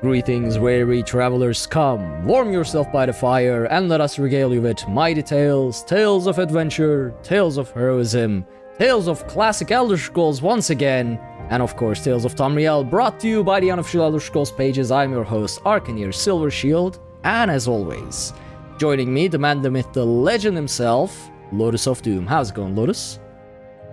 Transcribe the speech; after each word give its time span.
Greetings, 0.00 0.58
weary 0.58 1.02
travelers, 1.02 1.66
come, 1.66 2.24
warm 2.24 2.50
yourself 2.50 2.90
by 2.90 3.04
the 3.04 3.12
fire, 3.12 3.66
and 3.66 3.86
let 3.90 4.00
us 4.00 4.18
regale 4.18 4.54
you 4.54 4.62
with 4.62 4.88
mighty 4.88 5.22
tales, 5.22 5.84
tales 5.84 6.26
of 6.26 6.38
adventure, 6.38 7.12
tales 7.22 7.58
of 7.58 7.70
heroism, 7.72 8.46
tales 8.78 9.08
of 9.08 9.26
classic 9.26 9.70
Elder 9.70 9.98
Scrolls 9.98 10.40
once 10.40 10.70
again, 10.70 11.20
and 11.50 11.62
of 11.62 11.76
course, 11.76 12.02
Tales 12.02 12.24
of 12.24 12.34
Tamriel, 12.34 12.88
brought 12.88 13.20
to 13.20 13.28
you 13.28 13.44
by 13.44 13.60
the 13.60 13.70
unofficial 13.70 14.00
Elder 14.00 14.20
Scrolls 14.20 14.50
pages. 14.50 14.90
I'm 14.90 15.12
your 15.12 15.22
host, 15.22 15.62
Arcaneer 15.64 16.14
Silver 16.14 16.50
Shield, 16.50 16.98
and 17.24 17.50
as 17.50 17.68
always, 17.68 18.32
joining 18.78 19.12
me, 19.12 19.28
the 19.28 19.36
man, 19.36 19.60
the 19.60 19.70
myth, 19.70 19.92
the 19.92 20.06
legend 20.06 20.56
himself, 20.56 21.30
Lotus 21.52 21.86
of 21.86 22.00
Doom. 22.00 22.26
How's 22.26 22.48
it 22.48 22.54
going, 22.54 22.74
Lotus? 22.74 23.20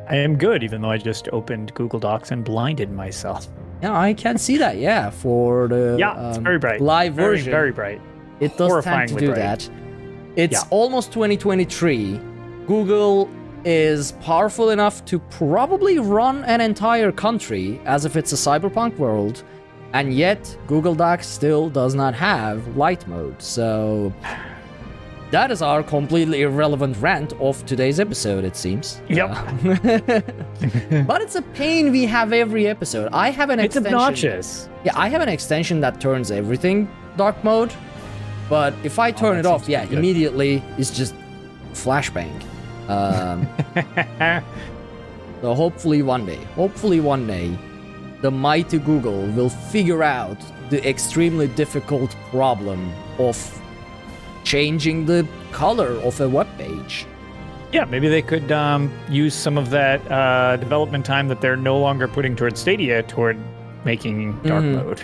I 0.10 0.16
am 0.16 0.38
good, 0.38 0.64
even 0.64 0.82
though 0.82 0.90
I 0.92 0.98
just 0.98 1.28
opened 1.34 1.74
Google 1.74 2.00
Docs 2.00 2.32
and 2.32 2.44
blinded 2.44 2.92
myself. 2.92 3.48
Yeah, 3.82 3.98
I 3.98 4.14
can 4.14 4.38
see 4.38 4.58
that. 4.58 4.78
Yeah, 4.78 5.10
for 5.10 5.68
the 5.68 5.96
Yeah, 6.00 6.30
it's 6.30 6.38
um, 6.38 6.44
very 6.44 6.58
bright. 6.60 6.82
live 6.82 7.14
Very, 7.14 7.38
version, 7.38 7.52
very 7.52 7.72
bright. 7.72 8.02
it 8.40 8.58
does 8.58 8.84
tend 8.84 9.10
to 9.10 9.16
do 9.16 9.28
bright. 9.28 9.36
that. 9.36 9.70
It's 10.36 10.54
Yeah. 10.64 10.68
almost 10.70 11.12
2023. 11.12 12.20
Google 12.68 13.30
is 13.66 14.14
powerful 14.24 14.70
enough 14.70 15.04
to 15.06 15.20
probably 15.20 16.00
run 16.00 16.44
an 16.46 16.62
entire 16.62 17.12
country 17.12 17.82
as 17.86 18.06
if 18.06 18.16
it's 18.16 18.32
a 18.32 18.36
cyberpunk 18.36 18.98
world, 18.98 19.44
and 19.94 20.14
yet 20.14 20.56
Google 20.68 20.96
Docs 20.96 21.28
still 21.28 21.70
does 21.70 21.96
not 21.96 22.14
have 22.14 22.78
light 22.78 23.06
mode. 23.08 23.42
So 23.42 24.14
that 25.32 25.52
is 25.52 25.62
our 25.62 25.84
completely 25.84 26.42
irrelevant 26.42 26.98
rant 26.98 27.34
of 27.34 27.66
today's 27.66 28.00
episode, 28.00 28.44
it 28.46 28.56
seems. 28.56 29.02
Yep. 29.10 29.30
Uh, 29.32 30.22
but 31.06 31.22
it's 31.22 31.36
a 31.36 31.42
pain 31.54 31.92
we 31.92 32.06
have 32.06 32.32
every 32.34 32.68
episode. 32.68 33.10
I 33.12 33.30
have 33.32 33.50
an 33.50 33.60
It's 33.60 33.76
extension. 33.76 33.94
obnoxious. 33.98 34.70
Yeah, 34.86 34.94
I 34.96 35.10
have 35.10 35.22
an 35.22 35.30
extension 35.30 35.82
that 35.82 36.00
turns 36.00 36.32
everything 36.32 36.90
dark 37.18 37.44
mode, 37.44 37.74
but 38.50 38.74
if 38.84 39.00
I 39.00 39.12
turn 39.12 39.36
Oh, 39.36 39.40
it 39.40 39.46
off, 39.46 39.68
yeah, 39.68 39.86
good. 39.86 39.98
immediately 39.98 40.64
it's 40.78 40.92
just 40.92 41.14
flashbang. 41.74 42.32
Um, 42.88 43.48
so 45.42 45.54
hopefully 45.54 46.02
one 46.04 46.26
day, 46.26 46.42
hopefully 46.56 47.00
one 47.00 47.28
day, 47.28 47.58
the 48.22 48.32
mighty 48.32 48.80
Google 48.80 49.28
will 49.32 49.50
figure 49.50 50.04
out 50.04 50.38
the 50.70 50.88
extremely 50.88 51.48
difficult 51.50 52.16
problem 52.32 52.92
of 53.20 53.36
changing 54.52 55.06
the 55.06 55.28
color 55.52 55.92
of 56.08 56.20
a 56.22 56.30
web 56.30 56.48
page. 56.58 57.06
Yeah, 57.74 57.84
maybe 57.84 58.08
they 58.08 58.22
could 58.22 58.50
um, 58.50 58.90
use 59.10 59.34
some 59.36 59.58
of 59.58 59.70
that 59.72 60.00
uh, 60.10 60.56
development 60.56 61.06
time 61.06 61.28
that 61.28 61.42
they're 61.42 61.58
no 61.58 61.78
longer 61.78 62.08
putting 62.08 62.34
toward 62.34 62.58
Stadia 62.58 63.04
toward 63.04 63.38
making 63.84 64.32
dark 64.44 64.64
Mhm. 64.64 64.76
mode. 64.76 65.02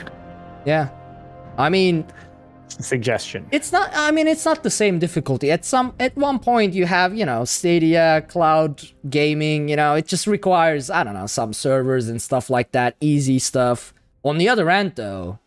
Yeah, 0.65 0.87
I 1.57 1.67
mean, 1.69 2.05
Suggestion. 2.79 3.45
It's 3.51 3.71
not. 3.71 3.91
I 3.93 4.09
mean, 4.11 4.27
it's 4.27 4.45
not 4.45 4.63
the 4.63 4.69
same 4.71 4.97
difficulty. 4.97 5.51
At 5.51 5.63
some, 5.63 5.93
at 5.99 6.15
one 6.17 6.39
point, 6.39 6.73
you 6.73 6.85
have 6.87 7.15
you 7.15 7.25
know 7.25 7.45
Stadia, 7.45 8.23
cloud 8.29 8.81
gaming. 9.09 9.69
You 9.69 9.75
know, 9.75 9.93
it 9.93 10.07
just 10.07 10.25
requires 10.25 10.89
I 10.89 11.03
don't 11.03 11.13
know 11.13 11.27
some 11.27 11.53
servers 11.53 12.07
and 12.09 12.19
stuff 12.19 12.49
like 12.49 12.71
that, 12.71 12.95
easy 12.99 13.37
stuff. 13.37 13.93
On 14.23 14.37
the 14.39 14.49
other 14.49 14.71
end, 14.71 14.93
though, 14.95 15.37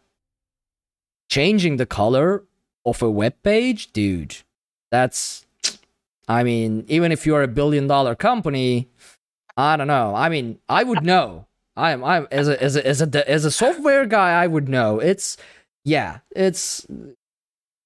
changing 1.29 1.79
the 1.79 1.87
color 1.87 2.45
of 2.87 3.03
a 3.03 3.11
web 3.11 3.35
page, 3.43 3.93
dude, 3.93 4.37
that's. 4.91 5.45
I 6.29 6.43
mean, 6.43 6.85
even 6.89 7.13
if 7.13 7.25
you're 7.25 7.43
a 7.43 7.49
billion 7.49 7.87
dollar 7.87 8.17
company, 8.17 8.89
I 9.57 9.77
don't 9.77 9.87
know. 9.87 10.15
I 10.15 10.29
mean, 10.29 10.59
I 10.69 10.83
would 10.83 11.05
know. 11.05 11.47
I'm, 11.77 12.03
I'm 12.03 12.27
as 12.31 12.49
a 12.49 12.61
as 12.63 12.75
a 12.77 12.87
as 12.87 13.03
a 13.03 13.31
as 13.31 13.45
a 13.45 13.51
software 13.51 14.07
guy, 14.07 14.43
I 14.43 14.47
would 14.47 14.69
know. 14.69 14.99
It's 14.99 15.37
yeah, 15.85 16.19
it's 16.35 16.87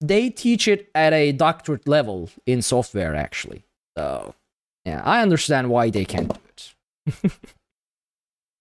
they 0.00 0.30
teach 0.30 0.68
it 0.68 0.90
at 0.94 1.12
a 1.12 1.32
doctorate 1.32 1.86
level 1.88 2.30
in 2.46 2.62
software 2.62 3.14
actually. 3.14 3.64
So 3.96 4.34
yeah, 4.84 5.02
I 5.04 5.22
understand 5.22 5.70
why 5.70 5.90
they 5.90 6.04
can't 6.04 6.32
do 6.32 6.40
it. 6.48 7.32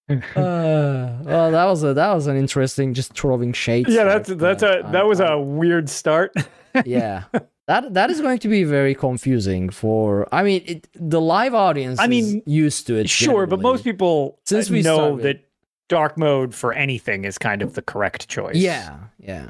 uh, 0.09 0.17
well, 0.35 1.51
that 1.51 1.65
was 1.65 1.83
a 1.83 1.93
that 1.93 2.13
was 2.13 2.27
an 2.27 2.37
interesting 2.37 2.93
just 2.93 3.13
throwing 3.13 3.53
shades. 3.53 3.89
Yeah, 3.89 4.05
that's 4.05 4.29
that's 4.29 4.63
but, 4.63 4.85
a 4.85 4.91
that 4.91 5.05
was 5.05 5.21
um, 5.21 5.27
a 5.31 5.41
weird 5.41 5.89
start. 5.89 6.33
yeah. 6.85 7.25
That 7.67 7.93
that 7.93 8.09
is 8.09 8.19
going 8.19 8.39
to 8.39 8.47
be 8.47 8.63
very 8.63 8.95
confusing 8.95 9.69
for. 9.69 10.27
I 10.33 10.41
mean, 10.43 10.63
it, 10.65 10.87
the 10.95 11.21
live 11.21 11.53
audience. 11.53 11.99
I 11.99 12.05
is 12.05 12.09
mean, 12.09 12.43
used 12.45 12.87
to 12.87 12.95
it. 12.95 13.09
sure, 13.09 13.45
but 13.45 13.61
most 13.61 13.83
people 13.83 14.39
Since 14.45 14.71
uh, 14.71 14.73
we 14.73 14.81
know 14.81 14.95
started- 14.95 15.23
that 15.23 15.45
dark 15.87 16.17
mode 16.17 16.55
for 16.55 16.73
anything 16.73 17.25
is 17.25 17.37
kind 17.37 17.61
of 17.61 17.73
the 17.73 17.81
correct 17.81 18.27
choice. 18.27 18.55
Yeah, 18.55 18.97
yeah. 19.19 19.49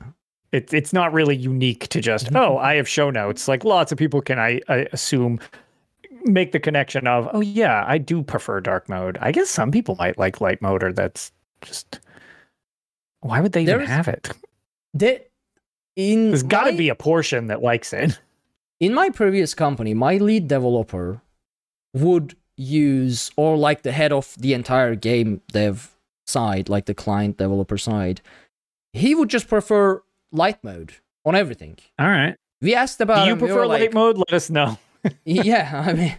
It's 0.51 0.73
it's 0.73 0.91
not 0.91 1.13
really 1.13 1.35
unique 1.35 1.87
to 1.89 2.01
just 2.01 2.35
oh 2.35 2.57
I 2.57 2.75
have 2.75 2.89
show 2.89 3.09
notes. 3.09 3.47
Like 3.47 3.63
lots 3.63 3.91
of 3.91 3.97
people 3.97 4.21
can 4.21 4.39
I, 4.39 4.59
I 4.67 4.87
assume 4.91 5.39
make 6.24 6.52
the 6.52 6.59
connection 6.59 7.07
of 7.07 7.30
oh 7.34 7.41
yeah 7.41 7.84
I 7.88 7.97
do 7.97 8.24
prefer 8.24 8.59
dark 8.62 8.90
mode. 8.90 9.18
I 9.22 9.31
guess 9.31 9.50
some 9.50 9.72
people 9.72 9.96
might 9.96 10.18
like 10.18 10.41
light 10.41 10.62
mode 10.62 10.84
or 10.84 10.94
that's 10.94 11.31
just 11.62 12.00
why 13.22 13.41
would 13.41 13.52
they 13.52 13.63
even 13.63 13.78
There's- 13.78 13.90
have 13.90 14.07
it? 14.07 14.30
There, 14.94 15.19
in 15.96 16.30
There's 16.30 16.44
got 16.44 16.63
to 16.63 16.74
be 16.74 16.90
a 16.90 16.96
portion 16.96 17.47
that 17.47 17.62
likes 17.62 17.94
it. 17.94 18.19
in 18.80 18.94
my 18.94 19.09
previous 19.09 19.53
company, 19.53 19.94
my 19.94 20.18
lead 20.18 20.47
developer 20.47 21.22
would 21.94 22.36
use, 22.56 23.31
or 23.36 23.57
like 23.57 23.84
the 23.84 23.91
head 23.91 24.12
of 24.12 24.36
the 24.38 24.53
entire 24.53 24.96
game 24.96 25.41
dev 25.51 25.96
side, 26.25 26.69
like 26.69 26.86
the 26.86 26.94
client 26.94 27.38
developer 27.38 27.78
side, 27.78 28.22
he 28.94 29.13
would 29.13 29.30
just 29.30 29.47
prefer 29.47 30.01
light 30.31 30.63
mode 30.63 30.94
on 31.25 31.36
everything. 31.36 31.78
All 32.00 32.07
right. 32.07 32.36
We 32.62 32.75
asked 32.75 33.01
about. 33.01 33.24
Do 33.24 33.28
you 33.28 33.34
him, 33.34 33.40
prefer 33.40 33.56
were 33.56 33.68
light 33.68 33.81
like, 33.81 33.94
mode? 33.94 34.18
Let 34.18 34.34
us 34.34 34.50
know. 34.50 34.78
Yeah, 35.25 35.83
I 35.87 35.93
mean, 35.93 36.15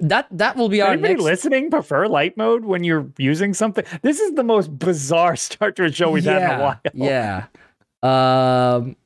that 0.00 0.26
that 0.30 0.56
will 0.56 0.68
be 0.68 0.80
our 0.82 0.92
Anybody 0.92 1.14
next. 1.14 1.24
listening 1.24 1.70
prefer 1.70 2.06
light 2.08 2.36
mode 2.36 2.64
when 2.64 2.84
you're 2.84 3.06
using 3.18 3.54
something? 3.54 3.84
This 4.02 4.20
is 4.20 4.32
the 4.34 4.42
most 4.44 4.76
bizarre 4.78 5.36
start 5.36 5.76
to 5.76 5.84
a 5.84 5.92
show 5.92 6.10
we've 6.10 6.24
had 6.24 6.42
in 6.42 6.60
a 6.60 6.62
while. 6.62 6.80
Yeah. 6.94 7.46
Um, 8.02 8.96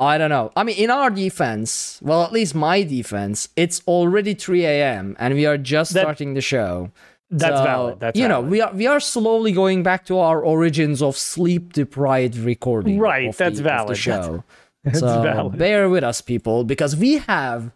I 0.00 0.18
don't 0.18 0.30
know. 0.30 0.50
I 0.56 0.64
mean, 0.64 0.76
in 0.76 0.90
our 0.90 1.10
defense, 1.10 2.00
well, 2.02 2.24
at 2.24 2.32
least 2.32 2.54
my 2.54 2.82
defense, 2.82 3.48
it's 3.56 3.80
already 3.86 4.34
3 4.34 4.64
a.m. 4.66 5.16
and 5.18 5.34
we 5.34 5.46
are 5.46 5.56
just 5.56 5.94
That- 5.94 6.00
starting 6.02 6.34
the 6.34 6.40
show. 6.40 6.90
That's 7.34 7.56
So, 7.56 7.64
valid. 7.64 8.00
That's 8.00 8.18
you 8.18 8.28
know 8.28 8.42
we 8.42 8.60
are 8.60 8.70
we 8.74 8.86
are 8.86 9.00
slowly 9.00 9.52
going 9.52 9.82
back 9.82 10.04
to 10.06 10.18
our 10.18 10.42
origins 10.44 11.00
of 11.00 11.16
sleep 11.16 11.72
deprived 11.72 12.36
recording. 12.36 12.98
Right, 12.98 13.34
that's 13.34 13.56
the, 13.56 13.62
valid. 13.62 13.96
show. 13.96 14.44
That's 14.84 14.98
so 15.00 15.22
valid. 15.22 15.56
bear 15.56 15.88
with 15.88 16.04
us, 16.04 16.20
people, 16.20 16.64
because 16.64 16.94
we 16.94 17.18
have 17.18 17.70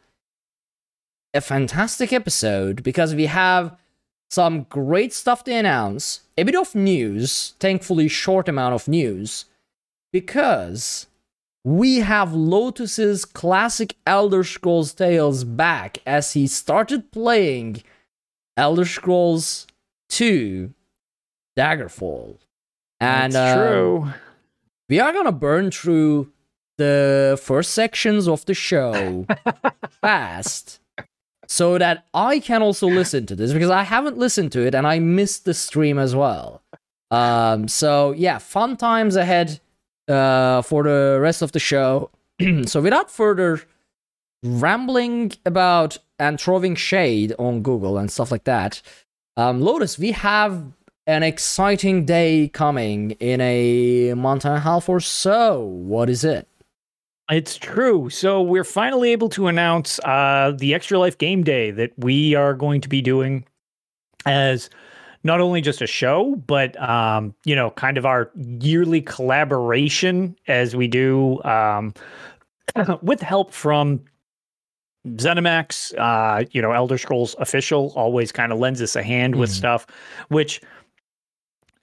a 1.36 1.40
fantastic 1.40 2.12
episode 2.12 2.82
because 2.82 3.14
we 3.14 3.26
have 3.26 3.76
some 4.30 4.64
great 4.64 5.12
stuff 5.12 5.44
to 5.44 5.52
announce, 5.52 6.22
a 6.36 6.42
bit 6.42 6.56
of 6.56 6.74
news, 6.74 7.54
thankfully 7.60 8.08
short 8.08 8.48
amount 8.48 8.74
of 8.74 8.88
news, 8.88 9.44
because 10.12 11.06
we 11.64 11.98
have 11.98 12.32
Lotus's 12.32 13.24
classic 13.24 13.96
Elder 14.06 14.42
Scrolls 14.42 14.92
Tales 14.94 15.44
back 15.44 15.98
as 16.06 16.32
he 16.32 16.46
started 16.46 17.12
playing 17.12 17.82
Elder 18.56 18.84
Scrolls 18.84 19.66
2 20.08 20.72
Daggerfall. 21.56 22.38
And 22.98 23.32
That's 23.32 23.58
um, 23.58 23.66
true. 23.66 24.10
we 24.88 24.98
are 25.00 25.12
gonna 25.12 25.32
burn 25.32 25.70
through 25.70 26.32
the 26.78 27.38
first 27.42 27.72
sections 27.72 28.26
of 28.26 28.44
the 28.46 28.54
show 28.54 29.26
fast 30.00 30.80
so 31.46 31.78
that 31.78 32.06
I 32.14 32.38
can 32.40 32.62
also 32.62 32.86
listen 32.86 33.26
to 33.26 33.36
this 33.36 33.52
because 33.52 33.70
I 33.70 33.82
haven't 33.82 34.18
listened 34.18 34.52
to 34.52 34.66
it 34.66 34.74
and 34.74 34.86
I 34.86 34.98
missed 34.98 35.44
the 35.44 35.54
stream 35.54 35.98
as 35.98 36.14
well. 36.14 36.62
Um, 37.10 37.68
so 37.68 38.12
yeah, 38.12 38.38
fun 38.38 38.76
times 38.76 39.16
ahead 39.16 39.60
uh, 40.08 40.62
for 40.62 40.82
the 40.82 41.18
rest 41.20 41.42
of 41.42 41.52
the 41.52 41.58
show. 41.58 42.10
so 42.66 42.80
without 42.80 43.10
further 43.10 43.62
rambling 44.42 45.32
about 45.44 45.98
and 46.18 46.40
throwing 46.40 46.74
shade 46.74 47.34
on 47.38 47.62
Google 47.62 47.98
and 47.98 48.10
stuff 48.10 48.30
like 48.30 48.44
that, 48.44 48.82
um, 49.36 49.60
Lotus, 49.60 49.98
we 49.98 50.12
have 50.12 50.64
an 51.06 51.22
exciting 51.22 52.04
day 52.04 52.48
coming 52.52 53.12
in 53.12 53.40
a 53.40 54.14
month 54.14 54.44
and 54.44 54.56
a 54.56 54.60
half 54.60 54.88
or 54.88 54.98
so. 54.98 55.60
What 55.60 56.10
is 56.10 56.24
it? 56.24 56.48
It's 57.30 57.56
true. 57.56 58.08
So 58.08 58.40
we're 58.40 58.64
finally 58.64 59.10
able 59.10 59.28
to 59.30 59.48
announce 59.48 59.98
uh, 60.00 60.52
the 60.56 60.74
Extra 60.74 60.98
Life 60.98 61.18
Game 61.18 61.42
Day 61.42 61.72
that 61.72 61.92
we 61.98 62.34
are 62.34 62.54
going 62.54 62.80
to 62.82 62.88
be 62.88 63.02
doing 63.02 63.44
as 64.26 64.70
not 65.24 65.40
only 65.40 65.60
just 65.60 65.82
a 65.82 65.88
show, 65.88 66.36
but 66.46 66.80
um, 66.80 67.34
you 67.44 67.56
know, 67.56 67.70
kind 67.70 67.98
of 67.98 68.06
our 68.06 68.30
yearly 68.60 69.00
collaboration 69.02 70.36
as 70.46 70.76
we 70.76 70.86
do 70.86 71.42
um, 71.42 71.92
with 73.02 73.20
help 73.22 73.52
from 73.52 74.04
ZeniMax. 75.08 75.94
Uh, 75.98 76.44
you 76.52 76.62
know, 76.62 76.70
Elder 76.70 76.96
Scrolls 76.98 77.34
official 77.40 77.92
always 77.96 78.30
kind 78.30 78.52
of 78.52 78.58
lends 78.60 78.80
us 78.80 78.94
a 78.94 79.02
hand 79.02 79.34
with 79.34 79.50
Mhm. 79.50 79.54
stuff, 79.54 79.86
which 80.28 80.60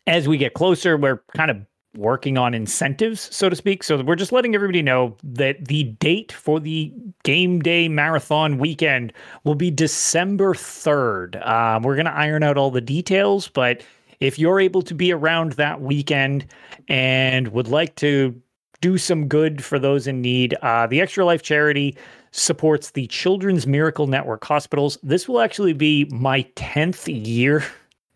as 0.08 0.26
we 0.28 0.38
get 0.38 0.54
closer, 0.54 0.96
we're 0.96 1.22
kind 1.36 1.52
of 1.52 1.58
working 1.96 2.38
on 2.38 2.54
incentives, 2.54 3.34
so 3.36 3.50
to 3.50 3.56
speak. 3.56 3.84
So 3.84 4.02
we're 4.02 4.16
just 4.16 4.32
letting 4.32 4.56
everybody 4.56 4.82
know 4.82 5.16
that 5.24 5.66
the 5.66 5.84
date 5.84 6.32
for 6.32 6.60
the 6.60 6.92
game 7.24 7.60
day 7.62 7.88
marathon 7.88 8.58
weekend 8.58 9.14
will 9.44 9.56
be 9.56 9.70
December 9.70 10.54
3rd. 10.54 11.46
Um, 11.48 11.84
we're 11.84 11.96
going 11.96 12.06
to 12.06 12.14
iron 12.14 12.44
out 12.44 12.58
all 12.58 12.72
the 12.72 12.82
details, 12.82 13.48
but 13.48 13.84
if 14.20 14.40
you're 14.40 14.60
able 14.60 14.82
to 14.84 14.96
be 14.96 15.12
around 15.12 15.54
that 15.54 15.82
weekend 15.82 16.46
and 16.88 17.50
would 17.50 17.68
like 17.68 17.96
to 17.98 18.40
do 18.82 18.98
some 18.98 19.28
good 19.28 19.64
for 19.64 19.78
those 19.78 20.08
in 20.08 20.22
need, 20.22 20.56
uh, 20.62 20.88
the 20.88 21.02
Extra 21.02 21.26
Life 21.26 21.42
charity 21.42 21.96
supports 22.32 22.92
the 22.92 23.08
Children's 23.08 23.68
Miracle 23.68 24.08
Network 24.08 24.44
hospitals. 24.44 24.98
This 25.04 25.28
will 25.28 25.40
actually 25.40 25.74
be 25.74 26.06
my 26.06 26.44
10th 26.56 27.08
year 27.26 27.64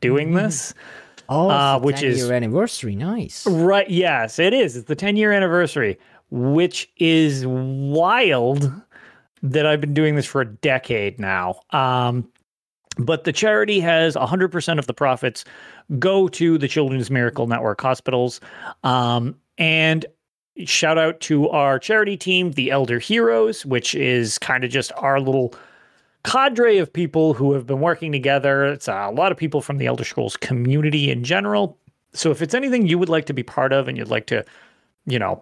doing 0.01 0.33
this. 0.33 0.73
Oh, 1.29 1.49
Uh, 1.49 1.75
it's 1.77 1.85
which 1.85 1.95
10 2.01 2.09
is- 2.09 2.31
anniversary. 2.31 2.95
Nice. 2.95 3.45
Right. 3.47 3.89
Yes, 3.89 4.39
it 4.39 4.53
is. 4.53 4.75
It's 4.77 4.87
the 4.87 4.95
10 4.95 5.15
year 5.17 5.31
anniversary, 5.31 5.97
which 6.31 6.89
is 6.97 7.45
wild 7.47 8.71
that 9.43 9.65
I've 9.65 9.81
been 9.81 9.93
doing 9.93 10.15
this 10.15 10.25
for 10.25 10.41
a 10.41 10.45
decade 10.45 11.19
now. 11.19 11.59
Um, 11.71 12.27
but 12.97 13.23
the 13.25 13.31
charity 13.33 13.79
has 13.79 14.15
100% 14.15 14.79
of 14.79 14.87
the 14.87 14.93
profits 14.93 15.45
go 15.99 16.27
to 16.29 16.57
the 16.57 16.67
Children's 16.67 17.11
Miracle 17.11 17.45
Network 17.45 17.79
hospitals. 17.79 18.41
Um, 18.83 19.35
and 19.59 20.05
shout 20.65 20.97
out 20.97 21.19
to 21.21 21.47
our 21.49 21.77
charity 21.77 22.17
team, 22.17 22.51
the 22.53 22.71
Elder 22.71 22.97
Heroes, 22.97 23.63
which 23.65 23.93
is 23.93 24.39
kind 24.39 24.63
of 24.63 24.71
just 24.71 24.91
our 24.97 25.19
little 25.19 25.53
cadre 26.27 26.77
of 26.77 26.91
people 26.91 27.33
who 27.33 27.53
have 27.53 27.65
been 27.65 27.79
working 27.79 28.11
together. 28.11 28.65
It's 28.65 28.87
a 28.87 29.09
lot 29.09 29.31
of 29.31 29.37
people 29.37 29.61
from 29.61 29.77
the 29.77 29.85
Elder 29.85 30.03
Scrolls 30.03 30.35
community 30.35 31.09
in 31.09 31.23
general. 31.23 31.77
So 32.13 32.31
if 32.31 32.41
it's 32.41 32.53
anything 32.53 32.85
you 32.85 32.99
would 32.99 33.09
like 33.09 33.25
to 33.25 33.33
be 33.33 33.43
part 33.43 33.71
of 33.71 33.87
and 33.87 33.97
you'd 33.97 34.09
like 34.09 34.27
to, 34.27 34.43
you 35.05 35.17
know, 35.17 35.41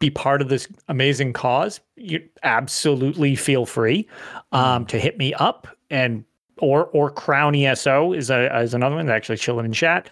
be 0.00 0.10
part 0.10 0.42
of 0.42 0.48
this 0.48 0.66
amazing 0.88 1.32
cause, 1.32 1.80
you 1.96 2.20
absolutely 2.42 3.36
feel 3.36 3.66
free 3.66 4.08
um, 4.50 4.84
to 4.86 4.98
hit 4.98 5.16
me 5.16 5.32
up 5.34 5.68
and 5.90 6.24
or 6.58 6.86
or 6.86 7.10
Crown 7.10 7.54
ESO 7.54 8.12
is 8.12 8.30
a 8.30 8.60
is 8.60 8.74
another 8.74 8.96
one 8.96 9.06
that's 9.06 9.16
actually 9.16 9.38
chilling 9.38 9.64
in 9.64 9.72
chat. 9.72 10.10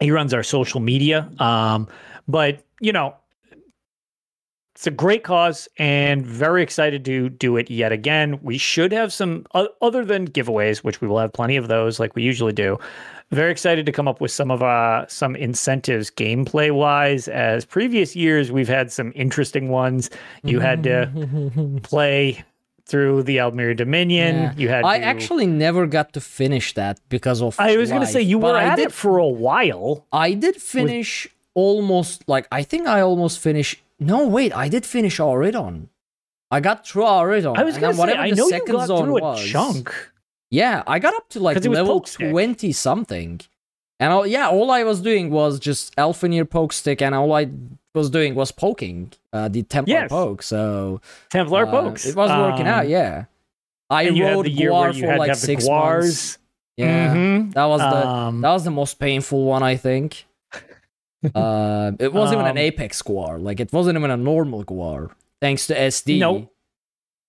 He 0.00 0.10
runs 0.10 0.34
our 0.34 0.42
social 0.42 0.80
media. 0.80 1.30
Um, 1.38 1.88
but 2.28 2.62
you 2.80 2.92
know, 2.92 3.14
it's 4.82 4.88
a 4.88 4.90
great 4.90 5.22
cause 5.22 5.68
and 5.78 6.26
very 6.26 6.60
excited 6.60 7.04
to 7.04 7.28
do 7.28 7.56
it 7.56 7.70
yet 7.70 7.92
again. 7.92 8.40
We 8.42 8.58
should 8.58 8.90
have 8.90 9.12
some 9.12 9.46
other 9.80 10.04
than 10.04 10.26
giveaways, 10.26 10.78
which 10.78 11.00
we 11.00 11.06
will 11.06 11.20
have 11.20 11.32
plenty 11.32 11.54
of 11.56 11.68
those 11.68 12.00
like 12.00 12.16
we 12.16 12.24
usually 12.24 12.52
do. 12.52 12.80
Very 13.30 13.52
excited 13.52 13.86
to 13.86 13.92
come 13.92 14.08
up 14.08 14.20
with 14.20 14.32
some 14.32 14.50
of 14.50 14.60
uh 14.60 15.06
some 15.06 15.36
incentives 15.36 16.10
gameplay 16.10 16.74
wise. 16.74 17.28
As 17.28 17.64
previous 17.64 18.16
years, 18.16 18.50
we've 18.50 18.66
had 18.66 18.90
some 18.90 19.12
interesting 19.14 19.68
ones. 19.68 20.10
You 20.42 20.58
had 20.58 20.82
to 20.82 21.78
play 21.84 22.44
through 22.84 23.22
the 23.22 23.36
Aldmeri 23.36 23.76
Dominion. 23.76 24.34
Yeah. 24.34 24.52
You 24.56 24.68
had 24.68 24.84
I 24.84 24.98
to- 24.98 25.04
actually 25.04 25.46
never 25.46 25.86
got 25.86 26.12
to 26.14 26.20
finish 26.20 26.74
that 26.74 26.98
because 27.08 27.40
of. 27.40 27.54
I 27.60 27.76
was 27.76 27.90
going 27.90 28.02
to 28.02 28.08
say 28.08 28.20
you 28.20 28.40
were 28.40 28.56
I 28.56 28.64
at 28.64 28.76
did, 28.78 28.86
it 28.86 28.92
for 28.92 29.18
a 29.18 29.28
while. 29.28 30.06
I 30.12 30.34
did 30.34 30.56
finish 30.56 31.28
almost 31.54 32.24
like 32.26 32.48
I 32.50 32.64
think 32.64 32.88
I 32.88 33.00
almost 33.00 33.38
finished. 33.38 33.81
No, 34.04 34.26
wait, 34.26 34.52
I 34.56 34.68
did 34.68 34.84
finish 34.86 35.18
Auridon. 35.18 35.88
I 36.50 36.60
got 36.60 36.86
through 36.86 37.04
Auridon. 37.04 37.56
I 37.56 37.64
was 37.64 37.76
and 37.76 37.82
going 37.82 37.96
then 37.96 38.06
to 38.08 38.12
say 38.12 38.18
I 38.18 38.30
know 38.30 38.48
you 38.48 38.66
got 38.66 38.86
through 38.86 39.18
a 39.18 39.20
was, 39.22 39.44
chunk. 39.44 39.94
Yeah, 40.50 40.82
I 40.86 40.98
got 40.98 41.14
up 41.14 41.28
to 41.30 41.40
like 41.40 41.64
level 41.64 42.00
twenty 42.00 42.72
something, 42.72 43.40
and 43.98 44.12
all, 44.12 44.26
yeah, 44.26 44.48
all 44.50 44.70
I 44.70 44.82
was 44.84 45.00
doing 45.00 45.30
was 45.30 45.58
just 45.58 45.96
Elfenir 45.96 46.48
poke 46.48 46.74
stick, 46.74 47.00
and 47.00 47.14
all 47.14 47.32
I 47.32 47.48
was 47.94 48.10
doing 48.10 48.34
was 48.34 48.52
poking 48.52 49.12
uh, 49.32 49.48
the 49.48 49.62
Templar 49.62 49.94
Yes. 49.94 50.10
poke. 50.10 50.42
So 50.42 51.00
Templar 51.30 51.66
uh, 51.66 51.70
pokes. 51.70 52.04
It 52.04 52.14
was 52.16 52.30
working 52.30 52.66
out. 52.66 52.84
Um, 52.84 52.90
Yeah, 52.90 53.24
I 53.88 54.02
and 54.02 54.16
you 54.16 54.24
had 54.24 54.34
rode 54.36 54.46
Guar 54.46 54.98
for 55.00 55.16
like 55.16 55.34
six 55.36 55.64
guars. 55.66 56.04
months. 56.04 56.38
Yeah, 56.76 57.14
Mhm. 57.14 57.54
that 57.54 57.64
was 57.66 57.80
the 57.80 58.06
Um, 58.08 58.40
that 58.42 58.52
was 58.52 58.64
the 58.64 58.70
most 58.70 58.98
painful 58.98 59.44
one, 59.44 59.62
I 59.62 59.76
think. 59.76 60.26
Uh, 61.34 61.92
it 61.98 62.12
wasn't 62.12 62.38
even 62.40 62.46
Um, 62.46 62.56
an 62.56 62.58
apex 62.58 63.02
guar. 63.02 63.40
Like 63.42 63.60
it 63.60 63.72
wasn't 63.72 63.98
even 63.98 64.10
a 64.10 64.16
normal 64.16 64.64
guar. 64.64 65.10
Thanks 65.40 65.66
to 65.68 65.74
SD, 65.74 66.18
Nope. 66.20 66.52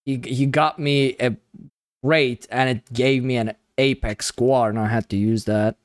he 0.06 0.22
he 0.26 0.46
got 0.46 0.80
me 0.80 1.16
a 1.20 1.36
rate, 2.04 2.48
and 2.52 2.70
it 2.70 2.92
gave 2.94 3.24
me 3.24 3.38
an 3.38 3.54
apex 3.78 4.32
guar, 4.32 4.70
and 4.70 4.78
I 4.80 4.88
had 4.88 5.10
to 5.10 5.16
use 5.18 5.46
that. 5.46 5.78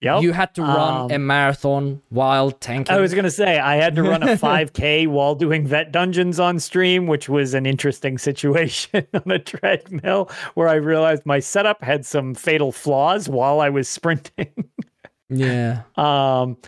Yep. 0.00 0.22
You 0.22 0.32
had 0.32 0.54
to 0.56 0.62
run 0.62 1.02
Um, 1.04 1.10
a 1.12 1.18
marathon 1.18 2.02
while 2.10 2.50
tanking. 2.50 2.94
I 2.94 3.00
was 3.00 3.14
going 3.14 3.24
to 3.24 3.30
say 3.30 3.58
I 3.58 3.76
had 3.76 3.94
to 3.96 4.02
run 4.02 4.22
a 4.22 4.36
5K 4.36 5.06
while 5.06 5.34
doing 5.34 5.66
vet 5.66 5.92
dungeons 5.92 6.38
on 6.38 6.58
stream, 6.60 7.06
which 7.06 7.26
was 7.26 7.54
an 7.54 7.64
interesting 7.64 8.18
situation 8.18 9.06
on 9.14 9.30
a 9.30 9.38
treadmill 9.38 10.30
where 10.54 10.68
I 10.68 10.74
realized 10.74 11.24
my 11.24 11.38
setup 11.40 11.82
had 11.82 12.04
some 12.04 12.34
fatal 12.34 12.70
flaws 12.70 13.30
while 13.30 13.60
I 13.60 13.70
was 13.70 13.88
sprinting. 13.88 14.52
yeah. 15.30 15.82
Um, 15.96 16.58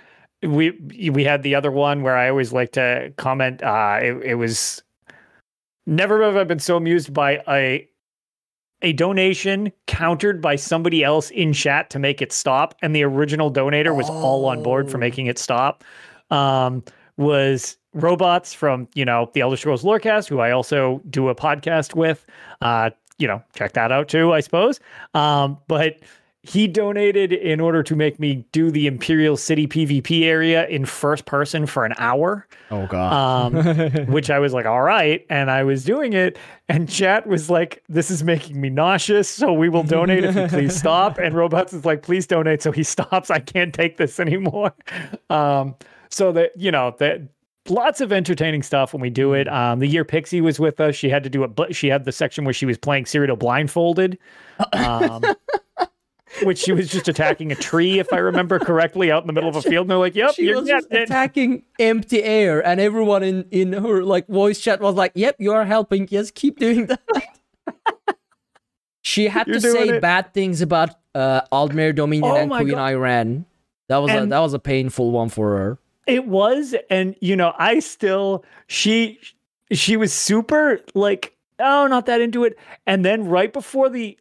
we 0.46 1.10
we 1.10 1.24
had 1.24 1.42
the 1.42 1.54
other 1.54 1.70
one 1.70 2.02
where 2.02 2.16
I 2.16 2.28
always 2.28 2.52
like 2.52 2.72
to 2.72 3.12
comment. 3.16 3.62
Uh, 3.62 3.98
it, 4.02 4.12
it 4.22 4.34
was 4.36 4.82
never 5.86 6.22
have 6.22 6.36
I 6.36 6.44
been 6.44 6.58
so 6.58 6.76
amused 6.76 7.12
by 7.12 7.42
a 7.48 7.88
a 8.82 8.92
donation 8.92 9.72
countered 9.86 10.40
by 10.42 10.54
somebody 10.56 11.02
else 11.02 11.30
in 11.30 11.52
chat 11.52 11.88
to 11.90 11.98
make 11.98 12.20
it 12.20 12.32
stop, 12.32 12.74
and 12.82 12.94
the 12.94 13.02
original 13.02 13.50
donator 13.52 13.94
was 13.96 14.08
all 14.10 14.44
on 14.46 14.62
board 14.62 14.90
for 14.90 14.98
Oh. 14.98 15.00
making 15.00 15.26
it 15.26 15.38
stop. 15.38 15.82
Um, 16.30 16.82
was 17.16 17.78
robots 17.94 18.52
from 18.52 18.88
you 18.94 19.04
know 19.04 19.30
the 19.32 19.40
Elder 19.40 19.56
Scrolls 19.56 19.82
Lorecast, 19.82 20.28
who 20.28 20.40
I 20.40 20.50
also 20.50 21.00
do 21.08 21.28
a 21.28 21.34
podcast 21.34 21.94
with. 21.94 22.26
Uh, 22.60 22.90
you 23.18 23.26
know, 23.26 23.42
check 23.54 23.72
that 23.72 23.90
out 23.92 24.08
too, 24.08 24.34
I 24.34 24.40
suppose. 24.40 24.78
Um, 25.14 25.56
but 25.68 26.00
he 26.46 26.66
donated 26.68 27.32
in 27.32 27.60
order 27.60 27.82
to 27.82 27.96
make 27.96 28.20
me 28.20 28.44
do 28.52 28.70
the 28.70 28.86
Imperial 28.86 29.36
City 29.36 29.66
PvP 29.66 30.22
area 30.24 30.66
in 30.68 30.84
first 30.86 31.24
person 31.24 31.66
for 31.66 31.84
an 31.84 31.92
hour, 31.98 32.46
Oh 32.70 32.86
god. 32.86 33.12
um, 33.56 34.06
which 34.12 34.30
I 34.30 34.38
was 34.38 34.52
like, 34.52 34.66
all 34.66 34.82
right. 34.82 35.24
And 35.28 35.50
I 35.50 35.64
was 35.64 35.84
doing 35.84 36.12
it, 36.12 36.38
and 36.68 36.88
chat 36.88 37.26
was 37.26 37.50
like, 37.50 37.82
this 37.88 38.10
is 38.10 38.22
making 38.22 38.60
me 38.60 38.70
nauseous. 38.70 39.28
So 39.28 39.52
we 39.52 39.68
will 39.68 39.82
donate 39.82 40.24
if 40.24 40.36
you 40.36 40.46
please 40.48 40.76
stop. 40.78 41.18
And 41.18 41.34
Robots 41.34 41.72
is 41.72 41.84
like, 41.84 42.02
please 42.02 42.26
donate. 42.26 42.62
So 42.62 42.70
he 42.72 42.82
stops. 42.82 43.30
I 43.30 43.40
can't 43.40 43.74
take 43.74 43.96
this 43.96 44.20
anymore. 44.20 44.72
Um, 45.30 45.74
so 46.10 46.32
that, 46.32 46.52
you 46.56 46.70
know, 46.70 46.94
that 46.98 47.22
lots 47.68 48.00
of 48.00 48.12
entertaining 48.12 48.62
stuff 48.62 48.92
when 48.94 49.00
we 49.00 49.10
do 49.10 49.32
it. 49.32 49.48
Um, 49.48 49.80
the 49.80 49.88
year 49.88 50.04
Pixie 50.04 50.40
was 50.40 50.60
with 50.60 50.80
us, 50.80 50.94
she 50.94 51.08
had 51.08 51.24
to 51.24 51.28
do 51.30 51.42
it, 51.42 51.56
but 51.56 51.74
she 51.74 51.88
had 51.88 52.04
the 52.04 52.12
section 52.12 52.44
where 52.44 52.54
she 52.54 52.64
was 52.66 52.78
playing 52.78 53.04
Cyrodiil 53.04 53.38
blindfolded. 53.38 54.18
Um, 54.72 55.22
which 56.42 56.58
she 56.58 56.72
was 56.72 56.88
just 56.88 57.08
attacking 57.08 57.52
a 57.52 57.54
tree, 57.54 57.98
if 57.98 58.12
I 58.12 58.18
remember 58.18 58.58
correctly, 58.58 59.10
out 59.10 59.22
in 59.22 59.26
the 59.26 59.32
middle 59.32 59.48
of 59.48 59.56
a 59.56 59.62
field. 59.62 59.84
And 59.84 59.90
they're 59.90 59.98
like, 59.98 60.14
"Yep, 60.14 60.34
she 60.34 60.44
you're 60.44 60.60
was 60.60 60.68
just 60.68 60.88
it." 60.90 61.02
attacking 61.02 61.64
empty 61.78 62.22
air, 62.22 62.64
and 62.66 62.80
everyone 62.80 63.22
in 63.22 63.46
in 63.50 63.72
her 63.72 64.02
like 64.04 64.26
voice 64.28 64.60
chat 64.60 64.80
was 64.80 64.94
like, 64.94 65.12
"Yep, 65.14 65.36
you 65.38 65.52
are 65.52 65.64
helping. 65.64 66.08
Yes, 66.10 66.30
keep 66.30 66.58
doing 66.58 66.86
that." 66.86 67.00
she 69.02 69.28
had 69.28 69.46
You're 69.46 69.56
to 69.56 69.60
say 69.60 69.88
it. 69.88 70.02
bad 70.02 70.34
things 70.34 70.60
about 70.60 70.90
uh, 71.14 71.42
Aldmeri 71.52 71.94
Dominion 71.94 72.30
Oh 72.30 72.36
and 72.36 72.50
Queen 72.50 72.68
God. 72.68 72.92
Ayrenn. 72.92 73.44
That 73.88 73.98
was 73.98 74.10
a, 74.12 74.26
that 74.26 74.38
was 74.40 74.52
a 74.52 74.58
painful 74.58 75.12
one 75.12 75.28
for 75.28 75.56
her. 75.56 75.78
It 76.06 76.26
was, 76.26 76.74
and 76.90 77.14
you 77.20 77.36
know, 77.36 77.52
I 77.56 77.78
still 77.80 78.44
she 78.66 79.20
she 79.72 79.96
was 79.96 80.12
super 80.12 80.80
like, 80.94 81.36
oh, 81.60 81.86
not 81.86 82.06
that 82.06 82.20
into 82.20 82.44
it. 82.44 82.58
And 82.86 83.04
then 83.04 83.28
right 83.28 83.52
before 83.52 83.88
the 83.88 84.18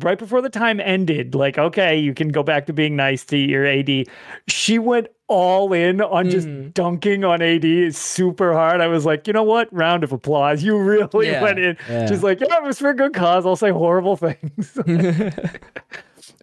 right 0.00 0.18
before 0.18 0.40
the 0.40 0.48
time 0.50 0.80
ended, 0.80 1.34
like, 1.34 1.58
okay, 1.58 1.96
you 1.98 2.14
can 2.14 2.28
go 2.28 2.42
back 2.42 2.66
to 2.66 2.72
being 2.72 2.96
nice 2.96 3.24
to 3.26 3.36
your 3.36 3.66
AD. 3.66 4.04
She 4.48 4.78
went 4.78 5.08
all 5.28 5.72
in 5.72 6.00
on 6.00 6.30
just 6.30 6.46
Mhm. 6.46 6.72
dunking 6.74 7.24
on 7.24 7.42
AD 7.42 7.90
super 7.94 8.52
hard. 8.52 8.80
I 8.80 8.86
was 8.86 9.04
like, 9.04 9.26
you 9.26 9.32
know 9.32 9.42
what? 9.42 9.72
Round 9.72 10.04
of 10.04 10.12
applause. 10.12 10.62
You 10.62 10.78
really 10.78 11.26
Yeah, 11.28 11.42
went 11.42 11.58
in. 11.58 11.76
yeah. 11.90 12.06
Just 12.06 12.22
like, 12.22 12.40
yeah, 12.40 12.58
it 12.58 12.62
was 12.62 12.78
for 12.78 12.90
a 12.90 12.94
good 12.94 13.12
cause. 13.12 13.44
I'll 13.44 13.56
say 13.56 13.70
horrible 13.70 14.16
things. 14.16 14.78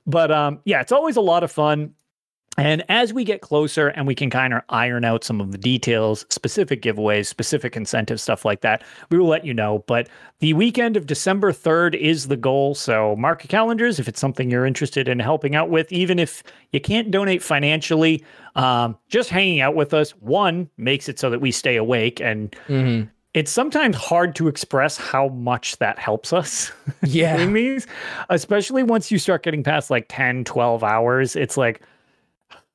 but 0.05 0.31
um, 0.31 0.59
yeah, 0.65 0.81
it's 0.81 0.91
always 0.91 1.15
a 1.15 1.21
lot 1.21 1.43
of 1.43 1.51
fun. 1.51 1.93
And 2.57 2.83
as 2.87 3.13
we 3.13 3.23
get 3.23 3.41
closer 3.41 3.87
and 3.89 4.05
we 4.05 4.13
can 4.13 4.29
kind 4.29 4.53
of 4.53 4.61
iron 4.69 5.03
out 5.05 5.23
some 5.23 5.41
of 5.41 5.51
the 5.51 5.57
details, 5.57 6.25
specific 6.29 6.83
giveaways, 6.83 7.25
specific 7.25 7.75
incentives, 7.75 8.21
stuff 8.21 8.45
like 8.45 8.61
that, 8.61 8.83
we 9.09 9.17
will 9.17 9.27
let 9.27 9.43
you 9.43 9.53
know. 9.55 9.83
But 9.87 10.07
the 10.39 10.53
weekend 10.53 10.95
of 10.95 11.07
December 11.07 11.51
3rd 11.51 11.95
is 11.95 12.27
the 12.27 12.37
goal. 12.37 12.75
So 12.75 13.15
mark 13.15 13.43
your 13.43 13.47
calendars 13.49 13.99
if 13.99 14.07
it's 14.07 14.19
something 14.19 14.51
you're 14.51 14.67
interested 14.67 15.07
in 15.07 15.17
helping 15.19 15.55
out 15.55 15.69
with, 15.71 15.91
even 15.91 16.19
if 16.19 16.43
you 16.71 16.79
can't 16.79 17.09
donate 17.09 17.41
financially. 17.41 18.23
Um, 18.55 18.97
just 19.09 19.29
hanging 19.31 19.61
out 19.61 19.73
with 19.75 19.93
us, 19.95 20.11
one, 20.11 20.69
makes 20.77 21.09
it 21.09 21.17
so 21.17 21.31
that 21.31 21.39
we 21.39 21.49
stay 21.51 21.75
awake. 21.75 22.21
And 22.21 22.55
Mhm. 22.67 23.09
it's 23.33 23.49
sometimes 23.51 23.95
hard 23.95 24.35
to 24.35 24.47
express 24.47 24.95
how 24.95 25.29
much 25.29 25.77
that 25.79 25.97
helps 25.97 26.31
us 26.31 26.71
Yeah. 27.03 27.35
doing 27.37 27.53
these, 27.53 27.87
especially 28.29 28.83
once 28.83 29.11
you 29.11 29.17
start 29.17 29.41
getting 29.41 29.63
past 29.63 29.89
like 29.89 30.05
10, 30.07 30.43
12 30.43 30.83
hours. 30.83 31.35
It's 31.35 31.57
like, 31.57 31.81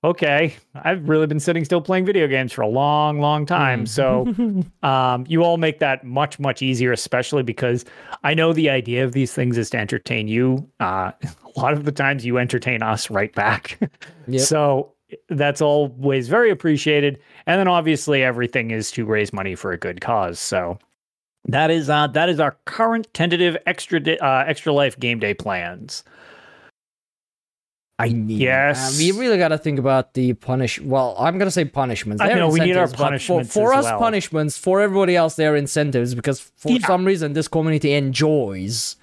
okay, 0.04 0.54
I've 0.74 1.08
really 1.08 1.26
been 1.26 1.40
sitting 1.40 1.64
still 1.64 1.80
playing 1.80 2.06
video 2.06 2.26
games 2.28 2.52
for 2.52 2.62
a 2.62 2.68
long, 2.68 3.20
long 3.20 3.46
time. 3.46 3.86
So 3.86 4.32
um, 4.82 5.24
you 5.28 5.42
all 5.42 5.56
make 5.56 5.80
that 5.80 6.04
much, 6.04 6.38
much 6.38 6.62
easier, 6.62 6.92
especially 6.92 7.42
because 7.42 7.84
I 8.22 8.34
know 8.34 8.52
the 8.52 8.70
idea 8.70 9.04
of 9.04 9.12
these 9.12 9.32
things 9.32 9.58
is 9.58 9.70
to 9.70 9.78
entertain 9.78 10.28
you. 10.28 10.68
Uh, 10.80 11.12
a 11.56 11.60
lot 11.60 11.72
of 11.72 11.84
the 11.84 11.92
times 11.92 12.24
you 12.24 12.38
entertain 12.38 12.82
us 12.82 13.10
right 13.10 13.34
back. 13.34 13.78
Yep. 14.30 14.42
So 14.42 14.92
that's 15.30 15.62
always 15.62 16.28
very 16.28 16.50
appreciated. 16.50 17.18
And 17.46 17.58
then 17.58 17.66
obviously 17.66 18.22
everything 18.22 18.72
is 18.72 18.90
to 18.90 19.06
raise 19.06 19.32
money 19.32 19.54
for 19.54 19.72
a 19.72 19.78
good 19.78 20.02
cause. 20.02 20.38
So 20.38 20.78
that 21.46 21.70
is 21.70 21.88
uh 21.88 22.08
that 22.08 22.28
is 22.28 22.40
our 22.40 22.58
current 22.66 23.08
tentative 23.14 23.56
extra 23.64 24.00
di- 24.00 24.18
uh, 24.18 24.44
extra 24.44 24.70
life 24.70 24.98
game 25.00 25.18
day 25.18 25.32
plans. 25.32 26.04
I 28.00 28.08
need. 28.10 28.40
yes. 28.40 28.96
we 28.98 29.10
really 29.12 29.38
got 29.38 29.48
to 29.48 29.58
think 29.58 29.78
about 29.78 30.14
the 30.14 30.34
punish. 30.34 30.80
Well, 30.80 31.16
I'm 31.18 31.36
gonna 31.38 31.50
say 31.50 31.64
punishments. 31.64 32.22
I 32.22 32.32
know, 32.34 32.48
we 32.48 32.60
need 32.60 32.76
our 32.76 32.86
punishments 32.88 33.52
For, 33.52 33.72
for 33.72 33.74
us, 33.74 33.84
well. 33.86 33.98
punishments. 33.98 34.56
For 34.56 34.80
everybody 34.80 35.16
else, 35.16 35.34
they're 35.34 35.56
incentives 35.56 36.14
because 36.14 36.38
for 36.56 36.70
Yeah. 36.72 36.86
some 36.86 37.04
reason 37.04 37.32
this 37.32 37.48
community 37.48 37.92
enjoys. 37.94 38.96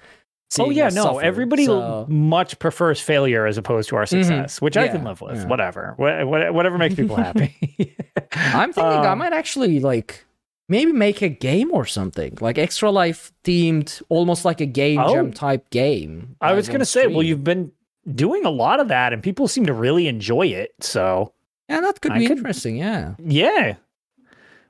Oh 0.58 0.70
yeah, 0.70 0.88
no. 0.88 1.02
suffer, 1.02 1.22
Everybody 1.22 1.66
so- 1.66 2.06
much 2.08 2.58
prefers 2.58 3.00
failure 3.00 3.46
as 3.46 3.58
opposed 3.58 3.88
to 3.90 3.96
our 3.96 4.06
success, 4.06 4.62
which 4.62 4.76
I 4.76 4.88
can 4.88 5.04
live 5.04 5.20
with. 5.20 5.36
yeah. 5.36 5.46
Whatever, 5.46 5.94
Wha- 5.98 6.24
wha- 6.24 6.52
whatever 6.52 6.78
makes 6.78 6.94
people 6.94 7.16
happy. 7.16 7.54
I'm 8.32 8.72
thinking 8.72 8.92
I 8.92 9.12
Um, 9.12 9.18
might 9.18 9.32
actually 9.32 9.80
like 9.80 10.24
maybe 10.68 10.92
make 10.92 11.20
a 11.20 11.28
game 11.28 11.70
or 11.72 11.84
something 11.84 12.38
like 12.40 12.58
extra 12.58 12.90
life 12.90 13.32
themed, 13.44 14.00
almost 14.08 14.44
like 14.44 14.60
a 14.60 14.66
game 14.66 15.00
Oh. 15.00 15.12
jam 15.12 15.32
type 15.32 15.68
game. 15.70 16.36
I 16.40 16.54
was 16.54 16.68
gonna 16.68 16.84
say, 16.86 17.08
well, 17.08 17.22
you've 17.24 17.44
been 17.44 17.72
doing 18.14 18.44
a 18.44 18.50
lot 18.50 18.80
of 18.80 18.88
that, 18.88 19.12
and 19.12 19.22
people 19.22 19.48
seem 19.48 19.66
to 19.66 19.72
really 19.72 20.06
enjoy 20.08 20.46
it. 20.46 20.74
So 20.80 21.32
yeah, 21.68 21.80
that 21.80 22.00
could 22.00 22.12
I 22.12 22.18
be 22.18 22.26
could- 22.28 22.38
interesting. 22.38 22.76
Yeah, 22.76 23.14
yeah, 23.18 23.76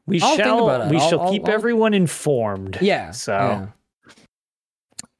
we 0.06 0.20
I'll 0.20 0.36
shall 0.36 0.88
we 0.90 0.96
I'll- 0.98 1.08
shall 1.08 1.20
I'll- 1.22 1.30
keep 1.32 1.48
everyone 1.48 1.94
informed. 1.94 2.78
yeah. 2.80 3.10
So. 3.10 3.32
yeah. 3.32 3.66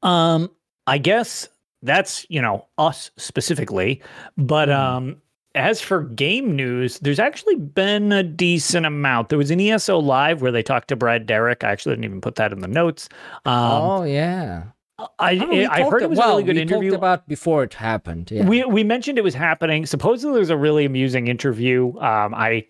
Um, 0.03 0.51
I 0.87 0.99
guess 0.99 1.49
that's 1.83 2.27
you 2.29 2.41
know 2.41 2.67
us 2.79 3.11
specifically, 3.17 4.03
but 4.37 4.69
Mm-hmm. 4.69 4.81
um, 4.97 5.23
as 5.55 5.81
for 5.81 6.03
game 6.03 6.55
news, 6.55 6.99
there's 6.99 7.19
actually 7.19 7.57
been 7.57 8.13
a 8.13 8.23
decent 8.23 8.85
amount. 8.85 9.31
There 9.31 9.39
was 9.39 9.51
an 9.51 9.59
ESO 9.59 9.99
live 9.99 10.43
where 10.43 10.53
they 10.53 10.63
talked 10.63 10.89
to 10.89 10.97
Brad 10.97 11.25
Derrick. 11.27 11.65
I 11.65 11.71
actually 11.71 11.93
didn't 11.93 12.05
even 12.05 12.21
put 12.21 12.35
that 12.37 12.53
in 12.53 12.61
the 12.61 12.69
notes. 12.69 13.09
Um, 13.47 13.55
oh 13.83 14.03
yeah. 14.05 14.65
I 14.99 15.39
Oh, 15.39 15.71
I 15.71 15.91
heard 15.91 16.03
it 16.03 16.11
was 16.11 16.19
well, 16.19 16.29
a 16.29 16.33
really 16.33 16.45
good 16.45 16.57
we 16.57 16.63
interview. 16.63 16.91
Talked 16.91 16.99
about 16.99 17.29
before 17.29 17.63
it 17.65 17.75
happened. 17.75 18.31
Yeah. 18.31 18.47
We 18.47 18.65
we 18.65 18.83
mentioned 18.83 19.19
it 19.19 19.25
was 19.25 19.35
happening. 19.35 19.85
Supposedly, 19.85 20.33
there 20.33 20.41
was 20.41 20.51
a 20.51 20.57
really 20.57 20.85
amusing 20.87 21.29
interview. 21.29 21.89
Um, 21.99 22.35
I 22.35 22.67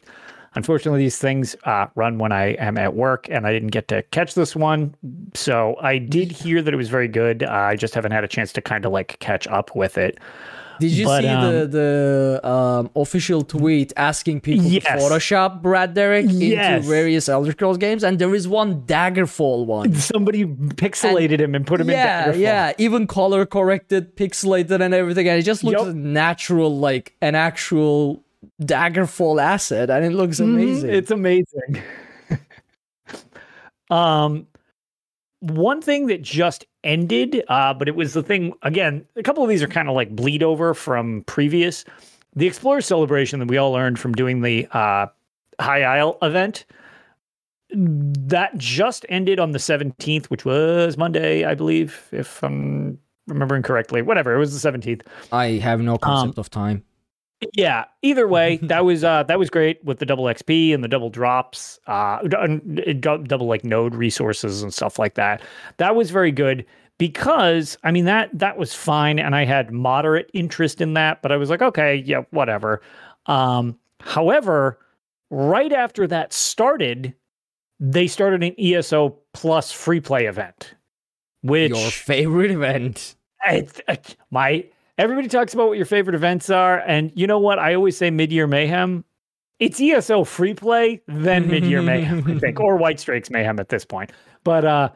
unfortunately 0.56 1.00
these 1.00 1.18
things 1.18 1.54
uh, 1.64 1.86
run 1.94 2.18
when 2.18 2.32
I 2.32 2.54
am 2.54 2.78
at 2.78 2.94
work, 2.94 3.28
and 3.30 3.46
I 3.46 3.52
didn't 3.52 3.68
get 3.68 3.86
to 3.88 4.02
catch 4.02 4.34
this 4.34 4.56
one. 4.56 4.94
So 5.34 5.76
I 5.80 5.98
did 5.98 6.32
hear 6.32 6.62
that 6.62 6.74
it 6.74 6.76
was 6.76 6.88
very 6.88 7.08
good. 7.08 7.44
Uh, 7.44 7.50
I 7.50 7.76
just 7.76 7.94
haven't 7.94 8.12
had 8.12 8.24
a 8.24 8.28
chance 8.28 8.52
to 8.54 8.60
kind 8.60 8.84
of 8.84 8.92
like 8.92 9.18
catch 9.20 9.46
up 9.46 9.76
with 9.76 9.96
it. 9.96 10.18
Did 10.78 10.92
you 10.92 11.04
but, 11.06 11.22
see 11.22 11.26
the 11.28 11.62
um, 11.64 11.70
the 11.70 12.40
um, 12.48 12.90
official 12.96 13.42
tweet 13.42 13.92
asking 13.96 14.40
people 14.42 14.64
Yes. 14.66 14.82
to 14.84 14.90
Photoshop 14.90 15.62
Brad 15.62 15.94
Derrick 15.94 16.26
Yes. 16.28 16.76
into 16.84 16.88
various 16.88 17.28
Elder 17.28 17.52
Scrolls 17.52 17.78
games? 17.78 18.04
And 18.04 18.18
there 18.18 18.34
is 18.34 18.46
one 18.46 18.82
Daggerfall 18.82 19.66
one. 19.66 19.94
Somebody 20.12 20.44
pixelated 20.44 21.40
him 21.40 21.54
and 21.54 21.66
put 21.66 21.80
him 21.80 21.90
yeah, 21.90 22.26
in. 22.28 22.34
Daggerfall. 22.34 22.40
yeah, 22.40 22.72
even 22.78 23.06
color 23.06 23.46
corrected, 23.46 24.16
pixelated, 24.16 24.80
and 24.80 24.92
everything, 24.94 25.28
and 25.28 25.38
it 25.38 25.42
just 25.42 25.64
looks 25.64 25.82
Yup. 25.82 25.94
natural, 25.94 26.78
like 26.78 27.14
an 27.20 27.34
actual 27.34 28.22
Daggerfall 28.62 29.42
asset, 29.42 29.90
and 29.90 30.04
it 30.04 30.12
looks 30.12 30.38
Mhm, 30.40 30.44
amazing. 30.44 30.90
It's 30.90 31.10
amazing. 31.10 31.82
um, 33.90 34.46
one 35.40 35.80
thing 35.82 36.06
that 36.06 36.22
just 36.22 36.64
ended, 36.86 37.44
uh, 37.48 37.74
but 37.74 37.88
it 37.88 37.96
was 37.96 38.14
the 38.14 38.22
thing 38.22 38.54
again. 38.62 39.04
A 39.16 39.22
couple 39.22 39.42
of 39.42 39.48
these 39.50 39.62
are 39.62 39.66
kind 39.68 39.88
of 39.88 39.94
like 39.94 40.14
bleed 40.16 40.42
over 40.42 40.72
from 40.72 41.22
previous. 41.26 41.84
The 42.34 42.46
Explorer 42.46 42.80
celebration 42.80 43.40
that 43.40 43.48
we 43.48 43.56
all 43.58 43.72
learned 43.72 43.98
from 43.98 44.12
doing 44.14 44.40
the 44.42 44.66
uh, 44.72 45.06
High 45.60 45.82
Isle 45.82 46.16
event. 46.22 46.64
That 47.70 48.56
just 48.56 49.04
ended 49.08 49.40
on 49.40 49.50
the 49.52 49.58
17th, 49.58 50.26
which 50.26 50.44
was 50.44 50.96
Monday, 50.96 51.44
I 51.44 51.54
believe, 51.54 52.08
if 52.12 52.42
I'm 52.44 52.98
remembering 53.26 53.62
correctly. 53.64 54.02
Whatever, 54.02 54.34
it 54.34 54.38
was 54.38 54.60
the 54.62 54.70
17th. 54.70 55.02
I 55.32 55.52
have 55.58 55.80
no 55.80 55.94
Um, 55.94 55.98
concept 55.98 56.38
of 56.38 56.48
time. 56.48 56.84
Yeah. 57.54 57.84
Either 58.02 58.26
way, 58.28 58.56
that 58.62 58.84
was 58.84 59.04
uh 59.04 59.22
that 59.24 59.38
was 59.38 59.50
great 59.50 59.82
with 59.84 59.98
the 59.98 60.06
double 60.06 60.24
XP 60.24 60.72
and 60.74 60.82
the 60.82 60.88
double 60.88 61.10
drops, 61.10 61.78
uh, 61.86 62.22
d- 62.22 62.36
and 62.38 62.78
it 62.80 63.00
got 63.00 63.24
double 63.24 63.46
like 63.46 63.64
node 63.64 63.94
resources 63.94 64.62
and 64.62 64.72
stuff 64.72 64.98
like 64.98 65.14
that. 65.14 65.42
That 65.78 65.94
was 65.96 66.10
very 66.10 66.32
good 66.32 66.64
because 66.98 67.76
I 67.84 67.90
mean 67.90 68.06
that 68.06 68.30
that 68.38 68.56
was 68.56 68.72
fine, 68.74 69.18
and 69.18 69.34
I 69.36 69.44
had 69.44 69.70
moderate 69.70 70.30
interest 70.34 70.80
in 70.80 70.94
that, 70.94 71.22
but 71.22 71.32
I 71.32 71.36
was 71.36 71.50
like, 71.50 71.62
okay, 71.62 71.96
yeah, 71.96 72.22
whatever. 72.30 72.80
Um, 73.26 73.78
however, 74.00 74.78
right 75.30 75.72
after 75.72 76.06
that 76.06 76.32
started, 76.32 77.12
they 77.80 78.06
started 78.06 78.42
an 78.42 78.54
ESO 78.58 79.16
plus 79.34 79.72
free 79.72 80.00
play 80.00 80.24
event, 80.26 80.74
which 81.42 81.70
Your 81.70 81.90
favorite 81.90 82.50
event. 82.50 83.16
it's 83.46 83.80
uh, 83.88 83.96
my 84.30 84.64
everybody 84.98 85.28
talks 85.28 85.54
about 85.54 85.68
what 85.68 85.76
your 85.76 85.86
favorite 85.86 86.14
events 86.14 86.50
are 86.50 86.78
and 86.80 87.12
you 87.14 87.26
know 87.26 87.38
what? 87.38 87.58
I 87.58 87.74
always 87.74 87.96
say 87.96 88.10
mid-year 88.10 88.46
mayhem. 88.46 89.04
It's 89.58 89.80
eso 89.80 90.24
free 90.24 90.54
play 90.54 91.00
then 91.06 91.48
mid-year 91.48 91.80
mayhem 91.80 92.22
i 92.28 92.38
think 92.38 92.60
or 92.60 92.76
Whitestrake's 92.76 93.30
mayhem 93.30 93.58
at 93.58 93.68
this 93.68 93.84
point. 93.84 94.12
But 94.44 94.64
uh 94.64 94.90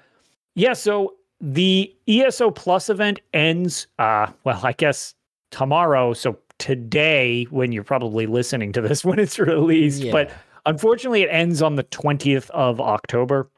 yeah 0.55 0.75
so 0.75 1.15
the 1.41 1.95
eso 2.07 2.51
plus 2.51 2.91
event 2.91 3.21
ends 3.33 3.87
uh 3.99 4.27
well 4.45 4.61
i 4.63 4.73
guess 4.73 5.15
tomorrow. 5.51 6.13
So 6.13 6.39
today 6.59 7.45
when 7.45 7.73
you're 7.73 7.85
probably 7.85 8.27
listening 8.27 8.73
to 8.73 8.81
this 8.81 9.05
when 9.05 9.19
it's 9.19 9.39
released 9.39 10.11
but 10.13 10.31
unfortunately 10.67 11.23
it 11.23 11.29
ends 11.31 11.63
on 11.63 11.77
the 11.77 11.85
20th 11.85 12.51
of 12.51 12.81
october. 12.81 13.51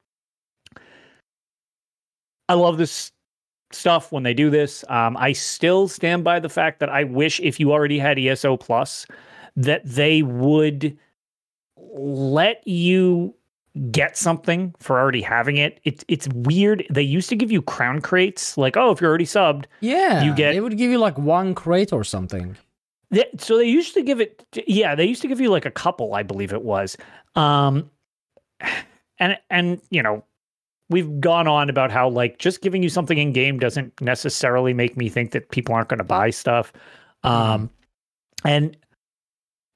I 2.49 2.55
love 2.55 2.77
this 2.77 3.11
stuff 3.75 4.12
when 4.12 4.23
they 4.23 4.35
do 4.35 4.50
this. 4.50 4.85
Um, 4.88 5.17
I 5.17 5.33
still 5.33 5.88
stand 5.88 6.25
by 6.25 6.41
the 6.41 6.49
fact 6.49 6.81
that 6.81 6.88
I 6.88 7.05
wish 7.05 7.41
if 7.41 7.59
you 7.61 7.73
already 7.73 7.99
had 7.99 8.19
ESO 8.19 8.57
Plus, 8.57 9.07
that 9.57 9.83
they 9.85 10.23
would 10.23 10.97
let 11.76 12.67
you 12.67 13.35
get 13.91 14.17
something 14.17 14.75
for 14.79 14.99
already 15.00 15.23
having 15.23 15.57
it. 15.57 15.81
It's 15.85 16.05
it's 16.09 16.29
weird. 16.35 16.85
They 16.91 17.02
used 17.02 17.29
to 17.31 17.37
give 17.37 17.50
you 17.50 17.62
crown 17.62 18.00
crates, 18.00 18.57
like 18.59 18.76
oh, 18.76 18.91
if 18.91 19.00
you're 19.00 19.09
already 19.09 19.25
subbed, 19.25 19.64
Yeah, 19.81 20.23
You 20.23 20.35
get- 20.35 20.52
They 20.52 20.61
would 20.61 20.76
give 20.76 20.91
you 20.91 20.99
like 20.99 21.17
one 21.19 21.55
crate 21.55 21.93
or 21.93 22.05
something. 22.05 22.57
They- 23.11 23.31
so 23.38 23.57
they 23.59 23.64
used 23.67 23.95
to 23.95 24.02
give 24.02 24.21
it 24.21 24.45
yeah 24.67 24.95
they 24.95 25.05
used 25.05 25.21
to 25.23 25.29
give 25.29 25.38
you 25.41 25.50
like 25.50 25.67
a 25.67 25.71
couple 25.71 26.14
i 26.14 26.23
believe 26.23 26.52
it 26.55 26.62
was 26.62 26.97
um 27.35 27.91
and 29.19 29.37
and 29.50 29.81
you 29.91 30.02
know 30.02 30.25
we've 30.93 31.21
gone 31.21 31.49
on 31.49 31.69
about 31.71 31.91
how 31.91 32.09
like 32.09 32.39
just 32.39 32.61
giving 32.63 32.83
you 32.83 32.89
something 32.89 33.19
in 33.19 33.33
game 33.33 33.59
doesn't 33.59 33.99
necessarily 34.01 34.73
make 34.75 34.97
me 34.97 35.09
think 35.09 35.33
that 35.33 35.51
people 35.51 35.75
aren't 35.75 35.89
going 35.89 35.99
to 35.99 36.05
buy 36.05 36.31
stuff 36.31 36.73
um 37.25 37.69
and 38.45 38.77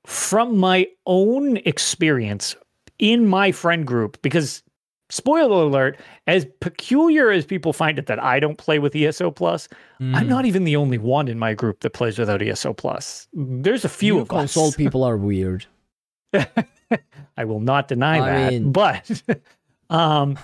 from 0.04 0.56
my 0.58 0.87
own 1.06 1.56
experience 1.58 2.54
in 2.99 3.26
my 3.26 3.50
friend 3.50 3.87
group 3.87 4.20
because 4.23 4.62
spoiler 5.08 5.62
alert 5.64 5.99
as 6.26 6.46
peculiar 6.61 7.30
as 7.30 7.44
people 7.44 7.73
find 7.73 7.99
it 7.99 8.06
that 8.06 8.23
i 8.23 8.38
don't 8.40 8.58
play 8.58 8.78
with 8.78 8.94
eso 8.94 9.30
plus 9.30 9.68
Hmm. 9.99 10.14
I'm 10.14 10.28
not 10.28 10.44
even 10.44 10.64
the 10.64 10.76
only 10.76 10.99
one 10.99 11.26
in 11.26 11.38
my 11.38 11.54
group 11.54 11.80
that 11.80 11.94
plays 11.94 12.18
without 12.18 12.42
ESO 12.42 12.75
Plus. 12.75 13.28
There's 13.32 13.82
a 13.82 13.88
few 13.88 14.16
You 14.16 14.20
of 14.20 14.28
console 14.28 14.68
us. 14.68 14.76
people 14.76 15.02
are 15.04 15.16
weird. 15.16 15.64
I 16.35 17.44
will 17.46 17.61
not 17.61 17.88
deny 17.88 18.18
I 18.20 18.28
that. 18.28 18.52
mean- 18.52 18.73
But 18.73 19.23
um, 19.88 20.38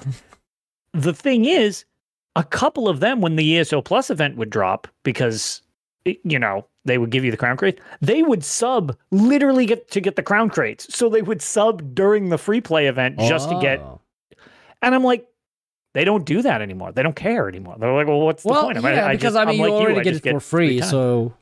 the 0.92 1.12
thing 1.12 1.44
is, 1.44 1.84
a 2.36 2.44
couple 2.44 2.88
of 2.88 3.00
them, 3.00 3.20
when 3.20 3.36
the 3.36 3.58
ESO 3.58 3.82
Plus 3.82 4.10
event 4.10 4.36
would 4.36 4.50
drop, 4.50 4.88
because 5.02 5.62
you 6.04 6.38
know 6.38 6.66
they 6.84 6.98
would 6.98 7.10
give 7.10 7.24
you 7.24 7.30
the 7.30 7.36
crown 7.36 7.56
crate, 7.56 7.80
they 8.00 8.22
would 8.22 8.44
sub 8.44 8.96
literally 9.10 9.66
get 9.66 9.90
to 9.90 10.00
get 10.00 10.16
the 10.16 10.22
crown 10.22 10.48
crates. 10.50 10.94
So 10.94 11.08
they 11.08 11.22
would 11.22 11.42
sub 11.42 11.94
during 11.94 12.28
the 12.28 12.38
free 12.38 12.60
play 12.60 12.86
event 12.86 13.18
just 13.18 13.48
to 13.50 13.58
get. 13.60 13.80
Oh. 13.80 14.00
And 14.80 14.94
I'm 14.94 15.04
like. 15.04 15.26
They 15.94 16.06
don't 16.06 16.24
do 16.24 16.40
that 16.40 16.62
anymore. 16.62 16.90
They 16.90 17.02
don't 17.02 17.14
care 17.14 17.50
anymore. 17.50 17.76
They're 17.78 17.92
like, 17.92 18.06
"Well, 18.06 18.20
what's 18.20 18.44
the 18.44 18.48
Well, 18.48 18.62
point?" 18.62 18.80
yeah, 18.82 19.08
I, 19.08 19.12
because 19.12 19.34
just, 19.34 19.36
I 19.36 19.44
mean, 19.44 19.60
I'm 19.60 19.66
you 19.66 19.74
like 19.74 19.82
already 19.82 20.00
I 20.00 20.02
get 20.04 20.24
it 20.24 20.32
for 20.32 20.40
free, 20.40 20.80
time. 20.80 20.88
so 20.88 21.34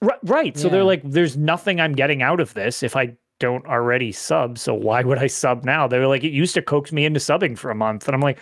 Right, 0.00 0.18
right. 0.22 0.56
So 0.56 0.68
they're 0.68 0.84
like, 0.84 1.02
there's 1.04 1.36
nothing 1.36 1.80
I'm 1.80 1.94
getting 1.94 2.22
out 2.22 2.38
of 2.38 2.54
this 2.54 2.84
if 2.84 2.94
I 2.94 3.16
don't 3.38 3.64
already 3.66 4.12
sub. 4.12 4.58
So 4.58 4.74
why 4.74 5.02
would 5.02 5.18
I 5.18 5.26
sub 5.26 5.64
now? 5.64 5.86
They 5.86 5.98
were 5.98 6.06
like, 6.06 6.24
it 6.24 6.32
used 6.32 6.54
to 6.54 6.62
coax 6.62 6.92
me 6.92 7.04
into 7.04 7.20
subbing 7.20 7.56
for 7.58 7.70
a 7.70 7.74
month, 7.74 8.06
and 8.08 8.14
I'm 8.14 8.20
like, 8.20 8.38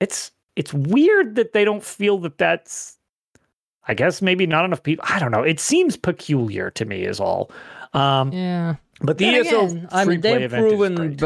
it's 0.00 0.30
it's 0.56 0.72
weird 0.72 1.34
that 1.36 1.52
they 1.52 1.64
don't 1.64 1.82
feel 1.84 2.18
that 2.18 2.38
that's. 2.38 2.98
I 3.86 3.92
guess 3.92 4.22
maybe 4.22 4.46
not 4.46 4.64
enough 4.64 4.82
people. 4.82 5.04
I 5.08 5.18
don't 5.18 5.30
know. 5.30 5.42
It 5.42 5.60
seems 5.60 5.94
peculiar 5.96 6.70
to 6.70 6.84
me, 6.86 7.02
is 7.04 7.20
all. 7.20 7.50
Um, 7.92 8.32
yeah. 8.32 8.76
but 9.02 9.18
the 9.18 9.26
Then 9.26 9.46
ESO 9.46 9.64
again, 9.66 9.88
I 9.92 10.04
free 10.04 10.14
mean, 10.14 10.20
play 10.22 10.38
they've 10.38 10.50
proven 10.50 11.18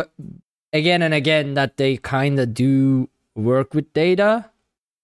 again 0.73 1.02
and 1.02 1.14
again 1.14 1.54
that 1.54 1.76
they 1.76 1.99
kind 1.99 2.40
of 2.40 2.52
do 2.54 3.09
work 3.37 3.75
with 3.75 3.92
data. 3.92 4.50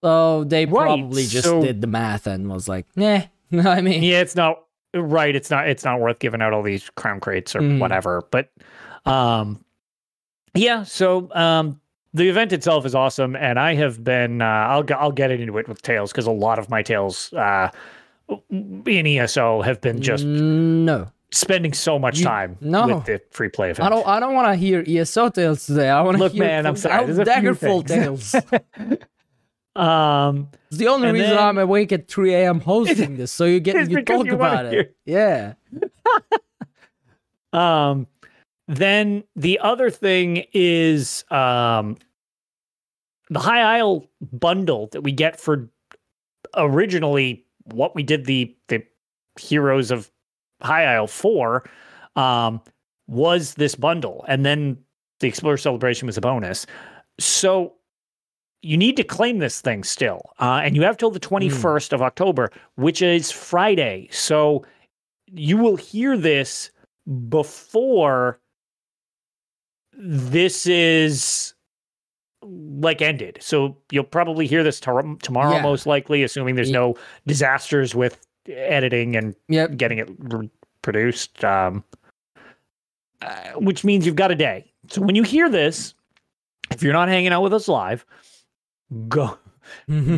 So 0.03 0.43
they 0.45 0.67
Right, 0.67 0.85
probably 0.99 1.27
just 1.27 1.45
so- 1.45 1.63
did 1.63 1.81
the 1.81 1.87
math 1.87 2.27
and 2.27 2.51
was 2.51 2.67
like, 2.69 2.87
nah. 2.97 3.21
I 3.53 3.81
mean, 3.83 4.03
yeah, 4.03 4.21
it's 4.21 4.35
not 4.35 4.64
right. 4.95 5.35
It's 5.35 5.51
not. 5.51 5.69
It's 5.69 5.85
not 5.85 6.01
worth 6.01 6.19
giving 6.19 6.41
out 6.43 6.53
all 6.53 6.63
these 6.63 6.89
crown 6.91 7.21
crates 7.21 7.55
or 7.57 7.61
Mm. 7.61 7.79
whatever. 7.79 8.23
But, 8.31 8.51
um, 9.07 9.65
yeah. 10.55 10.83
So, 10.85 11.29
um, 11.35 11.81
the 12.13 12.29
event 12.29 12.53
itself 12.53 12.87
is 12.87 12.95
awesome, 12.95 13.35
and 13.37 13.59
I 13.59 13.75
have 13.75 14.03
been. 14.05 14.41
Uh, 14.41 14.45
I'll 14.47 14.85
I'll 14.97 15.13
get 15.13 15.31
into 15.31 15.59
it 15.59 15.69
with 15.69 15.83
tails 15.83 16.13
because 16.13 16.27
a 16.27 16.31
lot 16.33 16.59
of 16.59 16.71
my 16.71 16.83
tails, 16.83 17.33
uh, 17.33 17.71
in 18.41 19.07
ESO 19.07 19.63
have 19.63 19.81
been 19.81 20.01
just 20.01 20.25
no. 20.25 21.09
spending 21.33 21.73
so 21.73 21.99
much 21.99 22.19
You- 22.21 22.25
time 22.25 22.57
no. 22.61 22.87
with 22.87 23.05
the 23.07 23.21
free 23.33 23.49
play 23.49 23.71
event. 23.71 23.87
I 23.87 23.91
don't. 23.91 24.07
I 24.07 24.21
don't 24.21 24.35
want 24.35 24.47
to 24.49 24.55
hear 24.57 24.85
ESO 24.87 25.29
tales 25.31 25.67
today. 25.67 25.91
I 25.91 26.01
want 26.03 26.17
to 26.17 26.23
Look, 26.23 26.33
hear 26.33 26.45
man, 26.45 26.67
I'm 26.67 26.77
sorry, 26.77 27.05
there's 27.07 27.19
a 27.19 27.25
few 27.25 27.33
Daggerfall 27.53 27.87
tales. 27.87 28.35
Um, 29.77 30.49
It's 30.69 30.79
the 30.79 30.89
only 30.89 31.11
reason 31.11 31.31
then- 31.31 31.39
I'm 31.39 31.59
awake 31.59 31.91
at 31.93 32.09
3 32.09 32.35
a.m. 32.35 32.61
hosting 32.61 33.17
this, 33.17 33.33
so 33.33 33.45
you 33.45 33.59
get 33.61 33.75
you 33.91 34.03
talk 34.03 34.27
you 34.27 34.37
wanna 34.37 34.61
about 34.61 34.73
hear. 34.73 34.81
it. 34.81 34.97
Yeah. 35.05 35.55
Um, 37.53 38.09
then 38.67 39.23
the 39.37 39.61
other 39.61 39.89
thing 39.91 40.45
is 40.53 41.25
um, 41.31 41.97
the 43.31 43.39
High 43.39 43.79
Isle 43.79 44.09
bundle 44.33 44.89
that 44.91 45.03
we 45.03 45.13
get 45.13 45.39
for 45.39 45.69
originally 46.57 47.45
what 47.73 47.95
we 47.95 48.03
did 48.03 48.25
the 48.25 48.57
the 48.69 48.83
Heroes 49.39 49.91
of 49.93 50.11
High 50.63 50.85
Isle 50.97 51.07
for 51.07 51.63
um, 52.17 52.61
was 53.07 53.55
this 53.55 53.77
bundle, 53.77 54.25
and 54.27 54.45
then 54.45 54.79
the 55.21 55.29
Explorer 55.29 55.57
Celebration 55.57 56.07
was 56.07 56.17
a 56.17 56.21
bonus. 56.21 56.67
So 57.21 57.75
you 58.65 58.77
need 58.77 58.97
to 58.97 59.05
claim 59.05 59.39
this 59.39 59.61
thing 59.61 59.85
still, 59.85 60.33
uh, 60.41 60.61
and 60.65 60.75
you 60.75 60.83
have 60.83 60.97
till 60.97 61.11
the 61.11 61.19
twenty 61.19 61.49
first 61.49 61.93
of 61.93 62.01
October, 62.03 62.51
which 62.77 63.03
is 63.03 63.31
Friday. 63.31 64.09
So 64.11 64.65
you 65.27 65.57
will 65.59 65.77
hear 65.77 66.17
this 66.17 66.71
before 67.29 68.41
this 69.93 70.67
is 70.67 71.55
like 72.43 73.01
ended. 73.03 73.39
So 73.41 73.77
you'll 73.91 74.05
probably 74.05 74.47
hear 74.47 74.63
this 74.63 74.81
tor- 74.81 75.17
tomorrow, 75.23 75.55
Yeah. 75.57 75.63
most 75.63 75.87
likely, 75.87 76.23
assuming 76.23 76.55
there's 76.57 76.69
Ye- 76.69 76.75
no 76.75 76.95
disasters 77.27 77.95
with 77.95 78.27
editing 78.49 79.17
and 79.17 79.35
Yep. 79.49 79.77
getting 79.77 79.99
it 79.99 80.09
r- 80.33 80.43
produced. 80.83 81.45
Um, 81.45 81.85
uh, 83.23 83.53
which 83.57 83.85
means 83.85 84.05
you've 84.05 84.17
got 84.17 84.31
a 84.31 84.35
day. 84.35 84.71
So 84.89 85.01
when 85.01 85.15
you 85.15 85.23
hear 85.23 85.49
this, 85.49 85.95
if 86.71 86.83
you're 86.83 86.93
not 86.93 87.09
hanging 87.09 87.33
out 87.33 87.43
with 87.43 87.55
us 87.55 87.69
live, 87.69 88.05
go 89.09 89.39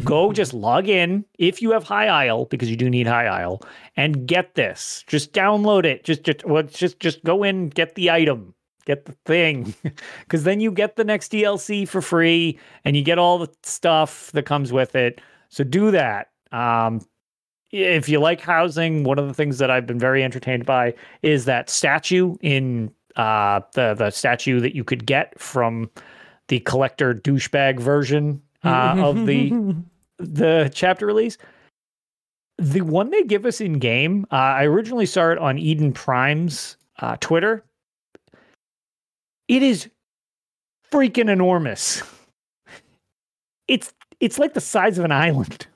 go 0.05 0.33
just 0.33 0.53
log 0.53 0.89
in 0.89 1.25
if 1.39 1.63
you 1.63 1.71
have 1.71 1.85
high 1.85 2.09
isle 2.09 2.47
because 2.47 2.69
you 2.69 2.77
do 2.77 2.91
need 2.91 3.07
high 3.07 3.27
isle 3.27 3.63
and 3.97 4.27
get 4.27 4.55
this. 4.55 5.05
Just 5.07 5.33
download 5.33 5.85
it. 5.85 6.05
Just 6.05 6.25
just 6.25 6.45
well, 6.45 6.63
just 6.63 7.01
just 7.01 7.23
go 7.25 7.43
in 7.43 7.69
get 7.69 7.95
the 7.95 8.11
item 8.11 8.55
get 8.87 9.05
the 9.05 9.17
thing. 9.25 9.75
Because 10.21 10.45
then 10.45 10.61
you 10.61 10.71
get 10.71 10.97
the 10.97 11.05
next 11.05 11.33
dlc 11.33 11.89
for 11.89 12.01
free 12.01 12.59
and 12.85 12.97
you 12.97 13.03
get 13.03 13.19
all 13.19 13.39
the 13.39 13.53
stuff 13.63 14.31
that 14.33 14.45
comes 14.45 14.73
with 14.73 14.95
it. 14.95 15.21
So 15.49 15.65
do 15.65 15.91
that. 15.91 16.31
Um 16.53 17.01
if 17.73 18.09
you 18.09 18.21
like 18.21 18.41
housing 18.41 19.03
one 19.03 19.19
of 19.19 19.27
the 19.27 19.35
things 19.35 19.59
that 19.59 19.73
i've 19.73 19.87
been 19.87 19.99
very 19.99 20.23
entertained 20.23 20.65
by 20.65 20.95
is 21.23 21.47
that 21.47 21.69
statue 21.69 22.37
in 22.41 22.91
uh 23.17 23.61
the 23.75 23.93
the 23.95 24.09
statue 24.11 24.61
that 24.61 24.75
you 24.75 24.85
could 24.85 25.05
get 25.05 25.39
from 25.39 25.91
the 26.47 26.61
collector 26.61 27.13
douchebag 27.13 27.81
version 27.81 28.41
uh, 28.67 28.97
of 28.99 29.27
the 29.27 29.77
the 30.19 30.71
chapter 30.75 31.07
release. 31.07 31.39
The 32.59 32.81
one 32.81 33.11
they 33.11 33.23
give 33.23 33.45
us 33.45 33.61
in 33.61 33.75
game, 33.75 34.27
uh, 34.33 34.37
I 34.37 34.65
originally 34.65 35.05
saw 35.05 35.31
it 35.31 35.39
on 35.39 35.59
Eden 35.59 35.93
Prime's 35.93 36.77
uh, 37.01 37.17
Twitter. 37.21 37.63
It 39.49 39.63
is 39.63 39.91
freaking 40.91 41.31
enormous. 41.31 42.03
It's 43.69 43.93
it's 44.21 44.39
like 44.39 44.55
the 44.55 44.61
size 44.61 44.99
of 44.99 45.05
an 45.05 45.13
island. 45.13 45.67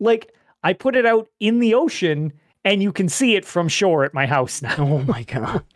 Like 0.00 0.34
I 0.62 0.72
put 0.72 0.96
it 0.96 1.06
out 1.06 1.28
in 1.40 1.60
the 1.60 1.74
ocean 1.74 2.32
and 2.64 2.82
you 2.82 2.92
can 2.92 3.08
see 3.08 3.34
it 3.34 3.44
from 3.44 3.68
shore 3.68 4.04
at 4.04 4.14
my 4.14 4.26
house 4.26 4.62
now. 4.62 4.76
Oh 4.78 5.02
my 5.02 5.22
god. 5.22 5.64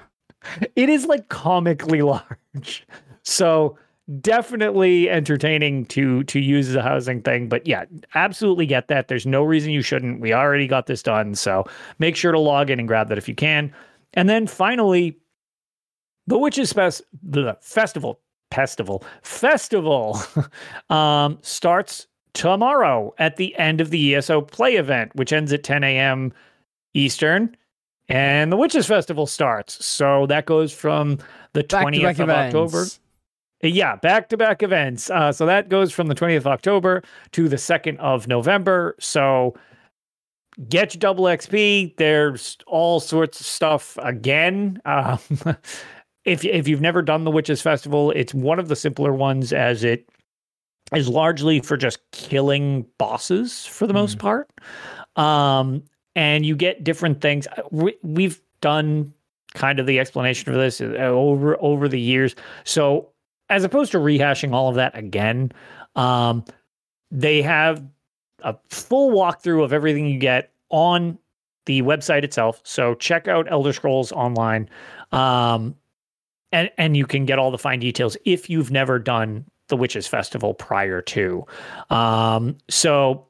It 0.76 0.88
is 0.88 1.06
like 1.06 1.28
comically 1.28 2.02
large. 2.02 2.86
So 3.24 3.76
definitely 4.20 5.10
entertaining 5.10 5.84
to 5.86 6.22
to 6.24 6.38
use 6.40 6.68
as 6.68 6.74
a 6.76 6.82
housing 6.82 7.22
thing. 7.22 7.48
But 7.48 7.66
yeah, 7.66 7.84
absolutely 8.14 8.66
get 8.66 8.88
that. 8.88 9.08
There's 9.08 9.26
no 9.26 9.42
reason 9.42 9.70
you 9.70 9.82
shouldn't. 9.82 10.20
We 10.20 10.32
already 10.32 10.66
got 10.66 10.86
this 10.86 11.02
done. 11.02 11.34
So 11.34 11.64
make 11.98 12.16
sure 12.16 12.32
to 12.32 12.38
log 12.38 12.70
in 12.70 12.78
and 12.78 12.88
grab 12.88 13.08
that 13.08 13.18
if 13.18 13.28
you 13.28 13.34
can. 13.34 13.72
And 14.14 14.28
then 14.28 14.46
finally, 14.46 15.18
the 16.26 16.38
Witches 16.38 16.72
Fest 16.72 17.02
the 17.22 17.56
festival 17.60 18.20
festival 18.50 19.04
festival 19.22 20.18
um, 20.90 21.38
starts 21.42 22.06
tomorrow 22.32 23.14
at 23.18 23.36
the 23.36 23.56
end 23.56 23.80
of 23.80 23.90
the 23.90 24.14
ESO 24.14 24.40
play 24.42 24.76
event, 24.76 25.14
which 25.16 25.32
ends 25.32 25.52
at 25.52 25.64
10 25.64 25.82
a.m. 25.82 26.32
Eastern. 26.94 27.56
And 28.08 28.52
the 28.52 28.56
Witches 28.56 28.86
Festival 28.86 29.26
starts. 29.26 29.84
So 29.84 30.26
that 30.26 30.46
goes 30.46 30.72
from 30.72 31.18
the 31.54 31.64
Back 31.64 31.86
20th 31.86 31.96
to 31.96 32.02
back 32.02 32.18
of 32.20 32.30
October. 32.30 32.84
Yeah, 33.62 33.96
back 33.96 34.28
to 34.28 34.36
back 34.36 34.62
events. 34.62 35.10
Uh, 35.10 35.32
so 35.32 35.46
that 35.46 35.68
goes 35.68 35.92
from 35.92 36.08
the 36.08 36.14
20th 36.14 36.38
of 36.38 36.46
October 36.46 37.02
to 37.32 37.48
the 37.48 37.56
2nd 37.56 37.98
of 37.98 38.28
November. 38.28 38.94
So 39.00 39.54
get 40.68 40.94
your 40.94 41.00
double 41.00 41.24
XP. 41.24 41.96
There's 41.96 42.58
all 42.66 43.00
sorts 43.00 43.40
of 43.40 43.46
stuff 43.46 43.98
again. 44.02 44.80
Um, 44.84 45.18
if, 46.24 46.44
if 46.44 46.68
you've 46.68 46.80
never 46.80 47.02
done 47.02 47.24
the 47.24 47.30
Witches 47.30 47.62
Festival, 47.62 48.10
it's 48.10 48.34
one 48.34 48.58
of 48.58 48.68
the 48.68 48.76
simpler 48.76 49.12
ones 49.12 49.52
as 49.52 49.84
it 49.84 50.06
is 50.94 51.08
largely 51.08 51.60
for 51.60 51.76
just 51.76 51.98
killing 52.12 52.86
bosses 52.98 53.64
for 53.66 53.86
the 53.86 53.94
most 53.94 54.18
part. 54.18 54.48
Um, 55.16 55.82
and 56.14 56.44
you 56.46 56.56
get 56.56 56.84
different 56.84 57.20
things. 57.20 57.46
Uh, 57.48 57.62
We, 57.70 57.96
we've 58.02 58.40
done 58.60 59.12
kind 59.54 59.80
of 59.80 59.86
the 59.86 59.98
explanation 59.98 60.52
for 60.52 60.58
this 60.58 60.80
uh, 60.80 60.84
over 60.84 61.56
over 61.62 61.88
the 61.88 62.00
years. 62.00 62.34
So 62.64 63.08
as 63.48 63.64
opposed 63.64 63.92
to 63.92 63.98
rehashing 63.98 64.52
all 64.52 64.68
of 64.68 64.74
that 64.76 64.96
again, 64.96 65.52
um, 65.94 66.44
they 67.10 67.42
have 67.42 67.82
a 68.40 68.56
full 68.68 69.12
walkthrough 69.12 69.64
of 69.64 69.72
everything 69.72 70.06
you 70.06 70.18
get 70.18 70.52
on 70.70 71.18
the 71.66 71.82
website 71.82 72.24
itself. 72.24 72.60
So 72.64 72.94
check 72.94 73.28
out 73.28 73.50
Elder 73.50 73.72
Scrolls 73.72 74.12
Online, 74.12 74.68
um, 75.12 75.74
and 76.52 76.70
and 76.78 76.96
you 76.96 77.06
can 77.06 77.24
get 77.24 77.38
all 77.38 77.50
the 77.50 77.58
fine 77.58 77.80
details 77.80 78.16
if 78.24 78.48
you've 78.48 78.70
never 78.70 78.98
done 78.98 79.44
the 79.68 79.76
Witches 79.76 80.06
Festival 80.06 80.54
prior 80.54 81.02
to. 81.02 81.44
Um, 81.90 82.56
so 82.68 83.26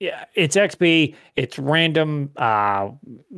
yeah, 0.00 0.24
it's 0.34 0.56
XP, 0.56 1.14
it's 1.36 1.58
random, 1.58 2.30
uh, 2.36 2.90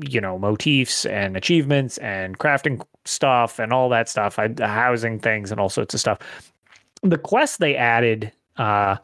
you 0.09 0.21
know, 0.21 0.39
motifs 0.39 1.05
and 1.07 1.37
achievements 1.37 1.99
and 1.99 2.39
crafting 2.39 2.83
stuff 3.05 3.59
and 3.59 3.73
all 3.73 3.89
that 3.91 4.09
stuff, 4.09 4.39
I, 4.39 4.55
housing 4.59 5.21
things 5.21 5.51
and 5.51 5.61
all 5.61 5.69
sorts 5.69 5.95
of 5.95 6.01
stuff. 6.01 6.19
The 7.03 7.19
quest 7.19 7.61
they 7.61 7.77
added 7.77 8.33
uh, 8.57 8.97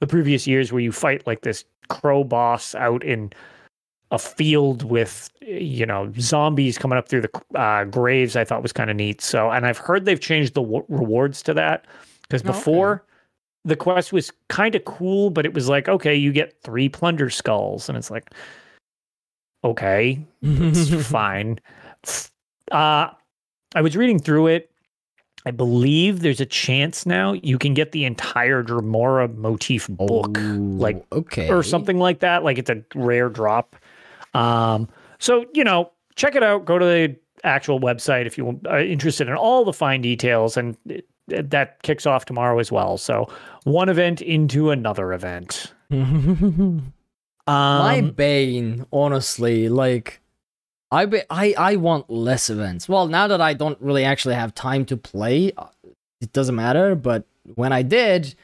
the 0.00 0.06
previous 0.06 0.46
years 0.46 0.72
where 0.72 0.80
you 0.80 0.92
fight 0.92 1.26
like 1.26 1.42
this 1.42 1.64
crow 1.88 2.24
boss 2.24 2.74
out 2.74 3.04
in 3.04 3.32
a 4.12 4.18
field 4.18 4.84
with 4.84 5.30
you 5.40 5.86
know 5.86 6.12
zombies 6.18 6.78
coming 6.78 6.98
up 6.98 7.08
through 7.08 7.20
the 7.20 7.58
uh, 7.58 7.84
graves 7.84 8.34
i 8.34 8.44
thought 8.44 8.60
was 8.60 8.72
kind 8.72 8.90
of 8.90 8.96
neat 8.96 9.20
so 9.20 9.50
and 9.50 9.66
i've 9.66 9.78
heard 9.78 10.04
they've 10.04 10.20
changed 10.20 10.54
the 10.54 10.62
w- 10.62 10.84
rewards 10.88 11.42
to 11.42 11.54
that 11.54 11.86
because 12.22 12.42
before 12.42 12.94
okay. 12.94 13.04
The 13.64 13.76
quest 13.76 14.12
was 14.12 14.32
kind 14.48 14.74
of 14.74 14.84
cool 14.84 15.30
but 15.30 15.44
it 15.44 15.54
was 15.54 15.68
like 15.68 15.88
okay 15.88 16.14
you 16.14 16.32
get 16.32 16.60
three 16.62 16.88
plunder 16.88 17.28
skulls 17.28 17.88
and 17.88 17.98
it's 17.98 18.10
like 18.10 18.30
okay 19.64 20.18
it's 20.42 21.06
fine 21.06 21.58
uh 22.72 23.08
i 23.74 23.80
was 23.82 23.96
reading 23.96 24.18
through 24.18 24.46
it 24.46 24.70
i 25.44 25.50
believe 25.50 26.20
there's 26.20 26.40
a 26.40 26.46
chance 26.46 27.04
now 27.04 27.32
you 27.34 27.58
can 27.58 27.74
get 27.74 27.92
the 27.92 28.04
entire 28.06 28.62
Dremora 28.62 29.34
motif 29.36 29.88
book 29.88 30.38
like 30.80 31.04
Oh, 31.12 31.18
okay 31.18 31.48
or 31.50 31.62
something 31.62 31.98
like 31.98 32.20
that. 32.20 32.42
Like 32.42 32.58
it's 32.58 32.70
a 32.70 32.82
rare 32.94 33.28
drop. 33.28 33.76
Um, 34.34 34.88
so 35.18 35.44
you 35.52 35.64
know, 35.64 35.92
check 36.16 36.34
it 36.34 36.42
out. 36.42 36.64
Go 36.64 36.78
to 36.78 36.84
the 36.84 37.16
actual 37.44 37.80
website 37.80 38.26
if 38.26 38.36
you 38.38 38.60
are 38.68 38.80
interested 38.80 39.28
in 39.28 39.34
all 39.34 39.64
the 39.64 39.72
fine 39.72 40.00
details, 40.00 40.56
and 40.56 40.76
that 41.30 41.82
kicks 41.82 42.06
off 42.06 42.24
tomorrow 42.24 42.58
as 42.58 42.70
well. 42.72 42.96
So 42.98 43.28
one 43.64 43.88
event 43.88 44.20
into 44.22 44.70
another 44.70 45.12
event. 45.12 45.72
My 45.90 45.98
Um, 47.98 48.10
bane, 48.12 48.86
honestly, 48.92 49.68
like 49.68 50.20
I 50.90 51.06
be, 51.06 51.20
I 51.30 51.54
I 51.56 51.76
want 51.76 52.10
less 52.10 52.50
events. 52.50 52.88
Well, 52.88 53.06
now 53.08 53.26
that 53.28 53.40
I 53.40 53.54
don't 53.54 53.80
really 53.80 54.04
actually 54.04 54.34
have 54.34 54.54
time 54.54 54.84
to 54.86 54.96
play, 54.96 55.52
uh, 55.56 55.66
it 56.20 56.32
doesn't 56.32 56.54
matter. 56.54 56.94
But 56.94 57.24
when 57.54 57.72
I 57.72 57.82
did, 57.82 58.34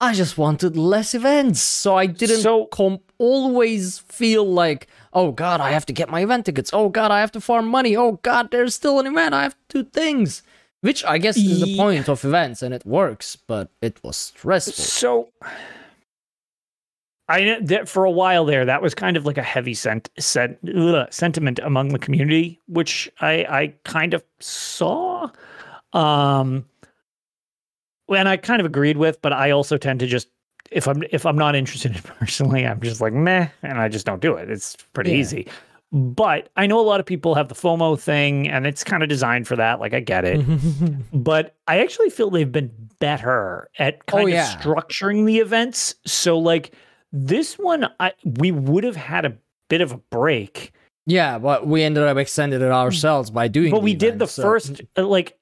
I 0.00 0.12
just 0.14 0.36
wanted 0.36 0.76
less 0.76 1.14
events, 1.14 1.60
so 1.62 1.96
I 1.96 2.06
didn't 2.06 2.40
So- 2.40 2.66
com- 2.66 3.00
always 3.18 3.98
feel 4.00 4.44
like, 4.50 4.88
oh 5.12 5.30
god, 5.32 5.60
I 5.60 5.70
have 5.70 5.86
to 5.86 5.92
get 5.92 6.08
my 6.10 6.20
event 6.22 6.46
tickets. 6.46 6.70
Oh 6.72 6.88
god, 6.88 7.10
I 7.10 7.20
have 7.20 7.32
to 7.32 7.40
farm 7.40 7.68
money. 7.68 7.96
Oh 7.96 8.12
god, 8.22 8.50
there's 8.50 8.74
still 8.74 8.98
an 8.98 9.06
event. 9.06 9.34
I 9.34 9.42
have 9.44 9.56
to 9.70 9.82
do 9.84 9.90
things. 9.90 10.42
Which 10.82 11.04
I 11.04 11.18
guess 11.18 11.36
is 11.36 11.60
the 11.60 11.76
point 11.76 12.08
of 12.08 12.24
events, 12.24 12.62
and 12.62 12.72
it 12.72 12.86
works, 12.86 13.36
but 13.36 13.68
it 13.82 14.02
was 14.02 14.16
stressful. 14.16 14.72
So 14.72 15.28
I 17.28 17.58
that 17.60 17.88
for 17.88 18.04
a 18.04 18.10
while 18.10 18.44
there, 18.44 18.64
that 18.64 18.80
was 18.82 18.94
kind 18.94 19.16
of 19.16 19.26
like 19.26 19.36
a 19.38 19.42
heavy 19.42 19.74
sent, 19.74 20.08
sent, 20.18 20.58
ugh, 20.74 21.06
sentiment 21.12 21.58
among 21.62 21.88
the 21.88 21.98
community, 21.98 22.58
which 22.66 23.10
I 23.20 23.44
I 23.48 23.74
kind 23.84 24.14
of 24.14 24.24
saw. 24.40 25.28
Um 25.92 26.64
and 28.08 28.28
I 28.28 28.36
kind 28.38 28.58
of 28.60 28.66
agreed 28.66 28.96
with, 28.96 29.20
but 29.22 29.32
I 29.32 29.50
also 29.52 29.76
tend 29.76 30.00
to 30.00 30.06
just 30.06 30.28
if 30.70 30.88
I'm 30.88 31.02
if 31.10 31.26
I'm 31.26 31.36
not 31.36 31.54
interested 31.54 31.92
in 31.92 31.98
it 31.98 32.04
personally, 32.04 32.66
I'm 32.66 32.80
just 32.80 33.00
like 33.02 33.12
meh, 33.12 33.48
and 33.62 33.78
I 33.78 33.88
just 33.88 34.06
don't 34.06 34.22
do 34.22 34.34
it. 34.34 34.50
It's 34.50 34.76
pretty 34.94 35.10
Yeah. 35.10 35.18
easy. 35.18 35.46
But 35.92 36.50
I 36.56 36.66
know 36.66 36.78
a 36.78 36.82
lot 36.82 37.00
of 37.00 37.06
people 37.06 37.34
have 37.34 37.48
the 37.48 37.54
FOMO 37.56 37.98
thing, 37.98 38.48
and 38.48 38.64
it's 38.66 38.84
kind 38.84 39.02
of 39.02 39.08
designed 39.08 39.48
for 39.48 39.56
that. 39.56 39.80
Like 39.80 39.92
I 39.92 40.00
get 40.00 40.24
it 40.24 40.40
but 41.12 41.56
I 41.66 41.80
actually 41.80 42.10
feel 42.10 42.30
they've 42.30 42.50
been 42.50 42.70
better 43.00 43.68
at 43.78 44.06
kind 44.06 44.24
Oh, 44.24 44.26
of 44.28 44.32
yeah. 44.32 44.56
structuring 44.56 45.26
the 45.26 45.38
events. 45.38 45.96
So 46.06 46.38
like 46.38 46.74
this 47.12 47.58
one, 47.58 47.86
I 47.98 48.12
we 48.24 48.52
would 48.52 48.84
have 48.84 48.94
had 48.96 49.24
a 49.24 49.36
bit 49.68 49.80
of 49.80 49.90
a 49.92 49.96
break, 49.96 50.72
yeah, 51.06 51.38
but 51.38 51.66
we 51.66 51.82
ended 51.82 52.04
up 52.04 52.16
extending 52.18 52.60
it 52.60 52.70
ourselves 52.70 53.30
by 53.30 53.48
doing. 53.48 53.70
but 53.72 53.82
we 53.82 53.94
did 53.94 54.18
the 54.20 54.26
so- 54.28 54.42
first 54.42 54.80
uh, 54.96 55.04
like 55.06 55.36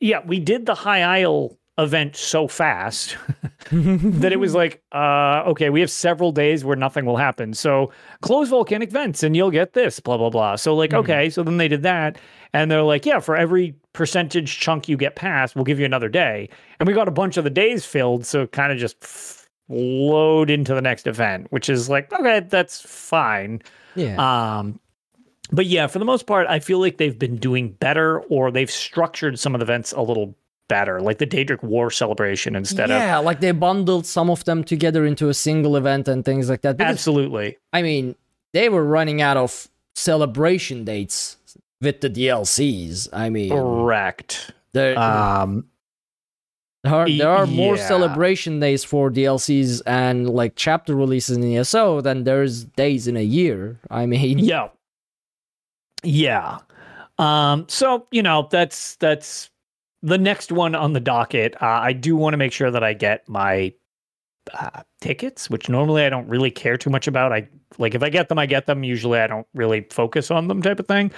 yeah, 0.00 0.20
we 0.26 0.40
did 0.40 0.66
the 0.66 0.74
High 0.74 1.20
Isle 1.20 1.56
event 1.76 2.14
so 2.14 2.46
fast 2.46 3.16
that 3.72 4.32
it 4.32 4.38
was 4.38 4.54
like 4.54 4.80
uh 4.92 5.42
okay 5.44 5.70
we 5.70 5.80
have 5.80 5.90
several 5.90 6.30
days 6.30 6.64
where 6.64 6.76
nothing 6.76 7.04
will 7.04 7.16
happen 7.16 7.52
so 7.52 7.90
close 8.20 8.48
volcanic 8.48 8.92
vents 8.92 9.24
and 9.24 9.34
you'll 9.34 9.50
get 9.50 9.72
this 9.72 9.98
blah 9.98 10.16
blah 10.16 10.30
blah 10.30 10.54
so 10.54 10.72
like 10.74 10.90
Mhm. 10.90 10.98
okay 10.98 11.30
so 11.30 11.42
then 11.42 11.56
they 11.56 11.66
did 11.66 11.82
that 11.82 12.16
and 12.52 12.70
they're 12.70 12.82
like 12.82 13.04
yeah 13.04 13.18
for 13.18 13.34
every 13.36 13.74
percentage 13.92 14.60
chunk 14.60 14.88
you 14.88 14.96
get 14.96 15.16
past 15.16 15.56
we'll 15.56 15.64
give 15.64 15.80
you 15.80 15.84
another 15.84 16.08
day 16.08 16.48
and 16.78 16.86
we 16.86 16.94
got 16.94 17.08
a 17.08 17.10
bunch 17.12 17.36
of 17.36 17.42
the 17.44 17.50
days 17.50 17.84
filled 17.84 18.24
so 18.24 18.46
kind 18.46 18.70
of 18.70 18.78
just 18.78 19.02
flowed 19.02 20.50
into 20.50 20.74
the 20.74 20.82
next 20.82 21.06
event 21.06 21.46
which 21.50 21.68
is 21.68 21.88
like 21.88 22.12
okay 22.12 22.40
that's 22.40 22.80
fine 22.82 23.60
Yeah. 23.96 24.16
um, 24.58 24.78
but 25.50 25.66
yeah, 25.66 25.86
for 25.88 25.98
the 25.98 26.06
most 26.06 26.26
part, 26.26 26.46
I 26.48 26.58
feel 26.58 26.78
like 26.80 26.96
they've 26.96 27.18
been 27.18 27.36
doing 27.36 27.72
better, 27.72 28.20
or 28.22 28.50
they've 28.50 28.70
structured 28.70 29.38
some 29.38 29.54
of 29.54 29.58
the 29.60 29.64
events 29.66 29.92
a 29.92 30.00
little 30.00 30.34
better, 30.68 31.00
like 31.00 31.18
the 31.18 31.26
Daedric 31.26 31.62
War 31.62 31.90
celebration 31.90 32.56
instead 32.56 32.90
of 32.90 32.98
yeah, 32.98 33.18
like 33.18 33.40
they 33.40 33.52
bundled 33.52 34.06
some 34.06 34.30
of 34.30 34.44
them 34.44 34.64
together 34.64 35.04
into 35.04 35.28
a 35.28 35.34
single 35.34 35.76
event 35.76 36.08
and 36.08 36.24
things 36.24 36.48
like 36.48 36.62
that. 36.62 36.76
Because, 36.76 36.92
absolutely. 36.92 37.58
I 37.72 37.82
mean, 37.82 38.14
they 38.52 38.68
were 38.68 38.84
running 38.84 39.20
out 39.20 39.36
of 39.36 39.68
celebration 39.94 40.84
dates 40.84 41.36
with 41.80 42.00
the 42.00 42.10
DLCs. 42.10 43.08
I 43.12 43.30
mean, 43.30 43.50
Correct. 43.50 44.52
there, 44.72 44.98
Um, 44.98 45.66
there 46.84 46.94
are, 46.94 47.08
there 47.08 47.30
are 47.30 47.46
more 47.46 47.78
celebration 47.78 48.60
days 48.60 48.84
for 48.84 49.10
DLCs 49.10 49.80
and 49.86 50.28
like 50.28 50.52
chapter 50.54 50.94
releases 50.94 51.38
in 51.38 51.56
ESO 51.56 52.02
than 52.02 52.24
there's 52.24 52.64
days 52.64 53.08
in 53.08 53.16
a 53.16 53.22
year. 53.22 53.80
I 53.90 54.04
mean, 54.04 54.38
yeah, 54.38 54.68
yeah. 56.02 56.58
Um, 57.18 57.64
so 57.68 58.06
you 58.10 58.22
know 58.22 58.48
that's 58.50 58.96
that's 58.96 59.48
the 60.04 60.18
next 60.18 60.52
one 60.52 60.74
on 60.74 60.92
the 60.92 61.00
docket. 61.00 61.54
Uh, 61.60 61.66
I 61.82 61.92
do 61.94 62.14
want 62.14 62.34
to 62.34 62.36
make 62.36 62.52
sure 62.52 62.70
that 62.70 62.84
I 62.84 62.92
get 62.92 63.28
my 63.28 63.72
uh, 64.52 64.82
tickets, 65.00 65.48
which 65.48 65.68
normally 65.68 66.04
I 66.04 66.10
don't 66.10 66.28
really 66.28 66.50
care 66.50 66.76
too 66.76 66.90
much 66.90 67.06
about. 67.08 67.32
I 67.32 67.48
like 67.78 67.94
if 67.94 68.02
I 68.02 68.10
get 68.10 68.28
them, 68.28 68.38
I 68.38 68.46
get 68.46 68.66
them. 68.66 68.84
Usually, 68.84 69.18
I 69.18 69.26
don't 69.26 69.46
really 69.54 69.86
focus 69.90 70.30
on 70.30 70.46
them, 70.48 70.60
type 70.62 70.78
of 70.78 70.86
thing. 70.86 71.10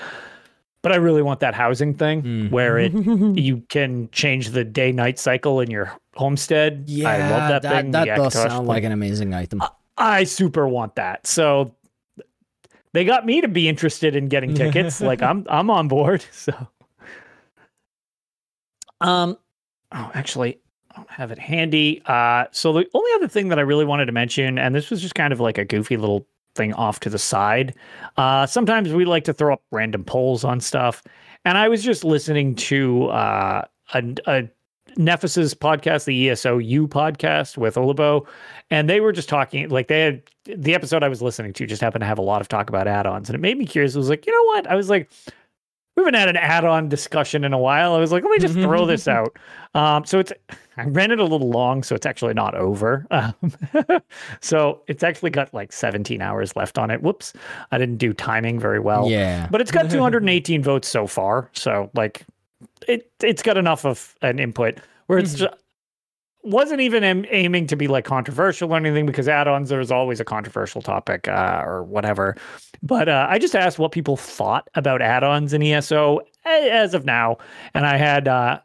But 0.82 0.92
I 0.92 0.96
really 0.96 1.22
want 1.22 1.40
that 1.40 1.52
housing 1.54 1.94
thing 1.94 2.22
Mm. 2.22 2.50
where 2.52 2.78
it 2.78 2.92
you 3.36 3.62
can 3.68 4.08
change 4.12 4.50
the 4.50 4.62
day 4.62 4.92
night 4.92 5.18
cycle 5.18 5.60
in 5.60 5.68
your 5.68 5.92
homestead. 6.14 6.84
yeah, 6.86 7.08
I 7.08 7.18
love 7.30 7.48
that, 7.50 7.62
that, 7.62 7.82
thing. 7.82 7.90
that 7.90 8.04
does 8.16 8.34
sound 8.34 8.68
like 8.68 8.84
an 8.84 8.92
amazing 8.92 9.34
item. 9.34 9.62
I 9.98 10.22
super 10.24 10.68
want 10.68 10.94
that. 10.94 11.26
So 11.26 11.74
they 12.92 13.04
got 13.04 13.26
me 13.26 13.40
to 13.40 13.48
be 13.48 13.68
interested 13.68 14.14
in 14.14 14.28
getting 14.28 14.54
tickets. 14.54 15.00
like 15.10 15.22
I'm 15.22 15.44
I'm 15.50 15.70
on 15.70 15.88
board. 15.88 16.24
So 16.32 16.52
um 19.00 19.36
oh 19.92 20.10
actually 20.14 20.58
I 20.90 20.96
don't 20.96 21.10
have 21.10 21.30
it 21.30 21.38
handy. 21.38 22.02
Uh 22.06 22.46
so 22.52 22.72
the 22.72 22.86
only 22.94 23.10
other 23.14 23.28
thing 23.28 23.48
that 23.48 23.58
I 23.58 23.62
really 23.62 23.84
wanted 23.84 24.06
to 24.06 24.12
mention, 24.12 24.58
and 24.58 24.74
this 24.74 24.90
was 24.90 25.00
just 25.02 25.14
kind 25.14 25.32
of 25.32 25.40
like 25.40 25.58
a 25.58 25.64
goofy 25.64 25.96
little 25.96 26.26
thing 26.54 26.72
off 26.74 27.00
to 27.00 27.10
the 27.10 27.18
side. 27.18 27.74
Uh 28.16 28.46
sometimes 28.46 28.92
we 28.92 29.04
like 29.04 29.24
to 29.24 29.32
throw 29.32 29.54
up 29.54 29.62
random 29.72 30.04
polls 30.04 30.44
on 30.44 30.60
stuff. 30.60 31.02
And 31.44 31.56
I 31.56 31.68
was 31.68 31.82
just 31.82 32.04
listening 32.04 32.54
to 32.56 33.06
uh 33.06 33.62
a, 33.94 34.14
a 34.26 34.48
Nefas's 34.96 35.54
podcast, 35.54 36.06
the 36.06 36.28
ESOU 36.28 36.88
podcast 36.88 37.58
with 37.58 37.74
Olibo, 37.74 38.26
and 38.70 38.88
they 38.88 39.00
were 39.00 39.12
just 39.12 39.28
talking 39.28 39.68
like 39.68 39.88
they 39.88 40.00
had 40.00 40.22
the 40.44 40.74
episode 40.74 41.02
I 41.02 41.08
was 41.08 41.20
listening 41.20 41.52
to 41.54 41.66
just 41.66 41.82
happened 41.82 42.02
to 42.02 42.06
have 42.06 42.18
a 42.18 42.22
lot 42.22 42.40
of 42.40 42.48
talk 42.48 42.68
about 42.68 42.88
add-ons, 42.88 43.28
and 43.28 43.34
it 43.34 43.40
made 43.40 43.58
me 43.58 43.66
curious. 43.66 43.94
I 43.94 43.98
was 43.98 44.08
like, 44.08 44.26
you 44.26 44.32
know 44.32 44.44
what? 44.54 44.66
I 44.70 44.74
was 44.74 44.88
like, 44.88 45.10
we 45.96 46.02
haven't 46.02 46.14
had 46.14 46.28
an 46.28 46.36
add-on 46.36 46.88
discussion 46.88 47.42
in 47.44 47.52
a 47.52 47.58
while. 47.58 47.94
I 47.94 47.98
was 47.98 48.12
like, 48.12 48.22
let 48.22 48.30
me 48.30 48.38
just 48.38 48.54
throw 48.54 48.84
this 48.86 49.08
out. 49.08 49.36
Um, 49.74 50.04
so 50.04 50.18
it's 50.18 50.32
I 50.76 50.84
ran 50.84 51.10
it 51.10 51.18
a 51.18 51.24
little 51.24 51.48
long, 51.50 51.82
so 51.82 51.94
it's 51.94 52.04
actually 52.04 52.34
not 52.34 52.54
over. 52.54 53.06
Um, 53.16 53.34
so 54.40 54.82
it's 54.88 55.02
actually 55.02 55.30
got 55.30 55.52
like 55.54 55.72
17 55.72 56.20
hours 56.20 56.54
left 56.54 56.76
on 56.78 56.90
it. 56.90 57.02
Whoops, 57.02 57.32
I 57.72 57.78
didn't 57.78 57.96
do 57.96 58.12
timing 58.12 58.60
very 58.60 58.78
well. 58.78 59.08
yeah, 59.08 59.48
But 59.50 59.60
it's 59.62 59.70
got 59.70 59.90
218 59.90 60.62
votes 60.62 60.86
so 60.88 61.06
far. 61.06 61.50
So 61.54 61.90
like 61.94 62.24
it 62.86 63.10
it's 63.22 63.42
got 63.42 63.56
enough 63.56 63.86
of 63.86 64.14
an 64.22 64.38
input 64.38 64.78
where 65.06 65.18
it's 65.18 65.34
just 65.34 65.54
wasn't 66.46 66.80
even 66.80 67.02
aim- 67.02 67.26
aiming 67.30 67.66
to 67.66 67.76
be 67.76 67.88
like 67.88 68.04
controversial 68.04 68.72
or 68.72 68.76
anything 68.76 69.04
because 69.06 69.28
add-ons 69.28 69.68
there's 69.68 69.90
always 69.90 70.20
a 70.20 70.24
controversial 70.24 70.80
topic 70.80 71.26
uh, 71.28 71.62
or 71.64 71.82
whatever. 71.82 72.36
But 72.82 73.08
uh, 73.08 73.26
I 73.28 73.38
just 73.38 73.56
asked 73.56 73.78
what 73.78 73.92
people 73.92 74.16
thought 74.16 74.68
about 74.74 75.02
add-ons 75.02 75.52
in 75.52 75.62
ESO 75.62 76.20
as 76.44 76.94
of 76.94 77.04
now, 77.04 77.38
and 77.74 77.84
I 77.84 77.96
had 77.96 78.28
uh, 78.28 78.60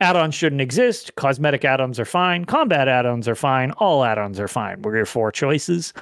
add-ons 0.00 0.34
shouldn't 0.34 0.60
exist. 0.60 1.14
Cosmetic 1.16 1.64
add-ons 1.64 1.98
are 1.98 2.04
fine. 2.04 2.44
Combat 2.44 2.88
add-ons 2.88 3.26
are 3.26 3.34
fine. 3.34 3.72
All 3.72 4.04
add-ons 4.04 4.38
are 4.38 4.48
fine. 4.48 4.82
Were 4.82 4.94
your 4.94 5.06
four 5.06 5.32
choices, 5.32 5.92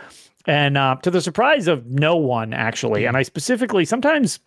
and 0.46 0.76
uh, 0.76 0.96
to 1.02 1.10
the 1.10 1.20
surprise 1.20 1.66
of 1.66 1.86
no 1.86 2.16
one 2.16 2.52
actually, 2.52 3.06
and 3.06 3.16
I 3.16 3.22
specifically 3.22 3.84
sometimes. 3.84 4.38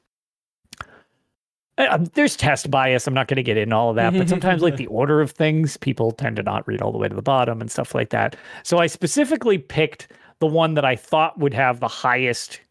Uh, 1.78 1.98
there's 2.14 2.36
test 2.38 2.72
bias. 2.72 3.06
I'm 3.06 3.14
not 3.14 3.28
going 3.28 3.36
to 3.36 3.44
get 3.44 3.58
into 3.58 3.76
all 3.76 3.90
of 3.90 3.98
that, 3.98 4.14
but 4.14 4.30
sometimes, 4.30 4.62
like 4.62 4.78
the 4.78 4.88
order 4.88 5.20
of 5.22 5.32
things, 5.32 5.76
people 5.78 6.12
tend 6.12 6.38
to 6.38 6.44
not 6.44 6.66
read 6.68 6.82
all 6.82 6.92
the 6.94 6.98
way 6.98 7.10
to 7.10 7.16
the 7.16 7.22
bottom 7.22 7.60
and 7.60 7.70
stuff 7.70 7.94
like 7.94 8.10
that. 8.12 8.36
So 8.64 8.78
I 8.78 8.88
specifically 8.88 9.58
picked 9.58 10.08
the 10.40 10.48
one 10.48 10.76
that 10.76 10.86
I 10.86 10.96
thought 10.96 11.38
would 11.38 11.54
have 11.54 11.80
the 11.82 11.88
highest 11.90 12.62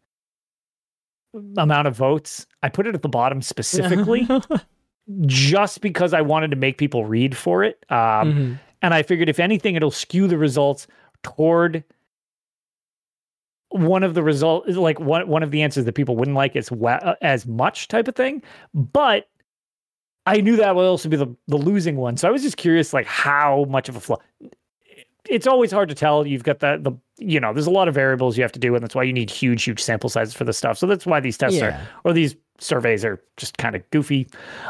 amount 1.57 1.87
of 1.87 1.95
votes. 1.95 2.47
I 2.63 2.69
put 2.69 2.87
it 2.87 2.95
at 2.95 3.01
the 3.01 3.09
bottom 3.09 3.41
specifically 3.41 4.27
just 5.25 5.81
because 5.81 6.13
I 6.13 6.21
wanted 6.21 6.49
to 6.51 6.55
make 6.57 6.77
people 6.77 7.05
read 7.05 7.35
for 7.37 7.63
it. 7.63 7.85
Um, 7.89 7.97
Mhm. 7.97 8.59
And 8.81 8.93
I 8.93 9.01
figured 9.03 9.29
if 9.29 9.39
anything, 9.39 9.75
it'll 9.75 9.89
skew 9.91 10.27
the 10.27 10.37
results 10.37 10.85
toward 11.23 11.83
one 13.75 14.03
of 14.03 14.13
the 14.13 14.23
result, 14.23 14.67
like 14.69 14.99
one 14.99 15.27
one 15.27 15.43
of 15.43 15.51
the 15.51 15.61
answers 15.61 15.85
that 15.85 15.93
people 15.93 16.15
wouldn't 16.15 16.35
like 16.35 16.55
as 16.55 16.71
well 16.71 17.15
as 17.21 17.45
much 17.45 17.87
type 17.87 18.07
of 18.07 18.15
thing. 18.15 18.41
But 18.73 19.27
I 20.25 20.41
knew 20.41 20.55
that 20.55 20.75
would 20.75 20.85
also 20.85 21.09
be 21.09 21.17
the 21.17 21.27
the 21.47 21.57
losing 21.57 21.97
one. 21.97 22.17
So 22.17 22.27
I 22.27 22.31
was 22.31 22.41
just 22.41 22.57
curious, 22.57 22.93
like 22.93 23.05
how 23.05 23.65
much 23.69 23.89
of 23.89 23.95
a 23.95 23.99
flaw. 23.99 24.17
It's 25.27 25.47
always 25.47 25.71
hard 25.71 25.89
to 25.89 25.95
tell. 25.95 26.25
You've 26.25 26.43
got 26.43 26.59
the 26.59 26.77
the 26.81 26.91
you 27.17 27.39
know, 27.39 27.53
there's 27.53 27.67
a 27.67 27.71
lot 27.71 27.87
of 27.87 27.93
variables 27.95 28.37
you 28.37 28.43
have 28.43 28.51
to 28.51 28.59
do, 28.59 28.75
and 28.75 28.83
that's 28.83 28.93
why 28.95 29.03
you 29.03 29.13
need 29.13 29.29
huge, 29.29 29.63
huge 29.63 29.81
sample 29.81 30.09
sizes 30.09 30.33
for 30.33 30.43
this 30.43 30.57
stuff. 30.57 30.77
So 30.77 30.85
that's 30.85 31.05
why 31.05 31.19
these 31.19 31.37
tests 31.37 31.57
Yeah. 31.59 31.65
are 31.77 31.87
or 32.03 32.13
these 32.13 32.35
surveys 32.59 33.03
are 33.05 33.21
just 33.37 33.57
kind 33.57 33.75
of 33.75 33.89
goofy. 33.91 34.27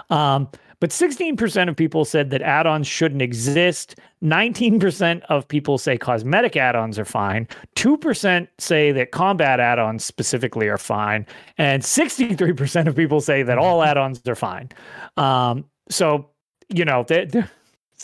Um, 0.10 0.48
but 0.80 0.90
16% 0.90 1.70
of 1.70 1.76
people 1.76 2.06
said 2.06 2.30
that 2.30 2.42
add-ons 2.42 2.88
shouldn't 2.88 3.22
exist. 3.22 3.96
19% 4.24 5.22
of 5.30 5.48
people 5.48 5.78
say 5.78 5.98
cosmetic 5.98 6.56
add-ons 6.56 6.98
are 6.98 7.06
fine. 7.06 7.48
2% 7.76 8.48
say 8.58 8.92
that 8.92 9.12
combat 9.12 9.60
add-ons 9.60 10.04
specifically 10.04 10.68
are 10.68 10.78
fine, 10.78 11.26
and 11.58 11.84
63% 11.84 12.88
of 12.88 12.96
people 12.96 13.22
say 13.22 13.44
that 13.44 13.58
all 13.58 13.84
add-ons 13.90 14.22
are 14.28 14.36
fine. 14.36 14.70
Um, 15.18 15.66
so 15.90 16.30
you 16.70 16.86
know, 16.86 17.04
there, 17.08 17.26
there's 17.26 17.48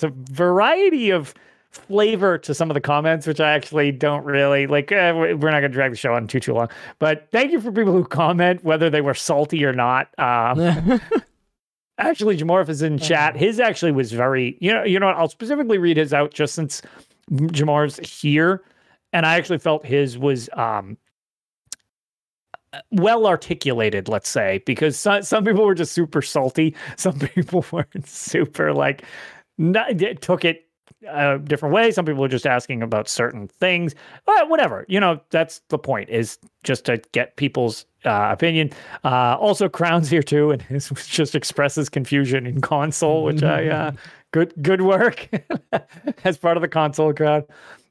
a 0.03 0.09
variety 0.09 1.09
of 1.09 1.33
flavor 1.71 2.37
to 2.37 2.53
some 2.53 2.69
of 2.69 2.73
the 2.73 2.81
comments, 2.81 3.25
which 3.25 3.39
I 3.39 3.51
actually 3.51 3.91
don't 3.91 4.25
really 4.25 4.67
like. 4.67 4.91
Uh, 4.91 5.13
we're 5.15 5.51
not 5.51 5.61
going 5.61 5.63
to 5.63 5.69
drag 5.69 5.91
the 5.91 5.97
show 5.97 6.13
on 6.13 6.27
too 6.27 6.39
too 6.39 6.53
long, 6.53 6.69
but 6.99 7.27
thank 7.31 7.51
you 7.51 7.61
for 7.61 7.71
people 7.71 7.93
who 7.93 8.03
comment, 8.03 8.63
whether 8.63 8.89
they 8.89 9.01
were 9.01 9.13
salty 9.13 9.63
or 9.63 9.73
not. 9.73 10.07
Um, 10.19 11.01
actually, 12.01 12.37
Jamorph 12.37 12.69
is 12.69 12.81
in 12.81 12.97
chat. 12.97 13.35
His 13.35 13.59
actually 13.59 13.91
was 13.91 14.11
very, 14.11 14.57
you 14.59 14.73
know, 14.73 14.83
you 14.83 14.99
know. 14.99 15.07
What, 15.07 15.17
I'll 15.17 15.29
specifically 15.29 15.77
read 15.77 15.97
his 15.97 16.13
out 16.13 16.33
just 16.33 16.55
since 16.55 16.81
Jamar's 17.51 17.97
here, 17.99 18.63
and 19.13 19.25
I 19.25 19.35
actually 19.35 19.59
felt 19.59 19.85
his 19.85 20.17
was 20.17 20.49
um 20.53 20.97
well 22.91 23.27
articulated, 23.27 24.07
let's 24.07 24.29
say, 24.29 24.61
because 24.65 24.97
some, 24.97 25.23
some 25.23 25.43
people 25.43 25.65
were 25.65 25.75
just 25.75 25.93
super 25.93 26.21
salty. 26.21 26.75
Some 26.97 27.19
people 27.19 27.65
weren't 27.71 28.07
super 28.07 28.73
like 28.73 29.03
not, 29.57 29.97
they 29.97 30.13
took 30.13 30.45
it 30.45 30.67
a 31.07 31.39
different 31.39 31.73
way. 31.73 31.91
Some 31.91 32.05
people 32.05 32.21
were 32.21 32.27
just 32.27 32.47
asking 32.47 32.81
about 32.81 33.09
certain 33.09 33.47
things. 33.47 33.95
But 34.25 34.49
whatever, 34.49 34.85
you 34.87 34.99
know, 34.99 35.19
that's 35.29 35.61
the 35.69 35.77
point 35.77 36.09
is 36.09 36.37
just 36.63 36.85
to 36.85 37.01
get 37.11 37.35
people's 37.37 37.85
uh, 38.05 38.29
opinion. 38.31 38.71
Uh, 39.03 39.37
also, 39.39 39.69
Crown's 39.69 40.09
here 40.09 40.23
too, 40.23 40.51
and 40.51 40.61
his 40.61 40.89
just 41.07 41.35
expresses 41.35 41.89
confusion 41.89 42.45
in 42.45 42.61
console, 42.61 43.23
which 43.23 43.43
I 43.43 43.67
uh, 43.67 43.91
good 44.31 44.53
good 44.61 44.81
work 44.81 45.29
as 46.23 46.37
part 46.37 46.57
of 46.57 46.61
the 46.61 46.67
console 46.67 47.13
crowd. 47.13 47.45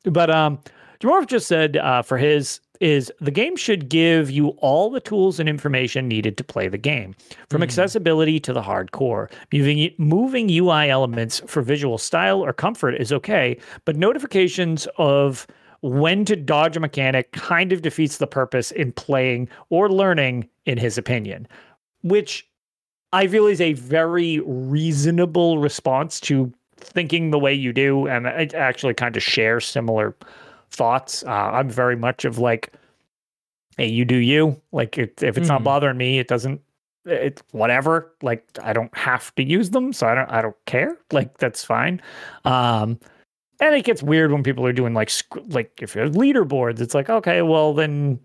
But 0.04 0.30
um, 0.30 0.58
Dwarf 1.00 1.26
just 1.26 1.46
said 1.46 1.76
uh, 1.76 2.02
for 2.02 2.18
his 2.18 2.60
is 2.80 3.12
the 3.20 3.30
game 3.30 3.56
should 3.56 3.90
give 3.90 4.30
you 4.30 4.48
all 4.58 4.90
the 4.90 5.00
tools 5.00 5.38
and 5.38 5.48
information 5.48 6.08
needed 6.08 6.38
to 6.38 6.44
play 6.44 6.66
the 6.66 6.78
game, 6.78 7.14
from 7.50 7.62
accessibility 7.62 8.40
to 8.40 8.54
the 8.54 8.62
hardcore. 8.62 9.30
Moving 9.52 9.94
moving 9.98 10.50
UI 10.50 10.88
elements 10.88 11.42
for 11.46 11.60
visual 11.60 11.98
style 11.98 12.42
or 12.42 12.52
comfort 12.54 12.92
is 12.92 13.12
okay, 13.12 13.58
but 13.84 13.96
notifications 13.96 14.88
of 14.96 15.46
when 15.82 16.24
to 16.26 16.36
dodge 16.36 16.76
a 16.76 16.80
mechanic 16.80 17.32
kind 17.32 17.72
of 17.72 17.82
defeats 17.82 18.18
the 18.18 18.26
purpose 18.26 18.70
in 18.70 18.92
playing 18.92 19.48
or 19.70 19.88
learning, 19.88 20.48
in 20.66 20.78
his 20.78 20.98
opinion. 20.98 21.46
Which 22.02 22.46
I 23.12 23.26
feel 23.26 23.46
is 23.46 23.60
a 23.60 23.72
very 23.74 24.40
reasonable 24.40 25.58
response 25.58 26.20
to 26.20 26.52
thinking 26.76 27.30
the 27.30 27.38
way 27.38 27.52
you 27.52 27.72
do, 27.72 28.06
and 28.06 28.26
I 28.28 28.48
actually 28.54 28.94
kind 28.94 29.16
of 29.16 29.22
share 29.22 29.60
similar 29.60 30.14
thoughts. 30.70 31.24
Uh, 31.24 31.30
I'm 31.30 31.68
very 31.68 31.96
much 31.96 32.24
of 32.24 32.38
like, 32.38 32.72
hey, 33.76 33.86
you 33.88 34.04
do 34.04 34.16
you. 34.16 34.60
Like, 34.72 34.96
it, 34.98 35.22
if 35.22 35.36
it's 35.36 35.48
not 35.48 35.60
Mhm. 35.60 35.64
bothering 35.64 35.96
me, 35.96 36.18
it 36.18 36.28
doesn't. 36.28 36.60
It's 37.06 37.42
whatever. 37.52 38.12
Like, 38.22 38.44
I 38.62 38.72
don't 38.72 38.94
have 38.96 39.34
to 39.36 39.42
use 39.42 39.70
them, 39.70 39.92
so 39.92 40.06
I 40.06 40.14
don't. 40.14 40.30
I 40.30 40.42
don't 40.42 40.56
care. 40.66 40.96
Like, 41.12 41.38
that's 41.38 41.64
fine. 41.64 42.00
Um, 42.44 42.98
and 43.60 43.74
it 43.74 43.84
gets 43.84 44.02
weird 44.02 44.32
when 44.32 44.42
people 44.42 44.66
are 44.66 44.72
doing 44.72 44.94
like, 44.94 45.10
like 45.48 45.70
if 45.82 45.94
you're 45.94 46.08
leaderboards, 46.08 46.80
it's 46.80 46.94
like, 46.94 47.08
okay, 47.10 47.42
well 47.42 47.74
then, 47.74 48.18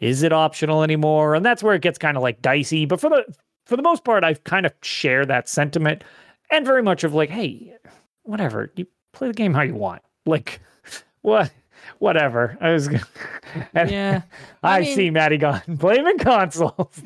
is 0.00 0.22
it 0.22 0.32
optional 0.32 0.82
anymore? 0.82 1.34
And 1.34 1.44
that's 1.44 1.62
where 1.62 1.74
it 1.74 1.82
gets 1.82 1.98
kind 1.98 2.16
of 2.16 2.22
like 2.22 2.42
dicey. 2.42 2.84
But 2.86 3.00
for 3.00 3.08
the 3.10 3.24
for 3.64 3.76
the 3.76 3.82
most 3.82 4.04
part, 4.04 4.22
I 4.24 4.34
kind 4.34 4.66
of 4.66 4.72
share 4.82 5.24
that 5.26 5.48
sentiment, 5.48 6.04
and 6.50 6.64
very 6.64 6.82
much 6.82 7.02
of 7.04 7.14
like, 7.14 7.30
hey, 7.30 7.74
whatever, 8.22 8.70
you 8.76 8.86
play 9.12 9.28
the 9.28 9.34
game 9.34 9.54
how 9.54 9.62
you 9.62 9.74
want. 9.74 10.02
Like, 10.26 10.60
what? 11.22 11.50
Whatever. 11.98 12.56
I 12.60 12.72
was. 12.72 12.88
gonna- 12.88 13.02
Yeah, 13.74 14.22
I, 14.62 14.78
I 14.78 14.80
mean- 14.82 14.94
see 14.94 15.10
Maddie 15.10 15.38
gone 15.38 15.62
blaming 15.66 16.18
consoles. 16.18 17.00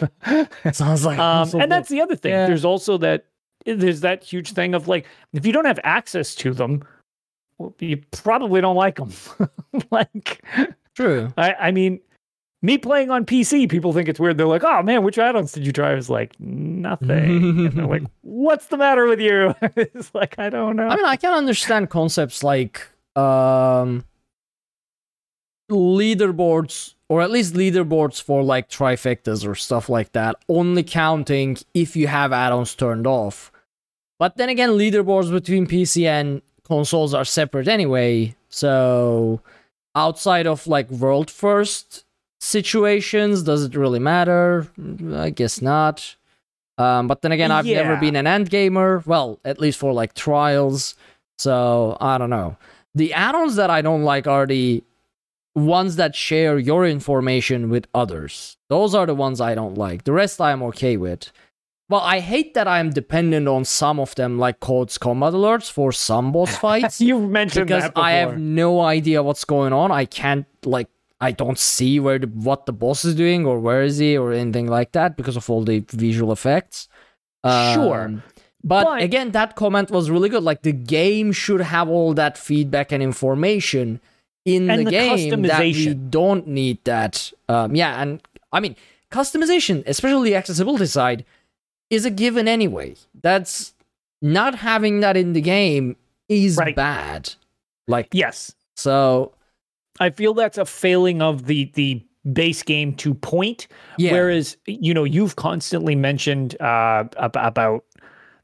sounds 0.72 1.04
like 1.04 1.18
um, 1.18 1.44
console 1.44 1.62
and 1.62 1.70
that's 1.70 1.88
the 1.88 2.00
other 2.00 2.16
thing. 2.16 2.33
Yeah. 2.33 2.46
There's 2.46 2.64
also 2.64 2.98
that 2.98 3.26
there's 3.66 4.00
that 4.00 4.24
huge 4.24 4.52
thing 4.52 4.74
of 4.74 4.88
like 4.88 5.06
if 5.33 5.46
you 5.46 5.52
don't 5.52 5.66
have 5.66 5.78
access 5.85 6.35
to 6.37 6.52
them, 6.52 6.78
well, 6.80 6.87
you 7.79 8.03
probably 8.12 8.61
don't 8.61 8.77
like 8.77 8.96
them. 8.96 9.12
like 9.90 10.42
true. 10.94 11.33
I, 11.37 11.55
I 11.55 11.70
mean, 11.70 12.01
me 12.62 12.79
playing 12.79 13.11
on 13.11 13.25
PC, 13.25 13.70
people 13.70 13.92
think 13.92 14.09
it's 14.09 14.20
weird. 14.20 14.37
They're 14.37 14.46
like, 14.46 14.64
"Oh 14.64 14.83
man, 14.83 15.03
which 15.03 15.18
add-ons 15.18 15.53
did 15.53 15.64
you 15.66 15.73
try?" 15.73 15.92
I 15.92 15.94
was 15.94 16.11
like, 16.11 16.38
"Nothing." 16.38 17.66
and 17.66 17.73
they're 17.73 17.87
like, 17.87 18.03
"What's 18.23 18.66
the 18.66 18.77
matter 18.77 19.07
with 19.07 19.20
you?" 19.20 19.55
it's 19.77 20.14
like 20.14 20.38
I 20.38 20.51
don't 20.51 20.77
know. 20.77 20.88
I 20.88 20.96
mean, 20.96 21.07
I 21.07 21.16
can 21.16 21.33
understand 21.33 21.90
concepts 21.90 22.42
like 22.42 22.87
um 23.16 24.05
leaderboards 25.70 26.94
or 27.09 27.23
at 27.23 27.31
least 27.31 27.55
leaderboards 27.55 28.23
for 28.23 28.42
like 28.42 28.68
trifectas 28.68 29.46
or 29.46 29.55
stuff 29.55 29.88
like 29.88 30.12
that 30.12 30.37
only 30.49 30.83
counting 30.83 31.57
if 31.75 31.96
you 31.96 32.07
have 32.07 32.33
add-ons 32.33 32.75
turned 32.75 33.07
off. 33.07 33.51
But 34.18 34.37
then 34.37 34.49
again, 34.49 34.70
leaderboards 34.70 35.31
between 35.31 35.66
PC 35.66 36.07
and 36.07 36.42
consoles 36.70 37.12
are 37.12 37.24
separate 37.24 37.68
anyway. 37.68 38.35
So 38.48 39.40
outside 39.94 40.46
of 40.46 40.66
like 40.66 40.88
world 40.90 41.30
first 41.30 42.04
situations, 42.40 43.42
does 43.42 43.64
it 43.64 43.74
really 43.74 43.98
matter? 43.98 44.68
I 45.12 45.30
guess 45.30 45.61
not. 45.61 46.16
Um, 46.78 47.09
but 47.09 47.20
then 47.20 47.33
again, 47.33 47.50
I've 47.50 47.66
never 47.66 47.96
been 47.96 48.16
an 48.16 48.26
end 48.26 48.48
gamer. 48.48 49.02
Well, 49.04 49.38
at 49.44 49.61
least 49.61 49.78
for 49.78 49.92
like 49.92 50.14
trials. 50.14 50.94
So 51.38 51.96
I 52.00 52.16
don't 52.16 52.30
know. 52.30 52.56
The 52.94 53.12
add-ons 53.12 53.56
that 53.56 53.70
I 53.70 53.83
don't 53.83 54.02
like 54.02 54.26
are 54.26 54.46
the 54.46 54.83
ones 55.54 55.96
that 55.96 56.14
share 56.14 56.59
your 56.59 56.87
information 56.87 57.68
with 57.68 57.87
others. 57.92 58.56
Those 58.68 58.94
are 58.94 59.06
the 59.06 59.14
ones 59.14 59.40
I 59.40 59.54
don't 59.54 59.76
like. 59.76 60.04
The 60.04 60.12
rest 60.12 60.40
I'm 60.40 60.62
okay 60.70 60.96
with. 60.96 61.33
Well, 61.90 62.00
I 62.00 62.20
hate 62.20 62.55
that 62.55 62.68
I'm 62.68 62.90
dependent 62.90 63.48
on 63.48 63.64
some 63.64 63.98
of 63.98 64.14
them, 64.14 64.38
like 64.38 64.61
Code's 64.61 64.96
combat 64.96 65.33
alerts 65.33 65.68
for 65.70 65.90
some 65.90 66.31
boss 66.31 66.57
fights 66.66 67.00
You've 67.00 67.29
mentioned 67.29 67.66
because 67.66 67.83
that 67.83 67.94
before. 67.94 68.05
I 68.05 68.12
have 68.12 68.38
no 68.38 68.81
idea 68.81 69.24
what's 69.24 69.44
going 69.44 69.72
on. 69.72 69.90
I 69.90 70.05
can't 70.05 70.46
like 70.64 70.88
I 71.20 71.33
don't 71.33 71.59
see 71.59 71.98
where 71.98 72.18
the, 72.20 72.29
what 72.29 72.66
the 72.66 72.72
boss 72.72 73.05
is 73.05 73.16
doing 73.16 73.44
or 73.44 73.59
where 73.59 73.83
is 73.83 73.98
he 73.98 74.16
or 74.16 74.33
anything 74.33 74.68
like 74.68 74.92
that 74.92 75.16
because 75.16 75.37
of 75.37 75.50
all 75.50 75.64
the 75.64 75.81
visual 75.90 76.33
effects. 76.33 76.88
Sure. 77.44 78.05
Um, 78.05 78.22
but, 78.62 78.85
But- 78.85 79.03
again, 79.03 79.33
that 79.33 79.57
comment 79.57 79.90
was 79.90 80.11
really 80.11 80.29
good. 80.29 80.44
Like 80.44 80.62
the 80.62 80.72
game 80.72 81.33
should 81.33 81.61
have 81.61 81.88
all 81.88 82.14
that 82.14 82.38
feedback 82.38 82.92
and 82.92 83.03
information 83.03 84.00
in 84.44 84.70
And 84.70 84.81
the, 84.81 84.85
the 84.85 84.90
game 84.90 85.42
that 85.42 85.61
we 85.61 85.92
don't 85.94 86.46
need 86.46 86.79
that. 86.85 87.33
Um, 87.48 87.74
yeah, 87.74 88.00
and 88.00 88.22
I 88.53 88.61
mean 88.61 88.76
customization, 89.11 89.83
especially 89.87 90.31
the 90.31 90.37
accessibility 90.37 90.87
side, 90.87 91.24
is 91.90 92.05
a 92.05 92.11
given 92.11 92.48
anyway. 92.48 92.94
That's 93.22 93.74
not 94.22 94.55
having 94.55 95.00
that 95.00 95.16
in 95.16 95.33
the 95.33 95.40
game 95.40 95.96
is 96.29 96.57
Right. 96.57 96.74
bad. 96.76 97.35
Like 97.88 98.09
yes. 98.12 98.55
so, 98.76 99.35
I 99.98 100.11
feel 100.11 100.33
that's 100.35 100.57
a 100.59 100.64
failing 100.64 101.20
of 101.20 101.46
the 101.46 101.70
the 101.74 102.03
base 102.33 102.62
game 102.62 102.94
to 102.94 103.14
point. 103.14 103.66
Yeah. 103.98 104.12
Whereas, 104.12 104.57
you 104.66 104.94
know, 104.94 105.05
you've 105.05 105.37
constantly 105.37 105.94
mentioned 105.94 106.61
uh, 106.61 107.05
about 107.16 107.85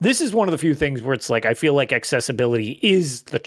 this 0.01 0.21
is 0.21 0.33
one 0.35 0.49
of 0.49 0.53
the 0.53 0.59
few 0.59 0.75
things 0.75 1.01
where 1.03 1.15
it's 1.15 1.31
like 1.31 1.47
I 1.47 1.55
feel 1.55 1.75
like 1.75 1.93
accessibility 1.93 2.79
is 2.83 3.23
the 3.23 3.41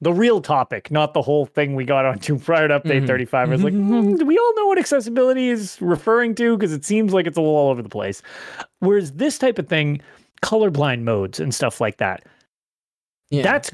the 0.00 0.12
real 0.12 0.40
topic, 0.40 0.90
not 0.90 1.12
the 1.12 1.22
whole 1.22 1.46
thing 1.46 1.74
we 1.74 1.84
got 1.84 2.04
onto 2.04 2.38
prior 2.48 2.68
to 2.68 2.78
update 2.80 3.06
35. 3.06 3.48
Where 3.48 3.54
it's 3.54 3.64
like, 3.64 3.72
hmm, 3.72 4.14
do 4.16 4.24
we 4.24 4.38
all 4.38 4.54
know 4.56 4.66
what 4.66 4.78
accessibility 4.78 5.48
is 5.48 5.76
referring 5.80 6.34
to? 6.36 6.56
Because 6.56 6.72
it 6.72 6.84
seems 6.84 7.12
like 7.12 7.26
it's 7.26 7.36
a 7.36 7.40
little 7.40 7.56
all 7.56 7.70
over 7.70 7.82
the 7.82 7.88
place. 7.88 8.22
Whereas 8.78 9.12
this 9.12 9.38
type 9.38 9.58
of 9.58 9.68
thing, 9.68 10.00
colorblind 10.42 11.02
modes 11.02 11.40
and 11.40 11.52
stuff 11.54 11.80
like 11.80 11.96
that, 11.96 12.24
Yeah. 13.30 13.42
that's 13.42 13.70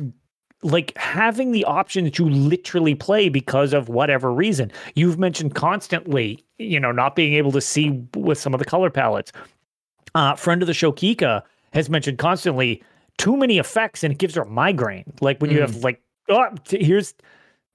like 0.63 0.97
having 0.97 1.53
the 1.53 1.63
option 1.67 2.11
to 2.11 2.27
literally 2.27 2.95
play 2.95 3.29
because 3.29 3.75
of 3.75 3.91
whatever 3.91 4.33
reason. 4.33 4.73
You've 4.95 5.19
mentioned 5.19 5.55
constantly, 5.55 6.43
you 6.59 6.81
know, 6.81 6.91
not 6.91 7.15
being 7.17 7.35
able 7.35 7.53
to 7.53 7.61
see 7.61 8.03
with 8.17 8.39
some 8.39 8.55
of 8.55 8.61
the 8.61 8.65
color 8.65 8.89
palettes. 8.89 9.31
Uh, 10.15 10.35
friend 10.37 10.63
of 10.63 10.67
the 10.67 10.73
show, 10.73 10.91
Kika, 10.91 11.43
has 11.75 11.91
mentioned 11.91 12.17
constantly 12.17 12.83
too 13.19 13.37
many 13.37 13.59
effects 13.59 14.03
and 14.03 14.11
it 14.13 14.19
gives 14.19 14.37
her 14.37 14.43
a 14.43 14.47
migraine. 14.49 15.05
Like 15.21 15.39
when 15.43 15.51
you 15.51 15.61
have 15.61 15.77
like, 15.85 16.01
oh, 16.29 16.49
here's 16.71 17.15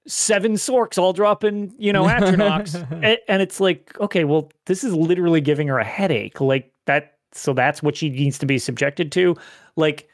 seven 0.07 0.53
Sorks 0.53 0.97
all 0.97 1.13
dropping, 1.13 1.73
you 1.77 1.93
know, 1.93 2.05
Atronachs. 2.05 2.75
and, 3.03 3.17
and 3.27 3.41
it's 3.41 3.59
like, 3.59 3.99
okay, 3.99 4.23
well, 4.23 4.51
this 4.65 4.83
is 4.83 4.93
literally 4.93 5.41
giving 5.41 5.67
her 5.67 5.79
a 5.79 5.83
headache. 5.83 6.41
Like 6.41 6.71
that, 6.85 7.17
so 7.31 7.53
that's 7.53 7.83
what 7.83 7.95
she 7.95 8.09
needs 8.09 8.37
to 8.39 8.45
be 8.45 8.57
subjected 8.57 9.11
to. 9.13 9.35
Like, 9.75 10.07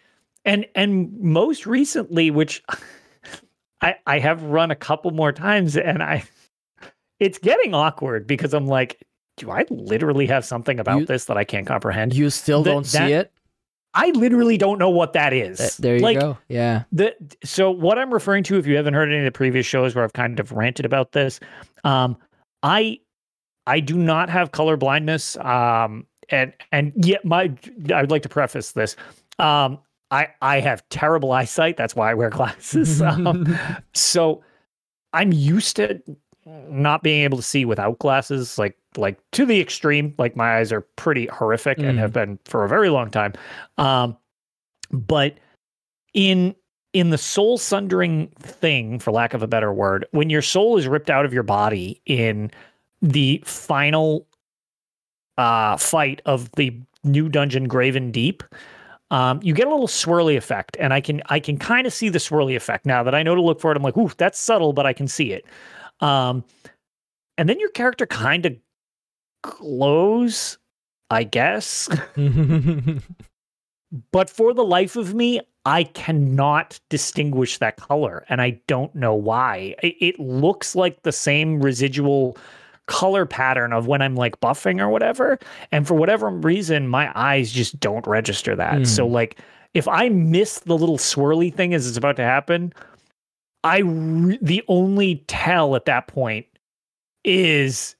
and 0.44 0.66
and 0.76 1.18
most 1.20 1.66
recently, 1.66 2.30
which 2.32 2.62
I 3.82 3.96
I 4.06 4.20
have 4.20 4.44
run 4.44 4.72
a 4.72 4.76
couple 4.76 5.12
more 5.12 5.32
times, 5.32 5.78
and 5.78 6.04
I 6.04 6.24
it's 7.20 7.38
getting 7.38 7.74
awkward 7.74 8.28
because 8.28 8.54
I'm 8.54 8.68
like, 8.68 9.02
do 9.38 9.50
I 9.52 9.66
literally 9.70 10.28
have 10.28 10.46
something 10.46 10.80
about 10.80 11.00
You- 11.00 11.06
this 11.06 11.26
that 11.26 11.38
I 11.38 11.44
can't 11.46 11.66
comprehend? 11.66 12.14
you 12.14 12.30
still 12.30 12.64
don't 12.64 12.86
see 12.86 12.98
that- 12.98 13.12
it. 13.12 13.32
I 13.96 14.10
literally 14.12 14.58
don't 14.58 14.78
know 14.78 14.90
what 14.90 15.14
that 15.14 15.34
is. 15.34 15.58
Th- 15.58 15.78
There 15.78 15.96
you 15.96 16.02
like, 16.02 16.20
go. 16.20 16.38
Yeah. 16.50 16.84
the 16.92 17.16
so 17.44 17.72
what 17.72 17.98
I'm 17.98 18.14
referring 18.14 18.44
to, 18.44 18.58
if 18.58 18.68
you 18.68 18.76
haven't 18.76 18.94
heard 18.94 19.10
any 19.10 19.20
of 19.20 19.26
the 19.26 19.32
previous 19.32 19.66
shows 19.66 19.96
where 19.96 20.04
I've 20.04 20.14
kind 20.14 20.40
of 20.40 20.52
ranted 20.52 20.86
about 20.86 21.14
this, 21.14 21.40
um, 21.84 22.18
I 22.62 23.00
I 23.68 23.80
do 23.80 23.98
not 23.98 24.30
have 24.30 24.52
color 24.52 24.78
blindness. 24.78 25.38
Um, 25.38 26.06
and 26.30 26.54
and 26.72 26.94
yet 26.96 27.24
my 27.26 27.52
I 27.94 28.02
would 28.02 28.12
like 28.12 28.24
to 28.24 28.30
preface 28.30 28.74
this. 28.74 28.96
Um, 29.40 29.80
I 30.12 30.28
I 30.42 30.60
have 30.60 30.88
terrible 30.90 31.32
eyesight. 31.32 31.78
That's 31.78 31.96
why 31.96 32.12
I 32.12 32.14
wear 32.14 32.30
glasses. 32.30 33.02
um, 33.02 33.58
so 33.94 34.44
I'm 35.14 35.32
used 35.32 35.78
to 35.78 36.02
not 36.46 37.02
being 37.04 37.24
able 37.24 37.38
to 37.38 37.44
see 37.44 37.66
without 37.66 38.00
glasses, 38.00 38.58
like 38.58 38.78
like 38.98 39.20
to 39.32 39.46
the 39.46 39.60
extreme. 39.60 40.14
Like 40.18 40.36
my 40.36 40.58
eyes 40.58 40.72
are 40.72 40.82
pretty 40.82 41.26
horrific 41.28 41.80
and 41.80 41.98
Mm. 41.98 42.00
have 42.00 42.14
been 42.14 42.40
for 42.46 42.64
a 42.64 42.70
very 42.70 42.90
long 42.90 43.10
time. 43.10 43.34
Um, 43.78 44.16
but 44.92 45.38
in 46.14 46.56
in 46.94 47.10
the 47.10 47.18
soul 47.18 47.58
sundering 47.58 48.28
thing, 48.40 49.00
for 49.00 49.12
lack 49.12 49.34
of 49.34 49.44
a 49.44 49.48
better 49.48 49.74
word, 49.74 50.06
when 50.12 50.30
your 50.30 50.42
soul 50.42 50.78
is 50.78 50.88
ripped 50.88 51.10
out 51.10 51.26
of 51.26 51.34
your 51.34 51.44
body 51.44 52.02
in 52.06 52.50
the 53.02 53.42
final 53.46 54.26
uh, 55.38 55.76
fight 55.78 56.22
of 56.26 56.50
the 56.54 56.74
new 57.04 57.28
dungeon, 57.28 57.68
Graven 57.68 58.12
Deep, 58.12 58.44
um, 59.12 59.40
you 59.44 59.54
get 59.54 59.68
a 59.68 59.70
little 59.70 59.88
swirly 59.88 60.38
effect, 60.38 60.78
and 60.80 60.94
I 60.94 61.02
can 61.02 61.22
I 61.28 61.40
can 61.40 61.58
kind 61.58 61.86
of 61.86 61.94
see 61.94 62.08
the 62.10 62.20
swirly 62.20 62.56
effect 62.56 62.86
now 62.86 63.04
that 63.04 63.14
I 63.14 63.24
know 63.24 63.36
to 63.36 63.42
look 63.42 63.60
for 63.60 63.72
it. 63.72 63.78
I'm 63.78 63.84
like, 63.84 63.98
ooh, 63.98 64.12
that's 64.18 64.40
subtle, 64.40 64.72
but 64.74 64.86
I 64.86 64.94
can 64.94 65.08
see 65.08 65.34
it. 65.34 65.46
Um, 66.06 66.44
and 67.38 67.50
then 67.50 67.60
your 67.60 67.70
character 67.70 68.06
kind 68.06 68.46
of 68.46 68.56
glows, 69.42 70.58
I 71.10 71.24
guess. 71.24 71.90
but 74.12 74.30
for 74.30 74.54
the 74.54 74.64
life 74.64 74.96
of 74.96 75.14
me, 75.14 75.42
I 75.66 75.84
cannot 75.84 76.80
distinguish 76.90 77.58
that 77.58 77.78
color, 77.78 78.24
and 78.30 78.40
I 78.40 78.62
don't 78.68 78.94
know 78.94 79.16
why. 79.16 79.76
It, 79.82 79.96
it 80.00 80.20
looks 80.20 80.76
like 80.76 81.02
the 81.02 81.12
same 81.12 81.60
residual 81.60 82.38
color 82.86 83.26
pattern 83.26 83.74
of 83.74 83.88
when 83.88 84.04
I'm 84.04 84.16
like 84.16 84.40
buffing 84.40 84.80
or 84.80 84.90
whatever, 84.90 85.40
and 85.72 85.88
for 85.88 85.96
whatever 85.96 86.30
reason, 86.30 86.88
my 86.88 87.12
eyes 87.16 87.52
just 87.52 87.80
don't 87.80 88.06
register 88.06 88.56
that. 88.56 88.86
So 88.86 89.08
like, 89.08 89.40
if 89.74 89.88
I 89.88 90.10
miss 90.10 90.60
the 90.60 90.78
little 90.78 91.00
swirly 91.00 91.52
thing 91.52 91.74
as 91.74 91.88
it's 91.88 91.98
about 91.98 92.16
to 92.18 92.24
happen, 92.24 92.72
I 93.66 93.80
re- 93.80 94.40
the 94.42 94.64
only 94.68 95.24
tell 95.28 95.76
at 95.76 95.86
that 95.86 96.08
point 96.08 96.46
is, 97.24 97.96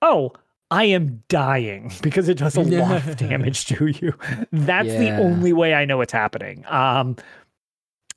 oh, 0.00 0.32
I 0.70 0.84
am 0.84 1.22
dying 1.28 1.90
because 2.02 2.28
it 2.28 2.38
does 2.38 2.56
a 2.56 2.62
lot 2.62 3.06
of 3.06 3.16
damage 3.28 3.66
to 3.66 3.86
you. 3.88 4.14
That's 4.52 4.88
the 4.88 5.16
only 5.18 5.52
way 5.52 5.74
I 5.74 5.84
know 5.84 6.00
it's 6.00 6.12
happening. 6.12 6.64
Um, 6.68 7.16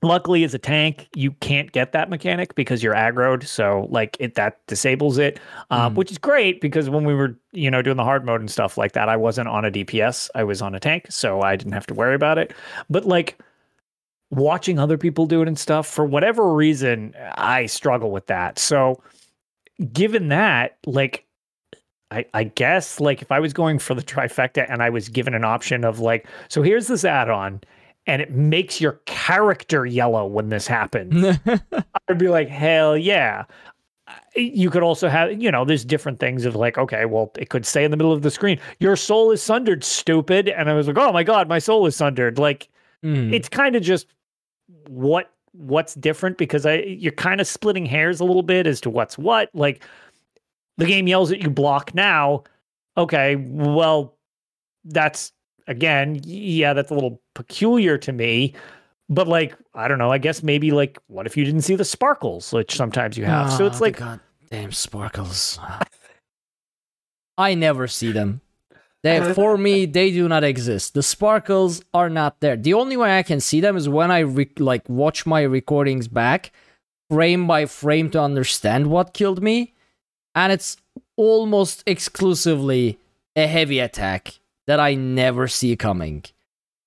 luckily, 0.03 0.43
as 0.43 0.53
a 0.53 0.59
tank, 0.59 1.07
you 1.15 1.31
can't 1.33 1.71
get 1.71 1.91
that 1.93 2.09
mechanic 2.09 2.55
because 2.55 2.83
you're 2.83 2.93
aggroed, 2.93 3.45
so 3.47 3.87
like 3.89 4.17
it 4.19 4.35
that 4.35 4.59
disables 4.67 5.17
it, 5.17 5.39
uh, 5.69 5.89
Mm. 5.89 5.95
which 5.95 6.11
is 6.11 6.17
great 6.17 6.59
because 6.61 6.89
when 6.89 7.05
we 7.05 7.13
were 7.13 7.37
you 7.51 7.71
know 7.71 7.81
doing 7.81 7.97
the 7.97 8.03
hard 8.03 8.25
mode 8.25 8.41
and 8.41 8.51
stuff 8.51 8.77
like 8.77 8.91
that, 8.93 9.09
I 9.09 9.15
wasn't 9.17 9.47
on 9.47 9.63
a 9.65 9.71
DPS, 9.71 10.29
I 10.35 10.43
was 10.43 10.61
on 10.61 10.75
a 10.75 10.79
tank, 10.79 11.05
so 11.09 11.41
I 11.41 11.55
didn't 11.55 11.73
have 11.73 11.87
to 11.87 11.93
worry 11.93 12.15
about 12.15 12.37
it. 12.37 12.53
But 12.89 13.05
like 13.05 13.39
watching 14.32 14.80
other 14.80 14.98
people 14.98 15.26
do 15.26 15.41
it 15.41 15.48
and 15.48 15.60
stuff, 15.60 15.86
for 15.88 16.04
whatever 16.06 16.54
reason, 16.54 17.13
I 17.36 17.65
struggle 17.67 18.12
with 18.12 18.28
that. 18.28 18.58
So 18.58 19.02
given 19.94 20.30
that, 20.30 20.78
like 20.86 21.26
I, 22.12 22.26
I 22.34 22.44
guess 22.46 23.00
like 23.00 23.22
if 23.22 23.32
I 23.32 23.39
was 23.39 23.54
going 23.54 23.80
for 23.80 23.94
the 23.94 24.02
trifecta 24.02 24.65
and 24.70 24.82
I 24.82 24.89
was 24.89 25.08
given 25.10 25.34
an 25.34 25.44
option 25.44 25.84
of 25.84 26.00
like, 26.00 26.28
so 26.50 26.62
here's 26.62 26.88
this 26.88 27.06
add-on 27.06 27.62
and 28.08 28.22
it 28.22 28.32
makes 28.32 28.82
your 28.82 28.94
character 29.06 29.86
yellow 29.86 30.26
when 30.26 30.50
this 30.50 30.65
happens, 30.67 31.38
I'd 32.10 32.17
be 32.17 32.28
like, 32.30 32.48
hell 32.50 32.98
yeah. 32.98 33.44
You 34.36 34.70
could 34.70 34.84
also 34.84 35.08
have, 35.08 35.41
you 35.41 35.52
know, 35.52 35.63
there's 35.63 35.86
different 35.86 36.20
things 36.20 36.46
of 36.46 36.56
like, 36.56 36.78
okay, 36.78 37.06
well, 37.06 37.32
it 37.38 37.50
could 37.50 37.65
say 37.65 37.84
in 37.86 37.91
the 37.91 37.98
middle 37.98 38.12
of 38.12 38.24
the 38.24 38.32
screen. 38.32 38.60
Your 38.80 38.96
soul 38.96 39.32
is 39.32 39.41
sundered, 39.41 39.84
stupid. 39.84 40.50
And 40.50 40.70
I 40.70 40.74
was 40.74 40.88
like, 40.88 40.98
oh 40.98 41.12
my 41.13 41.24
God, 41.24 41.48
my 41.48 41.60
soul 41.60 41.86
is 41.86 41.96
sundered. 41.96 42.39
Like, 42.39 42.70
Mm. 43.04 43.34
it's 43.34 43.50
kind 43.50 43.76
of 43.76 43.82
just 43.82 44.06
what 44.88 45.31
what's 45.53 45.95
different 45.95 46.38
because 46.38 46.65
I 46.65 46.77
you're 46.77 47.12
kind 47.12 47.41
of 47.41 47.47
splitting 47.47 47.86
hairs 47.86 48.19
a 48.19 48.23
little 48.23 48.43
bit 48.43 48.67
as 48.67 48.81
to 48.81 48.89
what's 48.89 49.17
what. 49.17 49.49
Like 49.53 49.84
the 50.77 50.86
game 50.86 51.07
yells 51.07 51.31
at 51.31 51.41
you 51.41 51.49
block 51.49 51.93
now. 51.93 52.43
Okay, 52.97 53.36
well 53.36 54.17
that's 54.86 55.31
again, 55.67 56.19
yeah, 56.23 56.73
that's 56.73 56.91
a 56.91 56.93
little 56.93 57.21
peculiar 57.36 57.97
to 57.99 58.12
me. 58.12 58.53
But 59.10 59.27
like, 59.27 59.57
I 59.73 59.88
don't 59.89 59.97
know, 59.97 60.12
I 60.12 60.17
guess 60.17 60.41
maybe 60.41 60.71
like 60.71 60.97
what 61.07 61.25
if 61.25 61.36
you 61.36 61.43
didn't 61.43 61.62
see 61.62 61.75
the 61.75 61.86
sparkles, 61.86 62.53
which 62.53 62.75
sometimes 62.75 63.17
you 63.17 63.25
have. 63.25 63.51
so 63.51 63.65
Ah, 63.65 63.67
it's 63.67 63.77
the 63.79 63.84
like 63.84 63.97
goddamn 63.97 64.71
sparkles. 64.71 65.60
I 67.38 67.55
never 67.55 67.88
see 67.88 68.12
them. 68.12 68.41
They, 69.03 69.17
uh-huh. 69.17 69.33
for 69.33 69.57
me, 69.57 69.85
they 69.85 70.11
do 70.11 70.27
not 70.27 70.43
exist. 70.43 70.93
The 70.93 71.01
sparkles 71.01 71.81
are 71.93 72.09
not 72.09 72.39
there. 72.39 72.55
The 72.55 72.75
only 72.75 72.95
way 72.97 73.17
I 73.17 73.23
can 73.23 73.39
see 73.39 73.59
them 73.59 73.75
is 73.75 73.89
when 73.89 74.11
I 74.11 74.19
re- 74.19 74.51
like 74.59 74.87
watch 74.87 75.25
my 75.25 75.41
recordings 75.41 76.07
back, 76.07 76.51
frame 77.09 77.47
by 77.47 77.65
frame, 77.65 78.11
to 78.11 78.21
understand 78.21 78.87
what 78.87 79.13
killed 79.13 79.41
me, 79.41 79.73
and 80.35 80.53
it's 80.53 80.77
almost 81.17 81.83
exclusively 81.87 82.99
a 83.35 83.47
heavy 83.47 83.79
attack 83.79 84.39
that 84.67 84.79
I 84.79 84.93
never 84.93 85.47
see 85.47 85.75
coming, 85.75 86.23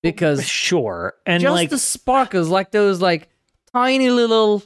because 0.01 0.47
sure. 0.47 1.15
And 1.25 1.41
just 1.41 1.53
like 1.53 1.69
the 1.69 1.77
sparkles, 1.77 2.47
like 2.47 2.71
those 2.71 3.01
like 3.01 3.27
tiny 3.73 4.09
little 4.09 4.63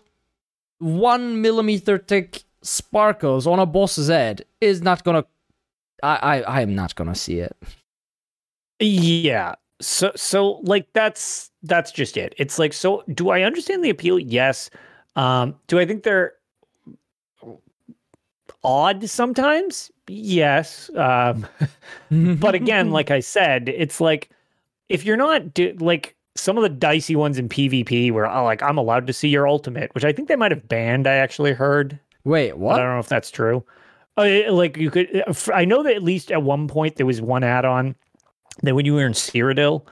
one 0.77 1.41
millimeter 1.41 1.97
thick 1.97 2.43
sparkles 2.61 3.47
on 3.47 3.57
a 3.57 3.65
boss's 3.65 4.09
head, 4.09 4.45
is 4.61 4.83
not 4.83 5.03
gonna. 5.03 5.25
I 6.03 6.15
I 6.15 6.41
I 6.41 6.61
am 6.61 6.75
not 6.75 6.95
gonna 6.95 7.15
see 7.15 7.39
it. 7.39 7.55
Yeah. 8.79 9.55
So 9.81 10.11
so 10.15 10.59
like 10.63 10.87
that's 10.93 11.51
that's 11.63 11.91
just 11.91 12.17
it. 12.17 12.33
It's 12.37 12.59
like 12.59 12.73
so 12.73 13.03
do 13.13 13.29
I 13.29 13.43
understand 13.43 13.83
the 13.83 13.89
appeal? 13.89 14.19
Yes. 14.19 14.69
Um 15.15 15.55
do 15.67 15.79
I 15.79 15.85
think 15.85 16.03
they're 16.03 16.33
odd 18.63 19.09
sometimes? 19.09 19.91
Yes. 20.07 20.89
Um 20.95 21.47
but 22.11 22.55
again, 22.55 22.91
like 22.99 23.11
I 23.11 23.19
said, 23.19 23.69
it's 23.69 24.01
like 24.01 24.29
if 24.89 25.05
you're 25.05 25.17
not 25.17 25.53
do, 25.53 25.73
like 25.79 26.15
some 26.35 26.57
of 26.57 26.63
the 26.63 26.69
dicey 26.69 27.15
ones 27.15 27.37
in 27.37 27.49
PvP 27.49 28.11
where 28.11 28.25
oh, 28.29 28.43
like 28.43 28.63
I'm 28.63 28.77
allowed 28.77 29.07
to 29.07 29.13
see 29.13 29.29
your 29.29 29.47
ultimate, 29.47 29.93
which 29.93 30.05
I 30.05 30.11
think 30.11 30.27
they 30.27 30.35
might 30.35 30.51
have 30.51 30.67
banned, 30.67 31.07
I 31.07 31.15
actually 31.15 31.53
heard. 31.53 31.99
Wait, 32.23 32.51
But 32.51 32.79
I 32.81 32.83
don't 32.83 32.93
know 32.93 32.99
if 32.99 33.07
that's 33.07 33.31
true. 33.31 33.63
Uh, 34.19 34.51
like 34.51 34.77
you 34.77 34.91
could, 34.91 35.23
I 35.53 35.65
know 35.65 35.81
that 35.83 35.95
at 35.95 36.03
least 36.03 36.31
at 36.31 36.43
one 36.43 36.67
point 36.67 36.97
there 36.97 37.05
was 37.05 37.21
one 37.21 37.43
add-on 37.43 37.95
that 38.63 38.75
when 38.75 38.85
you 38.85 38.93
were 38.93 39.05
in 39.05 39.13
Cyrodiil, 39.13 39.85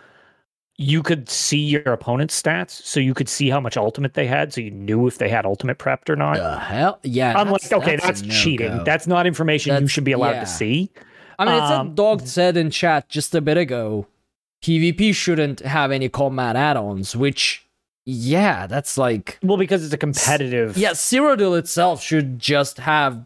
you 0.77 1.01
could 1.01 1.29
see 1.29 1.57
your 1.57 1.81
opponent's 1.93 2.39
stats, 2.39 2.69
so 2.69 2.99
you 2.99 3.13
could 3.13 3.29
see 3.29 3.49
how 3.49 3.59
much 3.59 3.77
ultimate 3.77 4.13
they 4.13 4.27
had, 4.27 4.53
so 4.53 4.61
you 4.61 4.69
knew 4.69 5.07
if 5.07 5.17
they 5.17 5.29
had 5.29 5.45
ultimate 5.45 5.79
prepped 5.79 6.09
or 6.09 6.15
not. 6.15 6.37
The 6.37 6.59
hell? 6.59 6.99
Yeah. 7.03 7.35
I'm 7.35 7.49
like, 7.49 7.71
okay, 7.71 7.95
a 7.95 7.97
that's, 7.97 8.21
cheating. 8.21 8.69
no-go. 8.69 8.83
That's 8.83 9.07
not 9.07 9.25
information 9.25 9.81
you 9.81 9.87
should 9.87 10.03
be 10.03 10.11
allowed 10.11 10.31
yeah. 10.31 10.39
to 10.41 10.45
see. 10.45 10.91
I 11.39 11.45
mean, 11.45 11.55
it's 11.55 11.71
um, 11.71 11.87
what 11.87 11.95
Dog 11.95 12.27
said 12.27 12.57
in 12.57 12.69
chat 12.69 13.09
just 13.09 13.33
a 13.33 13.41
bit 13.41 13.57
ago. 13.57 14.07
PvP 14.61 15.15
shouldn't 15.15 15.61
have 15.61 15.91
any 15.91 16.09
combat 16.09 16.55
add-ons, 16.55 17.15
which, 17.15 17.65
yeah, 18.05 18.67
that's 18.67 18.97
like, 18.97 19.39
Well, 19.41 19.57
because 19.57 19.83
it's 19.83 19.93
a 19.93 19.97
competitive. 19.97 20.77
yeah, 20.77 20.91
Cyrodiil 20.91 21.57
itself 21.57 22.03
should 22.03 22.39
just 22.39 22.79
have 22.79 23.25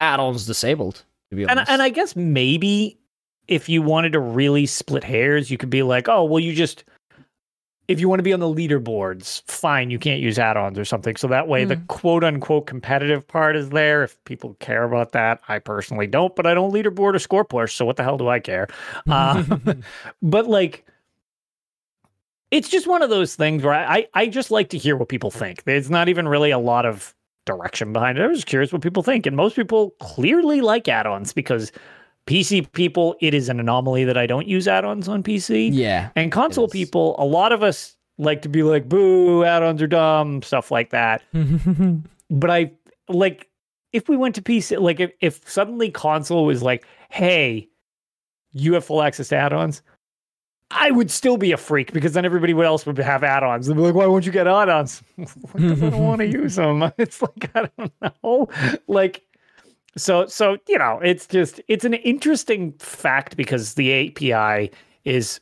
add-ons 0.00 0.46
disabled. 0.46 1.04
To 1.30 1.36
be 1.36 1.42
and 1.42 1.52
honest, 1.52 1.70
and 1.70 1.82
I 1.82 1.88
guess 1.88 2.14
maybe 2.16 2.98
if 3.48 3.68
you 3.68 3.82
wanted 3.82 4.12
to 4.12 4.20
really 4.20 4.66
split 4.66 5.04
hairs, 5.04 5.50
you 5.50 5.58
could 5.58 5.70
be 5.70 5.82
like, 5.82 6.08
oh, 6.08 6.24
well, 6.24 6.40
you 6.40 6.52
just 6.52 6.84
if 7.88 8.00
you 8.00 8.08
want 8.08 8.18
to 8.18 8.24
be 8.24 8.32
on 8.32 8.40
the 8.40 8.46
leaderboards, 8.46 9.42
fine, 9.46 9.90
you 9.90 9.98
can't 9.98 10.20
use 10.20 10.38
add-ons 10.38 10.78
or 10.78 10.84
something. 10.84 11.14
So 11.16 11.28
that 11.28 11.46
way, 11.46 11.64
the 11.64 11.76
quote 11.88 12.24
unquote 12.24 12.66
competitive 12.66 13.26
part 13.26 13.54
is 13.54 13.70
there. 13.70 14.02
If 14.02 14.22
people 14.24 14.56
care 14.58 14.82
about 14.84 15.12
that, 15.12 15.40
I 15.48 15.60
personally 15.60 16.06
don't, 16.06 16.34
but 16.34 16.46
I 16.46 16.54
don't 16.54 16.72
leaderboard 16.72 17.14
or 17.14 17.18
score 17.18 17.44
push, 17.44 17.74
so 17.74 17.84
what 17.84 17.96
the 17.96 18.02
hell 18.02 18.18
do 18.18 18.28
I 18.28 18.40
care? 18.40 18.68
Um, 19.06 19.84
but 20.22 20.46
like. 20.46 20.84
It's 22.52 22.68
just 22.68 22.86
one 22.86 23.02
of 23.02 23.10
those 23.10 23.34
things 23.34 23.64
where 23.64 23.74
I, 23.74 23.96
I, 23.96 24.06
I 24.14 24.26
just 24.28 24.52
like 24.52 24.68
to 24.68 24.78
hear 24.78 24.96
what 24.96 25.08
people 25.08 25.32
think. 25.32 25.64
There's 25.64 25.90
not 25.90 26.08
even 26.08 26.28
really 26.28 26.52
a 26.52 26.60
lot 26.60 26.86
of 26.86 27.12
direction 27.46 27.92
behind 27.92 28.18
it. 28.18 28.22
I 28.22 28.26
was 28.26 28.38
just 28.38 28.46
curious 28.46 28.72
what 28.72 28.82
people 28.82 29.02
think. 29.02 29.24
And 29.24 29.34
most 29.36 29.56
people 29.56 29.90
clearly 30.00 30.60
like 30.60 30.86
add-ons 30.88 31.32
because 31.32 31.72
PC 32.26 32.70
people, 32.72 33.16
it 33.20 33.32
is 33.32 33.48
an 33.48 33.58
anomaly 33.58 34.04
that 34.04 34.18
I 34.18 34.26
don't 34.26 34.46
use 34.46 34.68
add-ons 34.68 35.08
on 35.08 35.22
PC. 35.22 35.70
yeah, 35.72 36.10
And 36.14 36.30
console 36.30 36.68
people, 36.68 37.14
a 37.18 37.24
lot 37.24 37.52
of 37.52 37.62
us 37.62 37.96
like 38.18 38.42
to 38.42 38.48
be 38.48 38.62
like, 38.62 38.88
boo, 38.88 39.44
add-ons 39.44 39.80
are 39.80 39.86
dumb, 39.86 40.42
stuff 40.42 40.70
like 40.70 40.90
that. 40.90 41.22
but 42.30 42.50
I 42.50 42.72
like 43.08 43.48
if 43.92 44.08
we 44.08 44.16
went 44.16 44.34
to 44.34 44.42
PC, 44.42 44.78
like 44.80 45.00
if, 45.00 45.12
if 45.20 45.48
suddenly 45.48 45.90
console 45.90 46.44
was 46.44 46.62
like, 46.62 46.84
hey, 47.08 47.68
you 48.52 48.74
have 48.74 48.84
full 48.84 49.02
access 49.02 49.28
to 49.28 49.36
add-ons, 49.36 49.82
I 50.70 50.90
would 50.90 51.10
still 51.10 51.36
be 51.36 51.52
a 51.52 51.56
freak 51.56 51.92
because 51.92 52.12
then 52.12 52.24
everybody 52.24 52.52
else 52.52 52.86
would 52.86 52.98
have 52.98 53.22
add-ons. 53.22 53.66
They'd 53.66 53.74
be 53.74 53.80
like, 53.80 53.94
why 53.94 54.06
won't 54.06 54.26
you 54.26 54.32
get 54.32 54.46
add-ons? 54.48 55.02
I 55.18 55.58
don't 55.58 55.98
want 55.98 56.20
to 56.20 56.26
use 56.26 56.56
them. 56.56 56.82
It's 56.98 57.22
like 57.22 57.50
I 57.54 57.68
don't 57.78 57.92
know. 58.22 58.48
Like 58.88 59.22
so 59.96 60.26
so 60.26 60.58
you 60.68 60.78
know, 60.78 61.00
it's 61.02 61.26
just 61.26 61.60
it's 61.68 61.84
an 61.84 61.94
interesting 61.94 62.72
fact 62.78 63.36
because 63.36 63.74
the 63.74 64.08
API 64.08 64.70
is 65.04 65.40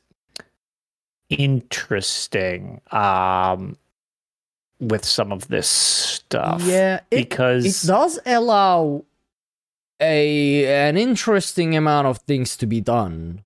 interesting 1.31 2.81
um 2.93 3.77
with 4.79 5.05
some 5.05 5.33
of 5.33 5.49
this 5.49 5.67
stuff. 5.67 6.63
yeah, 6.65 7.01
it, 7.11 7.17
because 7.17 7.65
it 7.65 7.87
does 7.87 8.19
allow 8.27 9.05
a 10.01 10.67
an 10.67 10.97
interesting 10.97 11.77
amount 11.77 12.07
of 12.09 12.19
things 12.19 12.57
to 12.59 12.67
be 12.67 12.81
done. 12.81 13.43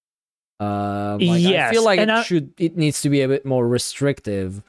Uh, 0.61 1.19
like, 1.21 1.45
I 1.45 1.71
feel 1.71 1.85
like 1.85 2.01
and 2.01 2.11
it 2.11 2.15
I- 2.15 2.23
should 2.23 2.53
it 2.59 2.77
needs 2.77 3.01
to 3.03 3.09
be 3.11 3.21
a 3.23 3.29
bit 3.29 3.45
more 3.47 3.67
restrictive 3.69 4.63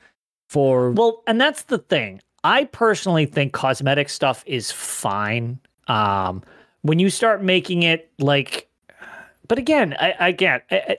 for 0.48 0.92
Well, 0.92 1.24
and 1.28 1.40
that's 1.42 1.64
the 1.64 1.78
thing. 1.80 2.22
I 2.44 2.66
personally 2.66 3.26
think 3.26 3.54
cosmetic 3.54 4.08
stuff 4.10 4.44
is 4.46 4.72
fine. 4.72 5.60
Um, 5.88 6.44
when 6.84 7.00
you 7.00 7.10
start 7.10 7.44
making 7.44 7.84
it 7.84 8.12
like, 8.20 8.70
but 9.48 9.58
again, 9.58 9.96
I, 10.00 10.14
I 10.20 10.32
get, 10.32 10.64
I, 10.72 10.76
I- 10.78 10.98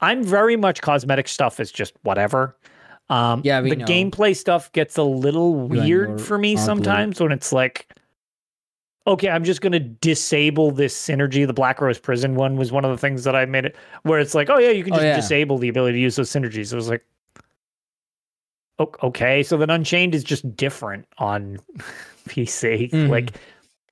I'm 0.00 0.24
very 0.24 0.56
much 0.56 0.82
cosmetic 0.82 1.28
stuff 1.28 1.60
is 1.60 1.70
just 1.70 1.92
whatever. 2.02 2.56
Um, 3.08 3.42
Yeah, 3.44 3.60
the 3.60 3.76
know. 3.76 3.84
gameplay 3.86 4.34
stuff 4.36 4.72
gets 4.72 4.96
a 4.98 5.02
little 5.04 5.54
weird 5.54 6.20
for 6.20 6.36
me 6.38 6.54
ugly. 6.54 6.64
sometimes 6.64 7.20
when 7.20 7.30
it's 7.30 7.52
like, 7.52 7.86
okay, 9.06 9.28
I'm 9.28 9.44
just 9.44 9.60
gonna 9.60 9.80
disable 9.80 10.70
this 10.70 10.94
synergy. 10.96 11.46
The 11.46 11.52
Black 11.52 11.80
Rose 11.80 11.98
Prison 11.98 12.34
one 12.34 12.56
was 12.56 12.70
one 12.72 12.84
of 12.84 12.90
the 12.90 12.98
things 12.98 13.24
that 13.24 13.34
I 13.36 13.44
made 13.46 13.64
it 13.64 13.76
where 14.02 14.18
it's 14.20 14.34
like, 14.34 14.48
oh 14.50 14.58
yeah, 14.58 14.70
you 14.70 14.84
can 14.84 14.92
Oh, 14.92 14.96
just 14.96 15.04
yeah. 15.06 15.16
disable 15.16 15.58
the 15.58 15.68
ability 15.68 15.98
to 15.98 16.00
use 16.02 16.16
those 16.16 16.30
synergies. 16.30 16.72
It 16.72 16.76
was 16.76 16.88
like, 16.88 17.04
okay, 19.02 19.42
so 19.42 19.56
then 19.56 19.70
Unchained 19.70 20.14
is 20.14 20.24
just 20.24 20.56
different 20.56 21.06
on 21.18 21.58
PC, 22.28 22.90
Mhm. 22.90 23.08
like, 23.08 23.32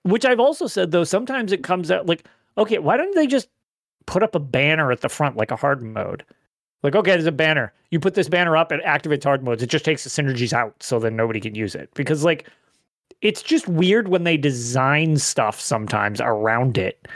which 0.03 0.25
I've 0.25 0.41
also 0.41 0.67
said 0.67 0.91
though. 0.91 1.05
Sometimes 1.05 1.53
it 1.53 1.63
comes 1.63 1.91
out 1.91 2.07
like, 2.07 2.25
okay, 2.59 2.79
why 2.79 2.97
don't 2.97 3.15
they 3.15 3.27
just 3.27 3.49
put 4.07 4.23
up 4.23 4.35
a 4.35 4.41
banner 4.41 4.91
at 4.91 5.01
the 5.01 5.09
front 5.09 5.37
like 5.37 5.51
a 5.51 5.57
hard 5.57 5.83
mode? 5.83 6.25
Like, 6.83 6.97
okay, 6.97 7.11
there's 7.13 7.27
a 7.27 7.33
banner. 7.33 7.73
You 7.91 8.01
put 8.01 8.15
this 8.15 8.29
banner 8.29 8.57
up, 8.57 8.73
it 8.73 8.83
activates 8.85 9.25
hard 9.25 9.45
modes. 9.45 9.63
It 9.63 9.69
just 9.69 9.85
takes 9.85 10.03
the 10.03 10.11
synergies 10.11 10.53
out, 10.53 10.83
so 10.83 10.99
then 10.99 11.15
nobody 11.15 11.39
can 11.41 11.55
use 11.55 11.75
it. 11.75 11.91
Because 11.95 12.25
like, 12.25 12.49
it's 13.23 13.43
just 13.43 13.69
weird 13.69 14.09
when 14.09 14.25
they 14.25 14.37
design 14.37 15.17
stuff 15.17 15.61
sometimes 15.61 16.21
around 16.21 16.79
it. 16.79 17.07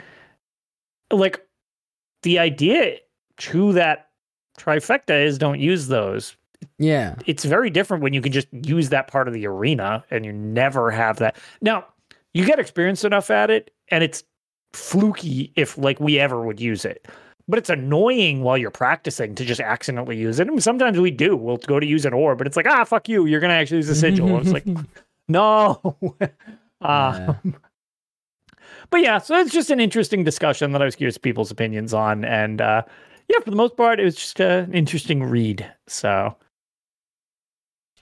Like, 1.11 1.41
the 2.23 2.39
idea 2.39 2.97
to 3.37 3.73
that 3.73 4.09
trifecta 4.57 5.23
is 5.23 5.37
don't 5.37 5.59
use 5.59 5.87
those 5.87 6.35
yeah. 6.77 7.15
it's 7.25 7.45
very 7.45 7.69
different 7.69 8.03
when 8.03 8.13
you 8.13 8.21
can 8.21 8.31
just 8.31 8.47
use 8.51 8.89
that 8.89 9.07
part 9.07 9.27
of 9.27 9.33
the 9.33 9.45
arena 9.47 10.03
and 10.11 10.25
you 10.25 10.33
never 10.33 10.91
have 10.91 11.17
that. 11.17 11.37
Now, 11.61 11.85
you 12.33 12.45
get 12.45 12.59
experienced 12.59 13.05
enough 13.05 13.29
at 13.29 13.49
it 13.49 13.71
and 13.89 14.03
it's 14.03 14.23
fluky 14.73 15.53
if 15.55 15.77
like 15.77 15.99
we 15.99 16.19
ever 16.19 16.41
would 16.41 16.59
use 16.59 16.85
it. 16.85 17.07
But 17.47 17.59
it's 17.59 17.69
annoying 17.69 18.41
while 18.41 18.57
you're 18.57 18.71
practicing 18.71 19.35
to 19.35 19.45
just 19.45 19.61
accidentally 19.61 20.17
use 20.17 20.39
it. 20.39 20.47
And 20.47 20.63
sometimes 20.63 20.99
we 20.99 21.11
do. 21.11 21.37
We'll 21.37 21.57
go 21.57 21.79
to 21.79 21.85
use 21.85 22.03
an 22.03 22.13
ore, 22.13 22.35
but 22.35 22.47
it's 22.47 22.57
like, 22.57 22.65
ah, 22.65 22.83
fuck 22.83 23.07
you. 23.07 23.27
You're 23.27 23.39
going 23.39 23.51
to 23.51 23.55
actually 23.55 23.77
use 23.77 23.89
a 23.89 23.95
sigil. 23.95 24.35
it's 24.39 24.51
like, 24.51 24.65
no. 25.27 25.97
um, 26.81 27.55
But 28.89 29.01
yeah, 29.01 29.17
so 29.17 29.35
it's 29.37 29.51
just 29.51 29.69
an 29.69 29.79
interesting 29.79 30.23
discussion 30.23 30.71
that 30.71 30.81
I 30.81 30.85
was 30.85 30.95
curious 30.95 31.17
people's 31.17 31.51
opinions 31.51 31.93
on. 31.93 32.23
And 32.23 32.61
uh, 32.61 32.83
yeah, 33.27 33.39
for 33.43 33.49
the 33.49 33.55
most 33.55 33.77
part, 33.77 33.99
it 33.99 34.03
was 34.03 34.15
just 34.15 34.39
an 34.39 34.73
interesting 34.73 35.23
read. 35.23 35.69
So 35.87 36.35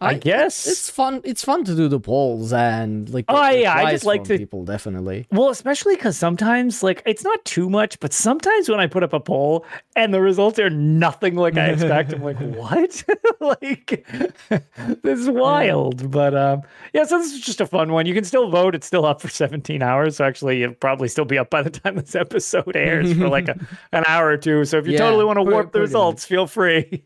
I, 0.03 0.13
guess 0.15 0.67
it's 0.67 0.89
fun. 0.89 1.21
It's 1.23 1.43
fun 1.43 1.63
to 1.65 1.75
do 1.75 1.87
the 1.87 1.99
polls 1.99 2.53
and 2.53 3.09
like. 3.09 3.25
Oh, 3.29 3.49
yeah, 3.49 3.73
I 3.75 3.91
just 3.91 4.05
like 4.05 4.23
to- 4.25 4.37
people 4.37 4.65
definitely. 4.65 5.27
Well, 5.31 5.49
especially 5.49 5.95
because 5.95 6.17
sometimes, 6.17 6.83
like, 6.83 7.01
it's 7.05 7.23
not 7.23 7.43
too 7.45 7.69
much, 7.69 7.99
but 7.99 8.13
sometimes 8.13 8.69
when 8.69 8.79
I 8.79 8.87
put 8.87 9.03
up 9.03 9.13
a 9.13 9.19
poll 9.19 9.65
and 9.95 10.13
the 10.13 10.21
results 10.21 10.59
are 10.59 10.69
nothing 10.69 11.35
like 11.35 11.57
I 11.57 11.67
expect, 11.69 12.13
I'm 12.13 12.23
like, 12.23 12.39
what? 12.39 13.03
like, 13.39 14.05
this 15.03 15.19
is 15.19 15.29
wild. 15.29 16.11
But 16.11 16.35
um, 16.35 16.61
yeah, 16.93 17.05
so 17.05 17.17
this 17.19 17.33
is 17.33 17.39
just 17.41 17.61
a 17.61 17.65
fun 17.65 17.91
one. 17.91 18.05
You 18.05 18.13
can 18.13 18.23
still 18.23 18.49
vote. 18.49 18.75
It's 18.75 18.87
still 18.87 19.05
up 19.05 19.21
for 19.21 19.29
17 19.29 19.81
hours. 19.81 20.17
So 20.17 20.25
actually, 20.25 20.63
it'll 20.63 20.75
probably 20.75 21.07
still 21.07 21.25
be 21.25 21.37
up 21.37 21.49
by 21.49 21.61
the 21.61 21.69
time 21.69 21.95
this 21.95 22.15
episode 22.15 22.75
airs 22.75 23.13
for 23.13 23.29
like 23.29 23.47
a, 23.47 23.57
an 23.91 24.03
hour 24.07 24.27
or 24.27 24.37
two. 24.37 24.65
So 24.65 24.77
if 24.77 24.85
you 24.87 24.93
Yeah, 24.93 24.99
totally 24.99 25.25
want 25.25 25.37
to 25.37 25.43
warp 25.43 25.71
the 25.71 25.79
results, 25.81 26.25
feel 26.25 26.47
free. 26.47 27.03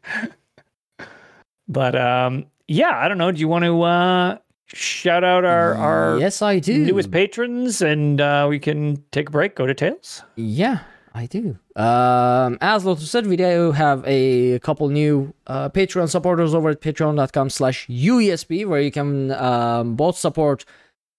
but 1.67 1.95
um, 1.95 2.45
yeah, 2.67 2.97
I 2.97 3.07
don't 3.07 3.17
know. 3.17 3.31
Do 3.31 3.39
you 3.39 3.47
want 3.47 3.65
to 3.65 3.81
uh, 3.81 4.37
shout 4.67 5.23
out 5.23 5.45
our, 5.45 5.75
our 5.75 6.17
yes, 6.19 6.41
I 6.41 6.59
do. 6.59 6.85
newest 6.85 7.11
patrons 7.11 7.81
and 7.81 8.19
uh, 8.19 8.47
we 8.49 8.59
can 8.59 9.03
take 9.11 9.29
a 9.29 9.31
break, 9.31 9.55
go 9.55 9.65
to 9.65 9.73
Tales. 9.73 10.23
Yeah, 10.35 10.79
I 11.13 11.25
do. 11.25 11.57
Um, 11.75 12.57
as 12.61 12.85
Lotus 12.85 13.09
said, 13.09 13.27
we 13.27 13.37
do 13.37 13.71
have 13.71 14.03
a 14.05 14.59
couple 14.59 14.89
new 14.89 15.33
uh, 15.47 15.69
Patreon 15.69 16.09
supporters 16.09 16.53
over 16.53 16.69
at 16.69 16.81
patreon.com 16.81 17.49
slash 17.49 17.87
UESP, 17.87 18.65
where 18.65 18.81
you 18.81 18.91
can 18.91 19.31
um, 19.31 19.95
both 19.95 20.17
support 20.17 20.65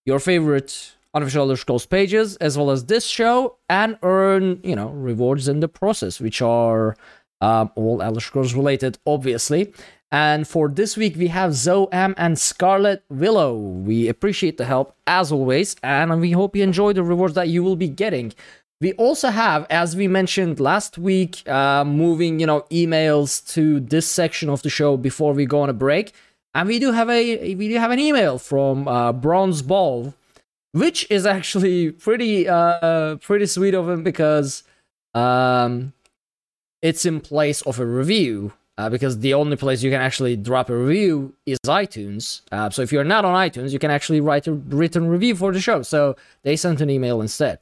your 0.05 0.18
favorite 0.18 0.92
unofficial 1.14 1.42
Elder 1.42 1.57
Scrolls 1.57 1.86
pages, 1.86 2.36
as 2.36 2.59
well 2.59 2.70
as 2.70 2.84
this 2.84 3.07
show, 3.07 3.57
and 3.68 3.99
earn, 4.03 4.61
you 4.62 4.76
know, 4.76 4.88
rewards 4.90 5.49
in 5.49 5.61
the 5.61 5.68
process, 5.68 6.20
which 6.20 6.42
are 6.42 6.96
um, 7.40 7.70
all 7.76 8.03
Elder 8.03 8.20
Scrolls 8.20 8.55
related, 8.55 8.99
obviously. 9.07 9.72
And 10.11 10.48
for 10.48 10.68
this 10.68 10.96
week, 10.96 11.16
we 11.16 11.28
have 11.28 11.52
Zoe 11.52 11.88
M 11.92 12.14
and 12.16 12.38
Scarlet 12.38 13.02
Willow. 13.11 13.54
We 13.54 14.09
appreciate 14.09 14.56
the 14.56 14.64
help 14.64 14.94
as 15.06 15.30
always, 15.30 15.76
and 15.82 16.20
we 16.20 16.30
hope 16.30 16.56
you 16.56 16.62
enjoy 16.62 16.94
the 16.94 17.02
rewards 17.02 17.34
that 17.34 17.48
you 17.48 17.62
will 17.62 17.76
be 17.76 17.88
getting. 17.88 18.32
We 18.80 18.92
also 18.94 19.28
have, 19.28 19.66
as 19.68 19.96
we 19.96 20.09
mentioned 20.09 20.61
last 20.61 20.96
week, 20.96 21.46
uh, 21.48 21.84
moving 21.84 22.40
you 22.40 22.46
know 22.46 22.62
emails 22.70 23.46
to 23.52 23.80
this 23.80 24.06
section 24.06 24.48
of 24.48 24.62
the 24.62 24.70
show 24.70 24.96
before 24.96 25.34
we 25.34 25.44
go 25.44 25.61
on 25.61 25.68
a 25.68 25.74
break, 25.74 26.14
and 26.54 26.68
we 26.68 26.78
do 26.78 26.92
have 26.92 27.11
a 27.11 27.54
we 27.54 27.68
do 27.68 27.76
have 27.76 27.90
an 27.90 27.98
email 27.98 28.38
from 28.38 28.88
uh, 28.88 29.12
Bronze 29.12 29.61
Ball, 29.61 30.14
which 30.72 31.11
is 31.11 31.26
actually 31.26 31.90
pretty 31.90 32.48
uh 32.48 33.16
pretty 33.16 33.46
sweet 33.46 33.74
of 33.74 33.88
him 33.88 34.02
because 34.02 34.62
um 35.12 35.92
it's 36.80 37.04
in 37.04 37.20
place 37.20 37.61
of 37.62 37.78
a 37.78 37.84
review 37.86 38.52
uh, 38.78 38.88
because 38.88 39.18
the 39.18 39.34
only 39.34 39.56
place 39.56 39.82
you 39.82 39.90
can 39.90 40.00
actually 40.00 40.36
drop 40.36 40.70
a 40.70 40.76
review 40.76 41.34
is 41.44 41.58
iTunes. 41.66 42.42
Uh, 42.52 42.70
so 42.70 42.80
if 42.80 42.92
you're 42.92 43.04
not 43.04 43.24
on 43.24 43.34
iTunes, 43.34 43.72
you 43.72 43.78
can 43.78 43.90
actually 43.90 44.20
write 44.20 44.46
a 44.46 44.52
written 44.52 45.08
review 45.08 45.34
for 45.34 45.52
the 45.52 45.60
show. 45.60 45.82
So 45.82 46.16
they 46.44 46.56
sent 46.56 46.80
an 46.80 46.88
email 46.88 47.20
instead. 47.20 47.58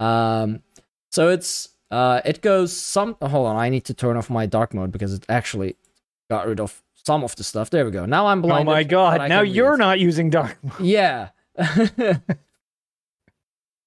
Um, 0.00 0.62
so 1.10 1.28
it's 1.28 1.68
Uh, 1.88 2.20
it 2.24 2.42
goes 2.42 2.72
some. 2.76 3.16
Hold 3.22 3.46
on, 3.46 3.56
I 3.56 3.68
need 3.70 3.84
to 3.84 3.94
turn 3.94 4.16
off 4.16 4.28
my 4.28 4.44
dark 4.46 4.74
mode 4.74 4.90
because 4.90 5.14
it 5.14 5.24
actually 5.28 5.76
got 6.28 6.44
rid 6.48 6.58
of 6.58 6.82
some 7.04 7.22
of 7.22 7.36
the 7.36 7.44
stuff. 7.44 7.70
There 7.70 7.84
we 7.84 7.92
go. 7.92 8.06
Now 8.06 8.26
I'm 8.26 8.42
blind. 8.42 8.68
Oh 8.68 8.72
my 8.72 8.82
god! 8.82 9.28
Now 9.28 9.42
you're 9.42 9.76
read. 9.78 9.86
not 9.86 10.00
using 10.00 10.28
dark. 10.30 10.58
mode. 10.64 10.80
Yeah. 10.80 11.28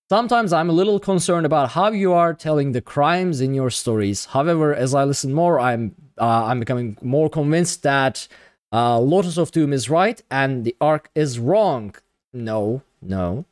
Sometimes 0.09 0.51
I'm 0.51 0.71
a 0.71 0.73
little 0.73 0.99
concerned 0.99 1.45
about 1.45 1.69
how 1.69 1.91
you 1.91 2.13
are 2.13 2.33
telling 2.33 2.71
the 2.71 2.81
crimes 2.81 3.41
in 3.41 3.53
your 3.53 3.69
stories. 3.69 4.25
However, 4.25 4.73
as 4.73 4.95
I 4.95 5.03
listen 5.03 5.33
more, 5.33 5.59
I'm 5.59 5.93
uh, 6.17 6.45
I'm 6.45 6.59
becoming 6.59 6.97
more 7.03 7.29
convinced 7.29 7.83
that 7.83 8.27
uh, 8.73 8.99
Lotus 8.99 9.37
of 9.37 9.51
Doom 9.51 9.71
is 9.71 9.87
right 9.87 10.19
and 10.31 10.65
the 10.65 10.75
Ark 10.81 11.11
is 11.13 11.37
wrong. 11.37 11.93
No, 12.33 12.81
no. 13.03 13.45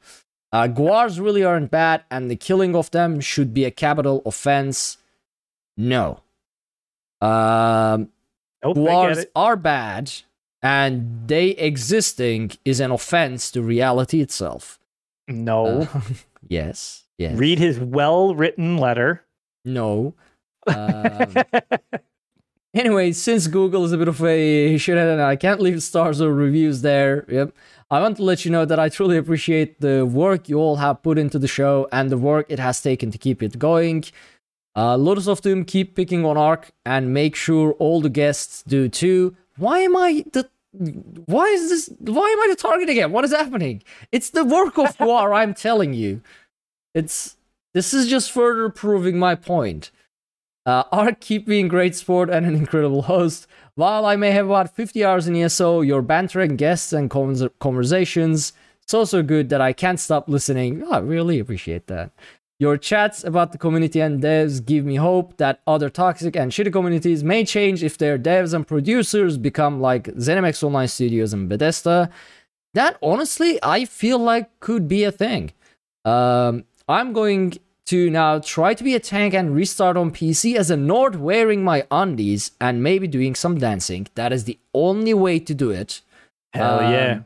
Uh, 0.51 0.65
Guars 0.65 1.19
really 1.19 1.43
aren't 1.43 1.69
bad, 1.69 2.03
and 2.09 2.31
the 2.31 2.35
killing 2.35 2.75
of 2.75 2.89
them 2.89 3.19
should 3.19 3.53
be 3.53 3.65
a 3.65 3.71
capital 3.71 4.23
offense. 4.25 4.97
No. 5.75 6.21
Um, 7.21 8.09
Nope, 8.63 8.77
Guars 8.77 9.25
are 9.35 9.57
bad, 9.57 10.11
and 10.63 11.27
they 11.27 11.49
existing 11.49 12.51
is 12.65 12.79
an 12.79 12.89
offense 12.91 13.51
to 13.51 13.61
reality 13.61 14.21
itself. 14.21 14.79
No. 15.27 15.87
Yes. 16.49 17.05
Yes. 17.17 17.37
Read 17.37 17.59
his 17.59 17.79
well-written 17.79 18.77
letter. 18.77 19.23
no. 19.65 20.13
Um, 20.67 21.33
anyway, 22.73 23.11
since 23.13 23.47
Google 23.47 23.85
is 23.85 23.93
a 23.93 23.97
bit 23.97 24.07
of 24.07 24.21
a 24.21 24.75
shithead 24.75 25.13
and 25.13 25.21
I 25.21 25.35
can't 25.35 25.61
leave 25.61 25.81
stars 25.81 26.21
or 26.21 26.33
reviews 26.33 26.81
there, 26.81 27.25
yep. 27.29 27.53
I 27.89 28.01
want 28.01 28.17
to 28.17 28.23
let 28.23 28.43
you 28.43 28.51
know 28.51 28.65
that 28.65 28.79
I 28.79 28.89
truly 28.89 29.17
appreciate 29.17 29.79
the 29.79 30.05
work 30.05 30.49
you 30.49 30.59
all 30.59 30.75
have 30.75 31.01
put 31.01 31.17
into 31.17 31.39
the 31.39 31.47
show 31.47 31.87
and 31.91 32.09
the 32.09 32.17
work 32.17 32.47
it 32.49 32.59
has 32.59 32.81
taken 32.81 33.11
to 33.11 33.17
keep 33.17 33.41
it 33.41 33.57
going. 33.57 34.03
Uh, 34.75 34.97
Lotus 34.97 35.27
of 35.27 35.41
Doom, 35.41 35.63
keep 35.63 35.95
picking 35.95 36.25
on 36.25 36.37
Ark 36.37 36.71
and 36.85 37.13
make 37.13 37.35
sure 37.35 37.71
all 37.79 38.01
the 38.01 38.09
guests 38.09 38.61
do 38.67 38.89
too. 38.89 39.35
Why 39.57 39.79
am 39.79 39.95
I 39.95 40.25
the 40.33 40.49
why 40.73 41.45
is 41.45 41.69
this 41.69 41.89
why 41.99 42.29
am 42.29 42.39
I 42.41 42.47
the 42.49 42.55
target 42.55 42.89
again? 42.89 43.11
What 43.11 43.25
is 43.25 43.31
happening? 43.31 43.83
It's 44.11 44.29
the 44.29 44.45
work 44.45 44.77
of 44.77 44.99
war. 44.99 45.33
I'm 45.33 45.53
telling 45.53 45.93
you. 45.93 46.21
It's 46.93 47.37
this 47.73 47.93
is 47.93 48.07
just 48.07 48.31
further 48.31 48.69
proving 48.69 49.17
my 49.19 49.35
point. 49.35 49.91
Uh, 50.65 50.83
Ark 50.91 51.21
keep 51.21 51.45
being 51.45 51.67
great 51.67 51.95
sport 51.95 52.29
and 52.29 52.45
an 52.45 52.55
incredible 52.55 53.03
host. 53.03 53.47
While 53.75 54.05
I 54.05 54.15
may 54.15 54.31
have 54.31 54.47
about 54.47 54.75
50 54.75 55.05
hours 55.05 55.27
in 55.27 55.35
ESO, 55.35 55.81
your 55.81 56.01
banter 56.01 56.41
and 56.41 56.57
guests 56.57 56.91
and 56.91 57.09
convers- 57.09 57.49
conversations 57.59 58.53
so 58.87 59.05
so 59.05 59.21
good 59.21 59.49
that 59.49 59.61
I 59.61 59.73
can't 59.73 59.99
stop 59.99 60.27
listening. 60.27 60.83
Oh, 60.83 60.91
I 60.93 60.99
really 60.99 61.39
appreciate 61.39 61.87
that. 61.87 62.11
Your 62.59 62.75
chats 62.75 63.23
about 63.23 63.51
the 63.51 63.59
community 63.59 63.99
and 63.99 64.21
devs 64.21 64.65
give 64.65 64.83
me 64.83 64.95
hope 64.95 65.37
that 65.37 65.61
other 65.67 65.89
toxic 65.89 66.35
and 66.35 66.51
shitty 66.51 66.73
communities 66.73 67.23
may 67.23 67.45
change 67.45 67.83
if 67.83 67.99
their 67.99 68.17
devs 68.17 68.53
and 68.53 68.67
producers 68.67 69.37
become 69.37 69.79
like 69.79 70.05
ZeniMax 70.15 70.63
Online 70.63 70.87
Studios 70.87 71.33
and 71.33 71.47
Bethesda. 71.47 72.09
That 72.73 72.97
honestly, 73.01 73.59
I 73.61 73.85
feel 73.85 74.17
like 74.17 74.59
could 74.59 74.87
be 74.87 75.03
a 75.03 75.11
thing. 75.11 75.51
Um, 76.03 76.63
I'm 76.87 77.13
going 77.13 77.53
to 77.87 78.09
now 78.09 78.39
try 78.39 78.73
to 78.73 78.83
be 78.83 78.95
a 78.95 78.99
tank 78.99 79.35
and 79.35 79.53
restart 79.53 79.95
on 79.95 80.11
PC 80.11 80.55
as 80.55 80.71
a 80.71 80.77
Nord 80.77 81.15
wearing 81.15 81.63
my 81.63 81.85
undies 81.91 82.51
and 82.59 82.81
maybe 82.81 83.07
doing 83.07 83.35
some 83.35 83.59
dancing. 83.59 84.07
That 84.15 84.33
is 84.33 84.45
the 84.45 84.57
only 84.73 85.13
way 85.13 85.39
to 85.39 85.53
do 85.53 85.69
it. 85.69 86.01
Hell 86.53 86.81
yeah. 86.81 87.19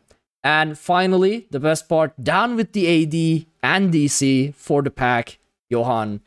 And 0.43 0.77
finally, 0.77 1.47
the 1.51 1.59
best 1.59 1.87
part 1.87 2.21
down 2.23 2.55
with 2.55 2.73
the 2.73 2.87
AD 2.87 3.45
and 3.63 3.93
DC 3.93 4.55
for 4.55 4.81
the 4.81 4.89
Pact, 4.89 5.37
Johan. 5.69 6.21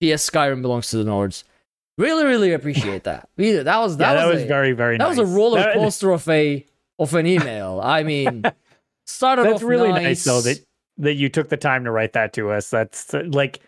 PS 0.00 0.28
Skyrim 0.28 0.62
belongs 0.62 0.88
to 0.90 0.98
the 0.98 1.04
Nords. 1.04 1.44
Really, 1.98 2.24
really 2.24 2.52
appreciate 2.52 3.04
that. 3.04 3.28
That 3.36 3.78
was 3.78 3.98
that, 3.98 4.14
yeah, 4.14 4.14
that 4.14 4.26
was, 4.26 4.34
was 4.36 4.42
a, 4.44 4.46
very, 4.46 4.72
very 4.72 4.96
that 4.96 5.04
nice. 5.04 5.18
was 5.18 5.30
a 5.30 5.34
roller 5.34 5.72
coaster 5.74 6.10
of 6.10 6.28
a 6.28 6.64
of 6.98 7.14
an 7.14 7.26
email. 7.26 7.80
I 7.82 8.02
mean, 8.02 8.44
started 9.06 9.44
That's 9.46 9.56
off 9.56 9.62
really 9.62 9.90
nice. 9.90 10.02
nice. 10.02 10.24
though 10.24 10.40
that 10.42 10.64
that 10.98 11.14
you 11.14 11.28
took 11.28 11.48
the 11.48 11.56
time 11.56 11.84
to 11.84 11.90
write 11.90 12.12
that 12.14 12.32
to 12.34 12.50
us. 12.50 12.70
That's 12.70 13.12
like 13.12 13.60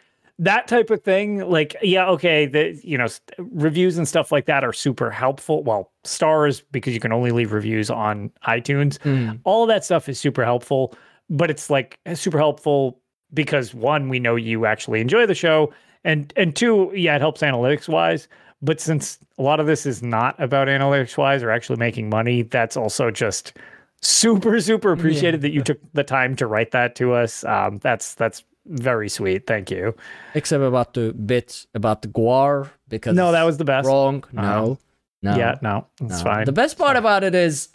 that 0.43 0.67
type 0.67 0.91
of 0.91 1.03
thing. 1.03 1.49
Like, 1.49 1.77
yeah, 1.83 2.09
okay, 2.11 2.47
the 2.47 2.79
you 2.83 2.99
know 2.99 3.07
st- 3.07 3.35
reviews 3.39 3.97
and 3.97 4.07
stuff 4.09 4.33
like 4.33 4.47
that 4.47 4.65
are 4.65 4.73
super 4.73 5.11
helpful. 5.11 5.63
Well, 5.63 5.93
stars 6.03 6.63
because 6.73 6.93
you 6.95 7.01
can 7.01 7.13
only 7.13 7.31
leave 7.31 7.53
reviews 7.53 7.91
on 7.91 8.31
iTunes. 8.47 8.99
Mm. 8.99 9.39
All 9.45 9.63
of 9.63 9.69
that 9.69 9.85
stuff 9.85 10.09
is 10.09 10.19
super 10.19 10.45
helpful, 10.45 10.95
but 11.31 11.49
it's 11.49 11.71
like 11.71 11.99
super 12.15 12.39
helpful 12.39 13.01
because 13.33 13.73
one, 13.73 14.09
we 14.09 14.19
know 14.19 14.35
you 14.35 14.67
actually 14.67 15.01
enjoy 15.01 15.27
the 15.27 15.35
show, 15.35 15.73
and 16.03 16.33
and 16.37 16.57
two, 16.57 16.91
yeah, 16.93 17.15
it 17.15 17.21
helps 17.21 17.41
analytics 17.41 17.89
wise. 17.89 18.27
But 18.61 18.81
since 18.81 19.19
a 19.39 19.43
lot 19.43 19.61
of 19.61 19.67
this 19.67 19.87
is 19.87 20.03
not 20.03 20.41
about 20.41 20.67
analytics 20.67 21.17
wise 21.17 21.43
or 21.45 21.51
actually 21.51 21.79
making 21.79 22.09
money, 22.09 22.43
that's 22.43 22.77
also 22.77 23.13
just 23.13 23.57
super 24.01 24.61
super 24.61 24.91
appreciated 24.91 25.41
that 25.43 25.53
you 25.53 25.63
took 25.63 25.79
the 25.93 26.03
time 26.03 26.35
to 26.35 26.49
write 26.49 26.73
that 26.73 26.97
to 26.97 27.13
us. 27.13 27.45
Um, 27.45 27.79
that's 27.79 28.15
that's 28.15 28.43
very 28.67 29.09
sweet. 29.09 29.47
Thank 29.47 29.71
you. 29.71 29.95
Except 30.35 30.63
about 30.63 30.95
the 30.95 31.13
bit 31.13 31.67
about 31.75 32.03
the 32.03 32.09
Guar 32.09 32.71
because 32.89 33.15
No, 33.17 33.33
that 33.33 33.43
was 33.45 33.57
the 33.59 33.65
best. 33.65 33.87
wrong. 33.87 34.25
Uh-huh. 34.37 34.43
No, 34.43 34.79
no, 35.23 35.37
Yeah, 35.37 35.57
no, 35.63 35.87
It's 36.01 36.19
no. 36.19 36.25
fine. 36.25 36.45
The 36.45 36.53
best 36.53 36.79
part 36.79 36.97
about 36.97 37.25
it 37.25 37.35
is 37.35 37.69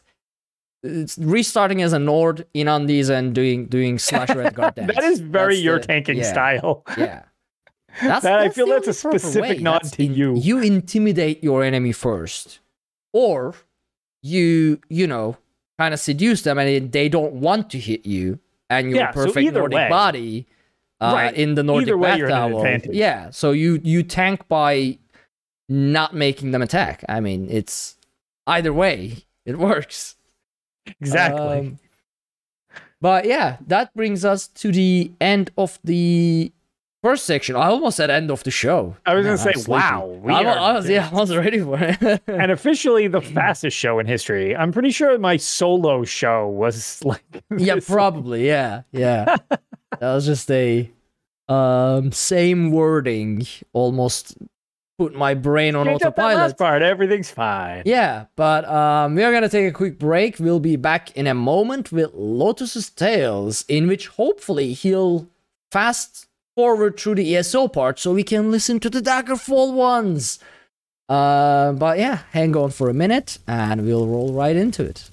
it's 0.83 1.17
restarting 1.17 1.81
as 1.81 1.91
a 1.93 1.99
Nord 1.99 2.45
in 2.53 2.67
undies 2.67 3.09
and 3.09 3.33
doing 3.33 3.65
doing 3.65 3.99
slash 3.99 4.29
Redguard 4.29 4.75
dance. 4.75 4.93
that 4.95 5.03
is 5.03 5.19
very 5.19 5.55
That's 5.55 5.63
your 5.63 5.79
the- 5.79 5.87
tanking 5.87 6.17
yeah, 6.17 6.31
style. 6.31 6.83
Yeah. 6.97 7.23
That's, 8.01 8.23
That- 8.23 8.39
I 8.39 8.49
feel 8.49 8.67
that's 8.67 8.87
a 8.87 8.93
specific 8.93 9.57
way. 9.57 9.57
nod 9.57 9.81
That's 9.83 9.91
to 9.91 10.03
you. 10.05 10.35
You 10.37 10.59
intimidate 10.61 11.43
your 11.43 11.63
enemy 11.63 11.91
first, 11.93 12.59
or 13.11 13.55
you 14.21 14.79
you 14.87 15.07
know 15.07 15.37
kind 15.79 15.93
of 15.95 15.99
seduce 15.99 16.43
them 16.43 16.57
and 16.59 16.91
they 16.91 17.09
don't 17.09 17.33
want 17.33 17.69
to 17.71 17.79
hit 17.79 18.05
you, 18.05 18.39
and 18.69 18.89
your 18.91 18.99
Yeah, 18.99 19.11
perfect 19.11 19.37
either 19.37 19.59
Nordic 19.61 19.75
way- 19.77 19.89
body 19.89 20.47
uh, 20.99 21.11
Right. 21.13 21.33
in 21.33 21.55
the 21.55 21.63
Nordic 21.63 21.87
Either 21.89 21.97
way, 21.97 22.09
bath 22.09 22.17
you're 22.19 22.29
an 22.31 22.53
advantage. 22.53 22.95
Yeah, 22.95 23.29
so 23.31 23.51
you 23.51 23.79
you 23.83 24.03
tank 24.03 24.47
by 24.47 24.97
not 25.69 26.13
making 26.15 26.51
them 26.51 26.61
attack. 26.61 27.03
I 27.09 27.19
mean, 27.19 27.47
it's 27.49 27.97
either 28.47 28.73
way 28.73 29.17
it 29.45 29.57
works. 29.69 30.15
Exactly. 31.01 31.59
Um, 31.59 31.79
but 33.01 33.25
yeah, 33.25 33.57
that 33.67 33.93
brings 33.93 34.25
us 34.25 34.47
to 34.47 34.71
the 34.71 35.11
end 35.21 35.51
of 35.57 35.77
the 35.83 36.51
first 37.03 37.25
section. 37.25 37.55
I 37.55 37.67
almost 37.67 37.97
said 37.97 38.09
end 38.09 38.31
of 38.31 38.43
the 38.43 38.49
show. 38.51 38.95
I 39.05 39.13
was 39.13 39.25
Man, 39.25 39.37
gonna 39.37 39.53
say, 39.53 39.69
wow, 39.71 40.05
we 40.07 40.33
I, 40.33 40.41
I 40.41 40.73
was, 40.73 40.89
yeah, 40.89 41.07
I 41.11 41.15
was 41.15 41.35
ready 41.35 41.59
for 41.59 41.77
it. 41.79 42.23
and 42.27 42.51
officially 42.51 43.07
the 43.07 43.21
fastest 43.21 43.77
show 43.77 43.99
in 43.99 44.07
history. 44.07 44.55
I'm 44.55 44.71
pretty 44.71 44.89
sure 44.89 45.15
my 45.19 45.37
solo 45.37 46.03
show 46.05 46.47
was 46.47 46.99
like 47.05 47.43
yeah, 47.55 47.75
probably. 47.85 48.47
Yeah, 48.47 48.81
yeah. 48.91 49.35
That 49.99 50.13
was 50.13 50.25
just 50.25 50.49
a 50.51 50.89
um 51.49 52.11
same 52.11 52.71
wording, 52.71 53.45
almost 53.73 54.37
put 54.97 55.13
my 55.13 55.33
brain 55.33 55.75
on 55.75 55.85
Change 55.85 56.01
autopilot. 56.01 56.37
last 56.37 56.57
part. 56.57 56.81
Everything's 56.81 57.29
fine. 57.29 57.83
Yeah, 57.85 58.25
but 58.35 58.65
um, 58.65 59.15
we 59.15 59.23
are 59.23 59.31
gonna 59.31 59.49
take 59.49 59.69
a 59.69 59.73
quick 59.73 59.99
break. 59.99 60.39
We'll 60.39 60.59
be 60.59 60.75
back 60.75 61.11
in 61.15 61.27
a 61.27 61.33
moment 61.33 61.91
with 61.91 62.13
Lotus's 62.13 62.89
Tales, 62.89 63.63
in 63.67 63.87
which 63.87 64.07
hopefully 64.07 64.73
he'll 64.73 65.27
fast 65.71 66.27
forward 66.55 66.99
through 66.99 67.15
the 67.15 67.35
ESO 67.37 67.67
part 67.67 67.99
so 67.99 68.13
we 68.13 68.23
can 68.23 68.49
listen 68.49 68.79
to 68.79 68.89
the 68.89 69.01
Daggerfall 69.01 69.73
ones. 69.73 70.39
Uh, 71.07 71.71
but 71.73 71.99
yeah, 71.99 72.19
hang 72.31 72.55
on 72.57 72.71
for 72.71 72.89
a 72.89 72.93
minute 72.93 73.37
and 73.47 73.85
we'll 73.85 74.07
roll 74.07 74.33
right 74.33 74.55
into 74.55 74.83
it. 74.83 75.09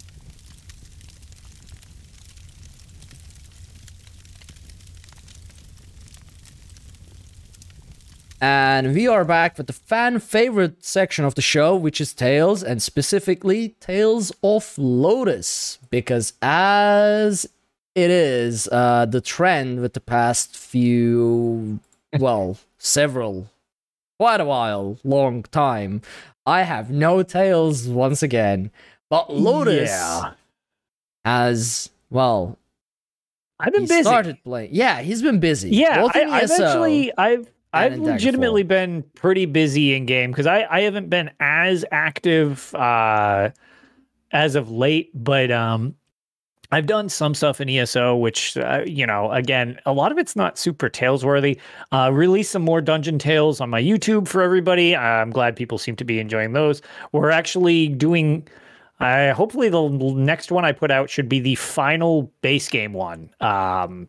And 8.48 8.94
we 8.94 9.08
are 9.08 9.24
back 9.24 9.56
with 9.56 9.68
the 9.68 9.72
fan 9.72 10.18
favorite 10.18 10.84
section 10.84 11.24
of 11.24 11.34
the 11.34 11.40
show, 11.40 11.74
which 11.74 11.98
is 11.98 12.12
Tales, 12.12 12.62
and 12.62 12.82
specifically 12.82 13.70
Tales 13.80 14.32
of 14.42 14.74
Lotus. 14.76 15.78
Because 15.88 16.34
as 16.42 17.46
it 17.94 18.10
is 18.10 18.68
uh, 18.70 19.06
the 19.06 19.22
trend 19.22 19.80
with 19.80 19.94
the 19.94 20.00
past 20.00 20.54
few, 20.58 21.80
well, 22.18 22.58
several, 22.78 23.48
quite 24.20 24.42
a 24.42 24.44
while, 24.44 24.98
long 25.04 25.44
time, 25.44 26.02
I 26.44 26.64
have 26.64 26.90
no 26.90 27.22
Tales 27.22 27.88
once 27.88 28.22
again. 28.22 28.70
But 29.08 29.32
Lotus 29.32 29.88
Yeah. 29.88 30.32
has, 31.24 31.88
well, 32.10 32.58
I've 33.58 33.72
been 33.72 33.82
he 33.82 33.86
busy. 33.88 34.02
started 34.02 34.36
playing. 34.44 34.68
Yeah, 34.74 35.00
he's 35.00 35.22
been 35.22 35.40
busy. 35.40 35.70
Yeah, 35.70 36.08
I, 36.12 36.24
I've 36.24 36.50
actually 36.50 37.10
I've 37.16 37.48
I've 37.74 37.98
legitimately 37.98 38.62
been 38.62 39.02
pretty 39.14 39.46
busy 39.46 39.94
in 39.94 40.06
game 40.06 40.30
because 40.30 40.46
I 40.46 40.66
I 40.70 40.82
haven't 40.82 41.10
been 41.10 41.30
as 41.40 41.84
active 41.90 42.74
uh 42.74 43.50
as 44.32 44.54
of 44.54 44.70
late, 44.70 45.10
but 45.14 45.50
um 45.50 45.94
I've 46.74 46.86
done 46.86 47.08
some 47.08 47.34
stuff 47.34 47.60
in 47.60 47.68
ESO, 47.68 48.16
which, 48.16 48.56
uh, 48.56 48.82
you 48.84 49.06
know, 49.06 49.30
again, 49.30 49.78
a 49.86 49.92
lot 49.92 50.10
of 50.10 50.18
it's 50.18 50.34
not 50.34 50.58
super 50.58 50.88
tales 50.88 51.24
worthy. 51.24 51.56
Uh, 51.92 52.10
release 52.12 52.50
some 52.50 52.62
more 52.62 52.80
dungeon 52.80 53.16
tales 53.16 53.60
on 53.60 53.70
my 53.70 53.80
YouTube 53.80 54.26
for 54.26 54.42
everybody. 54.42 54.96
I'm 54.96 55.30
glad 55.30 55.54
people 55.54 55.78
seem 55.78 55.94
to 55.94 56.04
be 56.04 56.18
enjoying 56.18 56.52
those. 56.52 56.82
We're 57.12 57.30
actually 57.30 57.88
doing, 57.88 58.48
I 58.98 59.28
hopefully 59.28 59.68
the 59.68 59.88
next 59.88 60.50
one 60.50 60.64
I 60.64 60.72
put 60.72 60.90
out 60.90 61.08
should 61.08 61.28
be 61.28 61.38
the 61.38 61.54
final 61.54 62.32
base 62.40 62.68
game 62.68 62.92
one, 62.92 63.30
um, 63.40 64.08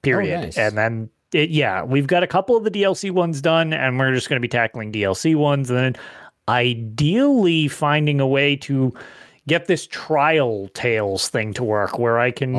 period. 0.00 0.40
nice. 0.40 0.56
And 0.58 0.78
then, 0.78 1.10
it, 1.32 1.50
yeah, 1.50 1.82
we've 1.82 2.06
got 2.06 2.22
a 2.22 2.26
couple 2.26 2.56
of 2.56 2.64
the 2.64 2.70
DLC 2.70 3.10
ones 3.10 3.40
done, 3.40 3.72
and 3.72 3.98
we're 3.98 4.14
just 4.14 4.28
going 4.28 4.38
to 4.38 4.40
be 4.40 4.48
tackling 4.48 4.92
DLC 4.92 5.34
ones. 5.36 5.70
And 5.70 5.78
then 5.78 5.96
ideally 6.48 7.68
finding 7.68 8.20
a 8.20 8.26
way 8.26 8.56
to 8.56 8.92
get 9.46 9.66
this 9.66 9.86
trial 9.86 10.68
tales 10.74 11.28
thing 11.28 11.52
to 11.54 11.64
work 11.64 11.98
where 11.98 12.18
I 12.18 12.30
can 12.30 12.54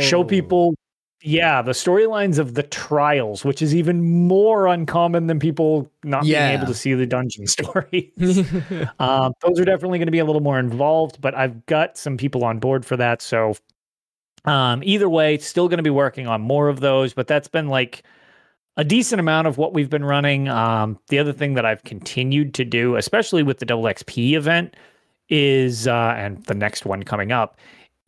show 0.00 0.20
Oh. 0.20 0.24
people 0.24 0.74
yeah, 1.22 1.60
the 1.60 1.72
storylines 1.72 2.38
of 2.38 2.54
the 2.54 2.62
trials, 2.62 3.44
which 3.44 3.60
is 3.60 3.74
even 3.74 4.28
more 4.28 4.68
uncommon 4.68 5.26
than 5.26 5.40
people 5.40 5.90
not 6.04 6.22
being 6.22 6.34
able 6.36 6.66
to 6.66 6.74
see 6.74 6.94
the 6.94 7.06
dungeon 7.06 7.46
stories. 7.48 8.12
um, 9.00 9.32
those 9.42 9.58
are 9.58 9.64
definitely 9.64 9.98
going 9.98 10.06
to 10.06 10.12
be 10.12 10.20
a 10.20 10.24
little 10.24 10.42
more 10.42 10.58
involved, 10.58 11.20
but 11.20 11.34
I've 11.34 11.64
got 11.66 11.96
some 11.98 12.16
people 12.16 12.44
on 12.44 12.60
board 12.60 12.84
for 12.86 12.96
that. 12.98 13.22
So, 13.22 13.54
um, 14.46 14.82
either 14.84 15.08
way, 15.08 15.38
still 15.38 15.68
going 15.68 15.78
to 15.78 15.82
be 15.82 15.90
working 15.90 16.26
on 16.26 16.40
more 16.40 16.68
of 16.68 16.80
those, 16.80 17.12
but 17.12 17.26
that's 17.26 17.48
been 17.48 17.68
like 17.68 18.02
a 18.76 18.84
decent 18.84 19.20
amount 19.20 19.46
of 19.46 19.58
what 19.58 19.72
we've 19.72 19.90
been 19.90 20.04
running. 20.04 20.48
Um, 20.48 20.98
the 21.08 21.18
other 21.18 21.32
thing 21.32 21.54
that 21.54 21.64
I've 21.64 21.84
continued 21.84 22.54
to 22.54 22.64
do, 22.64 22.96
especially 22.96 23.42
with 23.42 23.58
the 23.58 23.66
double 23.66 23.84
XP 23.84 24.32
event, 24.34 24.74
is 25.28 25.88
uh, 25.88 26.14
and 26.16 26.42
the 26.44 26.54
next 26.54 26.86
one 26.86 27.02
coming 27.02 27.32
up 27.32 27.58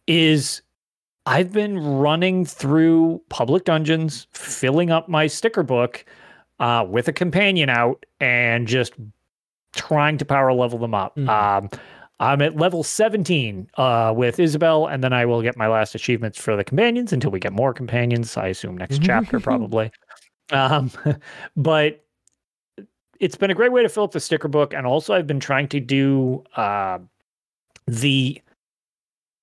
is 0.06 0.62
I've 1.26 1.52
been 1.52 1.78
running 1.78 2.44
through 2.44 3.20
public 3.28 3.64
dungeons, 3.64 4.26
filling 4.32 4.90
up 4.90 5.08
my 5.08 5.26
sticker 5.26 5.62
book 5.62 6.04
uh, 6.60 6.86
with 6.88 7.08
a 7.08 7.12
companion 7.12 7.68
out, 7.68 8.06
and 8.20 8.66
just 8.66 8.94
trying 9.74 10.18
to 10.18 10.24
power 10.24 10.52
level 10.52 10.78
them 10.78 10.94
up. 10.94 11.16
Mhm. 11.16 11.28
Um, 11.28 11.70
I'm 12.20 12.42
at 12.42 12.56
level 12.56 12.82
17 12.82 13.70
uh, 13.76 14.12
with 14.16 14.40
Isabel, 14.40 14.86
and 14.86 15.04
then 15.04 15.12
I 15.12 15.24
will 15.24 15.42
get 15.42 15.56
my 15.56 15.68
last 15.68 15.94
achievements 15.94 16.38
for 16.38 16.56
the 16.56 16.64
companions 16.64 17.12
until 17.12 17.30
we 17.30 17.38
get 17.38 17.52
more 17.52 17.72
companions. 17.72 18.36
I 18.36 18.48
assume 18.48 18.76
next 18.76 19.02
chapter 19.02 19.38
probably. 19.38 19.92
Um, 20.50 20.90
but 21.56 22.04
it's 23.20 23.36
been 23.36 23.50
a 23.50 23.54
great 23.54 23.72
way 23.72 23.82
to 23.82 23.88
fill 23.88 24.04
up 24.04 24.12
the 24.12 24.20
sticker 24.20 24.48
book, 24.48 24.74
and 24.74 24.86
also 24.86 25.14
I've 25.14 25.26
been 25.26 25.40
trying 25.40 25.68
to 25.68 25.80
do 25.80 26.42
uh, 26.56 26.98
the 27.86 28.40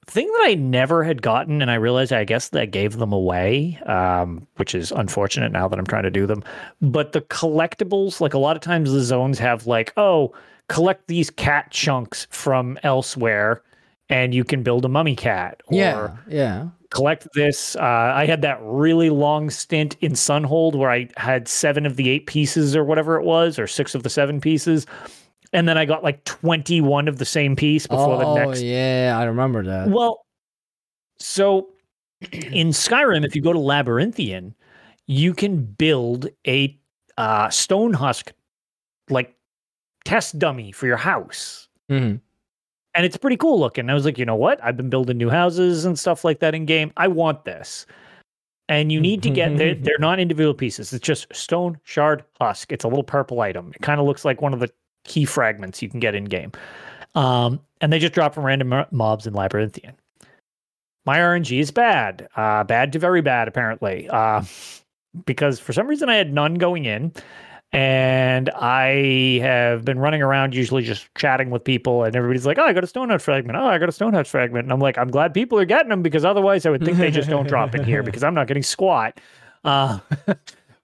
thing 0.07 0.28
that 0.28 0.43
I 0.45 0.55
never 0.55 1.03
had 1.03 1.21
gotten, 1.21 1.61
and 1.61 1.71
I 1.71 1.76
realized 1.76 2.13
I 2.13 2.26
guess 2.26 2.49
that 2.49 2.61
I 2.61 2.65
gave 2.65 2.97
them 2.97 3.11
away, 3.11 3.80
um, 3.86 4.47
which 4.57 4.76
is 4.76 4.91
unfortunate 4.91 5.51
now 5.51 5.67
that 5.67 5.80
I'm 5.80 5.86
trying 5.86 6.03
to 6.03 6.11
do 6.11 6.28
them. 6.28 6.43
But 6.82 7.13
the 7.13 7.21
collectibles, 7.21 8.21
like 8.21 8.34
a 8.34 8.38
lot 8.38 8.55
of 8.55 8.61
times 8.61 8.91
the 8.91 9.01
zones 9.01 9.39
have 9.39 9.65
like, 9.65 9.93
oh, 9.97 10.34
collect 10.68 11.07
these 11.07 11.30
cat 11.30 11.72
chunks 11.72 12.28
from 12.30 12.78
elsewhere, 12.84 13.61
and 14.09 14.34
you 14.34 14.43
can 14.43 14.63
build 14.63 14.86
a 14.86 14.89
mummy 14.89 15.16
cat. 15.16 15.61
Or 15.68 15.76
yeah, 15.78 16.18
yeah. 16.28 16.68
collect 16.89 17.28
this. 17.34 17.76
Uh, 17.76 18.13
I 18.16 18.26
had 18.26 18.41
that 18.43 18.59
really 18.61 19.09
long 19.09 19.49
stint 19.49 19.95
in 20.01 20.13
Sunhold 20.13 20.76
where 20.76 20.91
I 20.91 21.09
had 21.18 21.47
seven 21.47 21.86
of 21.86 21.95
the 21.95 22.09
eight 22.09 22.28
pieces 22.28 22.76
or 22.76 22.84
whatever 22.84 23.20
it 23.20 23.26
was, 23.26 23.59
or 23.59 23.68
six 23.68 23.95
of 23.95 24.03
the 24.03 24.09
seven 24.09 24.41
pieces. 24.41 24.86
And 25.53 25.70
then 25.70 25.78
I 25.78 25.86
got 25.86 26.03
like 26.03 26.24
21 26.26 27.07
of 27.07 27.18
the 27.18 27.26
same 27.26 27.55
piece 27.55 27.88
before 27.88 28.16
oh, 28.16 28.36
the 28.36 28.45
next 28.45 28.61
yeah, 28.61 29.16
I 29.18 29.24
remember 29.24 29.63
that. 29.63 29.89
well, 29.89 30.26
so 31.18 31.70
in 32.32 32.70
Skyrim, 32.70 33.26
if 33.26 33.36
you 33.36 33.41
go 33.41 33.53
to 33.53 33.59
Labyrinthian, 33.59 34.53
you 35.07 35.34
can 35.34 35.63
build 35.63 36.28
a 36.47 36.78
uh, 37.18 37.49
stone 37.49 37.93
husk 37.93 38.34
like 39.09 39.36
test 40.05 40.39
dummy 40.39 40.71
for 40.71 40.87
your 40.87 40.97
house. 40.97 41.67
Mhm. 41.89 42.21
And 42.93 43.05
it's 43.05 43.17
pretty 43.17 43.35
cool 43.35 43.59
looking. 43.59 43.89
I 43.89 43.93
was 43.93 44.05
like, 44.05 44.17
you 44.17 44.25
know 44.25 44.35
what? 44.35 44.63
I've 44.63 44.77
been 44.77 44.89
building 44.89 45.17
new 45.17 45.29
houses 45.29 45.83
and 45.83 45.99
stuff 45.99 46.23
like 46.23 46.39
that 46.39 46.55
in 46.55 46.65
game. 46.65 46.93
I 46.95 47.09
want 47.09 47.43
this. 47.43 47.85
And 48.69 48.91
you 48.91 48.99
need 49.01 49.21
to 49.23 49.29
get 49.29 49.57
they're, 49.57 49.75
they're 49.79 49.99
not 49.99 50.19
individual 50.19 50.53
pieces. 50.53 50.93
It's 50.93 51.05
just 51.05 51.27
stone 51.35 51.77
shard 51.83 52.23
husk. 52.39 52.71
It's 52.71 52.85
a 52.85 52.87
little 52.87 53.03
purple 53.03 53.41
item. 53.41 53.73
It 53.75 53.81
kind 53.81 53.99
of 53.99 54.05
looks 54.07 54.23
like 54.23 54.41
one 54.41 54.53
of 54.53 54.59
the 54.61 54.71
key 55.03 55.25
fragments 55.25 55.81
you 55.81 55.89
can 55.89 55.99
get 55.99 56.15
in 56.15 56.25
game. 56.25 56.51
Um, 57.15 57.59
and 57.81 57.91
they 57.91 57.99
just 57.99 58.13
drop 58.13 58.33
from 58.33 58.45
random 58.45 58.85
mobs 58.91 59.27
in 59.27 59.33
Labyrinthian. 59.33 59.93
My 61.05 61.19
RNG 61.19 61.59
is 61.59 61.71
bad, 61.71 62.27
uh, 62.35 62.63
bad 62.63 62.91
to 62.93 62.99
very 62.99 63.21
bad, 63.21 63.47
apparently, 63.47 64.09
uh, 64.09 64.41
because 65.25 65.59
for 65.59 65.71
some 65.73 65.87
reason 65.87 66.09
I 66.09 66.15
had 66.15 66.33
none 66.33 66.55
going 66.55 66.85
in, 66.85 67.13
and 67.72 68.49
I 68.49 69.39
have 69.41 69.84
been 69.84 69.99
running 69.99 70.22
around 70.22 70.55
usually 70.55 70.84
just 70.84 71.07
chatting 71.16 71.49
with 71.49 71.63
people, 71.63 72.03
and 72.03 72.16
everybody's 72.16 72.45
like, 72.45 72.57
"Oh, 72.57 72.63
I 72.63 72.74
got 72.74 72.84
a 72.84 72.88
Stonehusk 72.88 73.22
fragment. 73.22 73.57
Oh, 73.57 73.66
I 73.66 73.78
got 73.78 73.89
a 73.89 73.91
Stonehusk 73.91 74.28
fragment," 74.28 74.66
and 74.66 74.72
I'm 74.74 74.80
like, 74.80 74.97
"I'm 74.97 75.11
glad 75.11 75.34
people 75.34 75.59
are 75.59 75.66
getting 75.66 75.89
them 75.89 76.01
because 76.01 76.24
otherwise 76.24 76.66
I 76.66 76.70
would 76.70 76.84
think 76.84 76.97
they 76.97 77.11
just 77.11 77.30
don't 77.30 77.47
drop 77.47 77.76
in 77.76 77.84
here 77.84 78.03
because 78.03 78.24
I'm 78.24 78.34
not 78.34 78.47
getting 78.47 78.63
squat." 78.63 79.20
Uh, 79.63 79.99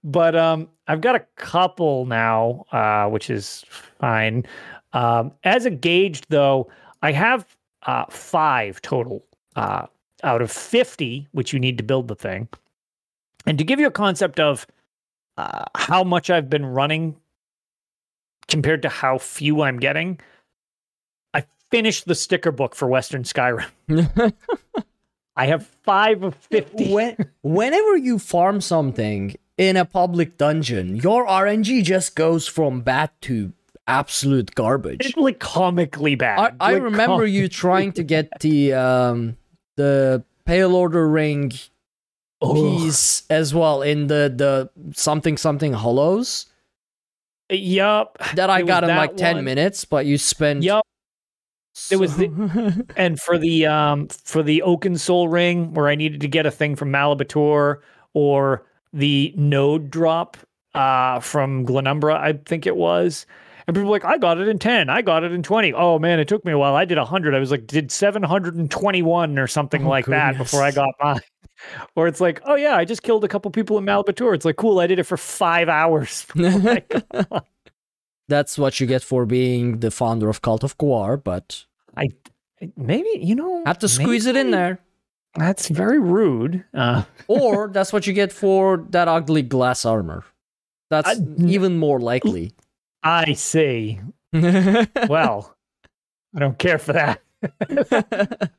but 0.04 0.36
um, 0.36 0.68
I've 0.88 1.02
got 1.02 1.16
a 1.16 1.26
couple 1.36 2.06
now, 2.06 2.66
uh, 2.72 3.08
which 3.08 3.30
is 3.30 3.64
fine. 4.00 4.46
Um, 4.94 5.32
as 5.44 5.66
a 5.66 5.70
gauged 5.70 6.26
though, 6.30 6.70
I 7.02 7.12
have 7.12 7.46
uh, 7.86 8.06
five 8.10 8.82
total 8.82 9.24
uh, 9.56 9.86
out 10.24 10.42
of 10.42 10.52
50, 10.52 11.28
which 11.32 11.54
you 11.54 11.60
need 11.60 11.78
to 11.78 11.84
build 11.84 12.08
the 12.08 12.16
thing. 12.16 12.48
And 13.46 13.58
to 13.58 13.64
give 13.64 13.80
you 13.80 13.88
a 13.88 13.92
concept 13.92 14.40
of 14.40 14.68
uh, 15.42 15.66
how 15.76 16.04
much 16.04 16.30
I've 16.30 16.50
been 16.50 16.66
running 16.66 17.16
compared 18.48 18.84
to 18.84 18.89
how 18.89 19.18
few 19.18 19.62
I'm 19.62 19.80
getting, 19.80 20.20
I 21.34 21.46
finished 21.72 22.06
the 22.06 22.16
sticker 22.16 22.52
book 22.52 22.76
for 22.76 22.88
Western 22.88 23.24
Skyrim. 23.24 23.70
I 25.36 25.46
have 25.48 25.66
five 25.66 26.24
of 26.24 26.36
50. 26.36 26.94
when, 26.94 27.18
whenever 27.42 27.98
you 27.98 28.20
farm 28.20 28.62
something 28.62 29.36
in 29.58 29.78
a 29.78 29.86
public 29.86 30.38
dungeon, 30.38 30.98
your 30.98 31.26
RNG 31.26 31.84
just 31.84 32.16
goes 32.16 32.48
from 32.48 32.82
bad 32.82 33.10
to 33.22 33.54
absolute 33.88 34.54
garbage. 34.54 35.06
It's 35.06 35.18
like 35.18 35.39
comically 35.39 36.16
bad. 36.16 36.56
I, 36.60 36.74
I 36.74 36.76
remember 36.76 37.24
com- 37.24 37.28
you 37.28 37.48
trying 37.48 37.94
to 37.94 38.04
get 38.04 38.30
the 38.42 38.74
um 38.74 39.38
the 39.78 40.24
pale 40.46 40.76
order 40.76 41.08
ring 41.08 41.54
Piece 42.42 43.24
as 43.30 43.54
well 43.54 43.82
in 43.84 44.08
the 44.08 44.34
the 44.36 44.70
something 44.96 45.38
something 45.38 45.74
hollows 45.74 46.48
Yup. 47.52 48.18
that 48.36 48.50
I 48.50 48.62
It 48.62 48.68
got 48.68 48.84
in 48.84 48.89
like 48.89 49.16
10 49.18 49.44
minutes 49.44 49.86
but 49.86 50.06
you 50.06 50.18
spent 50.18 50.64
Yup. 50.64 50.86
It 51.92 51.98
was 51.98 52.16
so- 52.16 52.74
and 52.98 53.20
for 53.20 53.38
the 53.38 53.66
um 53.68 54.08
for 54.08 54.42
the 54.44 54.64
Oakensoul 54.66 55.32
ring 55.32 55.74
where 55.74 55.88
I 55.88 55.96
needed 55.96 56.22
to 56.22 56.28
get 56.28 56.46
a 56.46 56.52
thing 56.52 56.76
from 56.76 56.92
Malabal 56.92 57.28
Tor 57.28 57.82
or 58.14 58.66
the 58.94 59.34
node 59.38 59.92
drop 59.92 60.38
uh 60.74 61.20
from 61.20 61.66
Glenumbra, 61.66 62.16
I 62.16 62.34
think 62.46 62.66
it 62.66 62.76
was. 62.76 63.26
And 63.68 63.76
people 63.76 63.89
were 63.89 63.96
like, 63.96 64.06
I 64.06 64.18
got 64.18 64.39
it 64.39 64.48
in 64.48 64.58
10, 64.58 64.89
I 64.89 65.02
got 65.04 65.24
it 65.24 65.32
in 65.32 65.44
20. 65.44 65.74
Oh 65.74 66.00
man, 66.00 66.20
it 66.20 66.28
took 66.28 66.44
me 66.44 66.52
a 66.54 66.58
while. 66.58 66.76
I 66.76 66.86
did 66.86 66.98
100. 66.98 67.36
I 67.36 67.39
was 67.39 67.52
like, 67.52 67.68
did 67.68 67.92
721 67.92 69.38
or 69.38 69.48
something 69.48 69.86
Oh, 69.86 69.89
like 69.89 70.08
that 70.08 70.38
before 70.38 70.64
I 70.64 70.72
got 70.72 70.89
mine. 71.00 71.20
Or 71.95 72.07
it's 72.07 72.20
like, 72.22 72.41
oh 72.45 72.55
yeah, 72.55 72.76
I 72.76 72.86
just 72.86 73.03
killed 73.03 73.24
a 73.24 73.28
couple 73.28 73.51
people 73.51 73.78
in 73.78 73.86
Malabal 73.86 74.16
Tor. 74.16 74.34
It's 74.34 74.45
like, 74.45 74.55
cool, 74.57 74.80
I 74.80 74.88
did 74.88 74.99
it 74.99 75.03
for 75.03 75.18
five 75.18 75.70
hours. 75.70 76.26
before 76.36 76.82
That's 78.28 78.57
what 78.57 78.80
you 78.80 78.88
get 78.88 79.03
for 79.03 79.26
being 79.26 79.80
the 79.80 79.91
founder 79.91 80.30
of 80.30 80.41
Cult 80.41 80.64
of 80.64 80.78
Guar, 80.78 81.22
but 81.22 81.66
I 81.97 82.09
maybe 82.78 83.09
you 83.20 83.36
know 83.36 83.64
have 83.66 83.80
to 83.80 83.89
squeeze 83.89 84.26
it 84.26 84.36
in 84.38 84.51
there. 84.51 84.80
That's 85.36 85.68
very 85.70 85.99
rude. 85.99 86.64
Uh, 86.74 87.03
Or 87.28 87.68
that's 87.74 87.91
what 87.93 88.05
you 88.07 88.14
get 88.14 88.32
for 88.32 88.86
that 88.91 89.07
ugly 89.07 89.41
glass 89.41 89.86
armor. 89.86 90.24
That's 90.89 91.09
I- 91.20 91.24
even 91.45 91.78
more 91.78 91.99
likely. 91.99 92.51
I 93.03 93.34
see. 93.34 93.99
Well, 94.34 95.55
I 96.36 96.39
don't 96.39 96.57
care 96.57 96.78
for 96.78 96.93
that. 96.93 98.51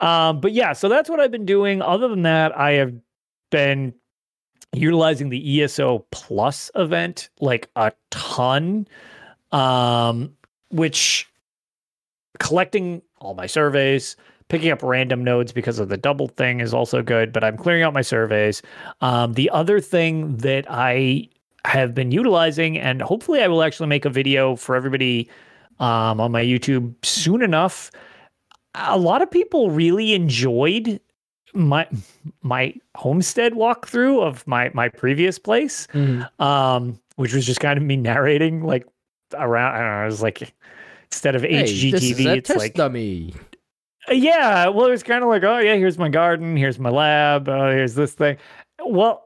Um, 0.00 0.40
but 0.40 0.52
yeah, 0.52 0.72
so 0.72 0.88
that's 0.88 1.08
what 1.08 1.20
I've 1.20 1.30
been 1.30 1.46
doing. 1.46 1.82
Other 1.82 2.08
than 2.08 2.22
that, 2.22 2.56
I 2.58 2.72
have 2.72 2.94
been 3.50 3.94
utilizing 4.72 5.30
the 5.30 5.62
ESO 5.62 6.06
Plus 6.10 6.70
event 6.74 7.30
like 7.40 7.70
a 7.76 7.92
ton, 8.10 8.86
um, 9.52 10.34
which 10.70 11.28
collecting 12.38 13.02
all 13.18 13.34
my 13.34 13.46
surveys, 13.46 14.16
picking 14.48 14.70
up 14.70 14.82
random 14.82 15.24
nodes 15.24 15.52
because 15.52 15.78
of 15.78 15.88
the 15.88 15.96
double 15.96 16.28
thing 16.28 16.60
is 16.60 16.74
also 16.74 17.02
good, 17.02 17.32
but 17.32 17.42
I'm 17.42 17.56
clearing 17.56 17.82
out 17.82 17.94
my 17.94 18.02
surveys. 18.02 18.62
Um, 19.00 19.32
the 19.32 19.50
other 19.50 19.80
thing 19.80 20.36
that 20.38 20.66
I 20.68 21.28
have 21.64 21.94
been 21.94 22.12
utilizing, 22.12 22.78
and 22.78 23.02
hopefully 23.02 23.40
I 23.42 23.48
will 23.48 23.62
actually 23.62 23.88
make 23.88 24.04
a 24.04 24.10
video 24.10 24.54
for 24.56 24.76
everybody 24.76 25.28
um, 25.80 26.20
on 26.20 26.30
my 26.30 26.44
YouTube 26.44 26.94
soon 27.04 27.42
enough. 27.42 27.90
A 28.76 28.98
lot 28.98 29.22
of 29.22 29.30
people 29.30 29.70
really 29.70 30.14
enjoyed 30.14 31.00
my 31.54 31.86
my 32.42 32.74
homestead 32.94 33.52
walkthrough 33.54 34.22
of 34.22 34.46
my 34.46 34.70
my 34.74 34.88
previous 34.88 35.38
place, 35.38 35.86
Mhm. 35.92 36.28
um, 36.40 37.00
which 37.16 37.32
was 37.32 37.46
just 37.46 37.60
kind 37.60 37.78
of 37.78 37.84
me 37.84 37.96
narrating 37.96 38.62
like 38.62 38.86
around. 39.34 39.74
I 39.74 39.78
don't 39.78 39.90
know. 39.98 40.02
It 40.02 40.06
was 40.06 40.22
like 40.22 40.54
instead 41.10 41.34
of 41.34 41.42
Hey, 41.42 41.62
HGTV, 41.64 42.36
it's 42.36 42.50
like 42.50 42.74
dummy. 42.74 43.32
Yeah, 44.08 44.68
well, 44.68 44.86
it 44.86 44.90
was 44.90 45.02
kind 45.02 45.22
of 45.24 45.28
like, 45.28 45.42
oh 45.42 45.58
yeah, 45.58 45.74
here's 45.74 45.98
my 45.98 46.08
garden, 46.08 46.56
here's 46.56 46.78
my 46.78 46.90
lab, 46.90 47.48
oh, 47.48 47.70
here's 47.70 47.94
this 47.94 48.12
thing. 48.12 48.36
Well, 48.84 49.24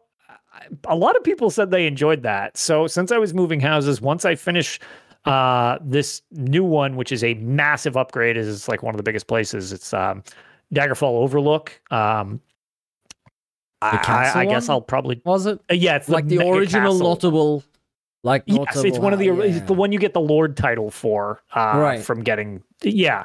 a 0.84 0.96
lot 0.96 1.16
of 1.16 1.24
people 1.24 1.50
said 1.50 1.70
they 1.70 1.86
enjoyed 1.86 2.22
that. 2.22 2.56
So 2.56 2.86
since 2.86 3.12
I 3.12 3.18
was 3.18 3.34
moving 3.34 3.60
houses, 3.60 4.00
once 4.00 4.24
I 4.24 4.36
finish 4.36 4.80
uh, 5.24 5.78
this 5.82 6.22
new 6.30 6.64
one, 6.64 6.96
which 6.96 7.12
is 7.12 7.22
a 7.22 7.34
massive 7.34 7.96
upgrade, 7.96 8.36
is 8.36 8.48
it's 8.48 8.68
like 8.68 8.82
one 8.82 8.94
of 8.94 8.96
the 8.96 9.02
biggest 9.02 9.26
places. 9.26 9.72
It's 9.72 9.92
um, 9.92 10.22
Daggerfall 10.74 11.02
Overlook. 11.02 11.80
Um, 11.90 12.40
I, 13.82 14.32
I 14.34 14.44
guess 14.44 14.68
one? 14.68 14.74
I'll 14.74 14.80
probably 14.80 15.20
Was 15.24 15.46
it 15.46 15.60
uh, 15.70 15.74
yeah, 15.74 15.96
it's 15.96 16.08
like 16.08 16.26
the 16.26 16.38
mega 16.38 16.50
original 16.50 16.92
castle. 16.92 17.08
notable? 17.08 17.64
Like 18.22 18.42
Yes, 18.46 18.76
it's 18.76 18.98
one 18.98 19.14
of 19.14 19.18
the 19.18 19.28
notable, 19.28 19.48
it's 19.48 19.66
the 19.66 19.72
one 19.72 19.92
you 19.92 19.98
get 19.98 20.12
the 20.12 20.20
Lord 20.20 20.56
title 20.56 20.90
for, 20.90 21.42
uh, 21.54 21.72
Right. 21.76 22.02
From 22.02 22.22
getting 22.22 22.62
yeah. 22.82 23.24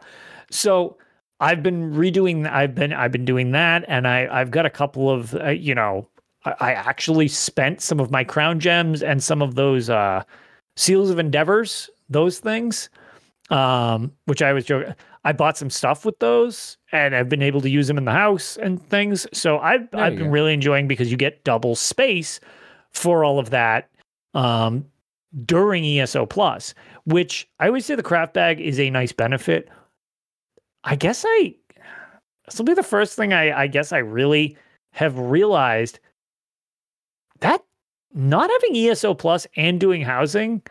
So 0.51 0.97
I've 1.39 1.61
been 1.61 1.93
redoing. 1.93 2.49
I've 2.49 2.73
been 2.73 2.93
I've 2.93 3.11
been 3.11 3.25
doing 3.25 3.51
that, 3.51 3.83
and 3.87 4.07
I 4.07 4.27
I've 4.31 4.51
got 4.51 4.65
a 4.65 4.69
couple 4.69 5.09
of 5.09 5.35
uh, 5.35 5.49
you 5.49 5.75
know 5.75 6.07
I, 6.45 6.53
I 6.59 6.71
actually 6.71 7.27
spent 7.27 7.81
some 7.81 7.99
of 7.99 8.09
my 8.09 8.23
crown 8.23 8.59
gems 8.59 9.03
and 9.03 9.21
some 9.21 9.41
of 9.41 9.55
those 9.55 9.89
uh, 9.89 10.23
seals 10.75 11.09
of 11.09 11.19
endeavors, 11.19 11.89
those 12.09 12.39
things, 12.39 12.89
um, 13.49 14.11
which 14.25 14.41
I 14.41 14.53
was 14.53 14.65
joking. 14.65 14.93
I 15.23 15.31
bought 15.31 15.57
some 15.57 15.71
stuff 15.71 16.05
with 16.05 16.19
those, 16.19 16.77
and 16.91 17.15
I've 17.15 17.29
been 17.29 17.41
able 17.41 17.59
to 17.61 17.69
use 17.69 17.87
them 17.87 17.97
in 17.97 18.05
the 18.05 18.11
house 18.11 18.57
and 18.57 18.81
things. 18.89 19.25
So 19.33 19.57
I've 19.59 19.89
There 19.91 20.01
I've 20.03 20.15
been 20.15 20.25
go. 20.27 20.31
really 20.31 20.53
enjoying 20.53 20.87
because 20.87 21.09
you 21.09 21.17
get 21.17 21.43
double 21.43 21.75
space 21.75 22.39
for 22.93 23.23
all 23.25 23.39
of 23.39 23.49
that 23.49 23.89
um, 24.35 24.85
during 25.45 25.83
ESO 25.83 26.25
Plus, 26.27 26.73
which 27.05 27.47
I 27.59 27.67
always 27.67 27.85
say 27.85 27.95
the 27.95 28.03
craft 28.03 28.33
bag 28.35 28.61
is 28.61 28.79
a 28.79 28.89
nice 28.91 29.11
benefit. 29.11 29.67
I 30.83 30.95
guess 30.95 31.25
I 31.27 31.55
this 32.45 32.59
will 32.59 32.65
be 32.65 32.75
the 32.75 32.83
first 32.83 33.15
thing 33.15 33.33
I, 33.33 33.61
I 33.63 33.67
guess 33.67 33.91
I 33.91 33.97
really 33.97 34.55
have 34.93 35.17
realized 35.17 35.99
that 37.39 37.63
not 38.15 38.49
having 38.49 38.75
ESO 38.75 39.13
Plus 39.13 39.45
and 39.55 39.79
doing 39.79 40.01
housing 40.01 40.61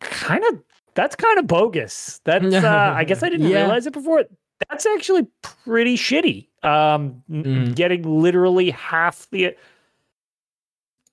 kind 0.00 0.42
of 0.50 0.60
that's 0.94 1.14
kind 1.16 1.38
of 1.38 1.46
bogus. 1.46 2.20
That's 2.24 2.52
uh, 2.54 2.92
I 2.96 3.04
guess 3.04 3.22
I 3.22 3.28
didn't 3.28 3.48
Yeah. 3.48 3.58
realize 3.60 3.86
it 3.86 3.92
before. 3.92 4.24
That's 4.68 4.86
actually 4.86 5.26
pretty 5.42 5.96
shitty. 5.96 6.48
Um, 6.64 7.22
Mhm. 7.30 7.74
getting 7.74 8.02
literally 8.20 8.70
half 8.70 9.28
the 9.30 9.54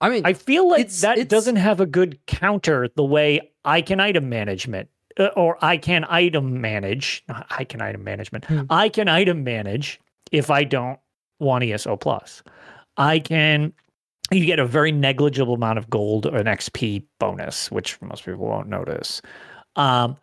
I 0.01 0.09
mean, 0.09 0.21
I 0.25 0.33
feel 0.33 0.69
like 0.69 0.81
It's- 0.81 1.01
that 1.01 1.17
it's- 1.17 1.27
doesn't 1.27 1.57
have 1.57 1.79
a 1.81 1.85
good 1.85 2.19
counter 2.25 2.87
the 2.95 3.03
way 3.03 3.51
I 3.65 3.81
can 3.81 3.99
item 3.99 4.29
management 4.29 4.89
uh, 5.17 5.27
or 5.35 5.57
I 5.61 5.77
can 5.77 6.05
item 6.09 6.61
manage. 6.61 7.23
not 7.27 7.45
I 7.49 7.63
can 7.65 7.81
item 7.81 8.03
management. 8.03 8.45
Hmm. 8.45 8.61
I 8.69 8.87
can 8.89 9.07
item 9.09 9.43
manage 9.43 9.99
if 10.31 10.49
I 10.49 10.63
don't 10.63 10.99
want 11.39 11.63
ESO 11.65 11.97
plus. 11.97 12.43
I 12.97 13.19
can. 13.19 13.73
You 14.31 14.45
get 14.45 14.59
a 14.59 14.65
very 14.65 14.91
negligible 14.91 15.55
amount 15.55 15.79
of 15.79 15.89
gold 15.89 16.25
or 16.25 16.37
an 16.37 16.45
XP 16.45 17.03
bonus, 17.19 17.71
which 17.71 17.99
most 18.01 18.25
people 18.25 18.45
won't 18.45 18.67
notice. 18.67 19.21
Um, 19.75 20.17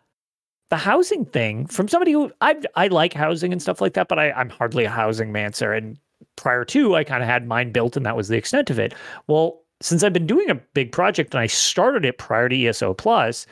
the 0.69 0.77
housing 0.77 1.25
thing 1.25 1.65
from 1.67 1.87
somebody 1.87 2.11
who 2.11 2.31
I 2.41 2.57
I 2.75 2.87
like 2.87 3.13
housing 3.13 3.51
and 3.51 3.61
stuff 3.61 3.81
like 3.81 3.93
that, 3.93 4.07
but 4.07 4.19
I, 4.19 4.31
I'm 4.31 4.49
hardly 4.49 4.85
a 4.85 4.89
housing 4.89 5.31
mancer. 5.31 5.73
And 5.73 5.97
prior 6.35 6.65
to, 6.65 6.95
I 6.95 7.03
kind 7.03 7.23
of 7.23 7.29
had 7.29 7.47
mine 7.47 7.71
built, 7.71 7.95
and 7.95 8.05
that 8.05 8.17
was 8.17 8.27
the 8.27 8.37
extent 8.37 8.69
of 8.69 8.79
it. 8.79 8.93
Well, 9.27 9.61
since 9.81 10.03
I've 10.03 10.13
been 10.13 10.27
doing 10.27 10.49
a 10.49 10.55
big 10.55 10.91
project 10.91 11.33
and 11.33 11.41
I 11.41 11.47
started 11.47 12.03
it 12.05 12.17
prior 12.17 12.49
to 12.49 12.67
ESO 12.67 12.93
Plus, 12.93 13.45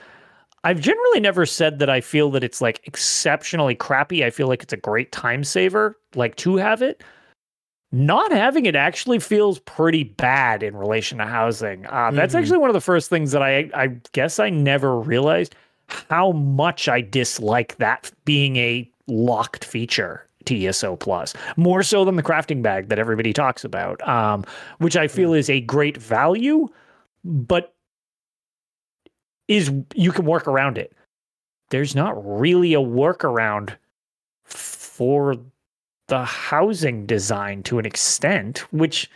I've 0.63 0.81
generally 0.81 1.19
never 1.19 1.45
said 1.45 1.79
that 1.79 1.89
I 1.89 2.01
feel 2.01 2.31
that 2.31 2.43
it's 2.43 2.59
like 2.59 2.81
exceptionally 2.85 3.75
crappy. 3.75 4.25
I 4.25 4.31
feel 4.31 4.47
like 4.47 4.63
it's 4.63 4.73
a 4.73 4.77
great 4.77 5.11
time 5.11 5.43
saver, 5.43 5.97
like 6.15 6.35
to 6.37 6.55
have 6.55 6.81
it. 6.81 7.03
Not 7.95 8.33
having 8.33 8.65
it 8.65 8.75
actually 8.75 9.19
feels 9.19 9.59
pretty 9.59 10.03
bad 10.03 10.63
in 10.63 10.75
relation 10.75 11.17
to 11.19 11.25
housing. 11.25 11.85
Uh, 11.85 12.11
That's 12.11 12.35
Mhm. 12.35 12.39
actually 12.39 12.57
one 12.57 12.69
of 12.69 12.73
the 12.73 12.81
first 12.81 13.09
things 13.09 13.31
that 13.31 13.41
I, 13.41 13.69
I 13.73 13.87
guess 14.11 14.37
I 14.37 14.49
never 14.49 14.99
realized 14.99 15.55
how 16.09 16.33
much 16.33 16.89
I 16.89 16.99
dislike 16.99 17.77
that 17.77 18.11
being 18.25 18.57
a 18.57 18.89
locked 19.07 19.63
feature 19.63 20.27
to 20.43 20.55
ESO 20.55 20.97
Plus, 20.97 21.33
more 21.55 21.83
so 21.83 22.03
than 22.03 22.17
the 22.17 22.23
crafting 22.23 22.61
bag 22.61 22.89
that 22.89 22.99
everybody 22.99 23.31
talks 23.31 23.63
about, 23.63 24.05
um, 24.05 24.43
which 24.79 24.97
I 24.97 25.07
feel 25.07 25.33
is 25.33 25.49
a 25.49 25.61
great 25.61 25.95
value, 25.95 26.67
but 27.23 27.73
is 29.47 29.71
you 29.93 30.11
can 30.11 30.25
work 30.25 30.47
around 30.47 30.77
it. 30.77 30.91
There's 31.69 31.95
not 31.95 32.13
really 32.39 32.73
a 32.73 32.79
workaround 32.79 33.75
for 34.43 35.35
the 36.07 36.23
housing 36.23 37.05
design 37.05 37.63
to 37.63 37.79
an 37.79 37.85
extent, 37.85 38.59
which 38.71 39.09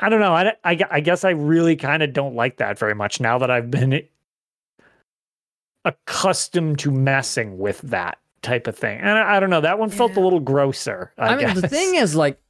I 0.00 0.08
don't 0.08 0.20
know. 0.20 0.34
I, 0.34 0.52
I, 0.64 0.78
I 0.90 1.00
guess 1.00 1.24
I 1.24 1.30
really 1.30 1.76
kind 1.76 2.02
of 2.02 2.12
don't 2.12 2.34
like 2.34 2.58
that 2.58 2.78
very 2.78 2.94
much 2.94 3.20
now 3.20 3.38
that 3.38 3.50
I've 3.50 3.70
been 3.70 4.06
accustomed 5.84 6.78
to 6.80 6.90
messing 6.90 7.58
with 7.58 7.80
that 7.82 8.18
type 8.42 8.66
of 8.66 8.76
thing. 8.76 9.00
And 9.00 9.10
I, 9.10 9.36
I 9.36 9.40
don't 9.40 9.50
know. 9.50 9.60
That 9.60 9.78
one 9.78 9.90
felt 9.90 10.16
a 10.16 10.20
little 10.20 10.40
grosser. 10.40 11.12
I, 11.18 11.34
I, 11.34 11.36
mean, 11.36 11.54
the 11.54 11.68
thing 11.68 11.96
is, 11.96 12.14
like, 12.14 12.40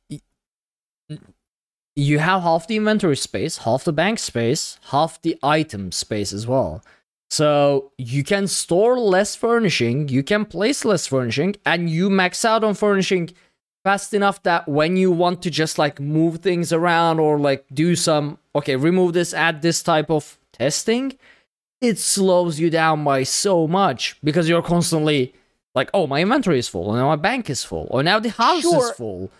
you 1.97 2.19
have 2.19 2.43
half 2.43 2.67
the 2.67 2.77
inventory 2.77 3.17
space, 3.17 3.59
half 3.59 3.85
the 3.85 3.93
bank 3.93 4.19
space, 4.19 4.79
half 4.91 5.21
the 5.23 5.39
item 5.43 5.93
space 5.93 6.33
as 6.33 6.47
well. 6.47 6.85
So 7.35 7.91
you 7.99 8.23
can 8.23 8.47
store 8.47 8.97
less 8.97 9.35
furnishing, 9.35 10.09
you 10.09 10.23
can 10.23 10.45
place 10.45 10.85
less 10.85 11.09
furnishing, 11.09 11.57
and 11.67 11.91
you 11.91 12.09
max 12.09 12.45
out 12.45 12.63
on 12.63 12.75
furnishing 12.75 13.31
fast 13.83 14.15
enough 14.15 14.41
that 14.45 14.69
when 14.69 14.97
you 14.97 15.11
want 15.11 15.43
to 15.43 15.51
just 15.51 15.77
like 15.77 15.99
move 15.99 16.39
things 16.39 16.73
around 16.73 17.19
or 17.19 17.41
like 17.41 17.65
do 17.73 17.97
some 17.97 18.39
okay, 18.55 18.77
remove 18.77 19.15
this, 19.15 19.35
add 19.35 19.63
this 19.63 19.83
type 19.83 20.11
of 20.13 20.39
testing, 20.53 21.19
it 21.81 21.99
slows 21.99 22.61
you 22.61 22.71
down 22.71 23.03
by 23.03 23.25
so 23.25 23.67
much 23.67 24.17
because 24.23 24.49
you're 24.49 24.63
constantly 24.63 25.35
like, 25.75 25.91
oh, 25.93 26.07
my 26.07 26.21
inventory 26.21 26.61
is 26.61 26.69
full, 26.69 26.87
or 26.87 26.97
now 26.97 27.09
my 27.09 27.17
bank 27.17 27.51
is 27.51 27.65
full, 27.65 27.89
or 27.91 28.05
now 28.05 28.21
the 28.21 28.31
house 28.31 28.65
is 28.65 28.71
Sure. 28.71 28.95
full. 28.95 29.31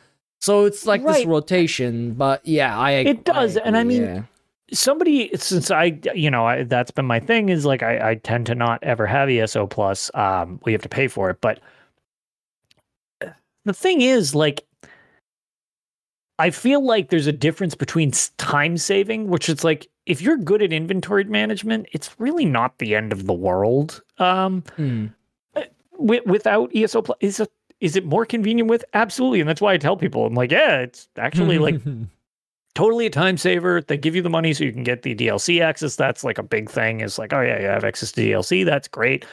So 0.41 0.65
it's 0.65 0.85
like 0.85 1.07
this 1.07 1.25
rotation, 1.25 2.15
but 2.15 2.45
yeah, 2.45 2.77
I 2.77 2.91
It 2.91 3.25
does, 3.25 3.57
and 3.57 3.77
I 3.77 3.85
mean, 3.85 4.03
yeah. 4.03 4.23
Somebody 4.73 5.31
since 5.37 5.71
I 5.71 5.99
you 6.15 6.31
know 6.31 6.47
I, 6.47 6.65
that's 6.65 6.91
been 6.91 7.05
my 7.07 7.21
thing 7.21 7.49
is 7.49 7.65
like 7.65 7.83
I, 7.83 8.11
I 8.11 8.15
tend 8.17 8.47
to 8.47 8.55
not 8.55 8.83
ever 8.83 9.07
have 9.07 9.29
ESO 9.29 9.67
plus. 9.67 10.11
Um, 10.15 10.61
we 10.65 10.73
have 10.73 10.83
to 10.83 10.89
pay 10.89 11.09
for 11.09 11.31
it, 11.31 11.41
but 11.41 11.61
the 13.65 13.75
thing 13.75 14.01
is 14.01 14.35
like. 14.35 14.65
I 16.41 16.51
feel 16.51 16.85
like 16.85 17.11
there's 17.11 17.29
a 17.29 17.33
difference 17.33 17.77
between 17.77 18.11
time 18.39 18.77
saving, 18.77 19.29
which 19.29 19.49
is 19.49 19.63
like 19.63 19.87
if 20.05 20.21
you're 20.21 20.37
good 20.37 20.63
at 20.63 20.73
inventory 20.73 21.23
management, 21.23 21.87
it's 21.93 22.19
really 22.19 22.45
not 22.45 22.79
the 22.79 22.97
end 22.97 23.13
of 23.13 23.27
the 23.27 23.33
world. 23.33 24.03
Um, 24.19 24.65
Hmm. 24.75 25.07
wi- 25.97 26.23
without 26.27 26.75
ESO 26.75 27.03
plus, 27.03 27.17
is 27.21 27.39
it 27.39 27.53
is 27.81 27.95
it 27.95 28.05
more 28.05 28.27
convenient 28.27 28.69
with? 28.69 28.85
Absolutely, 28.95 29.39
and 29.41 29.49
that's 29.49 29.61
why 29.61 29.75
I 29.75 29.79
tell 29.79 29.97
people 29.97 30.27
I'm 30.27 30.35
like, 30.35 30.51
yeah, 30.51 30.81
it's 30.81 31.09
actually 31.17 31.59
like 31.59 31.81
totally 32.75 33.07
a 33.07 33.11
time 33.11 33.37
saver. 33.37 33.81
They 33.81 33.97
give 33.97 34.15
you 34.17 34.23
the 34.23 34.31
money 34.31 34.53
so 34.53 34.65
you 34.65 34.73
can 34.73 34.85
get 34.85 35.03
the 35.03 35.15
DLC 35.15 35.61
access. 35.63 35.97
That's 35.97 36.25
like 36.25 36.39
a 36.39 36.43
big 36.43 36.71
thing. 36.71 37.01
Is 37.01 37.19
like, 37.19 37.33
oh 37.33 37.41
yeah, 37.41 37.61
you 37.61 37.67
have 37.67 37.85
access 37.85 38.13
to 38.13 38.21
DLC. 38.21 38.65
That's 38.65 38.89
great. 38.89 39.25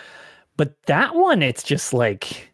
But 0.58 0.76
that 0.86 1.16
one, 1.16 1.42
it's 1.42 1.64
just 1.64 1.94
like, 1.94 2.52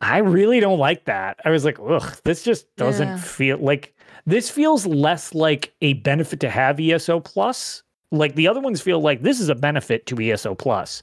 I 0.00 0.18
really 0.18 0.60
don't 0.60 0.78
like 0.78 1.04
that. 1.06 1.38
I 1.44 1.50
was 1.50 1.64
like, 1.64 1.78
ugh, 1.80 2.16
this 2.24 2.42
just 2.44 2.74
doesn't 2.76 3.08
Yeah. 3.08 3.16
feel 3.18 3.58
like 3.58 3.94
this 4.26 4.48
feels 4.50 4.86
less 4.86 5.34
like 5.34 5.74
a 5.80 5.94
benefit 5.94 6.40
to 6.40 6.50
have 6.50 6.78
ESO 6.78 7.20
plus. 7.20 7.82
Like 8.12 8.34
the 8.36 8.46
other 8.48 8.60
ones 8.60 8.80
feel 8.80 9.00
like 9.00 9.22
this 9.22 9.40
is 9.40 9.48
a 9.48 9.54
benefit 9.54 10.06
to 10.06 10.20
ESO 10.20 10.54
plus. 10.54 11.02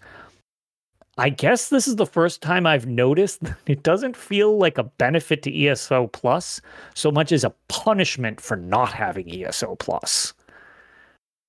I 1.18 1.30
guess 1.30 1.70
this 1.70 1.88
is 1.88 1.95
the 1.95 2.05
first 2.05 2.41
time 2.41 2.66
I've 2.68 2.86
noticed 2.88 3.41
that 3.41 3.55
it 3.68 3.84
doesn't 3.84 4.18
feel 4.18 4.57
like 4.57 4.78
a 4.78 4.84
benefit 4.84 5.43
to 5.43 5.66
ESO 5.68 6.07
plus 6.07 6.59
so 6.93 7.09
much 7.11 7.32
as 7.32 7.43
a 7.45 7.53
punishment 7.70 8.41
for 8.41 8.57
not 8.57 8.91
having 8.91 9.30
ESO 9.34 9.76
plus. 9.78 10.34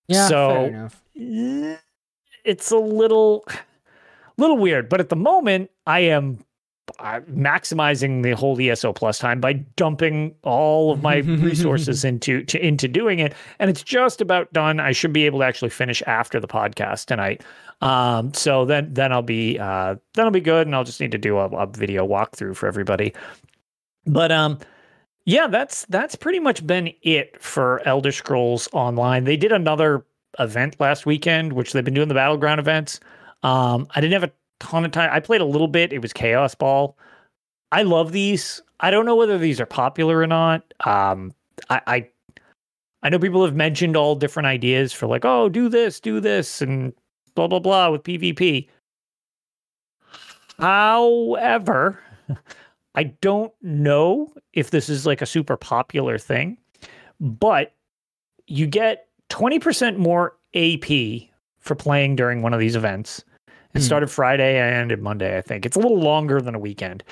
yeah, 0.09 0.29
so- 0.29 0.49
fair 0.51 0.67
enough. 0.69 1.03
Eh, 1.19 1.77
It's 2.45 2.71
a 2.71 2.77
little 2.79 3.45
little 4.39 4.57
weird, 4.59 4.89
but 4.89 5.01
at 5.01 5.09
the 5.09 5.17
moment 5.17 5.71
I 5.87 6.01
am 6.01 6.45
maximizing 6.95 8.23
the 8.23 8.33
whole 8.33 8.61
ESO 8.61 8.93
plus 8.93 9.19
time 9.19 9.41
by 9.41 9.55
dumping 9.55 10.35
all 10.43 10.93
of 10.93 11.03
my 11.03 11.17
resources 11.17 12.05
into 12.05 12.45
to, 12.45 12.65
into 12.65 12.89
doing 12.89 13.19
it, 13.19 13.35
and 13.59 13.71
it's 13.71 13.83
just 13.83 14.21
about 14.21 14.53
done. 14.53 14.81
I 14.81 14.93
should 14.93 15.13
be 15.13 15.27
able 15.27 15.41
to 15.41 15.45
actually 15.45 15.71
finish 15.71 16.03
after 16.07 16.41
the 16.41 16.49
podcast 16.49 17.07
tonight. 17.07 17.43
Um, 17.81 18.33
so 18.35 18.65
then 18.65 18.93
then 18.95 19.13
I'll 19.13 19.23
be 19.23 19.59
uh, 19.59 19.97
then 20.15 20.25
I'll 20.25 20.31
be 20.31 20.41
good, 20.41 20.67
and 20.67 20.75
I'll 20.75 20.85
just 20.85 21.01
need 21.01 21.13
to 21.13 21.19
do 21.19 21.39
a, 21.39 21.47
a 21.49 21.67
video 21.67 22.07
walkthrough 22.07 22.57
for 22.57 22.67
everybody. 22.67 23.13
But 24.07 24.33
um, 24.33 24.59
yeah, 25.25 25.49
that's 25.49 25.85
that's 25.87 26.15
pretty 26.15 26.41
much 26.41 26.67
been 26.67 26.93
it 27.03 27.41
for 27.43 27.87
Elder 27.87 28.13
Scrolls 28.13 28.69
Online. 28.73 29.25
They 29.25 29.37
did 29.37 29.53
another 29.53 30.07
event 30.39 30.77
last 30.81 31.05
weekend, 31.07 31.53
which 31.53 31.73
they've 31.73 31.85
been 31.85 31.95
doing 31.95 32.09
the 32.09 32.15
battleground 32.15 32.61
events. 32.61 33.01
Um, 33.43 33.87
I 33.95 34.01
didn't 34.01 34.15
have 34.21 34.31
a 34.31 34.33
ton 34.61 34.85
of 34.85 34.93
time. 34.93 35.11
I 35.13 35.21
played 35.21 35.41
a 35.41 35.47
little 35.47 35.69
bit. 35.69 35.93
It 35.93 36.01
was 36.01 36.13
Chaos 36.13 36.55
Ball. 36.55 36.97
I 37.73 37.83
love 37.83 38.13
these. 38.13 38.63
I 38.81 38.91
don't 38.91 39.07
know 39.07 39.17
whether 39.17 39.39
these 39.39 39.61
are 39.61 39.67
popular 39.67 40.19
or 40.19 40.27
not. 40.27 40.63
Um, 40.85 41.35
I, 41.71 41.81
I 41.87 42.09
I 43.03 43.09
know 43.09 43.19
people 43.19 43.45
have 43.45 43.55
mentioned 43.55 43.97
all 43.97 44.15
different 44.15 44.47
ideas 44.47 44.93
for 44.93 45.07
like, 45.07 45.25
oh, 45.25 45.49
do 45.49 45.69
this, 45.69 46.01
do 46.01 46.21
this, 46.21 46.61
and 46.61 46.93
blah 47.35 47.47
blah 47.47 47.59
blah 47.59 47.91
with 47.91 48.03
PvP. 48.03 48.69
However, 50.59 52.01
I 52.95 53.05
don't 53.05 53.53
know 53.63 54.33
if 54.55 54.71
this 54.71 54.89
is 54.89 55.07
like 55.07 55.23
a 55.23 55.27
super 55.27 55.57
popular 55.57 56.19
thing, 56.19 56.57
but 57.21 57.75
you 58.47 58.67
get 58.67 59.09
20% 59.31 59.99
more 59.99 60.37
AP 60.55 61.29
for 61.59 61.75
playing 61.75 62.17
during 62.17 62.43
one 62.43 62.55
of 62.55 62.61
these 62.61 62.77
events. 62.77 63.25
It 63.75 63.79
Hmm. 63.81 63.85
started 63.85 64.11
Friday 64.11 64.59
and 64.59 64.75
ended 64.75 65.01
Monday, 65.03 65.37
I 65.37 65.41
think. 65.43 65.67
It's 65.67 65.77
a 65.77 65.81
little 65.81 66.01
longer 66.01 66.41
than 66.41 66.55
a 66.55 66.59
weekend. 66.59 67.05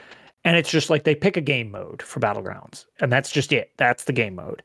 And 0.44 0.56
it's 0.56 0.70
just 0.70 0.90
like 0.90 1.04
they 1.04 1.14
pick 1.14 1.36
a 1.36 1.40
game 1.40 1.70
mode 1.70 2.02
for 2.02 2.20
Battlegrounds, 2.20 2.84
and 3.00 3.10
that's 3.10 3.30
just 3.30 3.52
it. 3.52 3.72
That's 3.78 4.04
the 4.04 4.12
game 4.12 4.34
mode. 4.34 4.62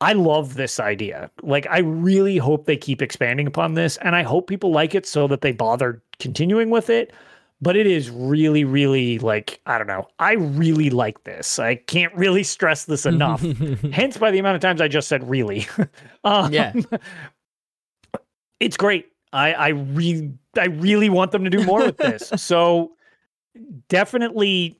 I 0.00 0.14
love 0.14 0.54
this 0.54 0.80
idea. 0.80 1.30
Like, 1.42 1.66
I 1.70 1.78
really 1.78 2.36
hope 2.38 2.66
they 2.66 2.76
keep 2.76 3.00
expanding 3.00 3.46
upon 3.46 3.74
this, 3.74 3.98
and 3.98 4.16
I 4.16 4.22
hope 4.24 4.48
people 4.48 4.72
like 4.72 4.96
it 4.96 5.06
so 5.06 5.28
that 5.28 5.42
they 5.42 5.52
bother 5.52 6.02
continuing 6.18 6.70
with 6.70 6.90
it. 6.90 7.12
But 7.60 7.76
it 7.76 7.86
is 7.86 8.10
really, 8.10 8.64
really 8.64 9.20
like, 9.20 9.60
I 9.66 9.78
don't 9.78 9.86
know. 9.86 10.08
I 10.18 10.32
really 10.32 10.90
like 10.90 11.22
this. 11.22 11.60
I 11.60 11.76
can't 11.76 12.12
really 12.16 12.42
stress 12.56 12.86
this 12.86 13.06
enough. 13.06 13.40
Hence, 13.92 14.16
by 14.18 14.32
the 14.32 14.40
amount 14.40 14.56
of 14.56 14.60
times 14.60 14.80
I 14.80 14.88
just 14.88 15.06
said 15.06 15.30
really. 15.30 15.68
um, 16.24 16.52
Yeah. 16.52 16.72
It's 18.58 18.76
great. 18.76 19.11
I, 19.32 19.52
I 19.52 19.68
really, 19.68 20.32
I 20.58 20.66
really 20.66 21.08
want 21.08 21.32
them 21.32 21.44
to 21.44 21.50
do 21.50 21.64
more 21.64 21.84
with 21.84 21.98
this. 21.98 22.32
so 22.36 22.92
definitely, 23.88 24.76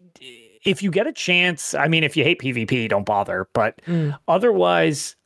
if 0.65 0.83
you 0.83 0.91
get 0.91 1.07
a 1.07 1.13
chance, 1.13 1.75
I 1.75 1.89
mean, 1.89 2.05
if 2.05 2.17
you 2.17 2.25
hate 2.25 2.41
PvP, 2.41 2.89
don't 2.89 3.07
bother. 3.07 3.49
But 3.53 3.81
Mm. 3.87 4.17
otherwise, 4.29 5.17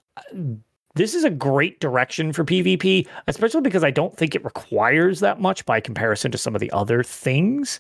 this 0.95 1.15
is 1.15 1.25
a 1.25 1.31
great 1.31 1.79
direction 1.81 2.33
for 2.33 2.45
PvP, 2.45 3.07
especially 3.27 3.61
because 3.61 3.85
I 3.85 3.91
don't 3.91 4.17
think 4.17 4.35
it 4.35 4.45
requires 4.45 5.21
that 5.21 5.41
much 5.41 5.67
by 5.67 5.81
comparison 5.81 6.31
to 6.33 6.39
some 6.39 6.55
of 6.55 6.61
the 6.61 6.71
other 6.73 7.03
things. 7.03 7.79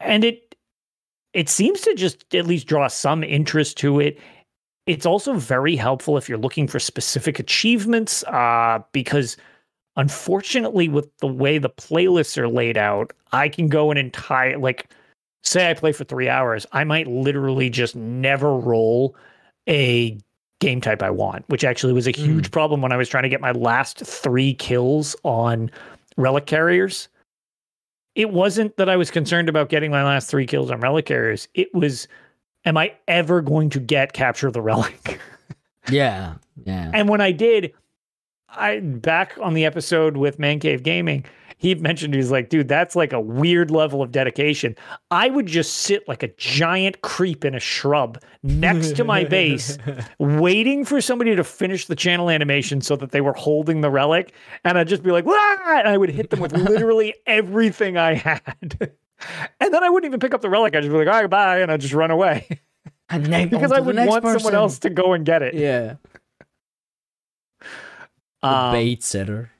And 0.00 0.24
it 0.24 0.54
it 1.34 1.48
seems 1.48 1.80
to 1.80 1.94
just 1.94 2.32
at 2.34 2.46
least 2.46 2.68
draw 2.68 2.86
some 2.86 3.24
interest 3.24 3.76
to 3.78 3.98
it. 4.00 4.18
It's 4.86 5.04
also 5.04 5.34
very 5.34 5.74
helpful 5.74 6.16
if 6.16 6.28
you're 6.28 6.38
looking 6.38 6.68
for 6.68 6.78
specific 6.78 7.38
achievements, 7.40 8.22
uh, 8.24 8.78
because 8.92 9.36
unfortunately, 9.96 10.88
with 10.88 11.08
the 11.18 11.26
way 11.26 11.58
the 11.58 11.70
playlists 11.70 12.36
are 12.38 12.48
laid 12.48 12.76
out, 12.76 13.12
I 13.32 13.48
can 13.48 13.68
go 13.68 13.90
an 13.90 13.96
entire 13.96 14.58
like 14.58 14.88
say 15.44 15.70
I 15.70 15.74
play 15.74 15.92
for 15.92 16.04
three 16.04 16.28
hours, 16.28 16.66
I 16.72 16.84
might 16.84 17.06
literally 17.06 17.70
just 17.70 17.94
never 17.94 18.56
roll 18.56 19.14
a 19.68 20.18
game 20.60 20.80
type 20.80 21.02
I 21.02 21.10
want, 21.10 21.44
which 21.48 21.64
actually 21.64 21.92
was 21.92 22.08
a 22.08 22.12
hmm. 22.12 22.24
huge 22.24 22.50
problem 22.50 22.80
when 22.82 22.92
I 22.92 22.96
was 22.96 23.08
trying 23.08 23.22
to 23.24 23.28
get 23.28 23.40
my 23.40 23.52
last 23.52 23.98
three 23.98 24.54
kills 24.54 25.14
on 25.22 25.70
relic 26.16 26.46
carriers. 26.46 27.08
It 28.14 28.30
wasn't 28.30 28.76
that 28.76 28.88
I 28.88 28.96
was 28.96 29.10
concerned 29.10 29.48
about 29.48 29.68
getting 29.68 29.90
my 29.90 30.04
last 30.04 30.30
three 30.30 30.46
kills 30.46 30.70
on 30.70 30.80
relic 30.80 31.06
carriers. 31.06 31.48
It 31.54 31.72
was, 31.74 32.06
am 32.64 32.76
I 32.76 32.94
ever 33.08 33.42
going 33.42 33.70
to 33.70 33.80
get 33.80 34.12
capture 34.12 34.50
the 34.50 34.62
relic? 34.62 35.18
yeah, 35.90 36.34
yeah. 36.64 36.90
And 36.94 37.08
when 37.08 37.20
I 37.20 37.32
did, 37.32 37.74
I 38.56 38.80
back 38.80 39.38
on 39.40 39.54
the 39.54 39.64
episode 39.64 40.16
with 40.16 40.38
Man 40.38 40.60
Cave 40.60 40.82
Gaming, 40.82 41.24
he 41.56 41.74
mentioned 41.74 42.14
he's 42.14 42.30
like, 42.30 42.48
dude, 42.48 42.68
that's 42.68 42.94
like 42.94 43.12
a 43.12 43.20
weird 43.20 43.70
level 43.70 44.02
of 44.02 44.12
dedication. 44.12 44.76
I 45.10 45.30
would 45.30 45.46
just 45.46 45.72
sit 45.76 46.06
like 46.08 46.22
a 46.22 46.28
giant 46.36 47.00
creep 47.02 47.44
in 47.44 47.54
a 47.54 47.60
shrub 47.60 48.20
next 48.42 48.96
to 48.96 49.04
my 49.04 49.24
base, 49.24 49.78
waiting 50.18 50.84
for 50.84 51.00
somebody 51.00 51.34
to 51.36 51.44
finish 51.44 51.86
the 51.86 51.96
channel 51.96 52.28
animation 52.28 52.80
so 52.80 52.96
that 52.96 53.12
they 53.12 53.20
were 53.20 53.32
holding 53.32 53.80
the 53.80 53.90
relic, 53.90 54.34
and 54.64 54.76
I'd 54.76 54.88
just 54.88 55.02
be 55.02 55.10
like, 55.10 55.24
Wah! 55.24 55.54
and 55.78 55.88
I 55.88 55.96
would 55.96 56.10
hit 56.10 56.30
them 56.30 56.40
with 56.40 56.52
literally 56.56 57.14
everything 57.26 57.96
I 57.96 58.14
had. 58.14 58.90
And 59.60 59.72
then 59.72 59.82
I 59.82 59.88
wouldn't 59.88 60.10
even 60.10 60.20
pick 60.20 60.34
up 60.34 60.40
the 60.40 60.50
relic. 60.50 60.74
I'd 60.74 60.82
just 60.82 60.92
be 60.92 60.98
like, 60.98 61.08
all 61.08 61.20
right, 61.20 61.30
bye, 61.30 61.60
and 61.60 61.70
I'd 61.70 61.80
just 61.80 61.94
run 61.94 62.10
away. 62.10 62.46
And 63.08 63.26
then 63.26 63.48
because 63.50 63.72
I 63.72 63.80
would 63.80 63.96
want 63.96 64.24
someone 64.24 64.54
else 64.54 64.78
to 64.80 64.90
go 64.90 65.12
and 65.12 65.24
get 65.24 65.42
it. 65.42 65.54
Yeah. 65.54 65.94
The 68.44 68.56
Um, 68.56 68.72
bait 68.72 69.02
setter. 69.02 69.50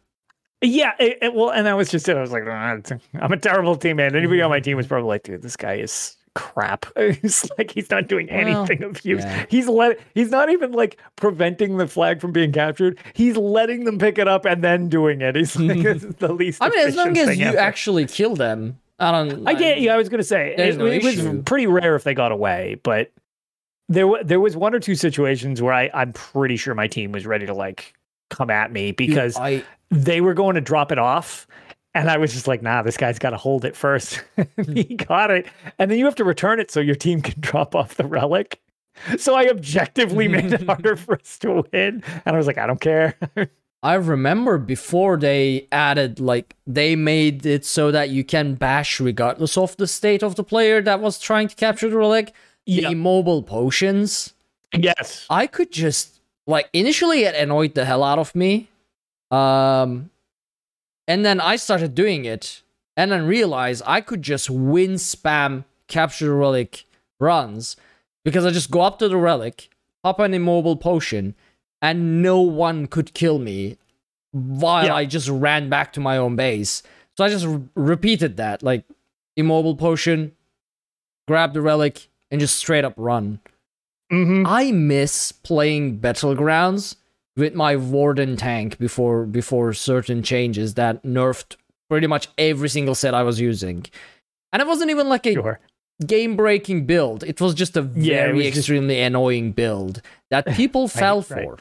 Yeah, 0.61 0.93
it, 0.99 1.19
it- 1.21 1.35
well, 1.35 1.51
and 1.51 1.67
that 1.67 1.77
was 1.77 1.91
just 1.91 2.09
it. 2.09 2.17
I 2.17 2.21
was 2.21 2.33
like, 2.33 2.45
"Ah, 2.47 2.77
I'm 3.21 3.33
a 3.33 3.37
terrible 3.37 3.77
teammate. 3.77 4.15
Anybody 4.15 4.41
on 4.41 4.51
my 4.51 4.61
team 4.61 4.77
was 4.77 4.87
probably 4.87 5.09
like, 5.09 5.23
dude, 5.25 5.43
this 5.43 5.57
guy 5.57 5.75
is 5.75 6.17
crap. 6.35 6.87
It's 6.97 7.49
like 7.59 7.71
he's 7.71 7.91
not 7.91 8.09
doing 8.09 8.29
Well, 8.31 8.39
anything 8.65 8.83
of 8.83 9.05
use. 9.05 9.23
yeah. 9.25 9.45
He's 9.49 9.69
let 9.69 10.01
he's 10.15 10.31
not 10.31 10.51
even 10.51 10.73
like 10.73 10.99
preventing 11.17 11.77
the 11.77 11.87
flag 11.87 12.21
from 12.21 12.33
being 12.33 12.51
captured. 12.53 12.99
He's 13.13 13.37
letting 13.37 13.85
them 13.85 13.99
pick 13.99 14.19
it 14.19 14.27
up 14.27 14.45
and 14.47 14.65
then 14.65 14.89
doing 14.89 15.21
it. 15.21 15.37
He's 15.37 15.55
like 15.57 15.83
this 15.83 16.03
is 16.05 16.15
the 16.17 16.33
least. 16.33 16.63
I 16.63 16.71
mean, 16.71 16.79
as 16.81 16.97
long 16.97 17.17
as 17.19 17.37
you 17.39 17.47
ever. 17.47 17.59
actually 17.59 18.07
kill 18.07 18.35
them, 18.35 18.79
I 18.99 19.13
don't. 19.13 19.47
I 19.47 19.55
get 19.55 19.81
you. 19.81 19.91
I 19.91 19.97
was 19.97 20.09
gonna 20.09 20.23
say 20.23 20.55
it, 20.57 20.77
no 20.79 20.87
it 20.87 21.03
was 21.05 21.43
pretty 21.45 21.67
rare 21.67 21.95
if 21.95 22.05
they 22.05 22.15
got 22.15 22.33
away, 22.33 22.81
but 22.83 23.11
there 23.89 24.07
wa- 24.09 24.23
there 24.25 24.41
was 24.41 24.57
one 24.57 24.75
or 24.75 24.81
two 24.81 24.95
situations 24.95 25.61
where 25.61 25.75
I 25.75 25.91
I'm 25.93 26.13
pretty 26.15 26.57
sure 26.57 26.75
my 26.75 26.89
team 26.89 27.13
was 27.13 27.27
ready 27.27 27.45
to 27.47 27.55
like 27.55 27.93
come 28.35 28.51
at 28.51 28.73
me 28.73 28.93
Dude, 28.93 29.09
because 29.09 29.37
I 29.37 29.65
they 29.91 30.21
were 30.21 30.35
going 30.35 30.55
to 30.55 30.61
drop 30.61 30.93
it 30.93 30.99
off. 30.99 31.47
And 31.97 32.11
I 32.11 32.17
was 32.19 32.33
just 32.33 32.49
like, 32.49 32.61
nah, 32.61 32.83
this 32.83 32.97
guy's 32.97 33.21
got 33.21 33.31
to 33.31 33.37
hold 33.37 33.65
it 33.65 33.77
first. 33.77 34.21
He 34.67 34.83
hmm. 34.83 34.97
got 34.97 35.31
it. 35.31 35.47
And 35.79 35.89
then 35.91 35.99
you 35.99 36.05
have 36.07 36.17
to 36.17 36.25
return 36.25 36.59
it 36.59 36.71
so 36.71 36.81
your 36.81 36.97
team 36.97 37.23
can 37.23 37.37
drop 37.41 37.75
off 37.77 37.95
the 37.95 38.05
relic. 38.05 38.61
So 39.17 39.35
I 39.35 39.49
objectively 39.49 40.27
made 40.29 40.53
it 40.53 40.63
harder 40.67 40.97
for 40.97 41.15
us 41.15 41.39
to 41.39 41.65
win. 41.73 42.03
And 42.27 42.35
I 42.35 42.37
was 42.37 42.47
like, 42.49 42.59
I 42.59 42.67
don't 42.67 42.81
care. 42.81 43.15
I 43.83 43.95
remember 43.95 44.59
before 44.59 45.17
they 45.19 45.69
added 45.71 46.19
like 46.19 46.57
they 46.67 46.97
made 46.97 47.45
it 47.47 47.65
so 47.65 47.91
that 47.91 48.11
you 48.11 48.25
can 48.25 48.55
bash 48.55 48.99
regardless 48.99 49.57
of 49.57 49.77
the 49.77 49.87
state 49.87 50.23
of 50.23 50.37
the 50.37 50.45
player 50.45 50.81
that 50.83 51.01
was 51.01 51.19
trying 51.19 51.49
to 51.49 51.55
capture 51.55 51.89
the 51.91 51.97
relic. 51.97 52.33
The 52.67 52.73
Yeah. 52.73 52.91
immobile 52.91 53.43
potions. 53.43 54.33
yes. 54.73 55.27
I 55.29 55.47
could 55.47 55.71
just 55.71 56.14
like 56.47 56.69
initially 56.73 57.25
it 57.25 57.35
annoyed 57.35 57.75
the 57.75 57.85
hell 57.85 58.03
out 58.03 58.19
of 58.19 58.35
me. 58.35 58.69
Um 59.31 60.11
and 61.07 61.25
then 61.25 61.41
I 61.41 61.57
started 61.57 61.95
doing 61.95 62.25
it 62.25 62.63
and 62.97 63.11
then 63.13 63.27
realized 63.27 63.83
I 63.87 64.01
could 64.01 64.23
just 64.23 64.49
win 64.51 64.93
spam 64.95 65.65
capture 65.89 66.27
the 66.27 66.33
relic 66.33 66.85
runs 67.21 67.77
because 68.25 68.47
I 68.47 68.51
just 68.51 68.71
go 68.71 68.81
up 68.81 68.99
to 69.01 69.09
the 69.09 69.17
relic, 69.19 69.69
pop 70.03 70.19
an 70.21 70.33
immobile 70.33 70.77
potion, 70.77 71.35
and 71.83 72.23
no 72.23 72.41
one 72.41 72.87
could 72.87 73.13
kill 73.13 73.39
me 73.39 73.77
while 74.33 74.87
Yeah. 74.87 74.95
I 74.95 75.05
just 75.05 75.29
ran 75.29 75.69
back 75.69 75.93
to 75.95 76.01
my 76.01 76.17
own 76.17 76.37
base. 76.37 76.83
So 77.17 77.25
I 77.25 77.29
just 77.29 77.45
re- 77.45 77.61
repeated 77.75 78.37
that 78.39 78.63
like 78.63 78.85
immobile 79.37 79.77
potion, 79.77 80.33
grab 81.29 81.53
the 81.53 81.61
relic, 81.61 82.09
and 82.31 82.41
just 82.41 82.57
straight 82.57 82.85
up 82.85 82.95
run. 82.97 83.41
Hmm 84.11 84.45
I 84.47 84.71
miss 84.73 85.33
playing 85.33 85.99
battlegrounds 86.01 86.97
with 87.37 87.55
my 87.55 87.77
warden 87.77 88.37
tank 88.37 88.79
before 88.79 89.25
before 89.27 89.73
certain 89.73 90.23
changes 90.23 90.75
that 90.75 91.03
nerfed 91.03 91.57
pretty 91.89 92.07
much 92.07 92.29
every 92.39 92.69
single 92.69 92.95
set 92.95 93.15
I 93.15 93.23
was 93.23 93.41
using. 93.41 93.87
And 94.53 94.63
it 94.63 94.69
wasn't 94.69 94.91
even 94.91 95.09
like 95.09 95.27
a 95.27 95.33
Sure. 95.35 95.61
game 96.07 96.37
breaking 96.37 96.87
build. 96.87 97.25
It 97.25 97.41
was 97.41 97.55
just 97.55 97.77
a 97.77 97.89
Yeah, 97.95 98.27
very 98.27 98.35
was 98.37 98.45
just- 98.47 98.59
extremely 98.59 99.01
annoying 99.01 99.53
build 99.53 100.01
that 100.31 100.47
people 100.55 100.87
fell 100.89 101.19
right. 101.29 101.45
for. 101.45 101.59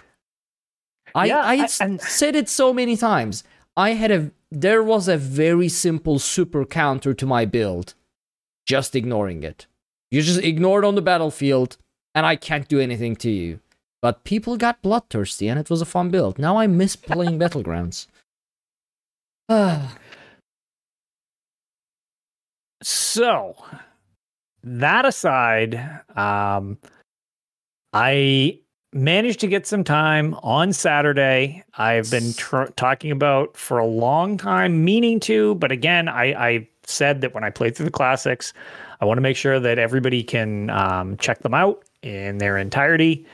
I, 1.15 1.25
Yeah, 1.27 1.39
I, 1.41 1.55
I- 1.63 1.67
and- 1.81 2.01
said 2.01 2.35
it 2.35 2.49
so 2.49 2.73
many 2.73 2.95
times. 2.97 3.43
I 3.75 3.91
had 3.91 4.11
a 4.11 4.31
there 4.51 4.83
was 4.83 5.07
a 5.07 5.17
very 5.17 5.67
simple 5.69 6.19
super 6.19 6.63
counter 6.65 7.13
to 7.15 7.25
my 7.25 7.45
build. 7.45 7.95
Just 8.67 8.95
ignoring 8.95 9.41
it. 9.43 9.65
You 10.11 10.21
just 10.21 10.41
ignore 10.43 10.83
it 10.83 10.85
on 10.85 10.93
the 10.93 11.01
battlefield, 11.01 11.77
and 12.15 12.25
I 12.25 12.35
can't 12.35 12.67
do 12.67 12.79
anything 12.79 13.15
to 13.17 13.29
you. 13.29 13.59
But 14.01 14.23
people 14.23 14.57
got 14.57 14.81
bloodthirsty, 14.81 15.47
and 15.47 15.59
it 15.59 15.69
was 15.69 15.81
a 15.81 15.85
fun 15.85 16.09
build. 16.09 16.37
Now 16.37 16.57
I 16.57 16.67
miss 16.67 16.95
playing 16.95 17.39
battlegrounds. 17.39 18.07
So 22.85 23.55
that 24.61 25.05
aside, 25.05 26.01
um, 26.17 26.77
I 27.93 28.59
managed 28.91 29.39
to 29.39 29.47
get 29.47 29.65
some 29.65 29.85
time 29.85 30.33
on 30.43 30.73
Saturday. 30.73 31.63
I've 31.77 32.11
been 32.11 32.33
tr- 32.33 32.65
talking 32.75 33.11
about 33.11 33.55
for 33.55 33.77
a 33.77 33.85
long 33.85 34.37
time, 34.37 34.83
meaning 34.83 35.21
to, 35.21 35.55
but 35.55 35.71
again, 35.71 36.09
I, 36.09 36.33
I 36.33 36.67
said 36.85 37.21
that 37.21 37.33
when 37.33 37.45
I 37.45 37.49
play 37.49 37.69
through 37.69 37.85
the 37.85 37.91
classics, 37.91 38.51
I 38.99 39.05
want 39.05 39.17
to 39.17 39.21
make 39.21 39.37
sure 39.37 39.61
that 39.61 39.79
everybody 39.79 40.21
can 40.21 40.69
um, 40.69 41.15
check 41.17 41.39
them 41.39 41.53
out 41.53 41.83
in 42.03 42.37
their 42.37 42.57
entirety. 42.57 43.25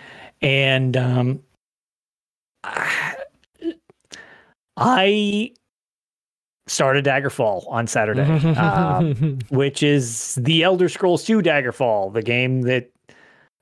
And 0.41 0.95
um, 0.95 1.43
I 4.77 5.51
started 6.67 7.03
Daggerfall 7.03 7.69
on 7.69 7.87
Saturday, 7.87 8.21
um, 8.55 9.39
which 9.49 9.83
is 9.83 10.35
the 10.35 10.63
Elder 10.63 10.87
Scrolls 10.87 11.25
2 11.25 11.41
Daggerfall, 11.41 12.13
the 12.13 12.21
game 12.21 12.61
that 12.61 12.89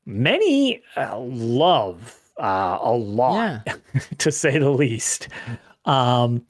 many 0.06 0.82
uh, 0.96 1.18
love 1.18 2.20
uh, 2.40 2.78
a 2.82 2.92
lot, 2.92 3.68
to 4.20 4.32
say 4.32 4.60
the 4.60 4.70
least. 4.70 5.30
Um, 5.86 6.46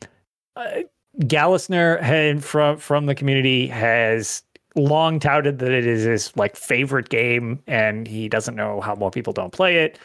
uh, 0.55 0.81
Gallisner 1.21 1.99
had 2.01 2.43
from 2.43 2.77
from 2.77 3.07
the 3.07 3.15
community 3.15 3.65
has 3.67 4.43
long 4.77 5.19
touted 5.19 5.59
that 5.59 5.71
it 5.71 5.85
is 5.85 6.03
his 6.03 6.35
like 6.37 6.55
favorite 6.55 7.09
game, 7.09 7.61
and 7.67 8.07
he 8.07 8.29
doesn't 8.29 8.55
know 8.55 8.79
how 8.81 8.95
more 8.95 9.11
people 9.11 9.33
don't 9.33 9.51
play 9.51 9.77
it. 9.77 9.99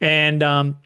And 0.00 0.42
um, 0.42 0.78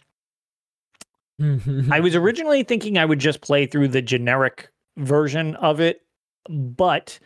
I 1.90 2.00
was 2.00 2.14
originally 2.16 2.62
thinking 2.62 2.98
I 2.98 3.04
would 3.04 3.18
just 3.18 3.40
play 3.40 3.66
through 3.66 3.88
the 3.88 4.02
generic 4.02 4.68
version 4.96 5.56
of 5.56 5.80
it, 5.80 6.02
but 6.48 7.18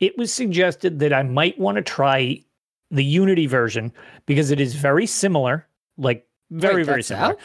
it 0.00 0.16
was 0.16 0.32
suggested 0.32 0.98
that 1.00 1.12
I 1.12 1.22
might 1.22 1.58
want 1.58 1.76
to 1.76 1.82
try 1.82 2.42
the 2.90 3.04
Unity 3.04 3.46
version 3.46 3.92
because 4.26 4.50
it 4.50 4.60
is 4.60 4.74
very 4.74 5.06
similar, 5.06 5.66
like 5.96 6.26
very 6.50 6.76
Wait, 6.76 6.86
very 6.86 7.02
similar. 7.02 7.36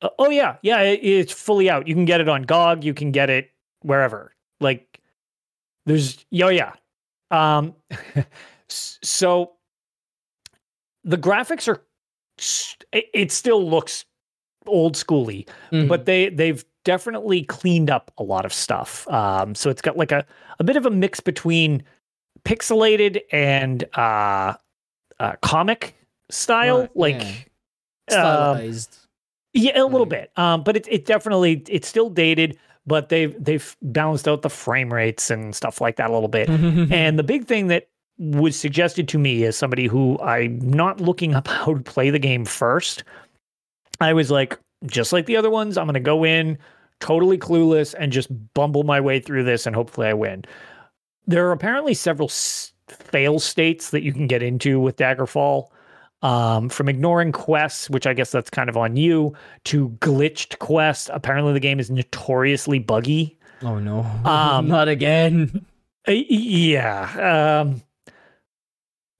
Uh, 0.00 0.08
oh 0.18 0.30
yeah, 0.30 0.56
yeah, 0.62 0.80
it, 0.80 1.00
it's 1.02 1.32
fully 1.32 1.68
out. 1.68 1.86
You 1.86 1.94
can 1.94 2.04
get 2.04 2.20
it 2.20 2.28
on 2.28 2.42
GOG. 2.42 2.84
You 2.84 2.94
can 2.94 3.10
get 3.10 3.30
it 3.30 3.50
wherever. 3.80 4.34
Like, 4.60 5.00
there's 5.86 6.24
oh 6.42 6.48
yeah. 6.48 6.72
Um, 7.30 7.74
so 8.68 9.52
the 11.04 11.18
graphics 11.18 11.68
are. 11.68 11.82
It, 12.92 13.32
still 13.32 13.68
looks 13.68 14.04
old 14.66 14.94
schooly, 14.94 15.48
Mhm. 15.72 15.88
but 15.88 16.04
they 16.06 16.28
they've 16.28 16.64
definitely 16.84 17.42
cleaned 17.42 17.90
up 17.90 18.12
a 18.16 18.22
lot 18.22 18.44
of 18.44 18.52
stuff. 18.52 19.08
Um, 19.08 19.54
so 19.56 19.70
it's 19.70 19.82
got 19.82 19.96
like 19.96 20.12
a 20.12 20.24
a 20.60 20.64
bit 20.64 20.76
of 20.76 20.86
a 20.86 20.90
mix 20.90 21.18
between 21.18 21.82
pixelated 22.44 23.20
and 23.32 23.82
uh, 23.94 24.54
uh 25.18 25.32
comic 25.42 25.96
style, 26.30 26.82
Right, 26.82 26.96
like. 26.96 27.50
yeah. 28.10 28.50
um, 28.50 28.72
yeah, 29.54 29.80
a 29.80 29.82
little 29.84 30.00
Like- 30.00 30.08
bit. 30.10 30.32
Um, 30.38 30.62
but 30.62 30.76
it 30.76 30.86
it 30.88 31.04
definitely 31.04 31.64
it's 31.68 31.88
still 31.88 32.08
dated, 32.10 32.56
but 32.88 33.08
they've 33.10 33.34
they've 33.42 33.76
balanced 33.82 34.26
out 34.26 34.42
the 34.42 34.50
frame 34.50 34.92
rates 34.92 35.30
and 35.30 35.54
stuff 35.54 35.80
like 35.80 35.96
that 35.96 36.10
a 36.10 36.12
little 36.12 36.28
bit. 36.28 36.48
and 36.90 37.18
the 37.18 37.22
big 37.22 37.44
thing 37.46 37.68
that 37.68 37.88
was 38.18 38.58
suggested 38.58 39.06
to 39.08 39.18
me 39.18 39.44
as 39.44 39.56
somebody 39.56 39.86
who 39.86 40.18
I'm 40.20 40.58
not 40.58 41.00
looking 41.00 41.34
up 41.34 41.46
how 41.48 41.74
to 41.74 41.80
play 41.80 42.10
the 42.10 42.18
game 42.18 42.44
first, 42.44 43.04
I 44.00 44.12
was 44.12 44.30
like, 44.30 44.58
just 44.86 45.12
like 45.12 45.26
the 45.26 45.36
other 45.36 45.50
ones, 45.50 45.76
I'm 45.78 45.86
gonna 45.86 46.00
go 46.00 46.24
in 46.24 46.58
totally 47.00 47.38
clueless 47.38 47.94
and 47.96 48.10
just 48.10 48.28
bumble 48.54 48.82
my 48.82 49.00
way 49.00 49.20
through 49.20 49.44
this 49.44 49.66
and 49.66 49.76
hopefully 49.76 50.08
I 50.08 50.14
win. 50.14 50.44
There 51.26 51.46
are 51.46 51.52
apparently 51.52 51.94
several 51.94 52.28
s- 52.28 52.72
fail 52.88 53.38
states 53.38 53.90
that 53.90 54.02
you 54.02 54.12
can 54.12 54.26
get 54.26 54.42
into 54.42 54.80
with 54.80 54.96
Daggerfall 54.96 55.68
um, 56.22 56.68
from 56.68 56.88
ignoring 56.88 57.32
quests, 57.32 57.88
which 57.90 58.06
I 58.06 58.14
guess 58.14 58.30
that's 58.32 58.50
kind 58.50 58.68
of 58.68 58.76
on 58.76 58.96
you, 58.96 59.34
to 59.64 59.90
glitched 60.00 60.58
quests. 60.58 61.10
Apparently, 61.12 61.52
the 61.52 61.60
game 61.60 61.78
is 61.80 61.90
notoriously 61.90 62.78
buggy. 62.78 63.38
oh 63.62 63.78
no, 63.78 64.00
Um, 64.24 64.68
not 64.68 64.88
again. 64.88 65.64
Yeah. 66.06 67.60
Um, 67.60 67.82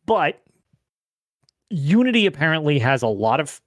but 0.06 0.42
Unity 1.70 2.26
apparently 2.26 2.78
has 2.78 3.02
a 3.02 3.08
lot 3.08 3.40
of 3.40 3.60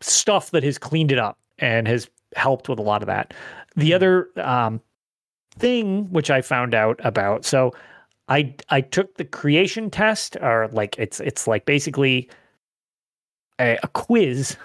stuff 0.00 0.50
that 0.50 0.62
has 0.62 0.78
cleaned 0.78 1.12
it 1.12 1.18
up 1.18 1.38
and 1.58 1.88
has 1.88 2.08
helped 2.34 2.68
with 2.68 2.78
a 2.78 2.82
lot 2.82 3.02
of 3.02 3.06
that. 3.06 3.32
The 3.76 3.94
other 3.94 4.28
um, 4.36 4.80
thing 5.58 6.10
which 6.12 6.30
I 6.30 6.42
found 6.42 6.74
out 6.74 7.00
about, 7.02 7.44
so 7.44 7.72
I 8.28 8.54
I 8.68 8.80
took 8.80 9.16
the 9.16 9.24
creation 9.24 9.90
test, 9.90 10.36
or 10.40 10.68
like 10.72 10.96
it's 10.98 11.20
it's 11.20 11.46
like 11.46 11.64
basically 11.64 12.28
a, 13.60 13.78
a 13.82 13.88
quiz 13.88 14.56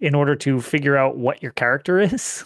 in 0.00 0.14
order 0.14 0.36
to 0.36 0.60
figure 0.60 0.96
out 0.96 1.16
what 1.16 1.42
your 1.42 1.52
character 1.52 1.98
is. 2.12 2.44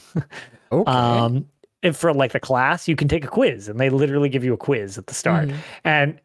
Okay. 0.72 0.90
Um, 0.90 1.46
and 1.82 1.96
for 1.96 2.12
like 2.14 2.32
the 2.32 2.40
class, 2.40 2.86
you 2.86 2.94
can 2.94 3.08
take 3.08 3.24
a 3.24 3.28
quiz, 3.28 3.68
and 3.68 3.80
they 3.80 3.90
literally 3.90 4.28
give 4.28 4.44
you 4.44 4.52
a 4.52 4.56
quiz 4.56 4.96
at 4.98 5.06
the 5.08 5.14
start, 5.14 5.48
Mhm. 5.48 5.56
and 5.84 6.20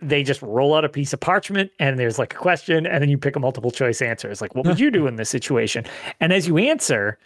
they 0.00 0.22
just 0.22 0.42
roll 0.42 0.74
out 0.74 0.84
a 0.84 0.88
piece 0.88 1.12
of 1.12 1.20
parchment, 1.20 1.70
and 1.78 1.98
there's 1.98 2.18
like 2.18 2.34
a 2.34 2.36
question, 2.36 2.86
and 2.86 3.00
then 3.02 3.08
you 3.08 3.16
pick 3.16 3.34
a 3.36 3.40
multiple 3.40 3.70
choice 3.70 4.02
answer. 4.02 4.30
It's 4.30 4.40
like, 4.40 4.54
what 4.54 4.66
would 4.66 4.78
you 4.78 4.90
do 4.90 5.06
in 5.06 5.16
this 5.16 5.30
situation? 5.30 5.84
And 6.20 6.32
as 6.32 6.46
you 6.46 6.58
answer, 6.58 7.18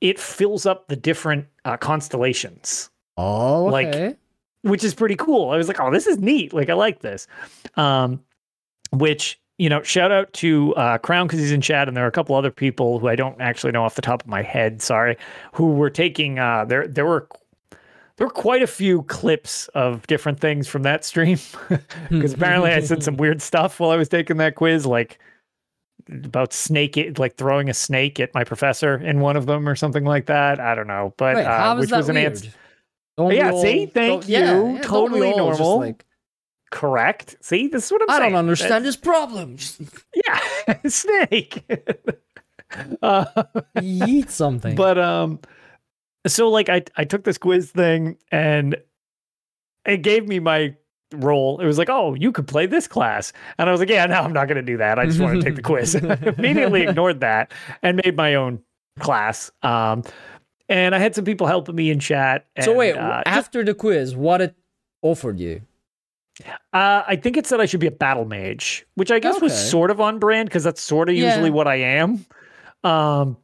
it 0.00 0.18
fills 0.18 0.64
up 0.66 0.88
the 0.88 0.96
different 0.96 1.46
uh, 1.64 1.76
constellations 1.76 2.88
oh, 3.16 3.64
like- 3.64 3.88
okay. 3.88 4.16
Which 4.68 4.84
is 4.84 4.94
pretty 4.94 5.16
cool. 5.16 5.50
I 5.50 5.56
was 5.56 5.68
like, 5.68 5.80
oh, 5.80 5.90
this 5.90 6.06
is 6.06 6.18
neat. 6.18 6.52
Like, 6.52 6.68
I 6.70 6.74
like 6.74 7.00
this. 7.00 7.26
Um, 7.76 8.20
which, 8.92 9.40
you 9.58 9.68
know, 9.68 9.82
shout 9.82 10.12
out 10.12 10.32
to 10.34 10.74
uh, 10.76 10.98
Crown 10.98 11.26
because 11.26 11.40
he's 11.40 11.52
in 11.52 11.60
chat, 11.60 11.88
and 11.88 11.96
there 11.96 12.04
are 12.04 12.08
a 12.08 12.12
couple 12.12 12.36
other 12.36 12.50
people 12.50 12.98
who 12.98 13.08
I 13.08 13.16
don't 13.16 13.40
actually 13.40 13.72
know 13.72 13.84
off 13.84 13.94
the 13.96 14.02
top 14.02 14.22
of 14.22 14.28
my 14.28 14.42
head. 14.42 14.80
Sorry, 14.80 15.16
who 15.52 15.72
were 15.72 15.90
taking. 15.90 16.38
Uh, 16.38 16.64
there, 16.64 16.86
there 16.86 17.06
were. 17.06 17.28
There 18.16 18.26
were 18.26 18.32
quite 18.32 18.62
a 18.62 18.66
few 18.66 19.02
clips 19.02 19.68
of 19.76 20.04
different 20.08 20.40
things 20.40 20.66
from 20.66 20.82
that 20.82 21.04
stream 21.04 21.38
because 22.10 22.32
apparently 22.32 22.72
I 22.72 22.80
said 22.80 23.04
some 23.04 23.16
weird 23.18 23.40
stuff 23.40 23.78
while 23.78 23.92
I 23.92 23.96
was 23.96 24.08
taking 24.08 24.38
that 24.38 24.56
quiz, 24.56 24.84
like 24.84 25.20
about 26.24 26.52
snake, 26.52 27.16
like 27.16 27.36
throwing 27.36 27.68
a 27.68 27.74
snake 27.74 28.18
at 28.18 28.34
my 28.34 28.42
professor 28.42 28.96
in 28.96 29.20
one 29.20 29.36
of 29.36 29.46
them 29.46 29.68
or 29.68 29.76
something 29.76 30.04
like 30.04 30.26
that. 30.26 30.58
I 30.58 30.74
don't 30.74 30.88
know, 30.88 31.14
but 31.16 31.36
Wait, 31.36 31.44
uh, 31.44 31.76
which 31.76 31.92
was 31.92 32.08
an 32.08 32.16
weird? 32.16 32.32
answer. 32.32 32.50
Don't 33.18 33.34
Yeah, 33.34 33.50
all- 33.50 33.60
see? 33.60 33.84
Thank 33.86 34.22
don't- 34.22 34.28
yeah, 34.28 34.54
you. 34.56 34.74
yeah, 34.76 34.80
Totally 34.80 35.20
we 35.20 35.32
all 35.32 35.48
just, 35.48 35.60
normal. 35.60 35.78
like, 35.80 36.04
Correct. 36.70 37.36
See, 37.40 37.66
this 37.68 37.86
is 37.86 37.92
what 37.92 38.02
I'm 38.02 38.10
I 38.10 38.12
saying. 38.18 38.22
I 38.22 38.28
don't 38.30 38.38
understand 38.38 38.84
this 38.84 38.96
problem. 38.96 39.56
Just 39.56 39.80
Yeah, 40.14 40.38
snake. 40.88 41.64
uh, 43.02 43.24
eat 43.82 44.30
something. 44.30 44.74
but 44.76 44.98
um, 44.98 45.40
so 46.26 46.48
like 46.48 46.68
I 46.68 46.82
I 46.96 47.04
took 47.04 47.24
this 47.24 47.38
quiz 47.38 47.70
thing 47.70 48.16
and 48.30 48.76
it 49.86 50.02
gave 50.02 50.28
me 50.28 50.38
my 50.40 50.74
role. 51.14 51.58
It 51.60 51.64
was 51.66 51.78
like, 51.78 51.88
oh, 51.88 52.12
you 52.14 52.32
could 52.32 52.46
play 52.46 52.66
this 52.66 52.86
class, 52.86 53.32
and 53.58 53.68
I 53.68 53.72
was 53.72 53.80
like, 53.80 53.88
yeah, 53.88 54.04
no, 54.04 54.16
I'm 54.16 54.34
not 54.34 54.46
going 54.46 54.56
to 54.56 54.62
do 54.62 54.76
that. 54.76 54.98
I 54.98 55.06
just 55.06 55.18
want 55.20 55.40
to 55.40 55.42
take 55.42 55.56
the 55.56 55.62
quiz. 55.62 55.94
Immediately 56.38 56.82
ignored 56.82 57.20
that 57.20 57.50
and 57.82 57.98
made 58.04 58.14
my 58.14 58.34
own 58.34 58.60
class. 59.00 59.50
Um, 59.62 60.02
and 60.68 60.94
I 60.94 60.98
had 60.98 61.14
some 61.14 61.24
people 61.24 61.46
helping 61.46 61.74
me 61.74 61.90
in 61.90 61.98
chat. 62.00 62.46
so 62.60 62.74
wait, 62.74 62.92
uh, 62.94 63.22
just- 63.24 63.26
after 63.26 63.64
the 63.64 63.74
quiz, 63.74 64.14
what 64.16 64.40
it 64.40 64.54
offered 65.02 65.38
you? 65.38 65.62
Uh, 66.72 67.02
I 67.06 67.16
think 67.16 67.36
it 67.36 67.46
said 67.46 67.60
I 67.60 67.66
should 67.66 67.80
be 67.80 67.88
a 67.88 67.92
battle 67.92 68.24
mage, 68.24 68.86
which 68.94 69.10
I 69.10 69.18
guess 69.18 69.40
was 69.40 69.70
sort 69.70 69.90
of 69.90 70.00
on 70.00 70.18
brand 70.20 70.48
because 70.48 70.62
that's 70.62 70.80
sort 70.80 71.08
of 71.08 71.16
Yeah. 71.16 71.30
usually 71.30 71.50
what 71.50 71.66
I 71.66 71.76
am. 71.76 72.24
Um, 72.84 73.36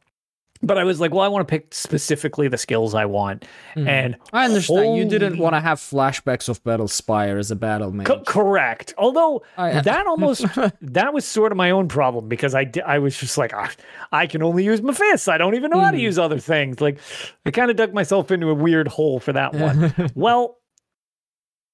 but 0.65 0.77
I 0.77 0.83
was 0.83 0.99
like, 0.99 1.11
well, 1.13 1.21
I 1.21 1.27
want 1.27 1.47
to 1.47 1.49
pick 1.51 1.73
specifically 1.73 2.47
the 2.47 2.57
skills 2.57 2.93
I 2.93 3.05
want, 3.05 3.45
Mhm. 3.75 3.87
and 3.87 4.15
I 4.33 4.45
understand. 4.45 4.97
You 4.97 5.05
didn't 5.05 5.37
want 5.37 5.55
to 5.55 5.59
have 5.61 5.79
flashbacks 5.79 6.49
of 6.49 6.63
Battlespire 6.63 7.39
as 7.39 7.51
a 7.51 7.55
battle 7.55 7.91
mage. 7.91 8.07
Co- 8.07 8.21
correct. 8.23 8.93
Although 8.97 9.43
I- 9.57 9.81
that 9.81 10.07
almost 10.07 10.45
that 10.81 11.13
was 11.13 11.25
sort 11.25 11.51
of 11.51 11.57
my 11.57 11.71
own 11.71 11.87
problem 11.87 12.27
because 12.27 12.53
I 12.55 12.63
di- 12.65 12.81
I 12.81 12.97
was 12.99 13.17
just 13.17 13.37
like 13.37 13.53
ah, 13.53 13.71
I 14.11 14.27
can 14.27 14.41
only 14.43 14.63
use 14.63 14.81
my 14.81 14.93
fists. 14.93 15.27
I 15.27 15.37
don't 15.37 15.55
even 15.55 15.71
know 15.71 15.79
how 15.79 15.91
to 15.91 15.97
Hmm. 15.97 16.03
use 16.03 16.19
other 16.19 16.39
things. 16.39 16.81
Like 16.81 16.99
I 17.45 17.51
kind 17.51 17.69
of 17.71 17.77
dug 17.77 17.93
myself 17.93 18.31
into 18.31 18.49
a 18.49 18.53
weird 18.53 18.87
hole 18.87 19.19
for 19.19 19.33
that 19.33 19.53
one. 19.53 19.93
well, 20.15 20.57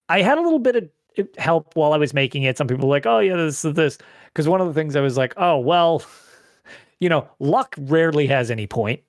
I 0.10 0.22
had 0.22 0.38
a 0.38 0.42
little 0.42 0.60
bit 0.60 0.76
of 0.76 0.90
help 1.38 1.76
while 1.76 1.94
I 1.94 1.98
was 1.98 2.14
making 2.14 2.44
it. 2.44 2.58
Some 2.58 2.68
people 2.68 2.88
were 2.88 2.96
like, 2.96 3.06
"Oh 3.06 3.20
yeah, 3.20 3.36
this 3.36 3.64
is 3.66 3.74
this," 3.74 3.98
because 4.28 4.48
one 4.48 4.62
of 4.62 4.68
the 4.68 4.74
things 4.74 4.96
I 4.96 5.02
was 5.02 5.18
like, 5.18 5.34
"Oh 5.38 5.58
well, 5.58 6.04
you 7.02 7.10
know, 7.10 7.28
luck 7.40 7.76
rarely 7.78 8.28
has 8.28 8.50
any 8.50 8.68
point 8.68 9.02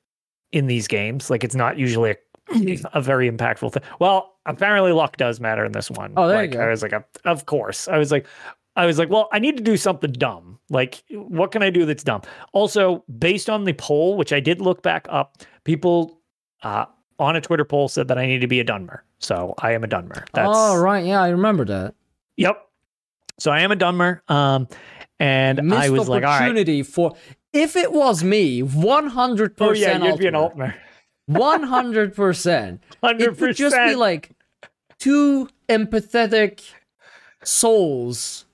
in 0.51 0.66
these 0.66 0.88
games. 0.88 1.30
Like 1.30 1.45
it's 1.45 1.55
not 1.55 1.78
usually 1.78 2.11
a, 2.11 2.78
a 2.95 3.01
very 3.01 3.30
impactful 3.30 3.72
thing." 3.72 3.82
Well, 4.01 4.34
apparently 4.45 4.90
luck 4.90 5.16
does 5.16 5.38
matter 5.38 5.64
in 5.64 5.70
this 5.70 5.88
one. 5.88 6.14
Oh, 6.16 6.26
there 6.26 6.43
you 6.43 6.51
go. 6.51 6.61
I 6.61 6.70
was 6.70 6.82
like, 6.82 6.95
"Of 7.24 7.47
course." 7.47 7.86
I 7.86 7.99
was 7.99 8.11
like. 8.11 8.26
I 8.74 8.86
was 8.86 8.99
like, 8.99 9.11
well, 9.11 9.28
I 9.32 9.38
need 9.38 9.59
to 9.59 9.62
do 9.62 9.76
something 9.76 10.12
dumb. 10.12 10.59
Like, 10.70 11.05
what 11.11 11.53
can 11.53 11.62
I 11.62 11.68
do 11.68 11.84
that's 11.84 12.03
dumb? 12.03 12.22
Also, 12.55 13.05
based 13.18 13.51
on 13.51 13.64
the 13.64 13.74
poll, 13.74 14.16
which 14.16 14.32
I 14.32 14.40
did 14.40 14.62
look 14.62 14.80
back 14.80 15.07
up, 15.11 15.36
people 15.64 16.22
uh, 16.62 16.86
on 17.18 17.36
a 17.36 17.40
Twitter 17.43 17.66
poll 17.66 17.88
said 17.88 18.09
that 18.09 18.18
I 18.18 18.24
need 18.24 18.40
to 18.40 18.47
be 18.47 18.61
a 18.61 18.64
Dunmer. 18.64 19.01
So 19.18 19.55
I 19.59 19.72
am 19.72 19.84
a 19.84 19.88
Dunmer. 19.88 20.26
That's 20.32 20.49
oh 20.51 20.80
right, 20.80 21.05
yeah, 21.05 21.22
I 21.22 21.28
remember 21.28 21.64
that. 21.66 21.95
Yep. 22.36 22.66
So 23.38 23.51
I 23.51 23.61
am 23.61 23.72
a 23.72 23.76
Dunmer. 23.76 24.28
Um, 24.30 24.68
and 25.20 25.62
Missed 25.62 25.82
I 25.82 25.90
was 25.90 26.09
like, 26.09 26.24
all 26.24 26.30
right. 26.30 26.36
opportunity 26.36 26.82
for 26.82 27.14
if 27.53 27.76
it 27.76 27.92
was 27.92 28.24
me, 28.24 28.62
100%. 28.62 29.55
Oh, 29.61 29.72
yeah, 29.72 30.03
you'd 30.05 30.18
be 30.18 30.26
an 30.26 30.34
Altmer. 30.34 30.74
One 31.26 31.62
hundred 31.62 32.14
percent. 32.16 32.82
100%. 33.03 33.20
It 33.20 33.40
would 33.40 33.57
just 33.57 33.76
be 33.76 33.94
like 33.94 34.32
two 34.98 35.48
empathetic 35.68 36.62
souls 37.44 38.44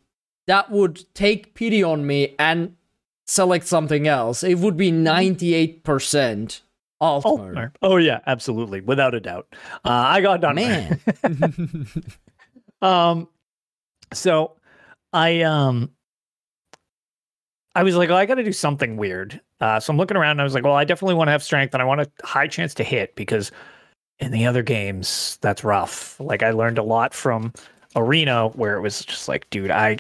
that 0.47 0.71
would 0.71 1.05
take 1.15 1.55
pity 1.55 1.83
on 1.83 2.07
me 2.07 2.35
and 2.39 2.77
select 3.27 3.67
something 3.67 4.07
else. 4.07 4.45
It 4.45 4.59
would 4.59 4.77
be 4.77 4.91
ninety-eight 4.91 5.83
percent 5.83 6.61
Altmer. 7.01 7.23
Altmer. 7.25 7.73
Oh 7.81 7.97
yeah, 7.97 8.21
absolutely, 8.27 8.83
without 8.83 9.15
a 9.15 9.21
doubt. 9.21 9.47
Uh, 9.85 9.89
I 9.91 10.21
got 10.21 10.43
done. 10.43 10.57
Man, 10.57 11.01
Um, 12.83 13.29
so 14.13 14.57
I 15.13 15.41
um, 15.43 15.91
I 17.79 17.83
was 17.85 17.97
like, 17.97 18.09
well, 18.09 18.19
I 18.19 18.27
got 18.27 18.35
to 18.37 18.45
do 18.45 18.53
something 18.53 18.97
weird. 18.97 19.41
Uh, 19.61 19.79
so 19.81 19.93
I'm 19.93 19.97
looking 19.97 20.17
around 20.17 20.33
and 20.33 20.41
I 20.41 20.45
was 20.45 20.55
like, 20.55 20.65
well, 20.65 20.75
I 20.75 20.85
definitely 20.85 21.15
want 21.15 21.29
to 21.29 21.33
have 21.33 21.43
strength 21.43 21.75
and 21.75 21.83
I 21.83 21.85
want 21.87 22.01
a 22.01 22.11
high 22.25 22.47
chance 22.49 22.75
to 22.75 22.85
hit 22.85 23.15
because 23.15 23.51
in 24.19 24.33
the 24.33 24.47
other 24.47 24.63
games 24.63 25.39
that's 25.41 25.63
rough. 25.65 26.19
Like 26.21 26.43
I 26.43 26.51
learned 26.51 26.79
a 26.79 26.83
lot 26.83 27.15
from 27.15 27.53
Arena 27.97 28.49
where 28.49 28.77
it 28.77 28.81
was 28.81 29.05
just 29.05 29.29
like, 29.29 29.49
dude, 29.51 29.71
I 29.71 29.99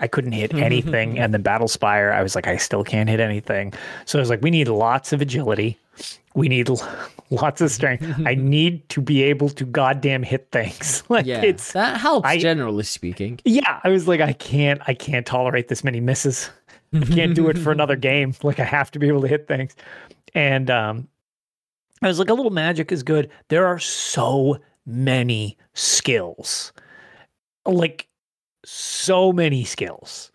I 0.00 0.06
couldn't 0.06 0.32
hit 0.32 0.54
anything, 0.54 1.18
and 1.18 1.34
then 1.34 1.42
Battlespire, 1.42 2.12
I 2.12 2.22
was 2.22 2.34
like, 2.34 2.46
I 2.46 2.56
still 2.56 2.84
can't 2.84 3.08
hit 3.08 3.20
anything. 3.20 3.74
So 4.06 4.18
I 4.18 4.20
was 4.20 4.30
like, 4.30 4.42
we 4.42 4.50
need 4.50 4.68
lots 4.68 5.12
of 5.12 5.20
agility. 5.20 5.78
We 6.34 6.48
need 6.48 6.70
lots 7.30 7.60
of 7.60 7.70
strength. 7.70 8.06
I 8.24 8.34
need 8.38 8.88
to 8.90 9.00
be 9.02 9.22
able 9.24 9.48
to 9.50 9.64
goddamn 9.64 10.22
hit 10.22 10.48
things. 10.52 11.02
like 11.08 11.26
yeah, 11.26 11.42
it's 11.42 11.72
that 11.72 12.00
helps 12.00 12.26
I- 12.28 12.38
generally 12.38 12.84
speaking. 12.84 13.40
yeah, 13.44 13.80
I 13.84 13.88
was 13.88 14.06
like, 14.08 14.20
I 14.20 14.32
can't, 14.32 14.80
I 14.86 14.94
can't 14.94 15.26
tolerate 15.26 15.68
this 15.68 15.82
many 15.84 16.00
misses. 16.00 16.50
I 16.94 17.00
can't 17.04 17.34
do 17.34 17.48
it 17.48 17.58
for 17.58 17.70
another 17.78 17.96
game. 17.96 18.34
Like 18.42 18.60
I 18.60 18.64
have 18.64 18.90
to 18.92 18.98
be 18.98 19.08
able 19.08 19.22
to 19.22 19.28
hit 19.28 19.46
things. 19.48 19.74
And 20.34 20.70
um, 20.70 21.08
I 22.02 22.08
was 22.08 22.18
like, 22.18 22.28
a 22.30 22.34
little 22.34 22.52
magic 22.52 22.92
is 22.92 23.02
good. 23.02 23.30
There 23.48 23.66
are 23.66 23.78
so 23.78 24.58
many 24.86 25.56
skills, 25.74 26.72
like 27.66 28.08
so 28.64 29.32
many 29.32 29.64
skills. 29.64 30.30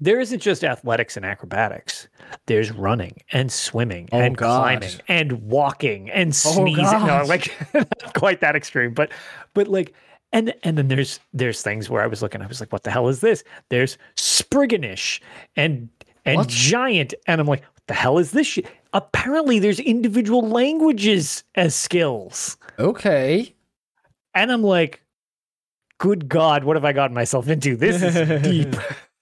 There 0.00 0.18
isn't 0.20 0.40
just 0.40 0.64
athletics 0.64 1.16
and 1.16 1.24
acrobatics. 1.24 2.08
There's 2.46 2.72
running 2.72 3.18
and 3.32 3.50
swimming 3.50 4.08
Oh, 4.12 4.18
and 4.20 4.36
God. 4.36 4.60
climbing 4.80 5.00
and 5.08 5.32
walking 5.44 6.10
and 6.10 6.30
Oh, 6.30 6.32
sneezing. 6.32 7.06
no, 7.06 7.24
like 7.26 7.54
not 7.74 8.14
quite 8.14 8.40
that 8.40 8.56
extreme, 8.56 8.92
but 8.92 9.12
but 9.54 9.68
like 9.68 9.94
and 10.34 10.52
and 10.64 10.76
then 10.76 10.88
there's 10.88 11.18
there's 11.32 11.62
things 11.62 11.88
where 11.88 12.02
I 12.02 12.06
was 12.06 12.20
looking, 12.20 12.42
I 12.42 12.46
was 12.46 12.60
like, 12.60 12.72
what 12.72 12.82
the 12.82 12.90
hell 12.90 13.08
is 13.08 13.20
this? 13.20 13.42
There's 13.70 13.96
Spriganish 14.16 15.20
and 15.56 15.88
and 16.26 16.36
What? 16.36 16.48
giant, 16.48 17.14
and 17.26 17.40
I'm 17.40 17.46
like, 17.46 17.62
what 17.62 17.82
the 17.86 17.94
hell 17.94 18.18
is 18.18 18.32
this 18.32 18.46
shit? 18.46 18.66
Apparently, 18.92 19.58
there's 19.58 19.80
individual 19.80 20.46
languages 20.46 21.44
as 21.54 21.74
skills, 21.74 22.56
Okay. 22.78 23.54
and 24.34 24.50
I'm 24.52 24.62
like, 24.62 25.02
good 25.98 26.28
God, 26.28 26.64
what 26.64 26.76
have 26.76 26.84
I 26.84 26.92
gotten 26.92 27.14
myself 27.14 27.48
into? 27.48 27.76
This 27.76 28.02
is 28.02 28.42
deep. 28.42 28.74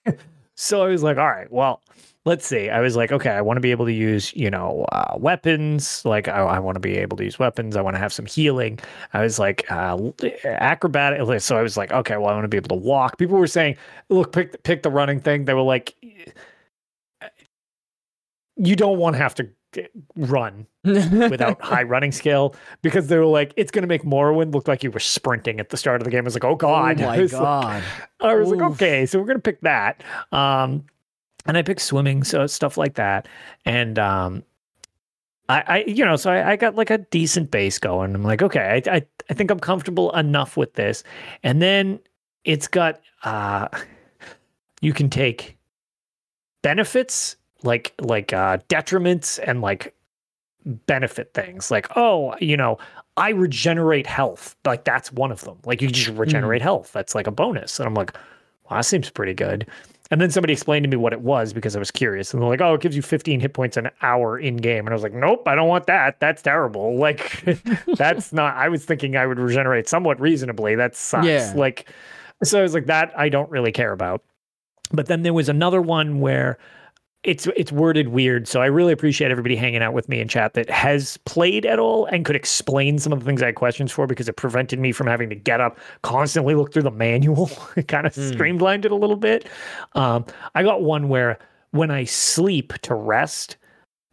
so 0.56 0.82
I 0.82 0.88
was 0.88 1.02
like, 1.02 1.16
all 1.18 1.26
right, 1.30 1.50
well, 1.52 1.80
let's 2.24 2.46
see. 2.46 2.68
I 2.70 2.80
was 2.80 2.94
like, 2.96 3.10
okay, 3.12 3.30
I 3.30 3.40
want 3.40 3.56
to 3.56 3.60
be 3.60 3.70
able 3.72 3.84
to 3.86 3.92
use, 3.92 4.32
you 4.34 4.50
know, 4.50 4.86
uh, 4.92 5.16
weapons. 5.18 6.04
Like, 6.04 6.28
I, 6.28 6.40
I 6.42 6.58
want 6.60 6.76
to 6.76 6.80
be 6.80 6.96
able 6.98 7.16
to 7.16 7.24
use 7.24 7.38
weapons. 7.38 7.76
I 7.76 7.80
want 7.80 7.94
to 7.96 7.98
have 7.98 8.12
some 8.12 8.26
healing. 8.26 8.78
I 9.12 9.22
was 9.22 9.38
like, 9.38 9.64
uh, 9.70 9.98
acrobatic. 10.44 11.40
So 11.40 11.56
I 11.56 11.62
was 11.62 11.76
like, 11.76 11.92
okay, 11.92 12.16
well, 12.16 12.28
I 12.28 12.32
want 12.32 12.44
to 12.44 12.48
be 12.48 12.56
able 12.56 12.68
to 12.68 12.74
walk. 12.82 13.18
People 13.18 13.38
were 13.38 13.46
saying, 13.46 13.76
look, 14.08 14.32
pick 14.32 14.62
pick 14.62 14.82
the 14.82 14.90
running 14.90 15.20
thing. 15.20 15.44
They 15.46 15.54
were 15.54 15.62
like, 15.62 15.94
you 18.56 18.76
don't 18.76 18.98
want 18.98 19.14
to 19.14 19.18
have 19.18 19.34
to 19.34 19.48
run 20.16 20.66
without 20.84 21.60
high 21.62 21.82
running 21.82 22.12
skill 22.12 22.54
because 22.82 23.08
they 23.08 23.16
were 23.16 23.24
like, 23.24 23.54
it's 23.56 23.70
going 23.70 23.82
to 23.82 23.88
make 23.88 24.02
Morrowind 24.02 24.52
look 24.54 24.68
like 24.68 24.82
you 24.84 24.90
were 24.90 25.00
sprinting 25.00 25.58
at 25.60 25.70
the 25.70 25.76
start 25.78 26.00
of 26.00 26.04
the 26.04 26.10
game. 26.10 26.20
I 26.20 26.24
was 26.24 26.34
like, 26.34 26.44
oh 26.44 26.54
god, 26.54 27.00
Oh 27.00 27.04
I 27.08 27.16
my 27.16 27.16
like- 27.22 27.30
god. 27.30 27.82
I 28.20 28.34
was 28.34 28.50
like, 28.50 28.60
okay, 28.72 29.06
so 29.06 29.18
we're 29.18 29.24
gonna 29.26 29.38
pick 29.38 29.60
that. 29.62 30.02
Um, 30.30 30.84
and 31.47 31.57
I 31.57 31.62
picked 31.62 31.82
swimming, 31.82 32.24
so 32.24 32.47
stuff 32.47 32.76
like 32.76 32.95
that. 32.95 33.26
And 33.64 33.99
um, 33.99 34.43
I, 35.49 35.64
I 35.66 35.84
you 35.86 36.05
know, 36.05 36.16
so 36.16 36.30
I, 36.30 36.53
I 36.53 36.57
got 36.57 36.74
like 36.74 36.90
a 36.90 36.99
decent 36.99 37.51
base 37.51 37.78
going. 37.78 38.14
I'm 38.14 38.22
like, 38.22 38.43
okay, 38.43 38.82
I, 38.86 38.97
I, 38.97 39.03
I 39.30 39.34
think 39.34 39.51
I'm 39.51 39.61
comfortable 39.61 40.11
enough 40.12 40.57
with 40.57 40.74
this. 40.74 41.05
And 41.43 41.61
then 41.61 42.01
it's 42.45 42.68
got, 42.68 43.01
uh, 43.24 43.68
you 44.80 44.93
can 44.93 45.09
take 45.09 45.57
benefits 46.62 47.36
like 47.64 47.95
like 48.01 48.32
uh, 48.32 48.59
detriments 48.68 49.38
and 49.43 49.61
like 49.61 49.95
benefit 50.64 51.34
things. 51.34 51.70
Like 51.70 51.97
oh 51.97 52.34
you 52.40 52.57
know 52.57 52.78
i 53.16 53.30
regenerate 53.30 54.07
health. 54.07 54.57
Like 54.64 54.84
that's 54.84 55.12
one 55.12 55.32
of 55.32 55.43
them. 55.43 55.59
Like 55.64 55.82
you 55.82 55.88
just 55.88 56.16
regenerate 56.16 56.62
health. 56.62 56.93
That's 56.93 57.14
like 57.14 57.26
a 57.26 57.32
bonus. 57.32 57.78
And 57.78 57.86
i'm 57.86 57.95
like 57.95 58.14
well 58.68 58.78
that 58.78 58.84
seems 58.84 59.11
pretty 59.11 59.34
good 59.34 59.66
and 60.12 60.20
then 60.20 60.30
somebody 60.30 60.52
explained 60.52 60.84
to 60.84 60.88
me 60.88 60.96
what 60.96 61.12
it 61.12 61.22
was 61.22 61.52
because 61.52 61.74
i 61.74 61.78
was 61.78 61.90
curious. 61.90 62.32
And 62.32 62.40
they're 62.40 62.48
like 62.48 62.60
oh 62.60 62.74
it 62.74 62.80
gives 62.80 62.94
you 62.94 63.02
15 63.02 63.40
hit 63.40 63.54
points 63.54 63.76
an 63.76 63.90
hour 64.02 64.38
in 64.38 64.58
game 64.58 64.86
and 64.86 64.90
i 64.90 64.92
was 64.92 65.02
like 65.02 65.14
nope 65.14 65.48
i 65.48 65.56
don't 65.56 65.68
want 65.68 65.86
that. 65.86 66.20
That's 66.20 66.42
terrible. 66.42 66.96
Like 67.02 67.44
that's 67.96 68.32
not 68.32 68.54
i 68.54 68.68
was 68.68 68.84
thinking 68.84 69.16
i 69.16 69.26
would 69.26 69.40
regenerate 69.40 69.88
somewhat 69.88 70.20
reasonably. 70.20 70.76
That 70.76 70.94
sucks. 70.94 71.26
Yeah. 71.26 71.52
like 71.56 71.88
so 72.44 72.60
i 72.60 72.62
was 72.62 72.74
like 72.74 72.86
that 72.86 73.12
i 73.18 73.28
don't 73.28 73.50
really 73.50 73.72
care 73.72 73.90
about. 73.92 74.22
But 74.92 75.06
then 75.06 75.22
there 75.22 75.32
was 75.32 75.48
another 75.48 75.80
one 75.80 76.20
where 76.20 76.58
it's 77.24 77.46
it's 77.56 77.70
worded 77.70 78.08
weird. 78.08 78.48
So 78.48 78.60
I 78.60 78.66
really 78.66 78.92
appreciate 78.92 79.30
everybody 79.30 79.54
hanging 79.54 79.82
out 79.82 79.92
with 79.92 80.08
me 80.08 80.20
in 80.20 80.26
chat 80.26 80.54
that 80.54 80.68
has 80.70 81.18
played 81.18 81.64
at 81.64 81.78
all 81.78 82.06
and 82.06 82.24
could 82.24 82.34
explain 82.34 82.98
some 82.98 83.12
of 83.12 83.20
the 83.20 83.24
things 83.24 83.42
I 83.42 83.46
had 83.46 83.54
questions 83.54 83.92
for 83.92 84.06
because 84.06 84.28
it 84.28 84.36
prevented 84.36 84.80
me 84.80 84.90
from 84.90 85.06
having 85.06 85.28
to 85.28 85.36
get 85.36 85.60
up, 85.60 85.78
constantly 86.02 86.54
look 86.54 86.72
through 86.72 86.82
the 86.82 86.90
manual. 86.90 87.50
it 87.76 87.88
kind 87.88 88.06
of 88.06 88.14
hmm. 88.14 88.32
streamlined 88.32 88.84
it 88.84 88.92
a 88.92 88.96
little 88.96 89.16
bit. 89.16 89.46
Um, 89.94 90.24
I 90.54 90.62
got 90.62 90.82
one 90.82 91.08
where 91.08 91.38
when 91.70 91.90
I 91.90 92.04
sleep 92.04 92.72
to 92.82 92.94
rest, 92.94 93.56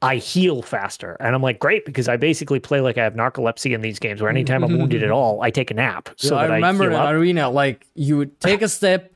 I 0.01 0.17
heal 0.17 0.61
faster. 0.61 1.17
And 1.19 1.35
I'm 1.35 1.41
like, 1.41 1.59
great, 1.59 1.85
because 1.85 2.07
I 2.07 2.15
basically 2.15 2.59
play 2.59 2.79
like 2.79 2.97
I 2.97 3.03
have 3.03 3.15
narcolepsy 3.15 3.73
in 3.73 3.81
these 3.81 3.99
games 3.99 4.21
where 4.21 4.29
anytime 4.29 4.63
I'm 4.63 4.77
wounded 4.77 5.03
at 5.03 5.07
mm-hmm. 5.07 5.15
all, 5.15 5.41
I 5.41 5.49
take 5.49 5.71
a 5.71 5.73
nap. 5.73 6.09
So 6.15 6.29
So 6.29 6.35
I 6.37 6.45
remember 6.45 6.85
I 6.85 6.87
in 6.87 6.93
up. 6.93 7.09
arena, 7.13 7.49
like 7.49 7.85
you 7.95 8.17
would 8.17 8.39
take 8.39 8.61
a 8.61 8.69
step, 8.69 9.11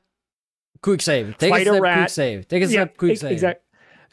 quick 0.81 1.01
save. 1.01 1.37
Take 1.37 1.51
Fight 1.51 1.67
a 1.67 1.71
a 1.71 1.77
step, 1.77 1.97
quick 1.97 2.09
save. 2.09 2.47
Take 2.47 2.63
a 2.63 2.65
Yeah, 2.65 2.71
step, 2.71 2.97
quick 2.97 3.17
save. 3.17 3.31
Exactly. 3.31 3.63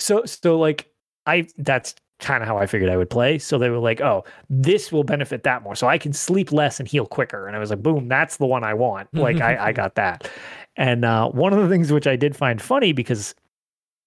So 0.01 0.25
so 0.25 0.59
like 0.59 0.91
I 1.27 1.47
that's 1.59 1.95
kind 2.19 2.43
of 2.43 2.49
how 2.49 2.59
I 2.59 2.67
figured 2.67 2.91
I 2.91 2.97
would 2.97 3.11
play. 3.11 3.39
So 3.39 3.59
they 3.59 3.71
were 3.71 3.79
like, 3.79 4.01
oh, 4.01 4.25
this 4.51 4.93
will 4.93 5.05
benefit 5.05 5.43
that 5.45 5.63
more. 5.63 5.75
So 5.75 5.89
I 5.89 5.99
can 5.99 6.13
sleep 6.13 6.53
less 6.53 6.79
and 6.79 6.87
heal 6.89 7.07
quicker. 7.07 7.47
And 7.47 7.57
I 7.57 7.59
was 7.59 7.71
like, 7.71 7.83
boom, 7.83 8.09
that's 8.09 8.37
the 8.37 8.47
one 8.47 8.63
I 8.63 8.75
want. 8.75 9.09
Like 9.15 9.41
I, 9.41 9.69
I 9.69 9.73
got 9.83 9.95
that. 9.95 10.31
And 10.77 11.05
uh, 11.05 11.29
one 11.31 11.53
of 11.53 11.59
the 11.59 11.69
things 11.69 11.91
which 11.91 12.07
I 12.07 12.17
did 12.17 12.37
find 12.37 12.61
funny 12.61 12.93
because 12.93 13.35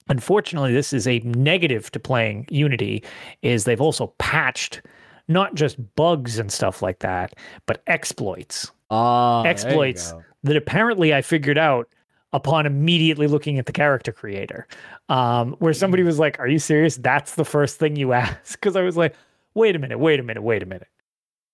unfortunately 0.09 0.73
this 0.73 0.93
is 0.93 1.07
a 1.07 1.19
negative 1.19 1.89
to 1.91 1.99
playing 1.99 2.45
Unity 2.49 3.03
is 3.41 3.63
they've 3.63 3.81
also 3.81 4.07
patched 4.19 4.81
not 5.27 5.55
just 5.55 5.77
bugs 5.95 6.37
and 6.37 6.51
stuff 6.51 6.81
like 6.81 6.99
that, 6.99 7.33
but 7.65 7.81
exploits 7.87 8.71
Ah, 8.91 9.43
exploits 9.43 10.13
that 10.43 10.55
apparently 10.55 11.13
I 11.15 11.21
figured 11.23 11.57
out 11.57 11.87
upon 12.33 12.65
immediately 12.65 13.27
looking 13.27 13.59
at 13.59 13.65
the 13.65 13.71
character 13.71 14.11
creator. 14.11 14.67
Um, 15.09 15.53
where 15.59 15.73
somebody 15.73 16.03
was 16.03 16.19
like, 16.19 16.39
Are 16.39 16.47
you 16.47 16.59
serious? 16.59 16.97
That's 16.97 17.35
the 17.35 17.45
first 17.45 17.79
thing 17.79 17.95
you 17.95 18.13
ask? 18.13 18.59
Because 18.59 18.75
I 18.75 18.81
was 18.81 18.97
like, 18.97 19.15
Wait 19.53 19.75
a 19.75 19.79
minute, 19.79 19.99
wait 19.99 20.19
a 20.19 20.23
minute, 20.23 20.41
wait 20.41 20.63
a 20.63 20.65
minute. 20.65 20.87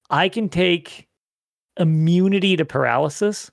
I 0.09 0.29
can 0.29 0.49
take 0.49 1.07
immunity 1.77 2.55
to 2.57 2.65
paralysis. 2.65 3.51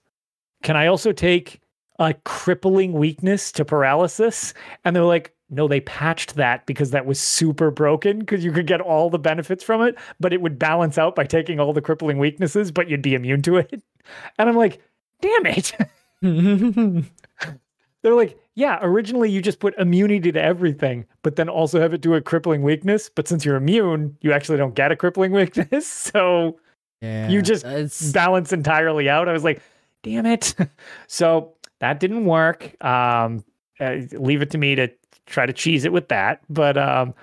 Can 0.62 0.76
I 0.76 0.86
also 0.86 1.12
take 1.12 1.60
a 1.98 2.14
crippling 2.24 2.92
weakness 2.92 3.52
to 3.52 3.64
paralysis? 3.64 4.54
And 4.84 4.94
they're 4.94 5.04
like, 5.04 5.34
no, 5.48 5.68
they 5.68 5.80
patched 5.80 6.34
that 6.34 6.66
because 6.66 6.90
that 6.90 7.07
was 7.07 7.20
super 7.20 7.70
broken 7.70 8.18
because 8.18 8.44
you 8.44 8.50
could 8.50 8.66
get 8.66 8.80
all 8.80 9.11
the 9.11 9.18
benefits 9.18 9.62
from 9.62 9.82
it, 9.82 9.96
but 10.18 10.32
it 10.32 10.40
would 10.40 10.58
balance 10.58 10.98
out 10.98 11.14
by 11.14 11.24
taking 11.24 11.61
all 11.61 11.72
the 11.72 11.80
crippling 11.80 12.18
weaknesses, 12.18 12.72
but 12.72 12.88
you'd 12.88 13.03
be 13.03 13.14
immune 13.14 13.42
to 13.42 13.57
it. 13.57 13.82
And 14.38 14.48
I'm 14.48 14.54
like, 14.54 14.80
damn 15.20 15.46
it. 15.46 15.72
They're 18.03 18.14
like, 18.14 18.38
yeah, 18.55 18.79
originally 18.83 19.30
you 19.30 19.43
just 19.43 19.59
put 19.59 19.75
immunity 19.79 20.30
to 20.33 20.43
everything, 20.43 21.07
but 21.22 21.37
then 21.37 21.49
also 21.49 21.80
have 21.80 21.93
it 21.93 22.01
do 22.01 22.14
a 22.14 22.21
crippling 22.21 22.63
weakness. 22.63 23.09
But 23.09 23.26
since 23.26 23.45
you're 23.45 23.57
immune, 23.57 24.17
you 24.21 24.33
actually 24.33 24.59
don't 24.59 24.75
get 24.75 24.93
a 24.93 24.97
crippling 24.97 25.33
weakness. 25.33 25.87
So 25.88 26.59
Yeah, 27.01 27.29
you 27.29 27.43
just 27.43 27.64
it's 27.64 28.13
balance 28.13 28.53
entirely 28.53 29.09
out. 29.09 29.29
I 29.29 29.33
was 29.33 29.45
like, 29.45 29.61
damn 30.03 30.26
it. 30.26 30.55
so 31.09 31.55
that 31.80 32.01
didn't 32.01 32.25
work. 32.25 32.83
Um, 32.84 33.45
uh, 33.80 33.97
leave 34.13 34.41
it 34.41 34.51
to 34.53 34.59
me 34.59 34.75
to 34.76 34.88
try 35.26 35.45
to 35.45 35.53
cheese 35.53 35.84
it 35.84 35.93
with 35.93 36.09
that. 36.09 36.41
But 36.49 36.79
um, 36.79 37.14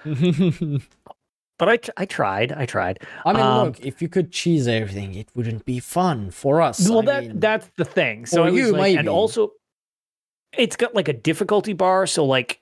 but 1.63 1.91
I, 1.97 2.01
I 2.01 2.05
tried. 2.05 2.51
I 2.51 2.65
tried. 2.65 2.99
I 3.25 3.31
mean, 3.33 3.41
Um, 3.41 3.67
look, 3.67 3.79
if 3.79 4.01
you 4.01 4.09
could 4.09 4.31
cheese 4.31 4.67
everything, 4.67 5.13
it 5.15 5.29
wouldn't 5.33 5.63
be 5.65 5.79
fun 5.79 6.29
for 6.31 6.61
us. 6.61 6.89
Well, 6.89 6.99
I 6.99 7.05
that 7.05 7.23
mean, 7.23 7.39
that's 7.39 7.69
the 7.77 7.85
thing. 7.85 8.25
So 8.25 8.43
For 8.43 8.49
you, 8.49 8.71
like, 8.73 8.97
and 8.97 9.07
also, 9.07 9.51
it's 10.57 10.75
got 10.75 10.93
like 10.93 11.07
a 11.07 11.13
difficulty 11.13 11.71
bar. 11.73 12.05
So 12.05 12.25
like, 12.25 12.59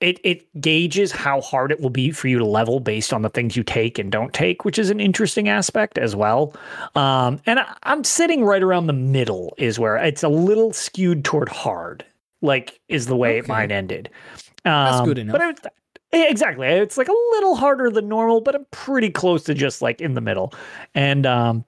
it 0.00 0.20
it 0.22 0.46
gauges 0.60 1.10
how 1.10 1.40
hard 1.40 1.72
it 1.72 1.80
will 1.80 1.90
be 1.90 2.10
for 2.12 2.28
you 2.28 2.38
to 2.38 2.44
level 2.44 2.80
based 2.80 3.12
on 3.12 3.22
the 3.22 3.30
things 3.30 3.56
you 3.56 3.64
take 3.64 3.98
and 3.98 4.12
don't 4.12 4.32
take, 4.32 4.64
which 4.64 4.78
is 4.78 4.90
an 4.90 5.00
interesting 5.00 5.48
aspect 5.48 5.98
as 5.98 6.14
well. 6.14 6.54
Um, 6.94 7.40
and 7.46 7.58
I, 7.58 7.74
I'm 7.82 8.04
sitting 8.04 8.44
right 8.44 8.62
around 8.62 8.86
the 8.86 8.92
middle, 8.92 9.54
is 9.58 9.78
where 9.78 9.96
it's 9.96 10.22
a 10.22 10.28
little 10.28 10.72
skewed 10.72 11.24
toward 11.24 11.48
hard. 11.48 12.04
Like, 12.42 12.78
is 12.88 13.06
the 13.06 13.16
way 13.16 13.38
Okay. 13.38 13.48
mine 13.48 13.72
ended. 13.72 14.10
Um, 14.64 15.04
good 15.06 15.18
enough. 15.18 15.32
But 15.32 15.40
yeah, 15.64 15.70
exactly, 16.12 16.66
it's 16.66 16.96
like 16.98 17.08
a 17.08 17.14
little 17.32 17.54
harder 17.56 17.90
than 17.90 18.08
normal, 18.08 18.40
but 18.40 18.54
I'm 18.54 18.66
pretty 18.70 19.10
close 19.10 19.44
to 19.44 19.54
just 19.54 19.82
like 19.82 20.00
in 20.00 20.14
the 20.14 20.20
middle. 20.20 20.52
And 20.94 21.26
um, 21.26 21.64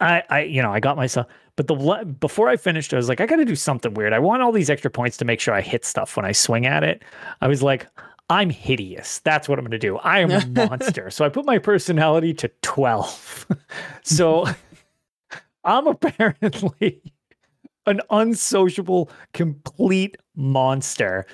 I, 0.00 0.22
I, 0.28 0.40
you 0.42 0.62
know, 0.62 0.72
I 0.72 0.80
got 0.80 0.96
myself. 0.96 1.26
But 1.56 1.68
the 1.68 1.74
before 2.18 2.48
I 2.48 2.56
finished, 2.56 2.92
I 2.92 2.96
was 2.96 3.08
like, 3.08 3.20
I 3.20 3.26
got 3.26 3.36
to 3.36 3.44
do 3.44 3.54
something 3.54 3.94
weird. 3.94 4.12
I 4.12 4.18
want 4.18 4.42
all 4.42 4.50
these 4.50 4.68
extra 4.70 4.90
points 4.90 5.16
to 5.18 5.24
make 5.24 5.38
sure 5.40 5.54
I 5.54 5.60
hit 5.60 5.84
stuff 5.84 6.16
when 6.16 6.24
I 6.26 6.32
swing 6.32 6.66
at 6.66 6.82
it. 6.82 7.02
I 7.40 7.46
was 7.46 7.62
like, 7.62 7.86
I'm 8.28 8.50
hideous. 8.50 9.20
That's 9.20 9.48
what 9.48 9.58
I'm 9.58 9.64
going 9.64 9.70
to 9.72 9.78
do. 9.78 9.98
I 9.98 10.18
am 10.20 10.30
a 10.32 10.44
monster. 10.68 11.10
so 11.10 11.24
I 11.24 11.28
put 11.28 11.44
my 11.44 11.58
personality 11.58 12.34
to 12.34 12.48
12. 12.62 13.46
so 14.02 14.46
I'm 15.64 15.86
apparently 15.86 17.00
an 17.86 18.00
unsociable, 18.10 19.10
complete 19.32 20.16
monster. 20.34 21.26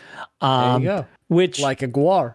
there 0.43 0.51
Um, 0.51 0.83
you 0.83 0.89
go. 0.89 1.07
Which, 1.31 1.61
Like 1.61 1.81
a 1.83 1.89
guar. 1.89 2.35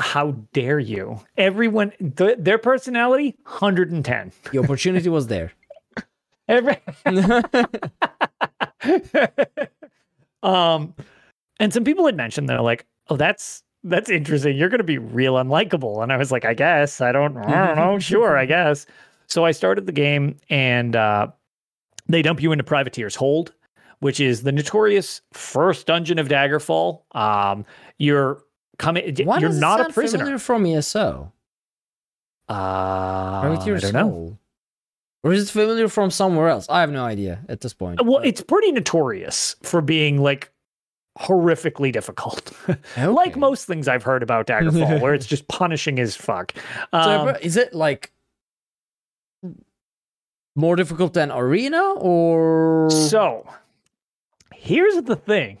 how 0.00 0.32
dare 0.52 0.78
you? 0.78 1.20
Everyone, 1.36 1.92
th- 2.16 2.38
their 2.40 2.56
personality, 2.58 3.36
110. 3.44 4.32
The 4.50 4.58
opportunity 4.58 5.08
was 5.10 5.26
there. 5.28 5.52
Every 6.48 6.76
um, 10.42 10.94
and 11.60 11.72
some 11.72 11.84
people 11.84 12.06
had 12.06 12.16
mentioned 12.16 12.48
they're 12.48 12.60
like, 12.60 12.86
"Oh, 13.08 13.16
that's 13.16 13.62
that's 13.84 14.10
interesting. 14.10 14.56
You're 14.56 14.68
going 14.68 14.78
to 14.78 14.84
be 14.84 14.98
real 14.98 15.34
unlikable." 15.34 16.02
And 16.02 16.12
I 16.12 16.16
was 16.16 16.32
like, 16.32 16.44
"I 16.44 16.54
guess 16.54 17.00
I 17.00 17.12
don't, 17.12 17.36
I 17.36 17.66
don't 17.66 17.76
know. 17.76 17.98
Sure, 18.00 18.36
I 18.36 18.46
guess." 18.46 18.86
So 19.28 19.44
I 19.44 19.52
started 19.52 19.86
the 19.86 19.92
game, 19.92 20.36
and 20.50 20.96
uh, 20.96 21.28
they 22.06 22.22
dump 22.22 22.42
you 22.42 22.52
into 22.52 22.64
Privateer's 22.64 23.14
Hold, 23.14 23.52
which 24.02 24.18
is 24.18 24.42
the 24.42 24.50
notorious 24.50 25.22
first 25.32 25.86
dungeon 25.86 26.18
of 26.18 26.26
Daggerfall. 26.26 27.02
Um, 27.16 27.64
you're 27.98 28.42
coming. 28.76 29.14
Why 29.24 29.38
you're 29.38 29.52
not 29.52 29.80
a 29.80 29.92
prisoner. 29.92 30.18
familiar 30.18 30.38
from 30.40 30.66
ESO? 30.66 31.32
Uh, 32.48 32.52
I 32.52 33.58
don't 33.64 33.92
know. 33.92 34.38
Or 35.22 35.32
is 35.32 35.48
it 35.48 35.52
familiar 35.52 35.86
from 35.86 36.10
somewhere 36.10 36.48
else? 36.48 36.66
I 36.68 36.80
have 36.80 36.90
no 36.90 37.04
idea 37.04 37.44
at 37.48 37.60
this 37.60 37.74
point. 37.74 38.04
Well, 38.04 38.18
it's 38.24 38.40
pretty 38.40 38.72
notorious 38.72 39.54
for 39.62 39.80
being 39.80 40.20
like 40.20 40.50
horrifically 41.16 41.92
difficult. 41.92 42.52
like 42.96 43.36
most 43.36 43.66
things 43.66 43.86
I've 43.86 44.02
heard 44.02 44.24
about 44.24 44.48
Daggerfall, 44.48 45.00
where 45.00 45.14
it's 45.14 45.26
just 45.34 45.46
punishing 45.46 46.00
as 46.00 46.16
fuck. 46.16 46.54
So, 46.92 46.98
Um, 46.98 47.36
is 47.40 47.56
it 47.56 47.72
like 47.72 48.10
more 50.56 50.74
difficult 50.74 51.14
than 51.14 51.30
Arena 51.30 51.92
or 51.98 52.90
so 52.90 53.46
here's 54.62 55.02
the 55.02 55.16
thing. 55.16 55.58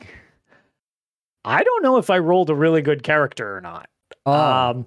I 1.44 1.62
don't 1.64 1.82
know 1.82 1.96
if 1.96 2.08
I 2.08 2.18
rolled 2.18 2.50
a 2.50 2.54
really 2.54 2.82
good 2.82 3.02
character 3.02 3.56
or 3.56 3.60
not. 3.60 3.88
Oh, 4.26 4.32
Um, 4.32 4.86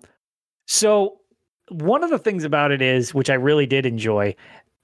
so 0.68 1.20
one 1.70 2.04
of 2.04 2.10
the 2.10 2.18
things 2.20 2.44
about 2.46 2.72
it 2.72 2.82
is, 2.82 3.14
which 3.14 3.30
I 3.30 3.34
really 3.34 3.66
did 3.66 3.86
enjoy, 3.86 4.36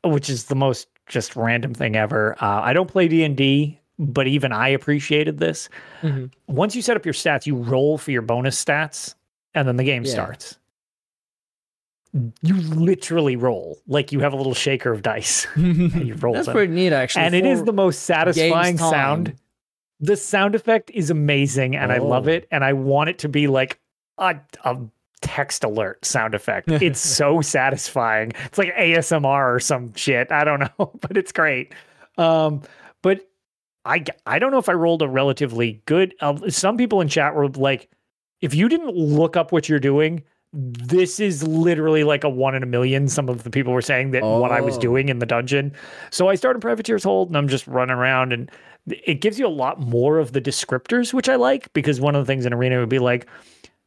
which 0.04 0.30
is 0.30 0.46
the 0.46 0.56
most 0.56 0.88
just 1.08 1.36
random 1.38 1.74
thing 1.74 1.96
ever. 1.96 2.36
Uh, 2.42 2.62
I 2.62 2.74
don't 2.74 2.90
play 2.90 3.08
D 3.08 3.24
and 3.24 3.38
D, 3.38 3.80
but 3.98 4.28
even 4.28 4.52
I 4.52 4.68
appreciated 4.70 5.38
this. 5.38 5.70
Mhm. 6.02 6.32
Once 6.48 6.76
you 6.76 6.82
set 6.82 6.98
up 6.98 7.06
your 7.06 7.14
stats, 7.14 7.46
you 7.46 7.56
roll 7.56 7.98
for 7.98 8.12
your 8.12 8.22
bonus 8.22 8.62
stats, 8.64 9.16
and 9.54 9.66
then 9.68 9.78
the 9.78 9.84
game 9.86 10.04
Yeah. 10.04 10.12
starts. 10.12 10.58
You 12.42 12.56
literally 12.56 13.36
roll 13.38 13.78
like 13.88 14.12
you 14.12 14.20
have 14.20 14.34
a 14.34 14.36
little 14.36 14.54
shaker 14.54 14.92
of 14.92 15.02
dice. 15.02 15.48
and 15.56 16.06
you 16.08 16.16
roll 16.16 16.34
that's 16.34 16.48
them. 16.48 16.54
pretty 16.56 16.74
neat 16.74 16.92
actually. 16.94 17.24
and 17.24 17.36
it 17.36 17.46
is 17.46 17.64
the 17.64 17.72
most 17.74 18.04
satisfying 18.04 18.78
sound. 18.78 19.36
The 20.02 20.18
sound 20.18 20.56
effect 20.56 20.90
is 20.94 21.10
amazing, 21.10 21.76
and 21.76 21.92
I 21.92 22.00
love 22.00 22.28
Oh. 22.28 22.32
it. 22.32 22.48
And 22.52 22.64
I 22.66 22.74
want 22.74 23.10
it 23.12 23.20
to 23.20 23.30
be 23.30 23.48
like 23.48 23.80
a, 24.18 24.36
a 24.66 24.78
text 25.22 25.64
alert 25.64 26.04
sound 26.04 26.34
effect. 26.36 26.70
It's 26.82 27.00
so 27.00 27.40
satisfying. 27.42 28.34
It's 28.46 28.58
like 28.58 28.74
ASMR 28.76 29.56
or 29.56 29.60
some 29.60 29.94
shit. 29.96 30.32
I 30.32 30.44
don't 30.44 30.60
know, 30.80 30.92
but 31.00 31.16
it's 31.18 31.32
great. 31.32 31.74
Um, 32.18 32.64
but 33.04 33.30
I 33.86 34.00
don't 34.38 34.52
know 34.52 34.58
if 34.60 34.70
I 34.70 34.74
rolled 34.74 35.02
a 35.02 35.08
relatively 35.08 35.82
good. 35.86 36.14
Uh, 36.20 36.50
some 36.50 36.78
people 36.78 37.00
in 37.02 37.08
chat 37.08 37.34
were 37.36 37.48
like, 37.50 37.90
if 38.42 38.54
you 38.54 38.68
didn't 38.70 38.96
look 38.96 39.38
up 39.38 39.52
what 39.52 39.70
you're 39.70 39.80
doing. 39.80 40.24
This 40.54 41.20
is 41.22 41.48
literally 41.48 42.04
like 42.04 42.24
a 42.26 42.30
one 42.30 42.56
in 42.56 42.64
a 42.64 42.66
million. 42.66 43.08
Some 43.08 43.30
of 43.30 43.44
the 43.44 43.50
people 43.50 43.72
were 43.72 43.82
saying 43.82 44.12
that 44.12 44.24
what 44.24 44.52
I 44.52 44.60
was 44.60 44.78
Oh. 44.78 44.82
doing 44.82 45.08
in 45.10 45.20
the 45.20 45.26
dungeon. 45.26 45.72
So 46.10 46.28
I 46.28 46.36
started 46.36 46.58
in 46.58 46.62
Privateer's 46.62 47.04
Hold 47.06 47.30
and 47.30 47.38
I'm 47.38 47.48
just 47.48 47.66
running 47.68 47.96
around 47.96 48.34
and 48.34 48.52
it 48.90 49.22
gives 49.22 49.40
you 49.40 49.48
a 49.48 49.50
lot 49.50 49.80
more 49.80 50.18
of 50.18 50.34
the 50.34 50.42
descriptors, 50.42 51.14
which 51.14 51.30
I 51.30 51.36
like 51.36 51.72
because 51.74 52.02
one 52.02 52.16
of 52.16 52.26
the 52.26 52.30
things 52.32 52.46
in 52.46 52.54
Arena 52.54 52.80
would 52.80 52.90
be 52.90 53.00
like, 53.00 53.28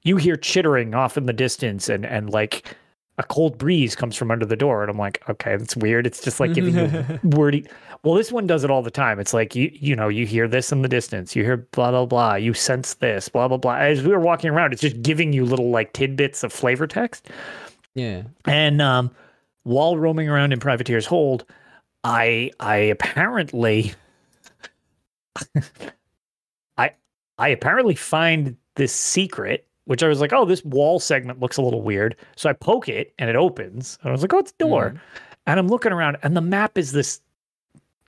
you 0.04 0.16
hear 0.16 0.36
chittering 0.36 0.94
off 0.94 1.18
in 1.18 1.26
the 1.26 1.32
distance 1.34 1.88
and 1.90 2.06
and 2.06 2.30
like 2.30 2.74
a 3.18 3.22
cold 3.22 3.58
breeze 3.58 3.94
comes 3.94 4.16
from 4.16 4.30
under 4.30 4.44
the 4.44 4.56
door 4.56 4.82
and 4.82 4.90
I'm 4.90 4.98
like, 4.98 5.22
okay, 5.28 5.56
that's 5.56 5.76
weird. 5.76 6.06
It's 6.06 6.22
just 6.22 6.40
like 6.40 6.52
giving 6.52 6.76
you 6.76 7.20
wordy. 7.24 7.64
Well, 8.02 8.14
this 8.14 8.32
one 8.32 8.46
does 8.46 8.64
it 8.64 8.70
all 8.70 8.82
the 8.82 8.90
time. 8.90 9.20
It's 9.20 9.32
like 9.32 9.54
you 9.54 9.70
you 9.72 9.94
know 9.94 10.08
you 10.08 10.26
hear 10.26 10.48
this 10.48 10.72
in 10.72 10.82
the 10.82 10.88
distance, 10.88 11.36
you 11.36 11.44
hear 11.44 11.58
blah 11.58 11.90
blah 11.90 12.06
blah, 12.06 12.34
you 12.34 12.54
sense 12.54 12.94
this 12.94 13.28
blah 13.28 13.48
blah 13.48 13.56
blah. 13.56 13.76
As 13.76 14.02
we 14.02 14.08
were 14.08 14.20
walking 14.20 14.50
around, 14.50 14.72
it's 14.72 14.82
just 14.82 15.00
giving 15.02 15.32
you 15.32 15.44
little 15.44 15.70
like 15.70 15.92
tidbits 15.92 16.42
of 16.42 16.52
flavor 16.52 16.86
text. 16.86 17.28
yeah. 17.94 18.22
And 18.46 18.82
um, 18.82 19.10
while 19.62 19.96
roaming 19.96 20.28
around 20.28 20.52
in 20.52 20.60
Privateer's 20.60 21.06
Hold, 21.06 21.44
I 22.02 22.50
I 22.60 22.76
apparently 22.76 23.94
I 26.76 26.90
I 27.38 27.48
apparently 27.48 27.94
find 27.94 28.56
this 28.76 28.92
secret, 28.92 29.66
which 29.86 30.02
I 30.02 30.08
was 30.08 30.20
like, 30.20 30.32
oh, 30.32 30.44
this 30.44 30.64
wall 30.64 30.98
segment 30.98 31.40
looks 31.40 31.56
a 31.56 31.62
little 31.62 31.82
weird. 31.82 32.16
So 32.36 32.48
I 32.48 32.52
poke 32.52 32.88
it 32.88 33.12
and 33.18 33.28
it 33.28 33.36
opens. 33.36 33.98
And 34.02 34.08
I 34.08 34.12
was 34.12 34.22
like, 34.22 34.32
oh, 34.32 34.38
it's 34.38 34.52
a 34.52 34.62
door. 34.62 34.88
Mm-hmm. 34.88 34.98
And 35.46 35.60
I'm 35.60 35.68
looking 35.68 35.92
around, 35.92 36.16
and 36.22 36.36
the 36.36 36.40
map 36.40 36.78
is 36.78 36.92
this 36.92 37.20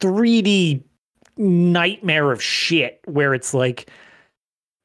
3D 0.00 0.82
nightmare 1.36 2.32
of 2.32 2.42
shit 2.42 3.00
where 3.04 3.34
it's 3.34 3.52
like 3.52 3.90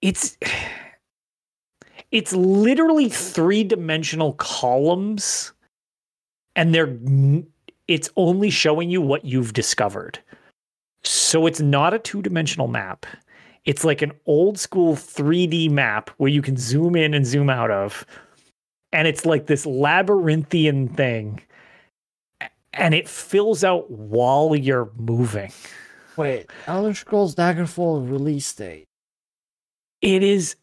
it's 0.02 0.38
it's 2.12 2.34
literally 2.34 3.08
three-dimensional 3.08 4.34
columns 4.34 5.54
and 6.58 6.76
they're 6.76 6.98
it's 7.88 8.10
only 8.18 8.50
showing 8.50 8.90
you 8.90 9.02
what 9.02 9.26
you've 9.26 9.54
discovered. 9.54 10.20
So 11.04 11.46
it's 11.46 11.60
not 11.60 11.94
a 11.94 12.00
two-dimensional 12.00 12.68
map. 12.68 13.06
It's 13.66 13.84
like 13.84 14.02
an 14.02 14.14
old 14.26 14.58
school 14.58 14.96
3D 14.96 15.70
map 15.70 16.10
where 16.18 16.30
you 16.30 16.42
can 16.42 16.58
zoom 16.58 16.96
in 16.96 17.14
and 17.14 17.26
zoom 17.26 17.50
out 17.50 17.72
of. 17.72 18.06
And 18.92 19.08
it's 19.08 19.26
like 19.26 19.46
this 19.46 19.66
labyrinthian 19.66 20.90
thing. 20.90 21.42
And 22.74 22.94
it 22.96 23.08
fills 23.08 23.64
out 23.64 23.92
while 23.92 24.56
you're 24.56 24.90
moving. 24.98 25.52
Wait, 26.18 26.50
Elder 26.68 26.94
Scrolls 26.94 27.36
Daggerfall 27.36 28.10
release 28.10 28.54
date 28.54 28.88
It 30.02 30.24
is 30.24 30.56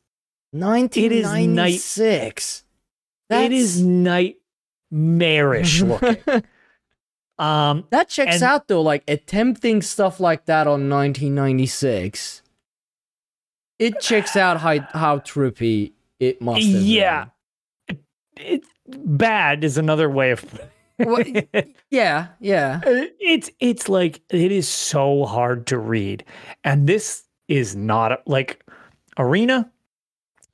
1996. 0.52 2.64
it 3.30 3.52
is 3.52 3.80
nightmarish 3.82 5.80
looking. 5.88 6.16
um 7.38 7.86
That 7.90 8.08
checks 8.08 8.34
and- 8.36 8.42
out 8.42 8.68
though, 8.68 8.82
like 8.82 9.04
attempting 9.08 9.82
stuff 9.82 10.20
like 10.20 10.44
that 10.46 10.66
on 10.66 10.88
1996. 10.90 12.42
It 13.78 14.00
checks 14.00 14.36
out 14.36 14.60
how 14.60 14.80
how 14.92 15.18
trippy 15.20 15.92
it 16.18 16.40
must 16.42 16.66
have 16.66 16.82
Yeah. 16.82 17.26
it 18.36 18.62
bad 18.88 19.62
is 19.64 19.78
another 19.78 20.08
way 20.10 20.30
of 20.32 20.44
been. 20.98 21.74
Yeah, 21.90 22.28
yeah. 22.40 22.80
Uh, 22.84 23.04
it's 23.20 23.50
it's 23.60 23.88
like 23.88 24.20
it 24.30 24.50
is 24.52 24.66
so 24.68 25.24
hard 25.26 25.66
to 25.68 25.78
read 25.78 26.24
and 26.64 26.88
this 26.88 27.22
is 27.46 27.76
not 27.76 28.26
like 28.26 28.64
arena 29.16 29.70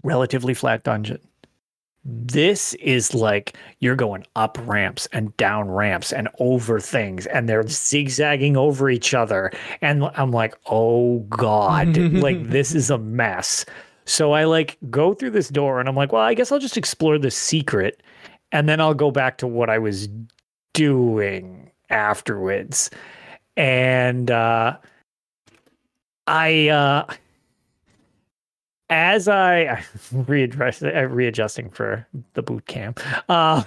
relatively 0.03 0.53
flat 0.55 0.85
dungeon 0.85 1.19
this 2.05 2.75
is 2.75 3.15
like 3.15 3.57
you're 3.81 3.97
going 3.97 4.27
up 4.37 4.59
ramps 4.63 5.07
and 5.13 5.35
down 5.39 5.71
ramps 5.71 6.13
and 6.13 6.29
over 6.39 6.79
things 6.79 7.27
and 7.27 7.49
they're 7.49 7.67
zigzagging 7.67 8.57
over 8.57 8.91
each 8.91 9.15
other 9.15 9.51
and 9.81 10.05
i'm 10.15 10.31
like 10.31 10.55
oh 10.67 11.21
god 11.31 11.97
like 11.97 12.49
this 12.51 12.75
is 12.75 12.91
a 12.91 12.99
mess 12.99 13.65
So 14.07 14.33
I 14.33 14.45
like 14.45 14.77
go 14.91 15.15
through 15.15 15.31
this 15.31 15.49
door 15.49 15.81
and 15.81 15.89
I'm 15.89 15.97
like, 15.97 16.13
well, 16.13 16.23
I 16.23 16.35
guess 16.35 16.53
I'll 16.53 16.59
just 16.59 16.77
explore 16.77 17.19
the 17.19 17.31
secret 17.31 18.03
and 18.53 18.69
then 18.69 18.81
I'll 18.81 18.95
go 18.95 19.11
back 19.11 19.39
to 19.39 19.47
what 19.47 19.71
I 19.71 19.79
was 19.79 20.09
doing 20.75 21.71
afterwards. 21.91 22.91
And 23.57 24.31
uh 24.31 24.77
I 26.27 26.69
uh 26.69 27.07
as 28.91 29.29
I 29.29 29.83
readdress 30.13 30.83
uh, 30.85 31.09
readjusting 31.09 31.71
for 31.71 32.07
the 32.35 32.43
boot 32.43 32.67
camp. 32.67 33.01
Uh 33.29 33.63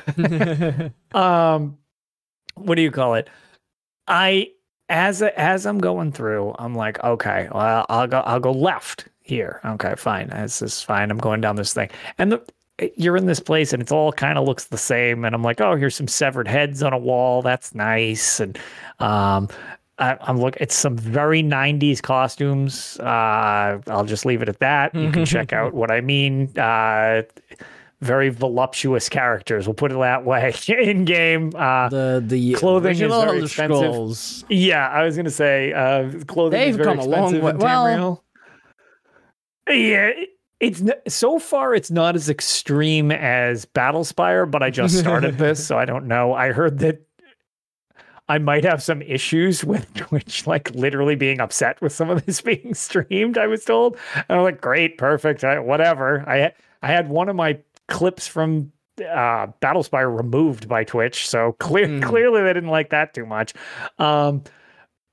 um 1.18 1.78
what 2.56 2.76
do 2.76 2.82
you 2.82 2.92
call 2.92 3.16
it? 3.16 3.30
I 4.08 4.52
as 4.90 5.22
as 5.22 5.66
I'm 5.66 5.80
going 5.80 6.12
through, 6.12 6.56
I'm 6.60 6.76
like, 6.76 7.04
okay, 7.04 7.50
well, 7.54 7.86
I'll 7.90 8.08
go 8.08 8.20
I'll 8.20 8.40
go 8.40 8.52
left 8.52 9.08
here. 9.22 9.60
Okay, 9.66 9.96
fine. 9.96 10.30
This 10.30 10.62
is 10.62 10.82
fine. 10.82 11.12
I'm 11.12 11.18
going 11.18 11.42
down 11.42 11.56
this 11.56 11.74
thing. 11.74 11.90
And 12.18 12.32
the 12.32 12.42
you're 12.96 13.18
in 13.18 13.26
this 13.26 13.40
place 13.40 13.74
and 13.74 13.82
it's 13.82 13.92
all 13.92 14.12
kind 14.12 14.38
of 14.38 14.46
looks 14.46 14.66
the 14.66 14.78
same. 14.78 15.26
And 15.26 15.34
I'm 15.34 15.42
like, 15.42 15.60
oh, 15.62 15.76
here's 15.76 15.96
some 15.96 16.08
severed 16.08 16.48
heads 16.48 16.84
on 16.84 16.94
a 16.94 16.98
wall. 16.98 17.42
That's 17.42 17.74
nice. 17.74 18.40
And 18.40 18.58
um 19.00 19.50
I, 20.00 20.18
I'm 20.22 20.38
look. 20.40 20.58
It's 20.58 20.76
some 20.76 20.96
very 20.98 21.42
'90s 21.44 22.02
costumes. 22.02 23.00
Uh, 23.00 23.80
I'll 23.88 24.06
just 24.06 24.26
leave 24.26 24.42
it 24.42 24.50
at 24.50 24.60
that. 24.60 24.94
You 24.94 25.12
can 25.12 25.26
check 25.26 25.54
out 25.54 25.74
what 25.74 25.90
I 25.92 26.02
mean. 26.02 26.52
Uh, 26.58 27.24
very 28.00 28.30
voluptuous 28.30 29.10
characters. 29.10 29.66
We'll 29.68 29.74
put 29.74 29.92
it 29.92 29.98
that 29.98 30.24
way. 30.24 30.54
In 30.68 31.04
game, 31.06 31.52
uh, 31.56 31.90
the 31.90 32.24
the 32.26 32.54
clothing 32.54 32.92
is 32.92 33.00
very 33.00 33.44
expensive. 33.44 33.78
Scrolls. 33.80 34.46
yeah, 34.50 34.88
I 34.88 35.04
was 35.04 35.16
gonna 35.18 35.32
say 35.32 35.74
uh, 35.74 36.12
clothing 36.26 36.60
They've 36.60 36.70
is 36.70 36.76
very 36.76 36.88
come 36.90 37.00
a 37.00 37.06
long 37.06 37.34
way- 37.42 37.54
well- 37.54 38.24
Yeah, 39.68 40.12
it's 40.60 40.82
so 41.08 41.40
far 41.40 41.74
it's 41.76 41.92
not 41.92 42.16
as 42.16 42.30
extreme 42.30 43.12
as 43.12 43.66
Battlespire, 43.66 44.50
but 44.50 44.62
I 44.64 44.70
just 44.70 44.98
started 45.00 45.38
this, 45.40 45.66
so 45.66 45.78
I 45.78 45.86
don't 45.86 46.08
know. 46.08 46.34
I 46.34 46.52
heard 46.52 46.80
that 46.80 47.02
I 48.30 48.38
might 48.40 48.64
have 48.66 48.84
some 48.84 49.02
issues 49.02 49.64
with 49.64 49.94
Twitch, 49.96 50.46
like 50.48 50.72
literally 50.72 51.16
being 51.16 51.40
upset 51.40 51.82
with 51.82 51.94
some 51.94 52.10
of 52.10 52.26
this 52.26 52.42
being 52.52 52.74
streamed. 52.74 53.38
I 53.38 53.48
was 53.48 53.64
told, 53.66 53.98
and 54.16 54.38
I'm 54.38 54.44
like, 54.44 54.62
great, 54.62 54.98
perfect, 54.98 55.44
I, 55.44 55.60
whatever. 55.60 56.24
I 56.30 56.52
I 56.82 56.88
had 56.88 57.10
one 57.10 57.30
of 57.30 57.36
my 57.36 57.58
clips 57.88 58.28
from 58.28 58.72
uh, 59.00 59.48
Battlespire 59.62 60.16
removed 60.16 60.68
by 60.68 60.84
Twitch, 60.84 61.28
so 61.28 61.54
clear 61.54 61.88
Hmm. 61.88 62.02
clearly 62.02 62.42
they 62.44 62.54
didn't 62.54 62.70
like 62.70 62.90
that 62.90 63.14
too 63.14 63.26
much. 63.26 63.54
Um, 64.00 64.44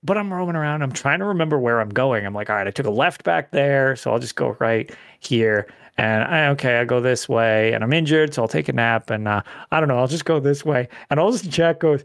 but 0.03 0.19
I'm 0.19 0.33
roaming 0.33 0.57
around. 0.57 0.83
I'm 0.83 0.93
trying 0.93 1.21
to 1.21 1.25
remember 1.25 1.59
where 1.59 1.81
I'm 1.81 1.89
going. 1.89 2.27
I'm 2.27 2.35
like, 2.35 2.51
all 2.51 2.57
right, 2.57 2.67
I 2.67 2.71
took 2.71 2.87
a 2.87 2.91
left 2.91 3.25
back 3.25 3.53
there, 3.53 3.97
so 3.97 4.11
I'll 4.13 4.19
just 4.19 4.37
go 4.37 4.55
right 4.61 4.93
here. 5.21 5.67
And 5.97 6.25
I, 6.25 6.49
okay, 6.49 6.79
I 6.79 6.85
go 6.85 7.01
this 7.01 7.29
way, 7.29 7.73
and 7.73 7.83
I'm 7.83 7.93
injured, 7.93 8.35
so 8.35 8.43
I'll 8.43 8.49
take 8.49 8.69
a 8.69 8.73
nap. 8.73 9.09
And 9.11 9.27
uh, 9.29 9.43
I 9.71 9.81
don't 9.81 9.89
know, 9.89 9.97
I'll 9.99 10.09
just 10.09 10.25
go 10.27 10.41
this 10.41 10.65
way. 10.65 10.89
And 11.09 11.19
all 11.21 11.31
this 11.33 11.47
chat 11.47 11.81
goes, 11.81 12.05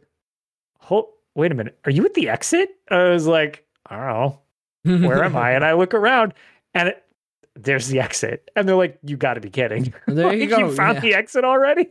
hold, 0.89 1.05
wait 1.35 1.51
a 1.51 1.55
minute, 1.55 1.77
are 1.85 1.91
you 1.91 2.03
at 2.03 2.15
the 2.15 2.29
exit? 2.29 2.69
I 2.89 3.09
was 3.09 3.27
like, 3.27 3.63
I 3.85 3.95
don't 3.95 4.07
know, 4.07 5.07
where 5.07 5.23
am 5.23 5.35
I? 5.35 5.51
And 5.51 5.63
I 5.63 5.73
look 5.73 5.93
around, 5.93 6.33
and 6.73 6.89
it, 6.89 7.03
there's 7.55 7.87
the 7.89 7.99
exit. 7.99 8.49
And 8.55 8.67
they're 8.67 8.75
like, 8.75 8.97
you 9.03 9.15
got 9.15 9.35
to 9.35 9.41
be 9.41 9.51
kidding. 9.51 9.93
There 10.07 10.25
like, 10.27 10.39
you 10.39 10.47
go, 10.47 10.71
found 10.71 10.95
yeah. 10.95 11.01
the 11.01 11.13
exit 11.13 11.43
already? 11.43 11.89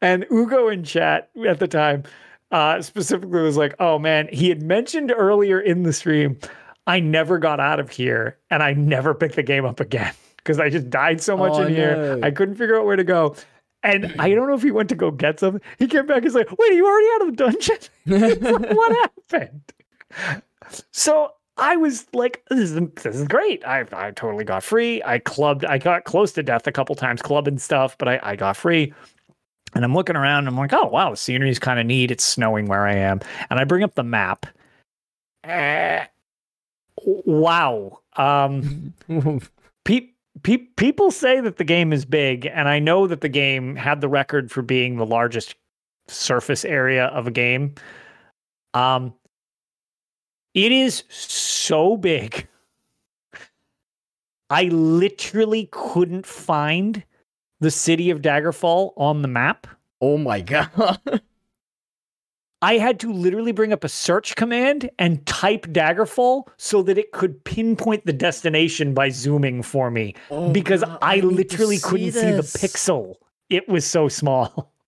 And 0.00 0.24
Ugo 0.32 0.68
in 0.68 0.82
chat 0.82 1.30
at 1.46 1.58
the 1.58 1.68
time 1.68 2.04
uh, 2.50 2.80
specifically 2.80 3.42
was 3.42 3.58
like, 3.58 3.74
oh 3.80 3.98
man, 3.98 4.28
he 4.32 4.48
had 4.48 4.62
mentioned 4.62 5.12
earlier 5.14 5.60
in 5.60 5.82
the 5.82 5.92
stream, 5.92 6.38
I 6.86 7.00
never 7.00 7.38
got 7.38 7.60
out 7.60 7.80
of 7.80 7.90
here 7.90 8.38
and 8.50 8.62
I 8.62 8.72
never 8.72 9.14
picked 9.14 9.36
the 9.36 9.42
game 9.42 9.66
up 9.66 9.80
again 9.80 10.14
because 10.38 10.58
I 10.58 10.70
just 10.70 10.88
died 10.88 11.20
so 11.20 11.36
much 11.36 11.52
Oh, 11.52 11.64
in 11.64 11.74
here. 11.74 12.18
I 12.22 12.30
couldn't 12.30 12.54
figure 12.54 12.78
out 12.78 12.86
where 12.86 12.96
to 12.96 13.04
go. 13.04 13.36
And 13.88 14.14
I 14.20 14.30
don't 14.34 14.48
know 14.48 14.54
if 14.54 14.62
he 14.62 14.70
went 14.70 14.88
to 14.90 14.94
go 14.94 15.10
get 15.10 15.40
something. 15.40 15.60
He 15.78 15.86
came 15.86 16.06
back. 16.06 16.22
He's 16.22 16.34
like, 16.34 16.50
"Wait, 16.50 16.70
are 16.72 16.74
you 16.74 16.86
already 16.86 17.08
out 17.14 17.28
of 17.28 17.36
the 17.36 17.44
dungeon? 17.44 17.78
Like, 18.60 18.76
what 18.76 19.10
happened?" 19.30 19.62
So 20.92 21.32
I 21.56 21.76
was 21.76 22.06
like, 22.12 22.44
"This 22.50 22.58
is 22.58 22.74
this 22.74 23.16
is 23.16 23.26
great. 23.26 23.64
I 23.66 23.84
I 23.92 24.10
totally 24.10 24.44
got 24.44 24.62
free. 24.62 25.02
I 25.04 25.18
clubbed. 25.18 25.64
I 25.64 25.78
got 25.78 26.04
close 26.04 26.32
to 26.32 26.42
death 26.42 26.66
a 26.66 26.72
couple 26.72 26.94
times 26.94 27.22
clubbing 27.22 27.58
stuff, 27.58 27.96
but 27.98 28.08
I 28.08 28.20
I 28.22 28.36
got 28.36 28.56
free." 28.56 28.92
And 29.74 29.84
I'm 29.84 29.94
looking 29.94 30.16
around. 30.16 30.40
And 30.40 30.48
I'm 30.48 30.56
like, 30.56 30.72
"Oh 30.72 30.86
wow, 30.86 31.10
the 31.10 31.16
scenery 31.16 31.50
is 31.50 31.58
kind 31.58 31.78
of 31.80 31.86
neat. 31.86 32.10
It's 32.10 32.24
snowing 32.24 32.66
where 32.66 32.86
I 32.86 32.94
am." 32.94 33.20
And 33.50 33.58
I 33.58 33.64
bring 33.64 33.82
up 33.82 33.94
the 33.94 34.02
map. 34.04 34.46
Eh, 35.44 36.04
wow. 37.04 38.00
Um, 38.16 38.92
pe- 39.84 40.08
pe- 40.42 40.56
people 40.76 41.10
say 41.10 41.40
that 41.40 41.56
the 41.56 41.64
game 41.64 41.92
is 41.92 42.04
big, 42.04 42.46
and 42.46 42.68
I 42.68 42.78
know 42.78 43.06
that 43.06 43.20
the 43.20 43.28
game 43.28 43.76
had 43.76 44.00
the 44.00 44.08
record 44.08 44.50
for 44.50 44.62
being 44.62 44.96
the 44.96 45.06
largest 45.06 45.54
surface 46.08 46.64
area 46.64 47.06
of 47.06 47.26
a 47.26 47.30
game. 47.30 47.74
Um, 48.74 49.14
it 50.54 50.72
is 50.72 51.04
so 51.08 51.96
big. 51.96 52.48
I 54.50 54.64
literally 54.64 55.68
couldn't 55.70 56.26
find 56.26 57.04
the 57.60 57.70
city 57.70 58.10
of 58.10 58.22
Daggerfall 58.22 58.92
on 58.96 59.22
the 59.22 59.28
map. 59.28 59.66
oh 60.00 60.16
my 60.16 60.40
god. 60.42 61.20
I 62.60 62.78
had 62.78 62.98
to 63.00 63.12
literally 63.12 63.52
bring 63.52 63.72
up 63.72 63.84
a 63.84 63.88
search 63.88 64.34
command 64.34 64.90
and 64.98 65.24
type 65.26 65.66
Daggerfall 65.66 66.48
so 66.56 66.82
that 66.82 66.98
it 66.98 67.12
could 67.12 67.44
pinpoint 67.44 68.04
the 68.04 68.12
destination 68.12 68.94
by 68.94 69.10
zooming 69.10 69.62
for 69.62 69.90
me 69.90 70.14
Oh 70.30 70.50
because 70.50 70.82
God, 70.82 70.98
I, 71.00 71.20
to 71.20 71.26
literally 71.26 71.76
see 71.76 71.88
couldn't 71.88 72.12
see 72.12 72.32
the 72.32 72.42
pixel. 72.42 73.14
It 73.48 73.68
was 73.68 73.86
so 73.86 74.08
small. 74.08 74.72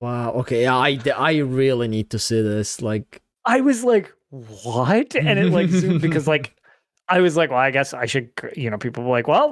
Wow. 0.00 0.32
Okay. 0.32 0.66
I 0.66 0.98
I 1.16 1.36
really 1.36 1.86
need 1.86 2.10
to 2.10 2.18
see 2.18 2.42
this. 2.42 2.82
Like. 2.82 3.22
I 3.44 3.60
was 3.60 3.84
like, 3.84 4.12
what? 4.30 5.14
And 5.14 5.38
it 5.38 5.52
like 5.52 5.68
zoomed 5.68 6.00
because 6.02 6.26
like 6.26 6.56
I 7.08 7.20
was 7.20 7.36
like, 7.36 7.50
well, 7.50 7.60
I 7.60 7.70
guess 7.70 7.94
I 7.94 8.06
should, 8.06 8.30
you 8.56 8.68
know, 8.68 8.78
people 8.78 9.04
were 9.04 9.10
like, 9.10 9.28
well, 9.28 9.50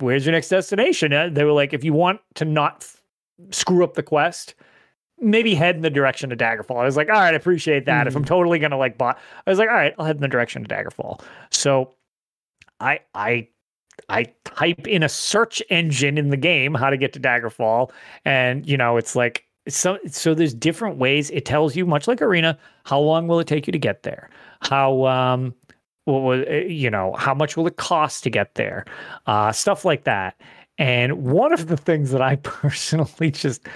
where's 0.00 0.26
your 0.26 0.32
next 0.32 0.50
destination? 0.50 1.32
They 1.32 1.44
were 1.44 1.52
like, 1.52 1.72
if 1.72 1.84
you 1.84 1.94
want 1.94 2.20
to 2.34 2.44
not 2.44 2.78
f- 2.82 3.02
screw 3.50 3.82
up 3.82 3.94
the 3.94 4.02
quest, 4.02 4.54
maybe 5.20 5.54
head 5.54 5.76
in 5.76 5.82
the 5.82 5.90
direction 5.90 6.32
of 6.32 6.38
Daggerfall. 6.38 6.80
I 6.80 6.84
was 6.84 6.96
like, 6.96 7.08
all 7.08 7.14
right, 7.14 7.34
I 7.34 7.36
appreciate 7.36 7.86
that. 7.86 8.06
If 8.06 8.16
I'm 8.16 8.24
totally 8.24 8.58
gonna 8.58 8.78
like 8.78 8.98
bot, 8.98 9.18
I 9.46 9.50
was 9.50 9.58
like, 9.58 9.68
all 9.68 9.74
right, 9.74 9.94
I'll 9.98 10.04
head 10.04 10.16
in 10.16 10.22
the 10.22 10.28
direction 10.28 10.62
of 10.62 10.68
Daggerfall. 10.68 11.20
So 11.50 11.94
I 12.80 13.00
I 13.14 13.48
I 14.08 14.26
type 14.44 14.86
in 14.86 15.02
a 15.02 15.08
search 15.08 15.62
engine 15.70 16.18
in 16.18 16.30
the 16.30 16.36
game 16.36 16.74
how 16.74 16.90
to 16.90 16.96
get 16.96 17.12
to 17.14 17.20
Daggerfall, 17.20 17.90
and 18.24 18.66
you 18.68 18.76
know, 18.76 18.96
it's 18.96 19.16
like 19.16 19.44
so 19.68 19.98
so 20.06 20.34
there's 20.34 20.54
different 20.54 20.96
ways 20.96 21.30
it 21.30 21.44
tells 21.44 21.76
you 21.76 21.86
much 21.86 22.08
like 22.08 22.22
arena 22.22 22.58
how 22.84 22.98
long 22.98 23.28
will 23.28 23.38
it 23.38 23.46
take 23.46 23.66
you 23.66 23.72
to 23.72 23.78
get 23.78 24.02
there 24.02 24.30
how 24.62 25.04
um 25.06 25.54
what 26.04 26.20
was 26.20 26.44
you 26.66 26.90
know 26.90 27.12
how 27.18 27.34
much 27.34 27.56
will 27.56 27.66
it 27.66 27.76
cost 27.76 28.24
to 28.24 28.30
get 28.30 28.54
there 28.54 28.84
uh 29.26 29.52
stuff 29.52 29.84
like 29.84 30.04
that 30.04 30.40
and 30.78 31.22
one 31.22 31.52
of 31.52 31.66
the 31.66 31.76
things 31.76 32.10
that 32.10 32.22
i 32.22 32.36
personally 32.42 33.30
just 33.30 33.66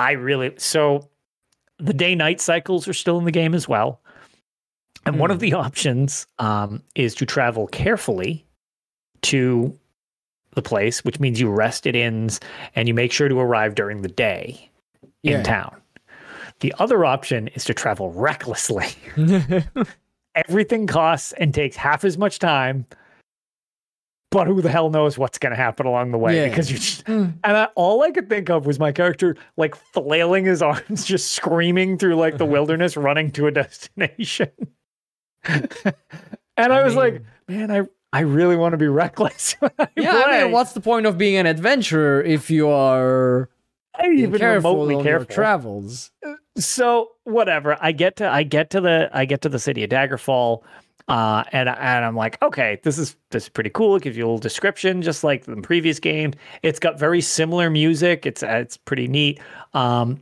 i 0.00 0.12
really 0.12 0.52
so 0.56 1.08
the 1.78 1.94
day 1.94 2.14
night 2.14 2.40
cycles 2.40 2.88
are 2.88 2.92
still 2.92 3.18
in 3.18 3.24
the 3.24 3.30
game 3.30 3.54
as 3.54 3.68
well 3.68 4.00
and 5.06 5.18
one 5.18 5.30
of 5.30 5.38
the 5.38 5.52
options 5.54 6.26
um 6.38 6.82
is 6.94 7.14
to 7.14 7.24
travel 7.24 7.66
carefully 7.68 8.44
to 9.22 9.78
the 10.54 10.62
place 10.62 11.04
which 11.04 11.20
means 11.20 11.40
you 11.40 11.48
rest 11.48 11.86
at 11.86 11.94
inns 11.94 12.40
and 12.74 12.88
you 12.88 12.94
make 12.94 13.12
sure 13.12 13.28
to 13.28 13.38
arrive 13.38 13.74
during 13.76 14.02
the 14.02 14.08
day 14.08 14.70
in 15.22 15.42
town. 15.42 15.76
The 16.60 16.74
other 16.78 17.04
option 17.04 17.48
is 17.48 17.64
to 17.64 17.74
travel 17.74 18.12
recklessly. 18.12 18.86
Everything 20.34 20.86
costs 20.86 21.32
and 21.32 21.54
takes 21.54 21.76
half 21.76 22.04
as 22.04 22.18
much 22.18 22.38
time, 22.38 22.86
but 24.30 24.46
who 24.46 24.62
the 24.62 24.70
hell 24.70 24.90
knows 24.90 25.18
what's 25.18 25.38
going 25.38 25.50
to 25.50 25.56
happen 25.56 25.86
along 25.86 26.12
the 26.12 26.18
way? 26.18 26.36
Yeah. 26.36 26.48
Because 26.48 26.70
you 26.70 26.78
just, 26.78 27.04
mm. 27.04 27.34
and 27.42 27.56
I, 27.56 27.64
all 27.74 28.02
I 28.02 28.10
could 28.10 28.28
think 28.28 28.48
of 28.48 28.64
was 28.64 28.78
my 28.78 28.92
character 28.92 29.36
like 29.56 29.74
flailing 29.74 30.44
his 30.44 30.62
arms, 30.62 31.04
just 31.04 31.32
screaming 31.32 31.98
through 31.98 32.16
like 32.16 32.38
the 32.38 32.46
wilderness, 32.46 32.96
running 32.96 33.30
to 33.32 33.46
a 33.46 33.50
destination. 33.50 34.50
and 35.44 35.74
I, 36.56 36.84
was 36.84 36.94
like, 36.94 37.22
man, 37.48 37.70
I 37.70 37.82
I 38.12 38.20
really 38.20 38.56
want 38.56 38.72
to 38.72 38.76
be 38.76 38.88
reckless. 38.88 39.52
when 39.58 39.70
I 39.78 39.88
Yeah. 39.96 40.22
I 40.26 40.42
mean, 40.42 40.52
what's 40.52 40.72
the 40.72 40.80
point 40.80 41.06
of 41.06 41.18
being 41.18 41.36
an 41.36 41.46
adventurer 41.46 42.22
if 42.22 42.50
you 42.50 42.68
are 42.68 43.48
I 43.94 44.06
ain't 44.06 44.18
even 44.18 44.38
careful 44.38 44.72
remotely 44.72 44.94
on 44.94 45.04
your 45.04 45.18
careful. 45.18 45.34
travels? 45.34 46.12
so 46.58 47.10
whatever 47.24 47.76
i 47.80 47.92
get 47.92 48.16
to 48.16 48.28
i 48.28 48.42
get 48.42 48.70
to 48.70 48.80
the 48.80 49.08
i 49.12 49.24
get 49.24 49.40
to 49.40 49.48
the 49.48 49.58
city 49.58 49.84
of 49.84 49.90
daggerfall 49.90 50.62
uh 51.10 51.44
and 51.52 51.68
and 51.68 52.04
i'm 52.04 52.16
like 52.16 52.40
okay 52.42 52.80
this 52.82 52.98
is 52.98 53.16
this 53.30 53.44
is 53.44 53.48
pretty 53.48 53.70
cool 53.70 53.96
it 53.96 54.02
gives 54.02 54.16
you 54.16 54.24
a 54.24 54.26
little 54.26 54.38
description 54.38 55.02
just 55.02 55.22
like 55.22 55.44
the 55.44 55.56
previous 55.56 55.98
game 55.98 56.32
it's 56.62 56.78
got 56.78 56.98
very 56.98 57.20
similar 57.20 57.68
music 57.68 58.24
it's 58.26 58.42
it's 58.42 58.76
pretty 58.76 59.06
neat 59.06 59.40
um 59.74 60.20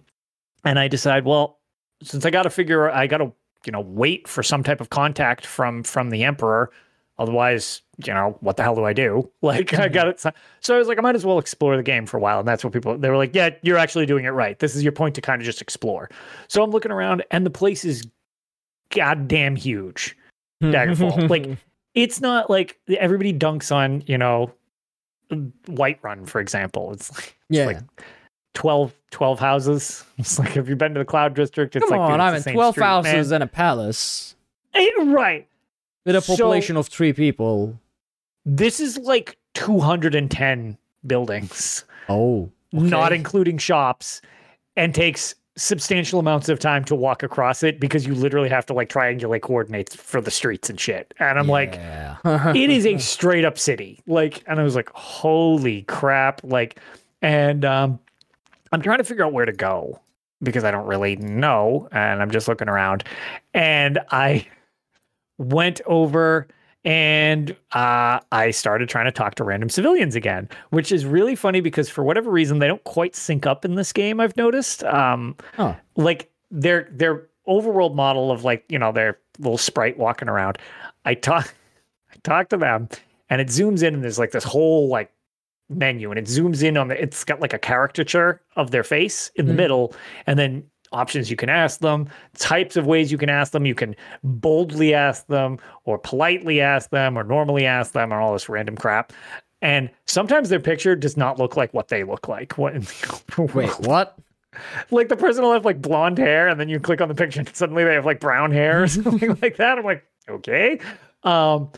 and 0.64 0.78
i 0.78 0.88
decide 0.88 1.24
well 1.24 1.58
since 2.02 2.24
i 2.24 2.30
got 2.30 2.42
to 2.42 2.50
figure 2.50 2.90
i 2.90 3.06
got 3.06 3.18
to 3.18 3.32
you 3.64 3.72
know 3.72 3.80
wait 3.80 4.26
for 4.26 4.42
some 4.42 4.62
type 4.62 4.80
of 4.80 4.90
contact 4.90 5.46
from 5.46 5.82
from 5.82 6.10
the 6.10 6.24
emperor 6.24 6.70
Otherwise, 7.18 7.82
you 8.04 8.14
know, 8.14 8.36
what 8.40 8.56
the 8.56 8.62
hell 8.62 8.76
do 8.76 8.84
I 8.84 8.92
do? 8.92 9.28
Like, 9.42 9.72
I 9.74 9.88
got 9.88 10.08
it. 10.08 10.20
So 10.20 10.74
I 10.74 10.78
was 10.78 10.88
like, 10.88 10.98
I 10.98 11.00
might 11.00 11.14
as 11.14 11.24
well 11.24 11.38
explore 11.38 11.76
the 11.76 11.82
game 11.82 12.06
for 12.06 12.16
a 12.16 12.20
while. 12.20 12.38
And 12.38 12.46
that's 12.46 12.62
what 12.62 12.72
people, 12.72 12.98
they 12.98 13.08
were 13.08 13.16
like, 13.16 13.34
yeah, 13.34 13.50
you're 13.62 13.78
actually 13.78 14.04
doing 14.04 14.24
it 14.24 14.30
right. 14.30 14.58
This 14.58 14.76
is 14.76 14.82
your 14.82 14.92
point 14.92 15.14
to 15.14 15.20
kind 15.20 15.40
of 15.40 15.46
just 15.46 15.62
explore. 15.62 16.10
So 16.48 16.62
I'm 16.62 16.70
looking 16.70 16.92
around 16.92 17.24
and 17.30 17.46
the 17.46 17.50
place 17.50 17.84
is 17.84 18.06
goddamn 18.90 19.56
huge. 19.56 20.16
Daggerfall. 20.62 21.28
like, 21.30 21.56
it's 21.94 22.20
not 22.20 22.50
like 22.50 22.78
everybody 22.88 23.32
dunks 23.32 23.74
on, 23.74 24.02
you 24.06 24.18
know, 24.18 24.52
Whiterun, 25.30 26.26
for 26.28 26.40
example. 26.40 26.92
It's 26.92 27.12
like, 27.14 27.36
Yeah. 27.48 27.66
like 27.66 27.78
12, 28.54 28.92
12 29.10 29.38
houses. 29.38 30.04
It's 30.18 30.38
like, 30.38 30.50
have 30.50 30.68
you 30.68 30.76
been 30.76 30.94
to 30.94 30.98
the 31.00 31.04
Cloud 31.04 31.34
District? 31.34 31.76
It's 31.76 31.88
Come 31.88 31.98
like, 31.98 32.10
on, 32.10 32.20
I'm 32.20 32.34
it's 32.34 32.46
in 32.46 32.54
12 32.54 32.74
street, 32.74 32.80
man. 32.82 33.04
houses 33.04 33.30
and 33.32 33.42
a 33.42 33.46
palace 33.46 34.34
Eh, 34.74 34.88
right. 35.04 35.46
with 36.04 36.16
a 36.16 36.20
So- 36.20 36.32
population 36.34 36.76
of 36.76 36.88
three 36.88 37.12
people. 37.12 37.78
This 38.44 38.80
is 38.80 38.98
like 38.98 39.36
210 39.54 40.78
buildings, 41.06 41.84
Oh. 42.08 42.50
not 42.72 43.12
including 43.12 43.58
shops, 43.58 44.20
and 44.76 44.94
takes 44.94 45.34
substantial 45.58 46.20
amounts 46.20 46.48
of 46.48 46.58
time 46.58 46.84
to 46.84 46.94
walk 46.94 47.22
across 47.22 47.62
it 47.62 47.80
because 47.80 48.06
you 48.06 48.14
literally 48.14 48.48
have 48.48 48.64
to 48.64 48.72
like 48.72 48.88
triangulate 48.88 49.42
coordinates 49.42 49.94
for 49.94 50.20
the 50.20 50.30
streets 50.30 50.70
and 50.70 50.78
shit. 50.78 51.12
And 51.18 51.38
I'm 51.38 51.48
like, 51.48 51.74
it 52.56 52.70
is 52.70 52.86
a 52.86 52.96
straight 52.98 53.44
up 53.44 53.58
city. 53.58 54.00
Like, 54.06 54.42
and 54.46 54.60
I 54.60 54.62
was 54.62 54.76
like, 54.76 54.88
holy 54.90 55.82
crap. 55.82 56.40
Like, 56.44 56.78
and 57.22 57.64
um, 57.64 57.98
I'm 58.72 58.80
trying 58.80 58.98
to 58.98 59.04
figure 59.04 59.24
out 59.24 59.32
where 59.32 59.46
to 59.46 59.52
go 59.52 60.00
because 60.42 60.62
I 60.62 60.70
don't 60.70 60.86
really 60.86 61.16
know. 61.16 61.88
And 61.90 62.22
I'm 62.22 62.30
just 62.30 62.46
looking 62.46 62.68
around. 62.68 63.02
And 63.52 63.98
I 64.10 64.46
went 65.38 65.80
over 65.86 66.46
and 66.84 67.50
uh, 67.72 68.20
I 68.32 68.50
started 68.50 68.88
trying 68.88 69.06
to 69.06 69.12
talk 69.12 69.34
to 69.36 69.44
random 69.44 69.68
civilians 69.68 70.14
again, 70.14 70.48
which 70.70 70.92
is 70.92 71.04
really 71.04 71.34
funny 71.34 71.60
because 71.60 71.88
for 71.88 72.04
whatever 72.04 72.30
reason, 72.30 72.58
they 72.60 72.68
don't 72.68 72.82
quite 72.84 73.14
sync 73.16 73.46
up 73.46 73.64
in 73.64 73.74
this 73.74 73.92
game, 73.92 74.20
I've 74.20 74.36
noticed. 74.36 74.84
Um, 74.84 75.36
Huh. 75.54 75.74
like 75.96 76.30
their 76.50 76.88
their 76.92 77.26
overworld 77.46 77.94
model 77.94 78.30
of 78.30 78.44
like 78.44 78.64
you 78.68 78.78
know 78.78 78.92
their 78.92 79.18
little 79.38 79.58
sprite 79.58 79.98
walking 79.98 80.28
around. 80.28 80.58
I 81.04 81.14
talk 81.14 81.52
I 82.12 82.16
talk 82.22 82.48
to 82.50 82.56
them, 82.56 82.88
and 83.28 83.40
it 83.40 83.48
zooms 83.48 83.82
in, 83.82 83.94
and 83.94 84.02
there's 84.02 84.18
like 84.18 84.30
this 84.30 84.44
whole 84.44 84.88
like 84.88 85.12
menu, 85.68 86.10
and 86.10 86.18
it 86.18 86.24
zooms 86.26 86.62
in 86.62 86.76
on 86.78 86.88
the. 86.88 87.00
It's 87.02 87.24
got 87.24 87.40
like 87.40 87.52
a 87.52 87.58
caricature 87.58 88.40
of 88.56 88.70
their 88.70 88.84
face 88.84 89.30
in 89.34 89.46
the 89.46 89.52
Mhm. 89.52 89.56
middle, 89.56 89.94
and 90.26 90.38
then 90.38 90.64
options 90.92 91.30
you 91.30 91.36
can 91.36 91.48
ask 91.48 91.80
them, 91.80 92.08
types 92.36 92.76
of 92.76 92.86
ways 92.86 93.12
you 93.12 93.18
can 93.18 93.28
ask 93.28 93.52
them. 93.52 93.66
You 93.66 93.74
can 93.74 93.94
boldly 94.22 94.94
ask 94.94 95.26
them, 95.26 95.58
or 95.84 95.98
politely 95.98 96.60
ask 96.60 96.90
them, 96.90 97.18
or 97.18 97.24
normally 97.24 97.66
ask 97.66 97.92
them, 97.92 98.12
or 98.12 98.20
all 98.20 98.32
this 98.32 98.48
random 98.48 98.76
crap. 98.76 99.12
And 99.60 99.90
sometimes 100.06 100.48
their 100.48 100.60
picture 100.60 100.94
does 100.94 101.16
not 101.16 101.38
look 101.38 101.56
like 101.56 101.74
what 101.74 101.88
they 101.88 102.04
look 102.04 102.28
like. 102.28 102.56
What? 102.58 102.74
Wait, 103.54 103.70
what? 103.80 104.18
like 104.90 105.08
the 105.08 105.16
person 105.16 105.44
will 105.44 105.52
have 105.52 105.66
like 105.66 105.80
blonde 105.80 106.16
hair 106.16 106.48
and 106.48 106.58
then 106.58 106.70
you 106.70 106.80
click 106.80 107.02
on 107.02 107.08
the 107.08 107.14
picture 107.14 107.38
and 107.38 107.54
suddenly 107.54 107.84
they 107.84 107.92
have 107.92 108.06
like 108.06 108.18
brown 108.18 108.50
hair 108.50 108.82
or 108.82 108.88
something 108.88 109.38
like 109.42 109.56
that 109.58 109.78
i'm 109.78 109.84
like 109.84 110.02
okay 110.28 110.80
um 111.22 111.70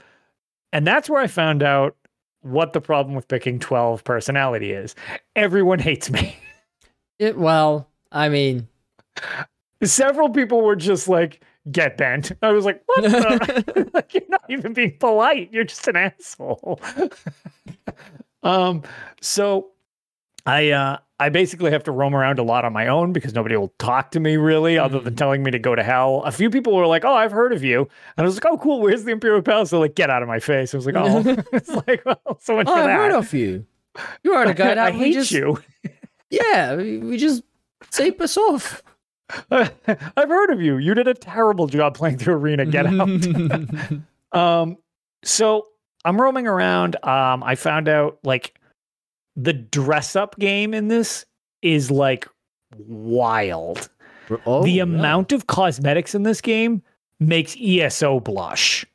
and 0.72 0.86
that's 0.86 1.10
where 1.10 1.20
i 1.20 1.26
found 1.26 1.64
out 1.64 1.96
what 2.42 2.72
the 2.72 2.80
problem 2.80 3.14
with 3.16 3.26
picking 3.26 3.58
12 3.58 4.04
personality 4.04 4.70
is 4.70 4.94
everyone 5.34 5.80
hates 5.80 6.10
me 6.10 6.38
It, 7.20 7.36
well, 7.36 7.86
I 8.10 8.30
mean, 8.30 8.66
several 9.82 10.28
people 10.30 10.62
were 10.62 10.76
just 10.76 11.08
like 11.08 11.42
get 11.70 11.96
bent. 11.96 12.32
I 12.42 12.52
was 12.52 12.64
like 12.64 12.82
what 12.86 13.02
the? 13.02 13.90
like 13.94 14.14
you're 14.14 14.22
not 14.28 14.44
even 14.48 14.72
being 14.72 14.96
polite. 14.98 15.50
You're 15.52 15.64
just 15.64 15.86
an 15.88 15.96
asshole. 15.96 16.80
Um 18.42 18.84
so 19.20 19.72
i 20.46 20.70
uh 20.70 20.96
i 21.18 21.28
basically 21.28 21.70
have 21.70 21.84
to 21.84 21.92
roam 21.92 22.16
around 22.16 22.38
a 22.38 22.42
lot 22.42 22.64
on 22.64 22.72
my 22.72 22.86
own 22.86 23.12
because 23.12 23.34
nobody 23.34 23.54
will 23.54 23.74
talk 23.78 24.10
to 24.12 24.18
me 24.18 24.38
really 24.38 24.78
other 24.78 24.98
than 24.98 25.14
telling 25.14 25.42
me 25.42 25.50
to 25.50 25.58
go 25.58 25.74
to 25.74 25.82
hell. 25.82 26.22
A 26.24 26.32
few 26.32 26.48
people 26.48 26.74
were 26.74 26.86
like 26.86 27.04
oh 27.04 27.12
i've 27.14 27.32
heard 27.32 27.52
of 27.52 27.62
you. 27.62 27.80
And 27.80 27.88
i 28.16 28.22
was 28.22 28.36
like 28.36 28.46
oh 28.46 28.56
cool. 28.56 28.80
Where's 28.80 29.04
the 29.04 29.10
imperial 29.10 29.42
palace? 29.42 29.68
They're 29.68 29.78
like 29.78 29.94
get 29.94 30.08
out 30.08 30.22
of 30.22 30.28
my 30.28 30.38
face. 30.38 30.72
I 30.72 30.78
was 30.78 30.86
like 30.86 30.94
oh. 30.96 31.22
It's 31.52 31.68
like 31.68 32.02
well 32.06 32.38
so 32.40 32.56
much 32.56 32.66
oh, 32.66 32.72
I've 32.72 32.86
that. 32.86 32.96
heard 32.96 33.12
of 33.12 33.34
you. 33.34 33.66
You 34.22 34.32
are 34.32 34.46
the 34.46 34.54
guy 34.54 34.68
that 34.68 34.78
I 34.78 34.90
hate 34.90 35.12
just, 35.12 35.32
you. 35.32 35.58
yeah, 36.30 36.76
we 36.76 37.18
just 37.18 37.42
tape 37.90 38.22
us 38.22 38.38
off. 38.38 38.82
I've 39.50 40.28
heard 40.28 40.50
of 40.50 40.60
you. 40.60 40.78
You 40.78 40.94
did 40.94 41.08
a 41.08 41.14
terrible 41.14 41.66
job 41.66 41.94
playing 41.94 42.18
through 42.18 42.34
Arena. 42.34 42.66
Get 42.66 42.86
out. 42.86 43.08
Um, 44.32 44.78
so 45.24 45.66
I'm 46.04 46.20
roaming 46.20 46.46
around. 46.46 46.94
Um, 47.04 47.42
I 47.42 47.56
found 47.56 47.88
out 47.88 48.20
like 48.22 48.54
the 49.34 49.52
dress 49.52 50.14
up 50.14 50.38
game 50.38 50.72
in 50.72 50.86
this 50.86 51.26
is 51.62 51.90
like 51.90 52.28
wild. 52.76 53.88
Oh, 54.46 54.62
the 54.62 54.70
yeah. 54.70 54.84
amount 54.84 55.32
of 55.32 55.48
cosmetics 55.48 56.14
in 56.14 56.22
this 56.22 56.40
game 56.40 56.80
makes 57.18 57.56
ESO 57.60 58.20
blush. 58.20 58.86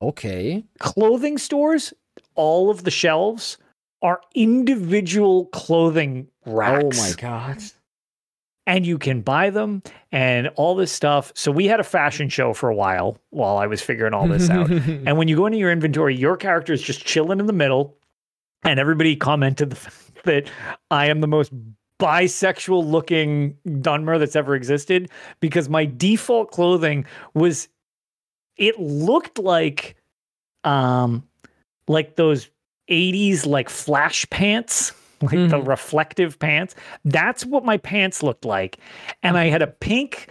Okay. 0.00 0.64
Clothing 0.78 1.38
stores, 1.38 1.92
all 2.36 2.70
of 2.70 2.84
the 2.84 2.90
shelves 2.92 3.58
are 4.02 4.20
individual 4.34 5.46
clothing 5.46 6.28
racks 6.44 7.00
Oh 7.00 7.02
my 7.02 7.12
god. 7.16 7.62
And 8.66 8.84
you 8.84 8.98
can 8.98 9.20
buy 9.20 9.50
them 9.50 9.82
and 10.10 10.48
all 10.56 10.74
this 10.74 10.90
stuff. 10.90 11.32
So 11.34 11.52
we 11.52 11.66
had 11.66 11.80
a 11.80 11.84
fashion 11.84 12.28
show 12.28 12.52
for 12.52 12.68
a 12.68 12.74
while 12.74 13.18
while 13.30 13.58
I 13.58 13.66
was 13.66 13.80
figuring 13.80 14.12
all 14.12 14.26
this 14.26 14.50
out. 14.50 14.70
And 15.06 15.16
when 15.16 15.28
you 15.28 15.36
go 15.36 15.46
into 15.46 15.58
your 15.58 15.70
inventory, 15.70 16.16
your 16.16 16.36
character 16.36 16.72
is 16.72 16.82
just 16.82 17.04
chilling 17.04 17.38
in 17.38 17.46
the 17.46 17.52
middle. 17.52 17.96
And 18.64 18.80
everybody 18.80 19.14
commented 19.14 19.70
the 19.70 19.76
fact 19.76 20.24
that 20.24 20.50
I 20.90 21.06
am 21.06 21.20
the 21.20 21.28
most 21.28 21.52
bisexual 22.00 22.84
looking 22.84 23.56
Dunmer 23.66 24.18
that's 24.18 24.36
ever 24.36 24.54
existed 24.54 25.10
because 25.40 25.68
my 25.68 25.84
default 25.86 26.50
clothing 26.50 27.06
was 27.34 27.68
it 28.56 28.78
looked 28.78 29.38
like 29.38 29.96
um 30.64 31.26
like 31.88 32.16
those 32.16 32.50
80s 32.90 33.46
like 33.46 33.70
flash 33.70 34.28
pants 34.28 34.92
like 35.22 35.30
the 35.50 35.58
Mhm. 35.58 35.66
reflective 35.66 36.38
pants 36.38 36.74
that's 37.04 37.44
what 37.46 37.64
my 37.64 37.76
pants 37.78 38.22
looked 38.22 38.44
like 38.44 38.78
and 39.22 39.36
i 39.38 39.46
had 39.46 39.62
a 39.62 39.66
pink 39.66 40.28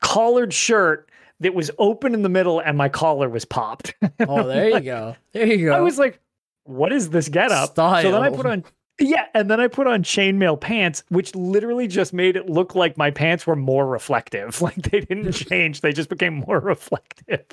collared 0.00 0.52
shirt 0.52 1.10
that 1.40 1.54
was 1.54 1.70
open 1.78 2.14
in 2.14 2.22
the 2.22 2.28
middle 2.28 2.60
and 2.60 2.76
my 2.78 2.88
collar 2.88 3.28
was 3.28 3.44
popped 3.44 3.94
Oh, 4.20 4.42
there 4.46 4.68
you 4.70 4.80
go. 4.80 5.16
There 5.32 5.46
you 5.46 5.66
go. 5.66 5.74
I 5.74 5.80
was 5.80 5.98
like, 5.98 6.20
what 6.64 6.92
is 6.92 7.10
this 7.10 7.28
getup? 7.28 7.70
Style. 7.70 8.02
So 8.02 8.12
then 8.12 8.22
I 8.22 8.30
put 8.30 8.46
on 8.46 8.64
yeah, 9.00 9.26
and 9.34 9.50
then 9.50 9.58
I 9.60 9.66
put 9.66 9.88
on 9.88 10.04
chainmail 10.04 10.60
pants, 10.60 11.02
which 11.08 11.34
literally 11.34 11.88
just 11.88 12.12
made 12.12 12.36
it 12.36 12.48
look 12.48 12.76
like 12.76 12.96
my 12.96 13.10
pants 13.10 13.44
were 13.46 13.56
more 13.56 13.86
reflective. 13.86 14.60
Like 14.62 14.76
they 14.76 15.00
didn't 15.00 15.32
change, 15.32 15.80
they 15.80 15.92
just 15.92 16.08
became 16.08 16.34
more 16.46 16.60
reflective. 16.60 17.44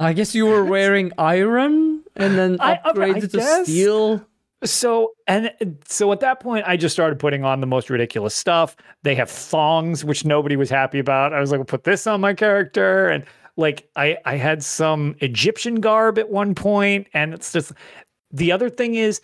I 0.00 0.12
guess 0.14 0.34
you 0.34 0.46
were 0.46 0.64
wearing 0.64 1.12
iron 1.16 2.02
and 2.16 2.36
then 2.36 2.56
I- 2.60 2.72
I- 2.72 2.80
I 2.84 2.92
upgraded 2.92 3.30
to 3.30 3.36
guess. 3.38 3.64
steel. 3.68 4.26
So 4.62 5.12
and 5.26 5.50
so 5.86 6.12
at 6.12 6.20
that 6.20 6.40
point, 6.40 6.64
I 6.66 6.76
just 6.76 6.94
started 6.94 7.18
putting 7.18 7.44
on 7.44 7.60
the 7.60 7.66
most 7.66 7.88
ridiculous 7.88 8.34
stuff. 8.34 8.76
They 9.02 9.14
have 9.14 9.30
thongs, 9.30 10.04
which 10.04 10.24
nobody 10.24 10.56
was 10.56 10.68
happy 10.68 10.98
about. 10.98 11.32
I 11.32 11.40
was 11.40 11.50
like, 11.50 11.58
"Well, 11.58 11.64
put 11.64 11.84
this 11.84 12.06
on 12.06 12.20
my 12.20 12.34
character, 12.34 13.08
and 13.08 13.24
like 13.56 13.88
I 13.96 14.18
I 14.26 14.36
had 14.36 14.62
some 14.62 15.16
Egyptian 15.20 15.76
garb 15.80 16.18
at 16.18 16.28
one 16.28 16.54
point, 16.54 17.06
and 17.14 17.32
it's 17.32 17.52
just 17.52 17.72
the 18.32 18.52
other 18.52 18.68
thing 18.68 18.96
is 18.96 19.22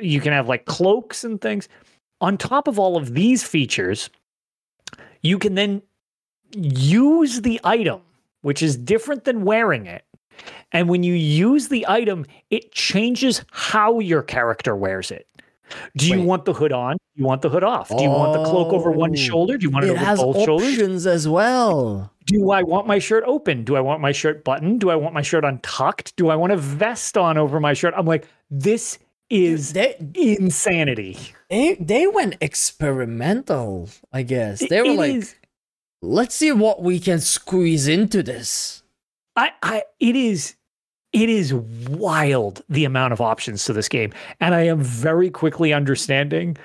you 0.00 0.20
can 0.20 0.32
have 0.32 0.48
like 0.48 0.66
cloaks 0.66 1.24
and 1.24 1.40
things. 1.40 1.68
On 2.20 2.36
top 2.36 2.68
of 2.68 2.78
all 2.78 2.96
of 2.96 3.14
these 3.14 3.42
features, 3.42 4.10
you 5.22 5.38
can 5.38 5.54
then 5.56 5.82
use 6.56 7.40
the 7.42 7.60
item, 7.64 8.00
which 8.42 8.62
is 8.62 8.76
different 8.76 9.24
than 9.24 9.44
wearing 9.44 9.86
it. 9.86 10.04
And 10.72 10.88
when 10.88 11.02
you 11.02 11.14
use 11.14 11.68
the 11.68 11.86
item, 11.88 12.26
it 12.50 12.72
changes 12.72 13.44
how 13.50 14.00
your 14.00 14.22
character 14.22 14.76
wears 14.76 15.10
it. 15.10 15.26
Do 15.96 16.08
you 16.08 16.20
Wait. 16.20 16.26
want 16.26 16.44
the 16.46 16.54
hood 16.54 16.72
on? 16.72 16.94
Do 16.96 17.20
you 17.22 17.26
want 17.26 17.42
the 17.42 17.50
hood 17.50 17.62
off? 17.64 17.88
Do 17.88 18.02
you 18.02 18.08
want 18.08 18.32
the 18.32 18.44
cloak 18.48 18.72
over 18.72 18.90
one 18.90 19.12
oh. 19.12 19.16
shoulder? 19.16 19.58
Do 19.58 19.64
you 19.64 19.70
want 19.70 19.84
it, 19.84 19.88
It 19.88 19.90
over 19.96 20.04
has 20.04 20.18
both 20.18 20.42
shoulders? 20.44 20.72
options 20.74 21.06
as 21.06 21.28
well. 21.28 22.10
Do 22.24 22.50
I 22.52 22.62
want 22.62 22.86
my 22.86 22.98
shirt 22.98 23.24
open? 23.26 23.64
Do 23.64 23.76
I 23.76 23.80
want 23.80 24.00
my 24.00 24.12
shirt 24.12 24.44
buttoned? 24.44 24.80
Do 24.80 24.88
I 24.90 24.96
want 24.96 25.12
my 25.14 25.20
shirt 25.22 25.44
untucked? 25.44 26.16
Do 26.16 26.30
I 26.30 26.36
want 26.36 26.52
a 26.52 26.56
vest 26.56 27.18
on 27.18 27.36
over 27.36 27.60
my 27.60 27.74
shirt? 27.74 27.92
I'm 27.96 28.06
like, 28.06 28.26
this 28.50 28.98
is 29.30 29.74
They 29.74 29.94
insanity. 30.14 31.18
they 31.50 31.74
they 31.74 32.06
went 32.06 32.36
experimental, 32.40 33.90
I 34.12 34.22
guess. 34.22 34.66
They 34.66 34.80
were 34.80 34.88
It 34.88 34.96
like, 34.96 35.14
is- 35.16 35.34
let's 36.00 36.34
see 36.34 36.52
what 36.52 36.82
we 36.82 36.98
can 36.98 37.20
squeeze 37.20 37.88
into 37.88 38.22
this. 38.22 38.82
I, 39.38 39.52
I, 39.62 39.82
it 40.00 40.16
is, 40.16 40.54
it 41.12 41.28
is 41.28 41.54
wild 41.54 42.62
the 42.68 42.84
amount 42.84 43.12
of 43.12 43.20
options 43.20 43.64
to 43.66 43.72
this 43.72 43.88
game, 43.88 44.12
and 44.40 44.54
I 44.54 44.62
am 44.62 44.80
very 44.82 45.30
quickly 45.30 45.72
understanding 45.72 46.56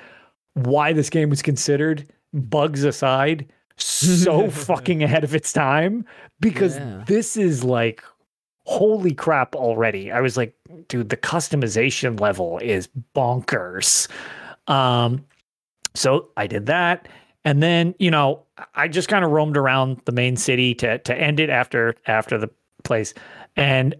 why 0.54 0.92
this 0.92 1.08
game 1.08 1.30
was 1.30 1.40
considered, 1.42 2.06
bugs 2.32 2.84
aside, 2.84 3.46
so 3.76 4.50
fucking 4.70 5.02
ahead 5.02 5.24
of 5.24 5.34
its 5.34 5.52
time 5.52 6.04
because 6.40 6.76
Yeah. 6.76 7.04
this 7.06 7.36
is 7.36 7.62
like 7.64 8.02
holy 8.66 9.12
crap 9.14 9.54
already. 9.54 10.10
I 10.10 10.20
was 10.20 10.36
like, 10.36 10.54
dude, 10.88 11.10
the 11.10 11.16
customization 11.16 12.18
level 12.18 12.58
is 12.58 12.88
bonkers. 13.14 14.08
Um, 14.66 15.24
so 15.94 16.28
I 16.36 16.46
did 16.46 16.66
that. 16.66 17.08
And 17.44 17.62
then, 17.62 17.94
you 17.98 18.10
know, 18.10 18.42
I 18.74 18.88
just 18.88 19.08
kind 19.08 19.24
of 19.24 19.30
roamed 19.30 19.56
around 19.56 20.00
the 20.06 20.12
main 20.12 20.36
city 20.36 20.74
to 20.76 20.98
to 20.98 21.14
end 21.14 21.40
it 21.40 21.50
after 21.50 21.94
after 22.06 22.38
the 22.38 22.48
place. 22.84 23.14
And 23.56 23.94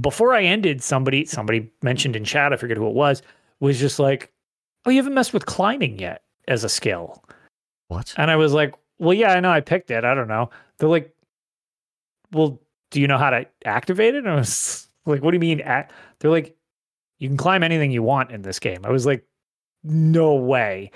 before 0.00 0.34
I 0.34 0.42
ended, 0.42 0.82
somebody 0.82 1.24
somebody 1.24 1.70
mentioned 1.82 2.16
in 2.16 2.24
chat, 2.24 2.52
I 2.52 2.56
forget 2.56 2.76
who 2.76 2.88
it 2.88 2.94
was, 2.94 3.22
was 3.60 3.78
just 3.78 3.98
like, 3.98 4.32
"Oh, 4.84 4.90
you 4.90 4.96
haven't 4.96 5.14
messed 5.14 5.32
with 5.32 5.46
climbing 5.46 5.98
yet 5.98 6.22
as 6.48 6.64
a 6.64 6.68
skill." 6.68 7.22
What? 7.88 8.14
And 8.16 8.30
I 8.30 8.36
was 8.36 8.52
like, 8.52 8.74
"Well, 8.98 9.14
yeah, 9.14 9.32
I 9.32 9.40
know 9.40 9.50
I 9.50 9.60
picked 9.60 9.90
it. 9.90 10.04
I 10.04 10.14
don't 10.14 10.28
know." 10.28 10.50
They're 10.78 10.88
like, 10.88 11.14
"Well, 12.32 12.60
do 12.90 13.00
you 13.00 13.06
know 13.06 13.18
how 13.18 13.30
to 13.30 13.46
activate 13.64 14.14
it?" 14.14 14.24
And 14.24 14.30
I 14.30 14.36
was 14.36 14.88
like, 15.06 15.22
"What 15.22 15.30
do 15.30 15.36
you 15.36 15.40
mean?" 15.40 15.60
Act-? 15.60 15.92
They're 16.18 16.30
like, 16.30 16.56
"You 17.18 17.28
can 17.28 17.36
climb 17.36 17.62
anything 17.62 17.90
you 17.90 18.02
want 18.02 18.30
in 18.32 18.42
this 18.42 18.58
game." 18.58 18.84
I 18.84 18.90
was 18.90 19.06
like, 19.06 19.24
"No 19.84 20.34
way." 20.34 20.90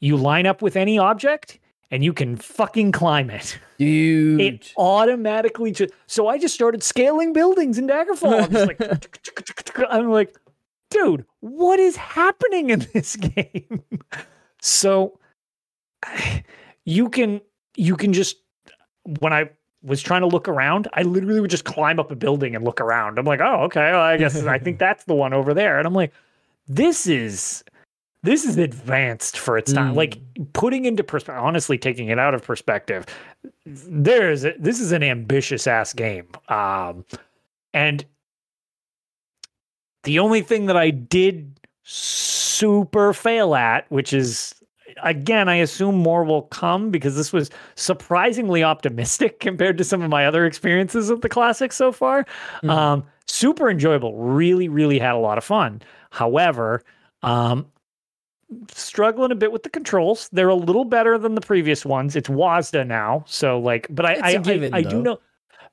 You 0.00 0.16
line 0.16 0.46
up 0.46 0.60
with 0.62 0.76
any 0.76 0.98
object 0.98 1.58
and 1.90 2.02
you 2.02 2.12
can 2.12 2.36
fucking 2.36 2.92
climb 2.92 3.30
it. 3.30 3.58
Dude. 3.78 4.40
It 4.40 4.72
automatically 4.76 5.72
just 5.72 5.92
so 6.06 6.28
I 6.28 6.38
just 6.38 6.54
started 6.54 6.82
scaling 6.82 7.32
buildings 7.32 7.78
in 7.78 7.86
Daggerfall. 7.86 8.44
I'm 8.44 8.52
just 8.52 8.66
like 8.66 9.88
I'm 9.90 10.10
like, 10.10 10.36
dude, 10.90 11.24
what 11.40 11.78
is 11.78 11.96
happening 11.96 12.70
in 12.70 12.80
this 12.92 13.16
game? 13.16 13.82
so 14.60 15.18
you 16.84 17.08
can 17.08 17.40
you 17.76 17.96
can 17.96 18.12
just 18.12 18.36
when 19.20 19.32
I 19.32 19.50
was 19.82 20.02
trying 20.02 20.22
to 20.22 20.26
look 20.26 20.48
around, 20.48 20.88
I 20.94 21.02
literally 21.02 21.40
would 21.40 21.50
just 21.50 21.64
climb 21.64 22.00
up 22.00 22.10
a 22.10 22.16
building 22.16 22.56
and 22.56 22.64
look 22.64 22.80
around. 22.80 23.18
I'm 23.18 23.24
like, 23.24 23.40
oh, 23.40 23.62
okay, 23.64 23.92
well, 23.92 24.00
I 24.00 24.16
guess 24.16 24.36
I 24.44 24.58
think 24.58 24.78
that's 24.80 25.04
the 25.04 25.14
one 25.14 25.32
over 25.32 25.54
there. 25.54 25.78
And 25.78 25.86
I'm 25.86 25.94
like, 25.94 26.12
this 26.66 27.06
is 27.06 27.62
this 28.26 28.44
is 28.44 28.58
advanced 28.58 29.38
for 29.38 29.56
its 29.56 29.72
time. 29.72 29.92
Mm. 29.92 29.96
Like 29.96 30.18
putting 30.52 30.84
into 30.84 31.04
perspective, 31.04 31.42
honestly, 31.42 31.78
taking 31.78 32.08
it 32.08 32.18
out 32.18 32.34
of 32.34 32.42
perspective, 32.42 33.06
there's 33.64 34.44
a, 34.44 34.54
this 34.58 34.80
is 34.80 34.92
an 34.92 35.02
ambitious 35.02 35.66
ass 35.66 35.92
game. 35.92 36.26
Um, 36.48 37.04
and 37.72 38.04
the 40.02 40.18
only 40.18 40.42
thing 40.42 40.66
that 40.66 40.76
I 40.76 40.90
did 40.90 41.60
super 41.84 43.12
fail 43.12 43.54
at, 43.54 43.90
which 43.90 44.12
is 44.12 44.54
again, 45.02 45.48
I 45.48 45.56
assume 45.56 45.94
more 45.94 46.24
will 46.24 46.42
come 46.42 46.90
because 46.90 47.16
this 47.16 47.32
was 47.32 47.50
surprisingly 47.76 48.64
optimistic 48.64 49.40
compared 49.40 49.78
to 49.78 49.84
some 49.84 50.02
of 50.02 50.10
my 50.10 50.26
other 50.26 50.46
experiences 50.46 51.10
with 51.10 51.22
the 51.22 51.28
classic 51.28 51.72
so 51.72 51.92
far. 51.92 52.26
Mhm. 52.62 52.70
Um, 52.70 53.04
super 53.26 53.70
enjoyable. 53.70 54.16
Really, 54.16 54.68
really 54.68 54.98
had 54.98 55.14
a 55.14 55.18
lot 55.18 55.38
of 55.38 55.44
fun. 55.44 55.82
However, 56.10 56.82
um, 57.22 57.66
struggling 58.72 59.32
a 59.32 59.34
bit 59.34 59.52
with 59.52 59.62
the 59.62 59.70
controls. 59.70 60.28
They're 60.32 60.48
a 60.48 60.54
little 60.54 60.84
better 60.84 61.18
than 61.18 61.34
the 61.34 61.40
previous 61.40 61.84
ones. 61.84 62.14
It's 62.16 62.28
WASDA 62.28 62.86
now, 62.86 63.24
so 63.26 63.58
like, 63.58 63.86
but 63.90 64.06
I 64.06 64.18
I, 64.22 64.36
given, 64.38 64.72
I, 64.74 64.78
I 64.78 64.82
do 64.82 65.02
know, 65.02 65.18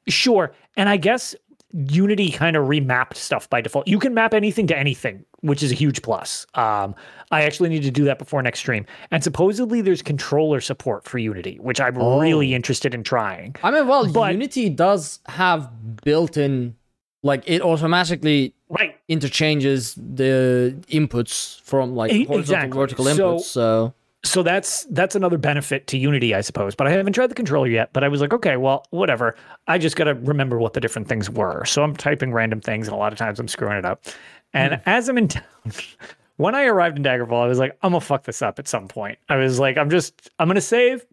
sure, 0.08 0.54
and 0.78 0.90
I 0.90 0.98
guess 0.98 1.36
Unity 1.76 2.32
kind 2.32 2.56
of 2.56 2.68
remapped 2.68 3.16
stuff 3.16 3.50
by 3.50 3.60
default. 3.62 3.88
You 3.88 3.98
can 4.00 4.14
map 4.14 4.34
anything 4.36 4.68
to 4.68 4.78
anything, 4.78 5.26
which 5.42 5.64
is 5.64 5.72
a 5.72 5.76
huge 5.76 6.04
plus. 6.04 6.46
Um, 6.54 6.94
I 7.32 7.44
actually 7.44 7.70
need 7.70 7.82
to 7.84 7.90
do 7.92 8.04
that 8.06 8.20
before 8.20 8.42
next 8.44 8.60
stream, 8.60 8.86
and 9.12 9.24
supposedly 9.24 9.82
there's 9.82 10.02
controller 10.04 10.62
support 10.62 11.06
for 11.08 11.18
Unity, 11.18 11.58
which 11.62 11.82
I'm 11.82 11.98
Oh. 11.98 12.20
really 12.20 12.54
interested 12.54 12.94
in 12.94 13.04
trying. 13.04 13.56
I 13.64 13.72
mean, 13.72 13.88
well, 13.88 14.12
But- 14.12 14.34
Unity 14.34 14.70
does 14.70 15.20
have 15.28 15.70
built-in, 16.04 16.76
like 17.24 17.44
it 17.48 17.62
automatically 17.62 18.54
Right. 18.70 18.93
Interchanges 19.08 19.96
the 19.96 20.76
inputs 20.88 21.62
from 21.62 21.96
like 21.96 22.12
horizontal, 22.12 22.40
exactly. 22.40 22.78
vertical 22.78 23.06
inputs. 23.06 23.42
So 23.42 23.94
so 24.26 24.42
that's 24.42 24.86
that's 24.86 25.16
another 25.16 25.38
benefit 25.38 25.88
to 25.88 25.98
Unity, 25.98 26.34
I 26.34 26.42
suppose. 26.42 26.76
But 26.76 26.88
I 26.88 26.92
haven't 26.92 27.14
tried 27.14 27.28
the 27.28 27.36
controller 27.36 27.68
yet. 27.68 27.92
But 27.92 28.04
I 28.04 28.08
was 28.08 28.22
like, 28.22 28.34
okay, 28.34 28.56
well, 28.56 28.86
whatever. 28.92 29.36
I 29.68 29.78
just 29.78 29.96
got 29.96 30.06
to 30.06 30.14
remember 30.16 30.58
what 30.60 30.74
the 30.74 30.80
different 30.80 31.08
things 31.10 31.30
were. 31.30 31.66
So 31.66 31.84
I'm 31.84 31.96
typing 31.96 32.32
random 32.32 32.62
things, 32.62 32.88
and 32.88 32.96
a 32.96 32.98
lot 32.98 33.12
of 33.12 33.20
times 33.20 33.40
I'm 33.40 33.50
screwing 33.50 33.78
it 33.78 33.86
up. 33.86 34.06
And 34.54 34.76
hmm. 34.76 34.80
as 34.86 35.10
I'm 35.10 35.18
in 35.18 35.28
town, 35.28 35.44
when 36.38 36.56
I 36.56 36.64
arrived 36.66 36.98
in 36.98 37.04
Daggerfall, 37.04 37.44
I 37.44 37.48
was 37.48 37.60
like, 37.60 37.78
I'm 37.82 37.92
gonna 37.92 38.02
fuck 38.02 38.24
this 38.24 38.42
up 38.42 38.60
at 38.60 38.68
some 38.68 38.88
point. 38.88 39.20
I 39.28 39.36
was 39.36 39.60
like, 39.60 39.78
I'm 39.78 39.90
just, 39.90 40.30
I'm 40.40 40.48
gonna 40.48 40.62
save 40.62 41.06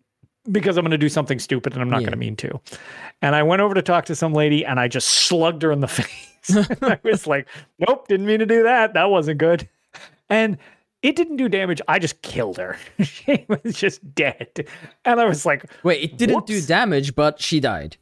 because 0.50 0.76
I'm 0.76 0.84
gonna 0.84 0.96
do 0.96 1.08
something 1.08 1.40
stupid, 1.40 1.72
and 1.72 1.82
I'm 1.82 1.90
not 1.90 2.02
Yeah. 2.02 2.06
gonna 2.06 2.16
mean 2.16 2.36
to. 2.36 2.60
And 3.22 3.34
I 3.34 3.42
went 3.42 3.60
over 3.60 3.74
to 3.74 3.82
talk 3.82 4.04
to 4.06 4.14
some 4.14 4.34
lady, 4.34 4.64
and 4.64 4.78
I 4.78 4.86
just 4.86 5.08
slugged 5.08 5.62
her 5.62 5.72
in 5.72 5.80
the 5.80 5.88
face. 5.88 6.29
I 6.82 6.98
was 7.02 7.26
like, 7.26 7.46
nope, 7.78 8.08
didn't 8.08 8.26
mean 8.26 8.38
to 8.40 8.46
do 8.46 8.62
that. 8.62 8.94
That 8.94 9.10
wasn't 9.10 9.38
good. 9.38 9.68
And 10.28 10.58
it 11.02 11.16
didn't 11.16 11.36
do 11.36 11.48
damage. 11.48 11.80
I 11.88 11.98
just 11.98 12.22
killed 12.22 12.58
her. 12.58 12.76
she 13.02 13.44
was 13.48 13.74
just 13.74 14.14
dead. 14.14 14.66
And 15.04 15.20
I 15.20 15.24
was 15.24 15.44
like, 15.46 15.64
wait, 15.82 16.02
it 16.02 16.18
didn't 16.18 16.46
do 16.46 16.60
damage, 16.60 17.14
but 17.14 17.40
she 17.40 17.60
died. 17.60 17.96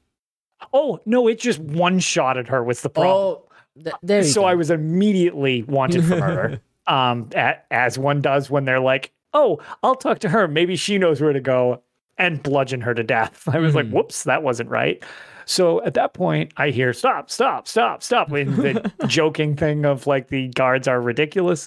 oh, 0.72 1.00
no, 1.06 1.28
it 1.28 1.38
just 1.38 1.58
one 1.60 1.98
shotted 2.00 2.48
her 2.48 2.62
was 2.64 2.82
the 2.82 2.90
problem. 2.90 3.14
Oh, 3.14 3.48
th- 3.82 3.94
there 4.02 4.24
so 4.24 4.42
go. 4.42 4.46
I 4.46 4.54
was 4.54 4.70
immediately 4.70 5.62
wanted 5.62 6.04
for 6.04 6.16
murder. 6.16 6.60
um, 6.86 7.30
a 7.34 7.54
as 7.70 7.98
one 7.98 8.20
does 8.20 8.50
when 8.50 8.64
they're 8.64 8.80
like, 8.80 9.12
oh, 9.34 9.60
I'll 9.82 9.94
talk 9.94 10.18
to 10.20 10.28
her. 10.28 10.48
Maybe 10.48 10.74
she 10.74 10.98
knows 10.98 11.20
where 11.20 11.32
to 11.32 11.40
go 11.40 11.82
and 12.16 12.42
bludgeon 12.42 12.80
her 12.80 12.94
to 12.94 13.04
death. 13.04 13.48
I 13.48 13.58
was 13.60 13.74
like, 13.76 13.86
Hmm. 13.86 13.92
whoops, 13.92 14.24
that 14.24 14.42
wasn't 14.42 14.70
right. 14.70 15.02
So 15.48 15.82
at 15.82 15.94
that 15.94 16.12
point, 16.12 16.52
I 16.58 16.68
hear 16.68 16.92
stop, 16.92 17.30
stop, 17.30 17.66
stop, 17.66 18.02
stop. 18.02 18.30
In 18.32 18.54
the 18.56 18.92
joking 19.06 19.56
thing 19.56 19.86
of 19.86 20.06
like 20.06 20.28
the 20.28 20.48
guards 20.48 20.86
are 20.86 21.00
ridiculous. 21.00 21.66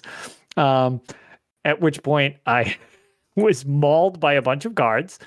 Um, 0.56 1.00
at 1.64 1.80
which 1.80 2.00
point 2.04 2.36
I 2.46 2.76
was 3.36 3.66
mauled 3.66 4.20
by 4.20 4.34
a 4.34 4.42
bunch 4.42 4.64
of 4.64 4.74
guards 4.76 5.18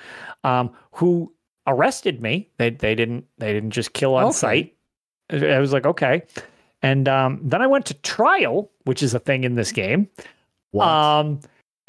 um, 0.46 0.72
who 0.94 1.34
arrested 1.68 2.22
me. 2.22 2.50
They 2.58 2.70
they 2.70 2.96
didn't 2.96 3.26
they 3.40 3.52
didn't 3.52 3.72
just 3.72 3.92
kill 3.92 4.16
on 4.16 4.26
Okay. 4.28 4.34
sight. 4.34 4.76
I 5.32 5.46
I 5.48 5.60
was 5.60 5.74
like, 5.74 5.86
okay. 5.86 6.24
And 6.82 7.10
um, 7.10 7.42
then 7.44 7.62
I 7.62 7.68
went 7.68 7.86
to 7.88 7.94
trial, 7.96 8.72
which 8.86 9.04
is 9.04 9.14
a 9.14 9.20
thing 9.20 9.44
in 9.44 9.56
this 9.56 9.74
game. 9.74 10.08
What? 10.72 10.88
Um, 10.88 11.40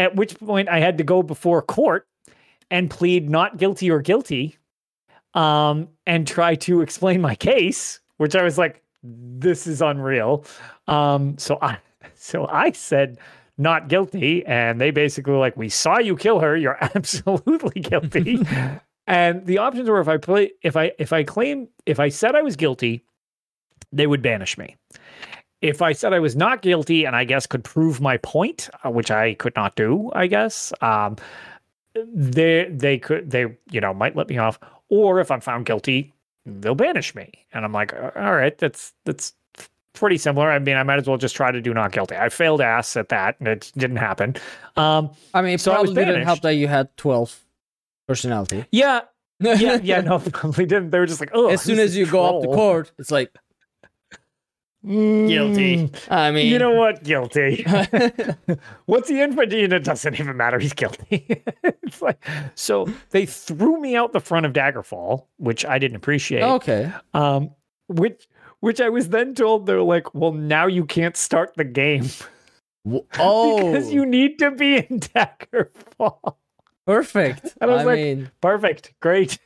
at 0.00 0.16
which 0.16 0.36
point 0.40 0.68
I 0.68 0.80
had 0.80 0.98
to 0.98 1.04
go 1.04 1.22
before 1.22 1.62
court 1.62 2.08
and 2.72 2.90
plead 2.90 3.30
not 3.30 3.56
guilty 3.56 3.88
or 3.90 4.00
guilty, 4.00 4.56
um, 5.36 5.88
and 6.06 6.26
try 6.26 6.54
to 6.56 6.80
explain 6.80 7.20
my 7.20 7.36
case, 7.36 8.00
which 8.16 8.34
I 8.34 8.42
was 8.42 8.58
like, 8.58 8.82
this 9.04 9.66
is 9.66 9.82
unreal. 9.82 10.44
Um, 10.88 11.38
so 11.38 11.58
I, 11.62 11.78
so 12.14 12.48
I 12.48 12.72
said 12.72 13.18
not 13.58 13.88
guilty, 13.88 14.44
and 14.46 14.80
they 14.80 14.90
basically 14.90 15.32
were 15.32 15.38
like, 15.38 15.56
we 15.56 15.68
saw 15.68 15.98
you 15.98 16.16
kill 16.16 16.40
her. 16.40 16.56
You're 16.56 16.78
absolutely 16.94 17.80
guilty. 17.82 18.44
and 19.06 19.46
the 19.46 19.58
options 19.58 19.88
were 19.88 20.00
if 20.00 20.08
I 20.08 20.16
play, 20.16 20.52
if 20.62 20.76
I, 20.76 20.92
if 20.98 21.12
I 21.12 21.22
claim, 21.22 21.68
if 21.84 22.00
I 22.00 22.08
said 22.08 22.34
I 22.34 22.42
was 22.42 22.56
guilty, 22.56 23.04
they 23.92 24.06
would 24.06 24.22
banish 24.22 24.58
me. 24.58 24.76
If 25.62 25.80
I 25.80 25.92
said 25.92 26.12
I 26.12 26.18
was 26.18 26.36
not 26.36 26.60
guilty 26.60 27.06
and 27.06 27.16
I 27.16 27.24
guess 27.24 27.46
could 27.46 27.64
prove 27.64 28.00
my 28.00 28.18
point, 28.18 28.68
uh, 28.84 28.90
which 28.90 29.10
I 29.10 29.34
could 29.34 29.54
not 29.56 29.74
do, 29.74 30.10
I 30.14 30.26
guess, 30.26 30.72
um, 30.82 31.16
they 32.14 32.68
they 32.70 32.98
could 32.98 33.30
they 33.30 33.56
you 33.70 33.80
know 33.80 33.94
might 33.94 34.16
let 34.16 34.28
me 34.28 34.36
off. 34.36 34.58
Or 34.88 35.20
if 35.20 35.30
I'm 35.30 35.40
found 35.40 35.66
guilty, 35.66 36.12
they'll 36.44 36.74
banish 36.74 37.14
me. 37.14 37.32
And 37.52 37.64
I'm 37.64 37.72
like, 37.72 37.92
"Uh, 37.92 38.10
all 38.16 38.34
right, 38.34 38.56
that's 38.56 38.92
that's 39.04 39.34
pretty 39.96 40.18
similar. 40.18 40.50
I 40.50 40.58
mean, 40.58 40.76
I 40.76 40.82
might 40.84 40.98
as 40.98 41.08
well 41.08 41.16
just 41.16 41.34
try 41.34 41.50
to 41.50 41.60
do 41.60 41.74
not 41.74 41.90
guilty. 41.90 42.14
I 42.16 42.28
failed 42.28 42.60
ass 42.60 42.96
at 42.96 43.08
that, 43.08 43.36
and 43.40 43.48
it 43.48 43.72
didn't 43.76 43.96
happen. 43.96 44.36
Um, 44.76 45.10
I 45.34 45.42
mean, 45.42 45.54
it 45.54 45.60
so 45.60 45.72
probably 45.72 45.94
didn't 45.94 46.22
help 46.22 46.42
that 46.42 46.54
you 46.54 46.68
had 46.68 46.94
12 46.96 47.40
personality. 48.06 48.64
yeah, 48.70 49.00
yeah, 49.40 49.78
yeah. 49.82 50.00
No, 50.02 50.18
probably 50.32 50.66
didn't. 50.66 50.90
They 50.90 50.98
were 50.98 51.06
just 51.06 51.20
like, 51.20 51.30
oh, 51.32 51.48
as 51.48 51.62
soon 51.62 51.78
as 51.78 51.96
you 51.96 52.06
go 52.06 52.24
up 52.36 52.42
to 52.42 52.48
court, 52.48 52.92
it's 52.98 53.10
like, 53.10 53.34
guilty. 54.86 55.90
I 56.08 56.30
mean, 56.30 56.46
You 56.46 56.58
know 56.58 56.72
what? 56.72 57.02
Guilty. 57.02 57.64
What's 58.86 59.08
he 59.08 59.20
in 59.20 59.34
for? 59.34 59.42
It 59.42 59.84
doesn't 59.84 60.20
even 60.20 60.36
matter. 60.36 60.58
He's 60.58 60.72
guilty. 60.72 61.26
it's 61.64 62.00
like 62.00 62.24
so 62.54 62.86
they 63.10 63.26
threw 63.26 63.80
me 63.80 63.96
out 63.96 64.12
the 64.12 64.20
front 64.20 64.46
of 64.46 64.52
Daggerfall, 64.52 65.26
which 65.38 65.64
I 65.64 65.78
didn't 65.78 65.96
appreciate. 65.96 66.42
okay. 66.42 66.92
Um, 67.14 67.50
which 67.88 68.28
which 68.60 68.80
I 68.80 68.88
was 68.88 69.08
then 69.10 69.34
told 69.34 69.66
they're 69.66 69.82
like, 69.82 70.14
well, 70.14 70.32
now 70.32 70.66
you 70.66 70.84
can't 70.84 71.16
start 71.16 71.54
the 71.56 71.64
game 71.64 72.08
Oh, 73.18 73.56
because 73.72 73.92
you 73.92 74.06
need 74.06 74.38
to 74.38 74.50
be 74.52 74.76
in 74.76 75.00
Daggerfall. 75.00 76.36
perfect. 76.86 77.56
And 77.60 77.70
I 77.70 77.74
was 77.74 77.82
I 77.82 77.84
like, 77.84 77.96
mean, 77.98 78.30
Perfect, 78.40 78.94
great. 79.00 79.38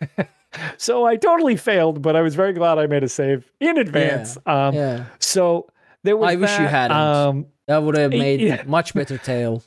So 0.76 1.04
I 1.06 1.16
totally 1.16 1.56
failed, 1.56 2.02
but 2.02 2.16
I 2.16 2.22
was 2.22 2.34
very 2.34 2.52
glad 2.52 2.78
I 2.78 2.86
made 2.86 3.04
a 3.04 3.08
save 3.08 3.50
in 3.60 3.78
advance. 3.78 4.36
um, 4.46 4.74
yeah, 4.74 5.06
So 5.18 5.68
there 6.02 6.16
was. 6.16 6.30
I 6.30 6.36
wish 6.36 6.58
you 6.58 6.66
hadn't. 6.66 6.96
Um, 6.96 7.46
that 7.66 7.82
would 7.82 7.96
have 7.96 8.10
made 8.10 8.40
yeah. 8.40 8.62
much 8.66 8.94
better 8.94 9.18
tale. 9.18 9.62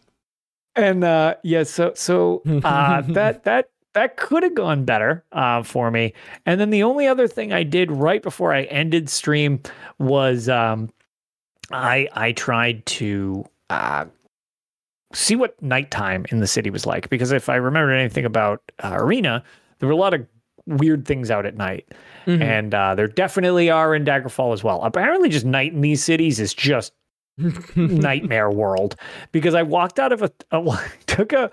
and 0.76 1.04
uh, 1.04 1.36
yeah, 1.44 1.64
so 1.64 1.94
so 1.96 2.42
uh, 2.64 3.02
that 3.08 3.44
that 3.46 3.70
that 3.94 4.18
could 4.18 4.44
have 4.44 4.56
gone 4.56 4.86
better 4.86 5.24
uh, 5.32 5.64
for 5.64 5.92
me. 5.92 6.14
And 6.46 6.60
then 6.60 6.70
the 6.70 6.84
only 6.84 7.08
other 7.08 7.28
thing 7.28 7.54
I 7.54 7.64
did 7.64 7.92
right 7.92 8.22
before 8.22 8.54
I 8.54 8.64
ended 8.64 9.10
stream 9.10 9.62
was 10.00 10.50
um, 10.50 10.90
I 11.72 12.10
I 12.14 12.32
tried 12.34 12.86
to 12.88 13.46
uh, 13.70 14.06
see 15.14 15.36
what 15.36 15.62
nighttime 15.62 16.26
in 16.30 16.40
the 16.40 16.48
city 16.48 16.70
was 16.70 16.86
like 16.86 17.10
because 17.10 17.32
if 17.32 17.50
I 17.50 17.56
remember 17.56 17.92
anything 17.92 18.26
about 18.26 18.62
uh, 18.84 18.96
Arena, 19.00 19.44
there 19.80 19.88
were 19.88 19.94
a 19.94 19.98
lot 19.98 20.14
of 20.14 20.26
weird 20.66 21.06
things 21.06 21.30
out 21.32 21.46
at 21.46 21.56
night, 21.58 21.88
Mhm. 22.26 22.42
and 22.42 22.74
uh, 22.74 22.96
there 22.96 23.08
definitely 23.08 23.70
are 23.70 23.94
in 23.96 24.06
Daggerfall 24.06 24.54
as 24.54 24.64
well. 24.64 24.82
Apparently, 24.84 25.30
just 25.30 25.46
night 25.46 25.74
in 25.74 25.82
these 25.82 26.04
cities 26.04 26.40
is 26.40 26.54
just 26.54 26.94
nightmare 27.76 28.50
world 28.52 28.96
because 29.32 29.56
I 29.56 29.64
walked 29.64 30.00
out 30.00 30.12
of 30.12 30.22
a, 30.22 30.32
a 30.52 30.80
took 31.08 31.34
a 31.34 31.50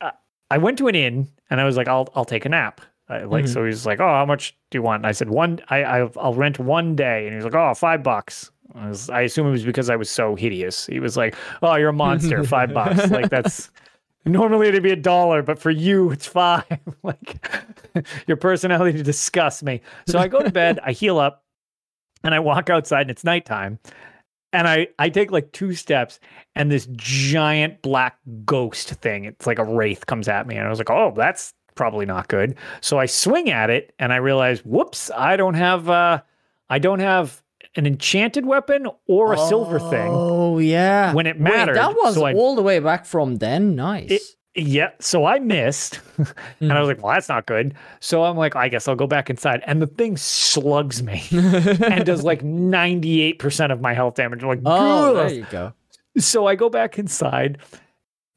uh, 0.00 0.10
I 0.50 0.58
went 0.58 0.78
to 0.78 0.88
an 0.88 0.94
inn 0.94 1.28
and 1.50 1.60
I 1.60 1.64
was 1.64 1.76
like 1.76 1.88
I'll 1.88 2.08
I'll 2.14 2.24
take 2.24 2.44
a 2.44 2.48
nap. 2.48 2.80
I, 3.08 3.24
like 3.24 3.46
so 3.48 3.64
he's 3.64 3.84
like, 3.84 4.00
"Oh, 4.00 4.08
how 4.08 4.24
much 4.24 4.56
do 4.70 4.78
you 4.78 4.82
want?" 4.82 5.00
And 5.00 5.06
I 5.06 5.12
said, 5.12 5.28
"One 5.28 5.60
I, 5.68 5.82
I 5.84 6.10
I'll 6.16 6.34
rent 6.34 6.58
one 6.58 6.94
day." 6.96 7.26
And 7.26 7.34
he's 7.34 7.44
like, 7.44 7.54
oh, 7.54 7.74
five 7.74 8.02
bucks." 8.02 8.50
I, 8.74 8.88
was, 8.88 9.10
I 9.10 9.20
assume 9.22 9.48
it 9.48 9.50
was 9.50 9.64
because 9.64 9.90
I 9.90 9.96
was 9.96 10.08
so 10.08 10.34
hideous. 10.34 10.86
He 10.86 10.98
was 11.00 11.14
like, 11.16 11.34
"Oh, 11.62 11.74
you're 11.76 11.90
a 11.90 11.92
monster. 11.92 12.42
Five 12.44 12.72
bucks." 12.72 13.10
Like 13.10 13.28
that's 13.28 13.70
normally 14.24 14.68
it'd 14.68 14.82
be 14.82 14.90
a 14.90 14.96
dollar, 14.96 15.42
but 15.42 15.58
for 15.58 15.70
you 15.70 16.10
it's 16.10 16.26
five. 16.26 16.64
like 17.02 17.46
your 18.26 18.36
personality 18.36 19.02
disgusts 19.02 19.62
me. 19.62 19.80
So 20.06 20.18
I 20.18 20.28
go 20.28 20.42
to 20.42 20.50
bed, 20.50 20.78
I 20.82 20.92
heal 20.92 21.18
up, 21.18 21.44
and 22.24 22.34
I 22.34 22.40
walk 22.40 22.70
outside 22.70 23.02
and 23.02 23.10
it's 23.10 23.24
nighttime. 23.24 23.78
And 24.52 24.68
I, 24.68 24.88
I 24.98 25.08
take 25.08 25.30
like 25.30 25.52
two 25.52 25.72
steps 25.72 26.20
and 26.54 26.70
this 26.70 26.86
giant 26.92 27.80
black 27.80 28.18
ghost 28.44 28.90
thing, 28.90 29.24
it's 29.24 29.46
like 29.46 29.58
a 29.58 29.64
wraith 29.64 30.06
comes 30.06 30.28
at 30.28 30.46
me. 30.46 30.56
And 30.56 30.66
I 30.66 30.70
was 30.70 30.78
like, 30.78 30.90
oh, 30.90 31.14
that's 31.16 31.54
probably 31.74 32.04
not 32.04 32.28
good. 32.28 32.54
So 32.82 32.98
I 32.98 33.06
swing 33.06 33.50
at 33.50 33.70
it 33.70 33.94
and 33.98 34.12
I 34.12 34.16
realize, 34.16 34.60
whoops, 34.60 35.10
I 35.10 35.36
don't 35.36 35.54
have 35.54 35.88
uh 35.88 36.20
I 36.68 36.78
don't 36.78 37.00
have 37.00 37.42
an 37.76 37.86
enchanted 37.86 38.44
weapon 38.46 38.86
or 39.06 39.32
a 39.32 39.38
silver 39.38 39.78
thing. 39.78 40.08
Oh 40.10 40.58
yeah. 40.58 41.12
When 41.14 41.26
it 41.26 41.36
Wait, 41.36 41.42
mattered, 41.42 41.76
that 41.76 41.94
was 41.94 42.14
so 42.14 42.24
I- 42.26 42.34
all 42.34 42.54
the 42.54 42.62
way 42.62 42.78
back 42.78 43.04
from 43.06 43.36
then. 43.36 43.74
Nice. 43.76 44.10
It- 44.10 44.22
Yeah, 44.54 44.90
so 45.00 45.24
I 45.24 45.38
missed. 45.38 46.00
and 46.60 46.70
I 46.74 46.78
was 46.78 46.86
like, 46.88 47.02
well, 47.02 47.14
that's 47.14 47.30
not 47.30 47.46
good. 47.46 47.72
So 48.00 48.22
I'm 48.24 48.36
like, 48.36 48.54
I 48.54 48.68
guess 48.68 48.86
I'll 48.86 48.94
go 48.94 49.06
back 49.06 49.30
inside. 49.30 49.62
And 49.66 49.80
the 49.80 49.86
thing 49.86 50.18
slugs 50.18 51.02
me 51.02 51.22
and 51.32 52.04
does 52.04 52.22
like 52.22 52.42
98% 52.42 53.72
of 53.72 53.80
my 53.80 53.94
health 53.94 54.14
damage. 54.16 54.42
I'm 54.42 54.48
like, 54.50 54.60
oh, 54.66 55.16
"Ugh." 55.16 55.16
there 55.28 55.38
you 55.38 55.46
go. 55.50 55.72
so 56.18 56.46
I 56.46 56.54
go 56.54 56.68
back 56.68 56.98
inside 56.98 57.58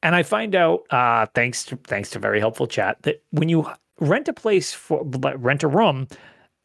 and 0.02 0.14
I 0.14 0.22
find 0.22 0.54
out, 0.54 0.84
uh, 0.90 1.26
thanks 1.34 1.64
to 1.66 1.76
thanks 1.84 2.08
to 2.10 2.18
very 2.18 2.40
helpful 2.40 2.66
chat, 2.66 2.96
that 3.02 3.22
when 3.30 3.50
you 3.50 3.66
rent 4.00 4.26
a 4.28 4.32
place 4.32 4.72
for 4.72 5.04
rent 5.04 5.62
a 5.64 5.68
room 5.68 6.08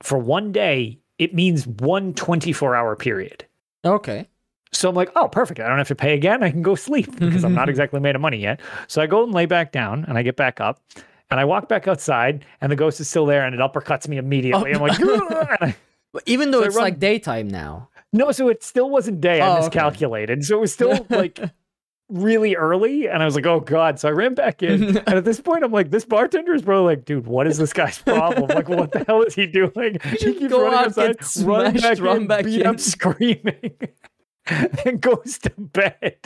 for 0.02 0.18
one 0.18 0.53
day, 0.53 0.99
it 1.22 1.34
means 1.34 1.68
one 1.68 2.14
24 2.14 2.76
hour 2.76 2.95
period. 2.95 3.45
Okay. 3.85 4.27
So 4.73 4.89
I'm 4.89 4.95
like, 4.95 5.11
oh, 5.15 5.27
perfect. 5.27 5.60
I 5.60 5.68
don't 5.68 5.77
have 5.77 5.88
to 5.89 5.95
pay 5.95 6.14
again. 6.14 6.43
I 6.43 6.49
can 6.49 6.61
go 6.61 6.76
sleep 6.76 7.11
because 7.19 7.43
I'm 7.43 7.53
not 7.53 7.69
exactly 7.69 7.99
made 7.99 8.15
of 8.15 8.22
money 8.22 8.38
yet. 8.38 8.60
So 8.88 9.02
I 9.02 9.06
go 9.07 9.23
and 9.23 9.34
lay 9.34 9.45
back 9.45 9.72
down 9.72 10.06
and 10.07 10.18
I 10.18 10.23
get 10.23 10.35
back 10.38 10.60
up 10.61 10.81
and 11.30 11.39
I 11.39 11.45
walk 11.45 11.68
back 11.69 11.88
outside 11.88 12.45
and 12.61 12.72
the 12.72 12.76
ghost 12.76 12.99
is 12.99 13.07
still 13.10 13.26
there 13.26 13.45
and 13.45 13.53
it 13.53 13.60
uppercuts 13.61 14.07
me 14.07 14.18
immediately. 14.18 14.72
I'm 14.73 14.81
like, 14.81 14.98
oh, 15.03 15.45
I, 15.61 15.76
even 16.26 16.52
though 16.52 16.60
So 16.60 16.64
I 16.64 16.68
it's 16.68 16.76
like 16.77 16.99
daytime 16.99 17.48
now. 17.49 17.89
no, 18.14 18.31
so 18.31 18.48
it 18.49 18.64
still 18.64 18.89
wasn't 18.89 19.22
day. 19.22 19.41
I 19.41 19.48
Oh, 19.48 19.52
okay. 19.53 19.60
miscalculated. 19.65 20.43
So 20.45 20.57
it 20.57 20.61
was 20.61 20.73
still 20.73 21.06
like 21.10 21.39
really 22.11 22.55
early. 22.55 23.07
And 23.07 23.21
I 23.21 23.25
was 23.25 23.35
like, 23.35 23.45
oh 23.45 23.59
God. 23.59 23.99
So 23.99 24.09
I 24.09 24.11
ran 24.11 24.33
back 24.35 24.61
in. 24.61 24.97
and 24.97 25.07
at 25.09 25.25
this 25.25 25.39
point, 25.41 25.63
I'm 25.63 25.71
like, 25.71 25.89
this 25.91 26.05
bartender 26.05 26.53
is 26.53 26.61
probably 26.61 26.95
like, 26.95 27.05
dude, 27.05 27.25
what 27.25 27.47
is 27.47 27.57
this 27.57 27.73
guy's 27.73 27.97
problem? 27.99 28.47
Like, 28.49 28.69
what 28.69 28.91
the 28.91 29.03
hell 29.05 29.21
is 29.23 29.33
he 29.35 29.47
doing? 29.47 29.97
He 30.03 30.17
keeps 30.33 30.47
Go 30.49 30.63
running 30.63 30.79
out, 30.79 30.85
outside, 30.88 31.17
get 31.19 31.45
run 31.45 31.77
smashed, 31.77 31.81
back 31.83 31.99
run 32.05 32.17
in, 32.17 32.27
back 32.27 32.45
beat 32.45 32.61
in. 32.61 32.67
up 32.67 32.79
screaming. 32.79 33.77
and 34.85 34.99
goes 34.99 35.38
to 35.39 35.51
bed. 35.57 36.17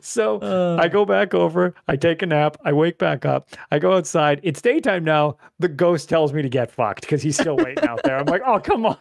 so 0.00 0.38
Uh. 0.40 0.76
I 0.80 0.88
go 0.88 1.04
back 1.04 1.32
over, 1.34 1.74
I 1.88 1.96
take 1.96 2.22
a 2.22 2.26
nap, 2.26 2.56
I 2.64 2.72
wake 2.72 2.98
back 2.98 3.24
up, 3.24 3.48
I 3.70 3.78
go 3.78 3.94
outside. 3.96 4.40
It's 4.42 4.60
daytime 4.60 5.04
now. 5.04 5.36
The 5.60 5.68
ghost 5.68 6.08
tells 6.08 6.32
me 6.32 6.42
to 6.42 6.48
get 6.48 6.70
fucked 6.70 7.02
because 7.02 7.22
he's 7.22 7.36
still 7.38 7.56
waiting 7.56 7.84
out 7.88 8.02
there. 8.02 8.18
I'm 8.18 8.26
like, 8.26 8.42
oh, 8.44 8.58
come 8.60 8.84
on. 8.86 8.98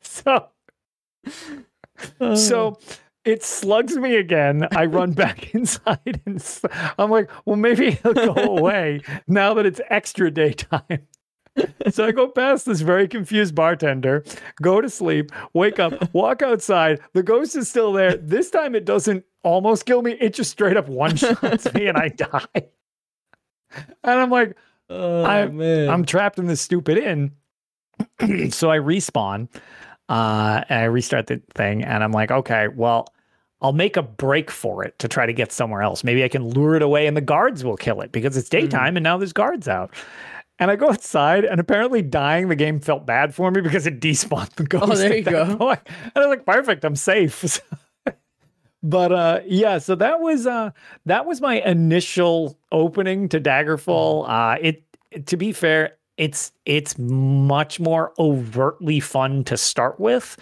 so, 0.00 0.46
so 2.36 2.78
it 3.24 3.42
slugs 3.42 3.96
me 3.96 4.16
again. 4.16 4.66
I 4.72 4.86
run 4.86 5.12
back 5.22 5.54
inside 5.54 6.20
and 6.26 6.60
I'm 6.98 7.10
like, 7.10 7.30
well, 7.46 7.56
maybe 7.56 7.88
it'll 7.88 8.14
go 8.14 8.34
away 8.58 9.02
now 9.26 9.54
that 9.54 9.66
it's 9.66 9.80
extra 9.90 10.30
daytime. 10.30 11.06
So 11.90 12.06
I 12.06 12.12
go 12.12 12.28
past 12.28 12.64
this 12.64 12.80
very 12.80 13.06
confused 13.06 13.54
bartender, 13.54 14.24
go 14.62 14.80
to 14.80 14.88
sleep, 14.88 15.30
wake 15.52 15.78
up, 15.78 16.12
walk 16.14 16.40
outside. 16.40 17.00
The 17.12 17.22
ghost 17.22 17.54
is 17.56 17.68
still 17.68 17.92
there. 17.92 18.16
This 18.16 18.50
time 18.50 18.74
it 18.74 18.86
doesn't 18.86 19.24
almost 19.42 19.84
kill 19.84 20.00
me. 20.00 20.12
It 20.12 20.32
just 20.32 20.50
straight 20.50 20.78
up 20.78 20.88
one 20.88 21.14
shots 21.16 21.72
me 21.74 21.88
and 21.88 21.98
I 21.98 22.08
die. 22.16 22.68
And 24.02 24.20
I'm 24.20 24.30
like, 24.30 24.56
Oh 24.88 25.24
I-. 25.24 25.42
I'm 25.42 26.04
trapped 26.04 26.38
in 26.38 26.46
this 26.46 26.60
stupid 26.60 26.98
inn. 26.98 27.32
so 28.50 28.70
I 28.70 28.78
respawn 28.78 29.48
uh, 30.12 30.62
and 30.68 30.78
I 30.80 30.84
restart 30.84 31.26
the 31.28 31.40
thing. 31.54 31.82
And 31.82 32.04
I'm 32.04 32.12
like, 32.12 32.30
okay, 32.30 32.68
well, 32.68 33.08
I'll 33.62 33.72
make 33.72 33.96
a 33.96 34.02
break 34.02 34.50
for 34.50 34.84
it 34.84 34.98
to 34.98 35.08
try 35.08 35.24
to 35.24 35.32
get 35.32 35.52
somewhere 35.52 35.80
else. 35.80 36.04
Maybe 36.04 36.22
I 36.22 36.28
can 36.28 36.50
lure 36.50 36.74
it 36.74 36.82
away 36.82 37.06
and 37.06 37.16
the 37.16 37.22
guards 37.22 37.64
will 37.64 37.78
kill 37.78 38.02
it 38.02 38.12
because 38.12 38.36
it's 38.36 38.50
daytime 38.50 38.98
and 38.98 39.04
now 39.04 39.16
there's 39.16 39.32
guards 39.32 39.68
out. 39.68 39.94
And 40.58 40.70
I 40.70 40.76
go 40.76 40.90
outside, 40.90 41.44
and 41.44 41.58
apparently 41.58 42.02
dying, 42.02 42.48
the 42.48 42.54
game 42.54 42.78
felt 42.78 43.04
bad 43.04 43.34
for 43.34 43.50
me 43.50 43.62
because 43.62 43.86
it 43.86 44.00
despawned 44.00 44.50
the 44.50 44.64
ghost. 44.68 44.84
Oh, 44.92 44.94
there 44.94 45.16
you 45.16 45.22
go. 45.24 45.56
point. 45.56 45.80
And 45.86 46.12
I 46.14 46.20
was 46.20 46.28
like, 46.28 46.44
perfect, 46.44 46.84
I'm 46.84 46.94
safe. 46.94 47.60
but 48.82 49.12
uh 49.12 49.40
yeah, 49.46 49.78
so 49.78 49.94
that 49.94 50.20
was 50.20 50.46
uh 50.46 50.70
that 51.06 51.24
was 51.24 51.40
my 51.40 51.62
initial 51.62 52.58
opening 52.70 53.30
to 53.30 53.40
Daggerfall. 53.40 54.28
Uh 54.28 54.58
it 54.60 55.26
to 55.26 55.36
be 55.38 55.52
fair, 55.52 55.96
it's 56.16 56.52
it's 56.66 56.98
much 56.98 57.80
more 57.80 58.12
overtly 58.18 59.00
fun 59.00 59.44
to 59.44 59.56
start 59.56 59.98
with. 59.98 60.36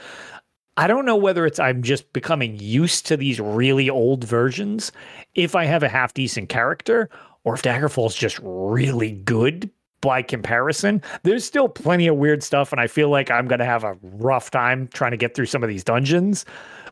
I 0.76 0.86
don't 0.86 1.04
know 1.04 1.16
whether 1.16 1.46
it's 1.46 1.58
I'm 1.58 1.82
just 1.82 2.12
becoming 2.12 2.58
used 2.58 3.06
to 3.06 3.16
these 3.16 3.40
really 3.40 3.90
old 3.90 4.24
versions 4.24 4.92
if 5.34 5.54
I 5.54 5.64
have 5.64 5.82
a 5.82 5.88
half 5.88 6.14
decent 6.14 6.48
character 6.48 7.10
or 7.44 7.54
if 7.54 7.62
Daggerfall's 7.62 8.14
just 8.14 8.38
really 8.42 9.12
good 9.12 9.70
by 10.00 10.22
comparison. 10.22 11.02
There's 11.22 11.44
still 11.44 11.68
plenty 11.68 12.06
of 12.06 12.16
weird 12.16 12.42
stuff 12.42 12.72
and 12.72 12.80
I 12.80 12.86
feel 12.86 13.10
like 13.10 13.30
I'm 13.30 13.46
going 13.46 13.58
to 13.58 13.64
have 13.64 13.84
a 13.84 13.98
rough 14.02 14.50
time 14.50 14.88
trying 14.94 15.10
to 15.10 15.16
get 15.16 15.34
through 15.34 15.46
some 15.46 15.62
of 15.62 15.68
these 15.68 15.84
dungeons. 15.84 16.46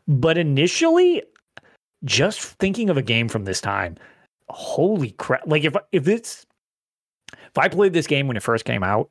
But 0.07 0.37
initially 0.37 1.23
just 2.05 2.41
thinking 2.41 2.89
of 2.89 2.97
a 2.97 3.01
game 3.01 3.27
from 3.27 3.45
this 3.45 3.61
time, 3.61 3.95
holy 4.49 5.11
crap. 5.11 5.43
Like 5.45 5.63
if 5.63 5.75
if 5.91 6.07
it's 6.07 6.45
if 7.33 7.57
I 7.57 7.67
played 7.67 7.93
this 7.93 8.07
game 8.07 8.27
when 8.27 8.37
it 8.37 8.43
first 8.43 8.65
came 8.65 8.83
out, 8.83 9.09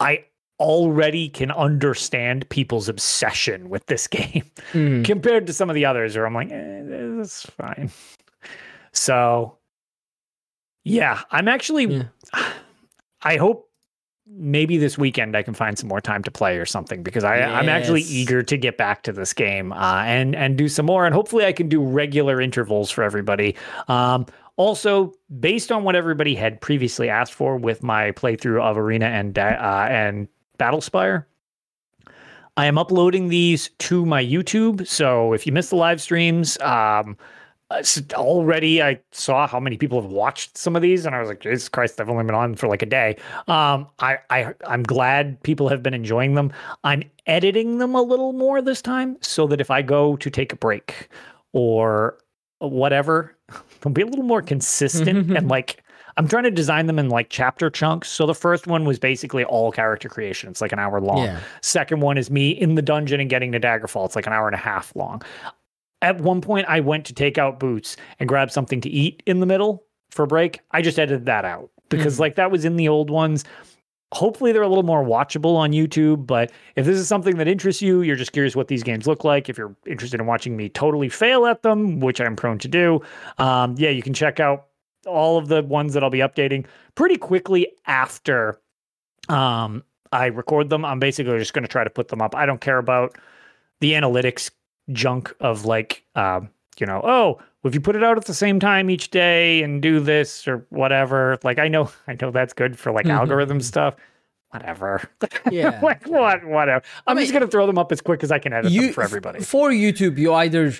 I 0.00 0.24
already 0.60 1.28
can 1.28 1.50
understand 1.50 2.48
people's 2.48 2.88
obsession 2.88 3.68
with 3.68 3.86
this 3.86 4.06
game 4.08 4.44
Mm. 4.72 5.04
compared 5.04 5.46
to 5.48 5.52
some 5.52 5.68
of 5.70 5.74
the 5.74 5.84
others 5.84 6.16
where 6.16 6.26
I'm 6.26 6.34
like, 6.34 6.50
eh, 6.50 6.82
that's 7.16 7.44
fine. 7.50 7.90
So, 8.92 9.58
yeah, 10.84 11.22
I'm 11.30 11.48
actually, 11.48 11.86
Yeah. 11.86 12.02
I 13.22 13.36
hope 13.36 13.70
maybe 14.26 14.76
this 14.78 14.96
weekend 14.98 15.36
I 15.36 15.42
can 15.42 15.54
find 15.54 15.78
some 15.78 15.88
more 15.88 16.00
time 16.00 16.22
to 16.24 16.30
play 16.30 16.56
or 16.58 16.64
something 16.66 17.02
because 17.02 17.24
I, 17.24 17.36
I'm 17.42 17.68
actually 17.68 18.02
eager 18.02 18.42
to 18.42 18.56
get 18.56 18.76
back 18.78 19.02
to 19.04 19.12
this 19.12 19.32
game 19.34 19.72
uh, 19.72 20.02
and 20.04 20.34
and 20.34 20.56
do 20.56 20.66
some 20.68 20.86
more 20.86 21.04
and 21.06 21.14
hopefully 21.14 21.44
I 21.44 21.52
can 21.52 21.68
do 21.68 21.82
regular 21.82 22.40
intervals 22.40 22.90
for 22.90 23.02
everybody. 23.02 23.54
Um, 23.88 24.26
also, 24.56 25.12
based 25.40 25.72
on 25.72 25.82
what 25.82 25.96
everybody 25.96 26.34
had 26.34 26.60
previously 26.60 27.08
asked 27.08 27.34
for 27.34 27.56
with 27.56 27.82
my 27.82 28.12
playthrough 28.12 28.62
of 28.62 28.78
Arena 28.78 29.06
and 29.06 29.38
uh, 29.38 29.86
and 29.90 30.28
Battlespire, 30.58 31.24
I 32.56 32.66
am 32.66 32.78
uploading 32.78 33.28
these 33.28 33.70
to 33.80 34.06
my 34.06 34.24
YouTube. 34.24 34.86
So 34.86 35.32
if 35.32 35.46
you 35.46 35.52
missed 35.52 35.70
the 35.70 35.76
live 35.76 36.00
streams, 36.00 36.60
um, 36.60 37.16
uh, 37.70 37.82
already 38.12 38.82
I 38.82 39.00
saw 39.10 39.46
how 39.48 39.58
many 39.58 39.76
people 39.76 40.00
have 40.00 40.10
watched 40.10 40.56
some 40.56 40.76
of 40.76 40.82
these, 40.82 41.06
and 41.06 41.16
I 41.16 41.20
was 41.20 41.28
like, 41.28 41.40
Jesus 41.40 41.68
Christ, 41.68 42.00
I've 42.00 42.08
only 42.08 42.24
been 42.24 42.34
on 42.34 42.54
for 42.54 42.68
like 42.68 42.82
a 42.82 42.86
day. 42.86 43.16
Um, 43.48 43.88
I, 43.98 44.18
I 44.30 44.54
I'm 44.66 44.82
glad 44.84 45.42
people 45.42 45.68
have 45.68 45.82
been 45.82 45.94
enjoying 45.94 46.34
them. 46.34 46.52
I'm 46.84 47.02
editing 47.26 47.78
them 47.78 47.94
a 47.94 48.02
little 48.02 48.32
more 48.32 48.62
this 48.62 48.82
time, 48.82 49.16
so 49.20 49.46
that 49.48 49.60
if 49.60 49.70
I 49.70 49.82
go 49.82 50.16
to 50.16 50.30
take 50.30 50.52
a 50.52 50.56
break 50.56 51.08
or 51.52 52.18
whatever, 52.58 53.34
they'll 53.84 53.92
be 53.92 54.02
a 54.02 54.06
little 54.06 54.24
more 54.24 54.42
consistent 54.42 55.26
mm-hmm. 55.26 55.36
and 55.36 55.48
like. 55.48 55.80
I'm 56.16 56.28
trying 56.28 56.44
to 56.44 56.50
design 56.52 56.86
them 56.86 57.00
in 57.00 57.08
like 57.08 57.28
chapter 57.28 57.68
chunks. 57.70 58.08
So 58.08 58.24
the 58.24 58.36
first 58.36 58.68
one 58.68 58.84
was 58.84 59.00
basically 59.00 59.42
all 59.42 59.72
character 59.72 60.08
creation. 60.08 60.48
It's 60.48 60.60
like 60.60 60.70
an 60.70 60.78
hour 60.78 61.00
long. 61.00 61.24
Yeah. 61.24 61.40
Second 61.60 62.02
one 62.02 62.16
is 62.16 62.30
me 62.30 62.50
in 62.50 62.76
the 62.76 62.82
dungeon 62.82 63.18
and 63.18 63.28
getting 63.28 63.50
to 63.50 63.58
Daggerfall. 63.58 64.04
It's 64.06 64.14
like 64.14 64.28
an 64.28 64.32
hour 64.32 64.46
and 64.46 64.54
a 64.54 64.58
half 64.58 64.94
long. 64.94 65.22
At 66.02 66.20
one 66.20 66.40
point, 66.40 66.68
I 66.68 66.78
went 66.78 67.04
to 67.06 67.14
take 67.14 67.36
out 67.36 67.58
boots 67.58 67.96
and 68.20 68.28
grab 68.28 68.52
something 68.52 68.80
to 68.82 68.88
eat 68.88 69.24
in 69.26 69.40
the 69.40 69.46
middle 69.46 69.82
for 70.12 70.22
a 70.22 70.28
break. 70.28 70.60
I 70.70 70.82
just 70.82 71.00
edited 71.00 71.26
that 71.26 71.44
out 71.44 71.68
because 71.88 72.18
mm. 72.18 72.20
like 72.20 72.36
that 72.36 72.52
was 72.52 72.64
in 72.64 72.76
the 72.76 72.88
old 72.88 73.10
ones. 73.10 73.42
Hopefully 74.14 74.52
they're 74.52 74.62
a 74.62 74.68
little 74.68 74.84
more 74.84 75.04
watchable 75.04 75.56
on 75.56 75.72
YouTube, 75.72 76.26
but 76.26 76.52
if 76.76 76.86
this 76.86 76.98
is 76.98 77.08
something 77.08 77.36
that 77.36 77.48
interests 77.48 77.82
you, 77.82 78.02
you're 78.02 78.16
just 78.16 78.32
curious 78.32 78.54
what 78.54 78.68
these 78.68 78.82
games 78.84 79.06
look 79.06 79.24
like, 79.24 79.48
if 79.48 79.58
you're 79.58 79.74
interested 79.86 80.20
in 80.20 80.26
watching 80.26 80.56
me 80.56 80.68
totally 80.68 81.08
fail 81.08 81.46
at 81.46 81.62
them, 81.62 81.98
which 81.98 82.20
I'm 82.20 82.36
prone 82.36 82.58
to 82.60 82.68
do, 82.68 83.00
um, 83.38 83.74
yeah, 83.76 83.90
you 83.90 84.02
can 84.02 84.14
check 84.14 84.38
out 84.38 84.66
all 85.06 85.36
of 85.36 85.48
the 85.48 85.62
ones 85.64 85.94
that 85.94 86.02
I'll 86.02 86.10
be 86.10 86.20
updating 86.20 86.64
pretty 86.94 87.16
quickly 87.16 87.68
after 87.86 88.60
um, 89.28 89.82
I 90.12 90.26
record 90.26 90.70
them. 90.70 90.84
I'm 90.84 91.00
basically 91.00 91.36
just 91.38 91.52
going 91.52 91.64
to 91.64 91.68
try 91.68 91.84
to 91.84 91.90
put 91.90 92.08
them 92.08 92.22
up. 92.22 92.34
I 92.34 92.46
don't 92.46 92.60
care 92.60 92.78
about 92.78 93.18
the 93.80 93.92
analytics 93.92 94.50
junk 94.92 95.34
of 95.40 95.64
like, 95.64 96.04
um, 96.14 96.50
you 96.78 96.86
know, 96.86 97.00
oh, 97.04 97.40
if 97.64 97.74
you 97.74 97.80
put 97.80 97.96
it 97.96 98.04
out 98.04 98.16
at 98.16 98.24
the 98.26 98.34
same 98.34 98.60
time 98.60 98.90
each 98.90 99.10
day 99.10 99.62
and 99.62 99.80
do 99.82 100.00
this 100.00 100.46
or 100.46 100.66
whatever, 100.70 101.38
like 101.44 101.58
I 101.58 101.68
know, 101.68 101.90
I 102.06 102.16
know 102.20 102.30
that's 102.30 102.52
good 102.52 102.78
for 102.78 102.92
like 102.92 103.06
algorithm 103.06 103.60
stuff. 103.60 103.96
Whatever. 104.50 105.02
Yeah. 105.50 105.78
like 105.82 106.06
what? 106.06 106.44
Whatever. 106.44 106.84
I'm 107.06 107.16
mean, 107.16 107.24
just 107.24 107.32
gonna 107.32 107.46
throw 107.48 107.66
them 107.66 107.78
up 107.78 107.92
as 107.92 108.00
quick 108.00 108.22
as 108.22 108.30
I 108.32 108.38
can 108.38 108.52
edit 108.52 108.72
you 108.72 108.82
them 108.82 108.92
for 108.92 109.02
everybody. 109.02 109.40
for 109.40 109.70
YouTube, 109.70 110.16
you 110.18 110.32
either 110.32 110.72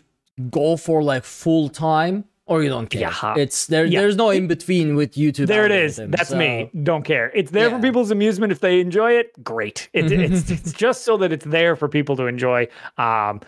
go 0.51 0.77
for 0.77 1.03
like 1.03 1.25
full 1.25 1.69
time 1.69 2.25
or 2.47 2.63
you 2.63 2.69
don't 2.69 2.89
care. 2.89 3.01
Yeah. 3.03 3.35
It's 3.37 3.67
there. 3.67 3.85
Yeah. 3.85 4.01
There's 4.01 4.17
no 4.17 4.31
in 4.31 4.47
between 4.49 4.97
with 4.97 5.15
YouTube. 5.15 5.47
There 5.47 5.65
it 5.65 5.73
is. 5.73 5.97
That's 5.97 6.29
so- 6.31 6.37
me. 6.37 6.71
Don't 6.83 7.03
care. 7.05 7.31
It's 7.35 7.51
there 7.51 7.69
Yeah. 7.69 7.77
for 7.77 7.83
people's 7.83 8.11
amusement. 8.11 8.53
If 8.53 8.61
they 8.61 8.81
enjoy 8.81 9.13
it, 9.13 9.43
great. 9.43 9.89
It, 9.95 10.11
it's 10.13 10.51
it's 10.51 10.73
just 10.73 11.03
so 11.05 11.17
that 11.19 11.33
it's 11.33 11.45
there 11.45 11.77
for 11.77 11.89
people 11.89 12.17
to 12.17 12.27
enjoy. 12.27 12.69
Um, 12.99 13.41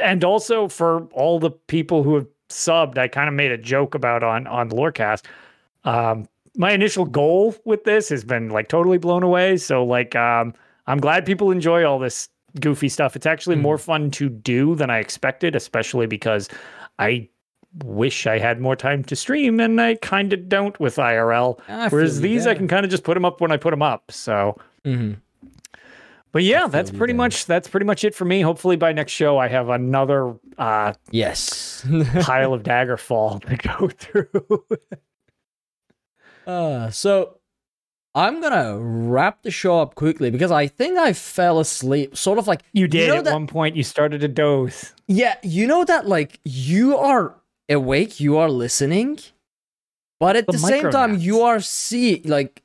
and 0.00 0.22
also 0.24 0.68
for 0.68 1.08
all 1.12 1.38
the 1.40 1.50
people 1.50 2.02
who 2.04 2.14
have 2.16 2.26
subbed. 2.50 2.98
I 2.98 3.08
kind 3.08 3.28
of 3.28 3.34
made 3.34 3.50
a 3.52 3.58
joke 3.58 3.94
about 3.94 4.22
on 4.22 4.46
on 4.46 4.68
the 4.68 4.76
Lorecast. 4.76 5.22
Um, 5.84 6.28
my 6.56 6.72
initial 6.72 7.04
goal 7.04 7.54
with 7.64 7.84
this 7.84 8.08
has 8.10 8.24
been 8.24 8.50
like 8.50 8.68
totally 8.68 8.98
blown 8.98 9.22
away. 9.22 9.56
So 9.56 9.84
like, 9.84 10.14
um, 10.16 10.52
I'm 10.86 10.98
glad 10.98 11.24
people 11.24 11.50
enjoy 11.50 11.84
all 11.84 11.98
this 11.98 12.28
goofy 12.60 12.88
stuff. 12.88 13.14
It's 13.16 13.26
actually 13.26 13.56
more 13.56 13.78
fun 13.78 14.10
to 14.12 14.28
do 14.28 14.74
than 14.74 14.90
I 14.90 14.98
expected, 14.98 15.54
especially 15.54 16.06
because 16.06 16.48
I 16.98 17.28
wish 17.84 18.26
I 18.26 18.38
had 18.38 18.60
more 18.60 18.74
time 18.74 19.04
to 19.04 19.14
stream, 19.14 19.60
and 19.60 19.80
I 19.80 19.94
kind 19.94 20.32
of 20.32 20.48
don't 20.48 20.78
with 20.80 20.96
IRL. 20.96 21.60
I 21.68 21.88
Whereas 21.88 22.20
these, 22.20 22.48
I 22.48 22.54
can 22.54 22.66
kind 22.66 22.84
of 22.84 22.90
just 22.90 23.04
put 23.04 23.14
them 23.14 23.24
up 23.24 23.40
when 23.40 23.52
I 23.52 23.56
put 23.56 23.70
them 23.70 23.82
up. 23.82 24.10
So, 24.10 24.58
Mhm. 24.84 25.18
But 26.32 26.42
yeah, 26.42 26.66
that's 26.66 26.90
pretty 26.90 27.12
much 27.12 27.46
that's 27.46 27.68
pretty 27.68 27.86
much 27.86 28.04
it 28.04 28.14
for 28.14 28.24
me. 28.24 28.40
Hopefully, 28.40 28.76
by 28.76 28.92
next 28.92 29.12
show, 29.12 29.38
I 29.38 29.48
have 29.48 29.68
another 29.68 30.34
uh, 30.58 30.92
Yes. 31.10 31.84
pile 32.20 32.52
of 32.54 32.62
Daggerfall 32.62 33.44
to 33.46 33.56
go 33.56 33.88
through. 33.98 34.64
Uh, 36.46 36.90
so 36.90 37.36
I'm 38.14 38.40
gonna 38.40 38.78
wrap 38.78 39.42
the 39.42 39.50
show 39.50 39.80
up 39.80 39.94
quickly 39.94 40.30
because 40.30 40.50
I 40.50 40.66
think 40.66 40.98
I 40.98 41.12
fell 41.12 41.60
asleep. 41.60 42.16
Sort 42.16 42.38
of 42.38 42.46
like 42.46 42.62
you 42.72 42.88
did 42.88 43.08
know 43.08 43.16
at 43.18 43.24
that- 43.24 43.32
one 43.32 43.46
point. 43.46 43.76
You 43.76 43.82
started 43.82 44.20
to 44.22 44.28
doze. 44.28 44.94
Yeah, 45.06 45.36
you 45.42 45.66
know 45.66 45.84
that 45.84 46.06
like 46.08 46.40
you 46.44 46.96
are 46.96 47.36
awake, 47.68 48.20
you 48.20 48.36
are 48.38 48.48
listening, 48.50 49.18
but 50.18 50.36
at 50.36 50.46
The 50.46 50.52
the, 50.52 50.58
same 50.58 50.90
time 50.90 51.18
you 51.18 51.42
are 51.42 51.60
see 51.60 52.22
like 52.24 52.62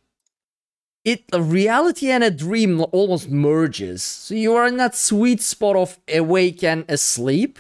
it 1.06 1.24
a 1.32 1.42
reality 1.42 2.10
and 2.10 2.24
a 2.24 2.32
dream 2.32 2.84
almost 2.92 3.30
merges. 3.30 4.04
So 4.04 4.34
you 4.34 4.56
are 4.56 4.68
in 4.68 4.78
that 4.78 4.96
sweet 4.96 5.42
spot 5.42 5.76
of 5.76 6.00
awake 6.12 6.64
and 6.64 6.84
asleep. 6.90 7.60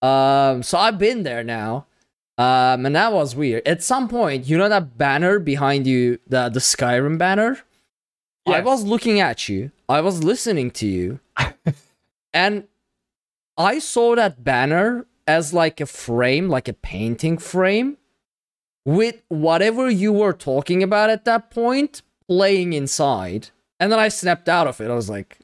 Um 0.00 0.62
so 0.62 0.78
I've 0.78 0.98
been 0.98 1.24
there 1.24 1.44
now. 1.44 1.86
Um 2.38 2.86
and 2.86 2.94
that 2.94 3.12
was 3.12 3.34
weird. 3.34 3.66
At 3.66 3.82
some 3.82 4.08
point, 4.08 4.48
you 4.48 4.56
know 4.56 4.68
that 4.68 4.96
banner 4.96 5.38
behind 5.40 5.86
you, 5.86 6.20
the 6.26 6.48
the 6.48 6.60
Skyrim 6.60 7.18
banner? 7.18 7.58
I 8.46 8.60
was 8.60 8.82
looking 8.82 9.20
at 9.20 9.48
you. 9.48 9.72
I 9.90 10.00
was 10.00 10.24
listening 10.24 10.70
to 10.72 10.86
you. 10.86 11.20
and 12.32 12.64
I 13.58 13.78
saw 13.78 14.14
that 14.14 14.42
banner 14.42 15.04
as 15.26 15.52
like 15.52 15.82
a 15.82 15.86
frame, 15.86 16.48
like 16.48 16.66
a 16.66 16.72
painting 16.72 17.36
frame, 17.36 17.98
with 18.86 19.22
whatever 19.28 19.90
you 19.90 20.14
were 20.14 20.32
talking 20.32 20.82
about 20.82 21.10
at 21.10 21.26
that 21.26 21.50
point 21.50 22.00
playing 22.28 22.72
inside. 22.72 23.50
And 23.80 23.90
then 23.92 23.98
I 23.98 24.08
snapped 24.08 24.48
out 24.48 24.66
of 24.66 24.80
it. 24.80 24.90
I 24.90 24.94
was 24.94 25.08
like, 25.10 25.38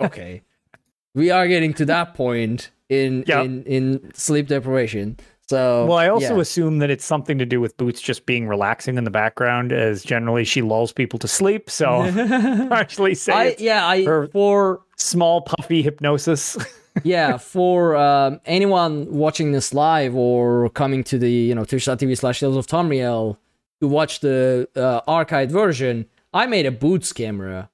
okay, 0.00 0.42
we 1.14 1.30
are 1.30 1.46
getting 1.48 1.74
to 1.74 1.84
that 1.86 2.14
point 2.14 2.70
in 2.88 3.24
Yep. 3.26 3.44
in 3.44 3.62
in 3.64 4.10
sleep 4.14 4.48
deprivation. 4.48 5.16
So 5.48 5.84
Well, 5.86 5.98
I 5.98 6.08
also 6.08 6.36
yeah. 6.36 6.40
assume 6.40 6.78
that 6.78 6.88
it's 6.90 7.04
something 7.04 7.36
to 7.38 7.44
do 7.44 7.60
with 7.60 7.76
Boots 7.76 8.00
just 8.00 8.24
being 8.24 8.46
relaxing 8.48 8.96
in 8.96 9.04
the 9.04 9.10
background, 9.10 9.72
as 9.72 10.02
generally 10.02 10.44
she 10.44 10.62
lulls 10.62 10.90
people 10.92 11.18
to 11.18 11.28
sleep. 11.28 11.68
So 11.68 11.86
partially 12.68 13.14
say 13.14 13.32
I 13.32 13.56
yeah 13.58 13.86
I 13.86 14.04
her- 14.04 14.28
for 14.28 14.80
small 14.96 15.42
puffy 15.42 15.82
hypnosis. 15.82 16.56
yeah, 17.02 17.36
for 17.38 17.96
um, 17.96 18.40
anyone 18.46 19.12
watching 19.12 19.50
this 19.52 19.74
live 19.74 20.14
or 20.14 20.70
coming 20.70 21.02
to 21.04 21.18
the 21.18 21.30
you 21.30 21.54
know 21.54 21.64
twitch.tv 21.64 22.16
slash 22.16 22.40
Tales 22.40 22.56
of 22.56 22.66
Tamriel 22.66 23.36
to 23.80 23.88
watch 23.88 24.20
the 24.20 24.68
uh, 24.76 25.00
archived 25.10 25.50
version, 25.50 26.06
I 26.34 26.44
made 26.46 26.66
a 26.66 26.70
boots 26.72 27.12
camera 27.14 27.70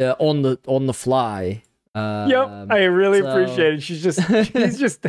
uh, 0.00 0.14
on 0.20 0.42
the 0.42 0.58
on 0.66 0.86
the 0.86 0.94
fly. 0.94 1.62
Um, 1.94 2.30
yep, 2.30 2.48
I 2.70 2.84
really 2.84 3.20
so- 3.20 3.28
appreciate 3.30 3.74
it. 3.74 3.82
She's 3.82 4.02
just 4.02 4.20
she's 4.52 4.78
just 4.84 5.06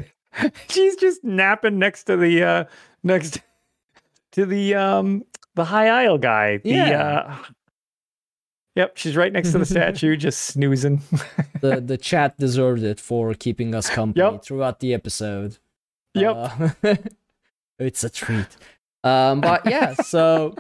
she's 0.70 0.96
just 0.96 1.24
napping 1.24 1.78
next 1.78 2.06
to 2.06 2.18
the 2.18 2.44
uh 2.44 2.64
next 3.04 3.40
to 4.32 4.46
the 4.48 4.74
um 4.76 5.24
the 5.56 5.66
High 5.66 5.90
Isle 6.06 6.18
guy. 6.18 6.58
The, 6.58 6.70
Yeah. 6.70 7.10
Uh, 7.10 7.38
yep, 8.76 8.96
she's 8.98 9.16
right 9.18 9.32
next 9.34 9.52
to 9.52 9.58
the 9.60 9.66
statue, 9.76 10.16
just 10.16 10.42
snoozing. 10.42 11.02
the 11.60 11.82
the 11.86 11.98
chat 11.98 12.38
deserved 12.38 12.84
it 12.84 13.00
for 13.00 13.34
keeping 13.34 13.76
us 13.76 13.90
company 13.90 14.24
Yep. 14.26 14.44
throughout 14.46 14.80
the 14.80 14.94
episode. 14.94 15.58
Yep. 16.16 16.36
Uh, 16.84 16.96
it's 17.80 18.04
a 18.04 18.10
treat. 18.10 18.48
Um, 19.04 19.42
but 19.42 19.66
yeah, 19.66 19.94
so 19.96 20.56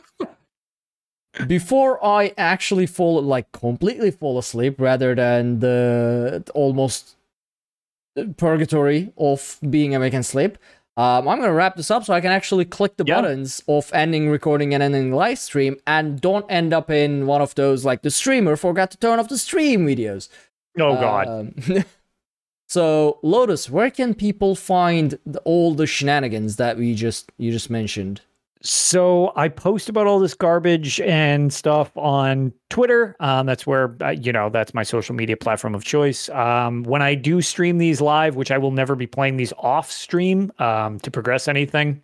before 1.48 2.04
I 2.06 2.34
actually 2.38 2.86
fall, 2.88 3.22
like 3.22 3.52
completely 3.52 4.12
fall 4.12 4.38
asleep, 4.38 4.80
rather 4.80 5.16
than 5.16 5.60
the 5.60 6.44
almost 6.54 7.16
purgatory 8.38 9.14
of 9.18 9.58
being 9.70 9.96
awake 9.96 10.14
and 10.14 10.26
sleep, 10.26 10.58
um, 10.98 11.28
I'm 11.28 11.40
gonna 11.40 11.54
wrap 11.54 11.78
this 11.78 11.90
up 11.90 12.04
so 12.04 12.14
I 12.14 12.20
can 12.22 12.32
actually 12.32 12.66
click 12.66 12.98
the 12.98 13.06
Yeah. 13.08 13.22
buttons 13.22 13.64
of 13.68 13.90
ending 13.94 14.30
recording 14.30 14.74
and 14.74 14.84
ending 14.84 15.14
live 15.14 15.40
stream, 15.40 15.78
and 15.88 16.20
don't 16.20 16.46
end 16.50 16.74
up 16.74 16.92
in 16.92 17.26
one 17.28 17.42
of 17.42 17.56
those 17.56 17.86
like 17.86 18.02
the 18.02 18.12
streamer 18.12 18.56
forgot 18.58 18.92
to 18.92 18.98
turn 18.98 19.18
off 19.20 19.30
the 19.30 19.38
stream 19.38 19.88
videos. 19.88 20.28
oh 20.80 20.96
god. 20.96 21.28
Um, 21.30 21.56
so 22.68 23.20
Lotus, 23.24 23.70
where 23.70 23.90
can 23.90 24.14
people 24.14 24.56
find 24.56 25.18
the, 25.26 25.40
all 25.40 25.74
the 25.74 25.88
shenanigans 25.88 26.58
that 26.58 26.78
we 26.78 26.94
just 26.94 27.32
you 27.38 27.52
just 27.52 27.70
mentioned? 27.70 28.22
So 28.64 29.34
I 29.36 29.48
post 29.48 29.90
about 29.90 30.06
all 30.06 30.20
this 30.20 30.36
garbage 30.36 31.02
and 31.02 31.52
stuff 31.52 31.96
on 31.98 32.54
Twitter. 32.70 33.16
Um, 33.20 33.48
that's 33.48 33.66
where 33.66 33.96
uh, 34.02 34.10
you 34.10 34.32
know 34.32 34.50
that's 34.50 34.74
my 34.74 34.84
social 34.84 35.16
media 35.16 35.36
platform 35.36 35.74
of 35.74 35.84
choice. 35.84 36.30
Um, 36.30 36.84
when 36.84 37.02
I 37.02 37.16
do 37.16 37.42
stream 37.42 37.80
these 37.80 38.02
live, 38.02 38.36
which 38.36 38.52
I 38.52 38.60
will 38.60 38.72
never 38.72 38.96
be 38.96 39.08
playing 39.08 39.38
these 39.38 39.52
off 39.58 39.92
stream 39.92 40.52
um, 40.60 41.00
to 41.00 41.10
progress 41.10 41.48
anything. 41.48 42.02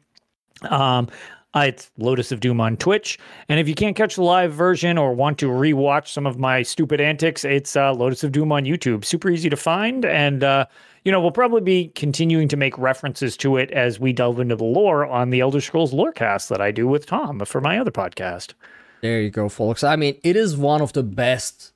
Um, 0.69 1.09
it's 1.55 1.91
Lotus 1.97 2.31
of 2.31 2.39
Doom 2.39 2.59
on 2.59 2.75
Twitch, 2.77 3.19
and 3.49 3.59
if 3.59 3.67
you 3.67 3.75
can't 3.75 3.95
catch 3.95 4.15
the 4.15 4.23
live 4.23 4.53
version 4.53 4.97
or 4.97 5.13
want 5.13 5.37
to 5.39 5.47
rewatch 5.47 6.07
some 6.07 6.25
of 6.25 6.37
my 6.39 6.63
stupid 6.63 6.99
antics, 6.99 7.45
it's 7.45 7.75
uh, 7.75 7.93
Lotus 7.93 8.23
of 8.23 8.31
Doom 8.31 8.51
on 8.51 8.65
YouTube. 8.65 9.05
Super 9.05 9.29
easy 9.29 9.49
to 9.49 9.57
find, 9.57 10.05
and 10.05 10.43
uh, 10.43 10.65
you 11.07 11.11
know 11.13 11.21
we'll 11.21 11.31
probably 11.31 11.61
be 11.61 11.87
continuing 11.95 12.49
to 12.49 12.57
make 12.57 12.77
references 12.77 13.37
to 13.37 13.55
it 13.55 13.71
as 13.71 13.97
we 13.97 14.11
delve 14.11 14.41
into 14.41 14.57
the 14.57 14.65
lore 14.65 15.05
on 15.05 15.29
the 15.29 15.39
Elder 15.39 15.61
Scrolls 15.61 15.93
Lorecast 15.93 16.49
that 16.49 16.59
I 16.59 16.71
do 16.71 16.85
with 16.85 17.05
Tom 17.05 17.39
for 17.45 17.61
my 17.61 17.79
other 17.79 17.91
podcast. 17.91 18.55
There 18.99 19.21
you 19.21 19.29
go, 19.29 19.47
folks. 19.47 19.85
I 19.85 19.95
mean, 19.95 20.19
it 20.21 20.35
is 20.35 20.57
one 20.57 20.81
of 20.81 20.91
the 20.91 21.03
best 21.03 21.71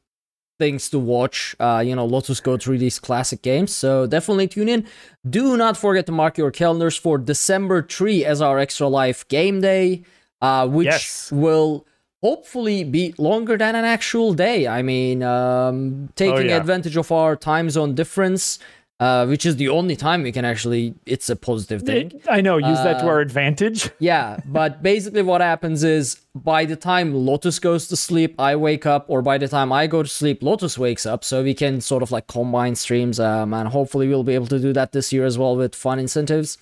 things 0.60 0.90
to 0.90 1.00
watch. 1.00 1.56
Uh, 1.62 1.82
you 1.86 1.96
know, 1.96 2.06
Lotus 2.06 2.42
go 2.42 2.58
through 2.58 2.80
these 2.80 3.00
classic 3.00 3.42
games, 3.42 3.74
so 3.74 4.06
definitely 4.06 4.50
tune 4.50 4.68
in. 4.68 4.86
Do 5.30 5.56
not 5.56 5.78
forget 5.78 6.06
to 6.08 6.12
mark 6.12 6.38
your 6.38 6.52
calendars 6.52 6.98
for 6.98 7.18
December 7.18 7.84
3 7.84 8.26
as 8.26 8.42
our 8.42 8.60
extra 8.60 8.90
life 8.90 9.26
game 9.30 9.62
day, 9.62 10.04
uh, 10.42 10.68
which 10.68 10.88
Yes. 10.88 11.32
will 11.32 11.88
hopefully 12.22 12.84
be 12.84 13.16
longer 13.18 13.58
than 13.58 13.76
an 13.76 13.86
actual 13.86 14.34
day. 14.34 14.68
I 14.68 14.82
mean, 14.82 15.24
um, 15.24 16.10
taking 16.18 16.50
yeah. 16.50 16.58
advantage 16.58 16.98
of 16.98 17.14
our 17.14 17.38
time 17.38 17.70
zone 17.70 17.96
difference. 17.96 18.60
Uh, 19.02 19.26
which 19.26 19.48
is 19.48 19.56
the 19.56 19.68
only 19.68 19.96
time 19.96 20.22
we 20.22 20.32
can 20.32 20.46
actually 20.46 20.94
it's 21.08 21.28
a 21.28 21.36
positive 21.36 21.82
thing 21.82 22.12
It- 22.12 22.22
I 22.30 22.40
know, 22.40 22.58
use 22.58 22.78
that 22.88 23.00
to 23.00 23.06
Uh, 23.06 23.12
our 23.12 23.20
advantage. 23.20 23.90
yeah, 24.12 24.38
but 24.46 24.84
basically 24.84 25.24
what 25.24 25.42
happens 25.42 25.84
is 25.84 26.18
by 26.36 26.66
the 26.66 26.76
time 26.76 27.08
Lotus 27.30 27.58
goes 27.58 27.88
to 27.88 27.96
sleep, 27.96 28.32
I 28.38 28.56
wake 28.56 28.86
up, 28.86 29.04
or 29.08 29.24
by 29.24 29.38
the 29.40 29.48
time 29.48 29.70
I 29.82 29.88
go 29.88 30.04
to 30.04 30.08
sleep, 30.22 30.44
Lotus 30.44 30.78
wakes 30.78 31.06
up. 31.08 31.24
So 31.24 31.42
we 31.50 31.56
can 31.56 31.82
sort 31.82 32.04
of 32.04 32.12
like 32.12 32.28
combine 32.28 32.76
streams, 32.76 33.20
um, 33.20 33.56
and 33.56 33.70
hopefully 33.70 34.08
we'll 34.08 34.24
be 34.32 34.36
able 34.36 34.52
to 34.56 34.60
do 34.60 34.72
that 34.74 34.92
this 34.92 35.12
year 35.12 35.26
as 35.26 35.36
well 35.36 35.56
with 35.56 35.74
fun 35.74 35.98
incentives. 35.98 36.60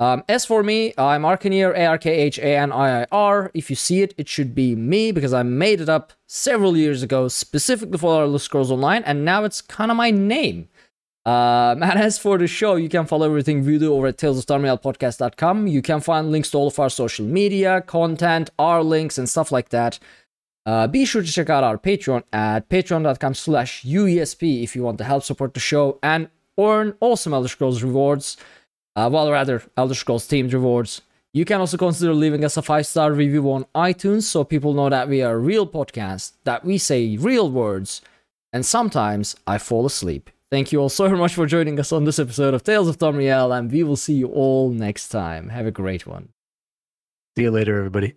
Um, 0.00 0.24
as 0.28 0.44
for 0.46 0.62
me, 0.62 0.92
I'm 0.98 1.22
Arkhaniir, 1.32 1.70
A 1.76 1.84
R 1.86 1.98
K 1.98 2.08
H 2.10 2.38
A 2.38 2.56
N 2.66 2.72
I 2.72 3.02
I 3.02 3.06
R. 3.12 3.50
If 3.54 3.68
you 3.70 3.76
see 3.76 4.00
it, 4.04 4.14
it 4.16 4.28
should 4.28 4.54
be 4.54 4.74
me 4.92 5.12
because 5.12 5.34
I 5.34 5.42
made 5.42 5.80
it 5.82 5.88
up 5.90 6.12
several 6.26 6.74
years 6.76 7.02
ago 7.02 7.28
specifically 7.28 7.98
for 7.98 8.22
Elder 8.22 8.38
Scrolls 8.38 8.70
Online, 8.70 9.02
and 9.04 9.24
now 9.26 9.44
it's 9.44 9.60
kind 9.60 9.90
of 9.90 9.96
my 9.98 10.10
name. 10.10 10.68
Um, 11.26 11.82
and 11.82 11.98
as 11.98 12.18
for 12.18 12.38
the 12.38 12.46
show, 12.46 12.76
you 12.76 12.88
can 12.88 13.04
follow 13.04 13.26
everything 13.26 13.64
we 13.64 13.78
do 13.78 13.92
over 13.94 14.06
at 14.06 14.16
talesoftamriel.podcast.com. 14.16 15.66
You 15.66 15.82
can 15.82 16.00
find 16.00 16.30
links 16.30 16.50
to 16.52 16.58
all 16.58 16.68
of 16.68 16.78
our 16.78 16.88
social 16.88 17.26
media, 17.26 17.82
content, 17.82 18.48
our 18.58 18.82
links, 18.82 19.18
and 19.18 19.28
stuff 19.28 19.52
like 19.52 19.68
that. 19.70 19.98
Uh, 20.64 20.86
be 20.86 21.04
sure 21.04 21.22
to 21.22 21.30
check 21.30 21.50
out 21.50 21.64
our 21.64 21.76
Patreon 21.76 22.22
at 22.32 22.68
patreon.com 22.68 23.34
slash 23.34 23.82
UESP 23.84 24.62
if 24.62 24.74
you 24.74 24.82
want 24.82 24.98
to 24.98 25.04
help 25.04 25.24
support 25.24 25.52
the 25.52 25.60
show 25.60 25.98
and 26.02 26.28
earn 26.58 26.94
awesome 27.00 27.34
Elder 27.34 27.48
Scrolls 27.48 27.82
rewards 27.82 28.36
uh, 28.96 29.10
well, 29.12 29.30
rather, 29.30 29.62
Elder 29.76 29.94
Scrolls 29.94 30.26
themed 30.26 30.54
rewards. 30.54 31.02
You 31.34 31.44
can 31.44 31.60
also 31.60 31.76
consider 31.76 32.14
leaving 32.14 32.44
us 32.44 32.56
a 32.56 32.62
five 32.62 32.86
star 32.86 33.12
review 33.12 33.52
on 33.52 33.66
iTunes 33.74 34.22
so 34.22 34.42
people 34.42 34.72
know 34.72 34.88
that 34.88 35.06
we 35.08 35.20
are 35.20 35.34
a 35.34 35.38
real 35.38 35.66
podcast, 35.66 36.32
that 36.44 36.64
we 36.64 36.78
say 36.78 37.18
real 37.18 37.50
words, 37.50 38.00
and 38.54 38.64
sometimes 38.64 39.36
I 39.46 39.58
fall 39.58 39.84
asleep. 39.84 40.30
Thank 40.48 40.70
you 40.70 40.78
all 40.78 40.88
so 40.88 41.08
much 41.10 41.34
for 41.34 41.44
joining 41.44 41.80
us 41.80 41.90
on 41.90 42.04
this 42.04 42.20
episode 42.20 42.54
of 42.54 42.62
Tales 42.62 42.86
of 42.88 42.98
Tamriel, 42.98 43.56
and 43.56 43.70
we 43.70 43.82
will 43.82 43.96
see 43.96 44.14
you 44.14 44.28
all 44.28 44.70
next 44.70 45.08
time. 45.08 45.48
Have 45.48 45.66
a 45.66 45.72
great 45.72 46.06
one. 46.06 46.28
See 47.36 47.42
you 47.42 47.50
later, 47.50 47.76
everybody. 47.76 48.14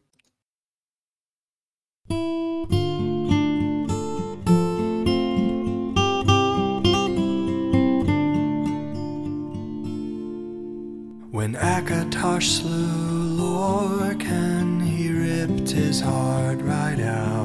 When 11.32 11.56
Akatosh 11.56 12.62
slew 12.62 13.40
Lorkhan, 13.40 14.86
he 14.86 15.12
ripped 15.12 15.72
his 15.72 16.00
heart 16.02 16.62
right 16.62 17.00
out. 17.00 17.39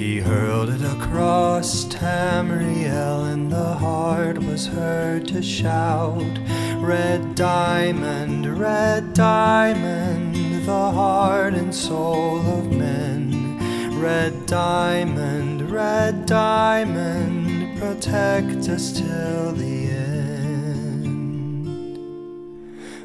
He 0.00 0.18
hurled 0.18 0.70
it 0.70 0.80
across 0.80 1.84
Tamriel, 1.84 3.30
and 3.30 3.52
the 3.52 3.74
heart 3.74 4.38
was 4.38 4.66
heard 4.66 5.28
to 5.28 5.42
shout, 5.42 6.38
Red 6.78 7.34
diamond, 7.34 8.58
red 8.58 9.12
diamond, 9.12 10.64
the 10.64 10.90
heart 10.92 11.52
and 11.52 11.74
soul 11.74 12.38
of 12.38 12.72
men. 12.72 14.00
Red 14.00 14.46
diamond, 14.46 15.70
red 15.70 16.24
diamond, 16.24 17.78
protect 17.78 18.70
us 18.70 18.92
till 18.92 19.52
the 19.52 19.90
end. 19.90 21.66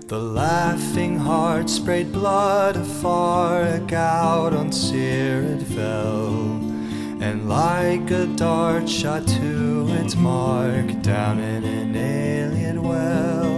The 0.07 0.19
laughing 0.19 1.19
heart 1.19 1.69
sprayed 1.69 2.13
blood 2.13 2.77
afar, 2.77 3.63
a 3.63 3.80
gout 3.80 4.53
on 4.53 4.69
Cyrod 4.72 5.61
fell, 5.61 6.74
and 7.26 7.49
like 7.49 8.11
a 8.11 8.27
dart 8.27 8.88
shot 8.88 9.27
to 9.27 9.88
its 9.99 10.15
mark 10.15 11.02
down 11.02 11.39
in 11.39 11.64
an 11.64 11.95
Ayleid 11.95 12.77
well. 12.77 13.52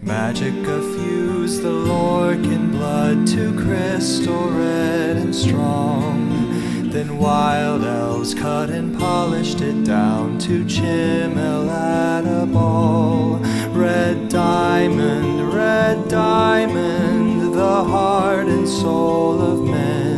Magic 0.00 0.54
effused 0.54 1.62
the 1.62 1.68
Lorkhan 1.68 2.70
blood 2.70 3.26
to 3.26 3.52
crystal 3.60 4.50
red 4.50 5.16
and 5.16 5.34
strong. 5.34 6.90
Then 6.90 7.18
wild 7.18 7.82
elves 7.82 8.34
cut 8.34 8.70
and 8.70 8.96
polished 8.96 9.60
it 9.62 9.84
down 9.84 10.38
to 10.38 10.64
chimel 10.64 11.68
at 11.68 12.24
a 12.24 12.46
ball. 12.46 13.40
Red 13.74 14.28
diamond, 14.28 15.52
red 15.52 16.08
diamond, 16.08 17.52
the 17.52 17.82
heart 17.82 18.46
and 18.46 18.68
soul 18.68 19.42
of 19.42 19.58
men. 19.68 20.09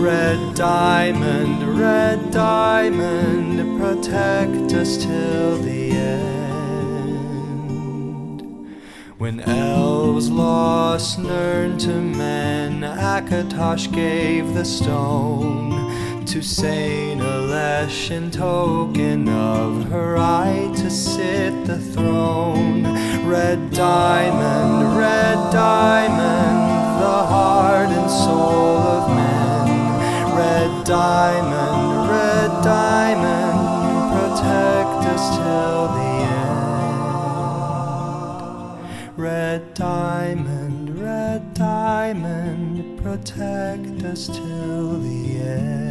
Red 0.00 0.54
diamond, 0.54 1.78
red 1.78 2.30
diamond, 2.30 3.78
protect 3.78 4.72
us 4.72 4.96
till 4.96 5.58
the 5.58 5.90
end. 5.90 6.40
When 9.18 9.40
elves 9.40 10.30
lost 10.30 11.18
Nirn 11.18 11.76
to 11.80 12.00
men, 12.00 12.80
Akatosh 12.80 13.92
gave 13.92 14.54
the 14.54 14.64
stone 14.64 16.24
to 16.24 16.40
Saint 16.40 17.20
Alessia 17.20 18.12
in 18.12 18.30
token 18.30 19.28
of 19.28 19.90
her 19.90 20.14
right 20.14 20.72
to 20.76 20.88
sit 20.88 21.66
the 21.66 21.78
throne. 21.78 22.84
Red 23.28 23.70
diamond, 23.72 24.96
red 24.96 25.52
diamond, 25.52 27.02
the 27.02 27.26
heart 27.26 27.90
and 27.90 28.10
soul 28.10 28.78
of 28.78 29.10
men. 29.10 29.19
Red 30.40 30.72
diamond, 30.86 32.08
red 32.08 32.52
diamond, 32.64 33.60
protect 34.14 35.00
us 35.12 35.36
till 35.36 35.88
the 35.98 36.12
end. 37.92 39.18
Red 39.18 39.74
diamond, 39.74 40.98
red 40.98 41.52
diamond, 41.52 43.02
protect 43.02 44.02
us 44.02 44.28
till 44.28 44.98
the 45.00 45.40
end. 45.40 45.89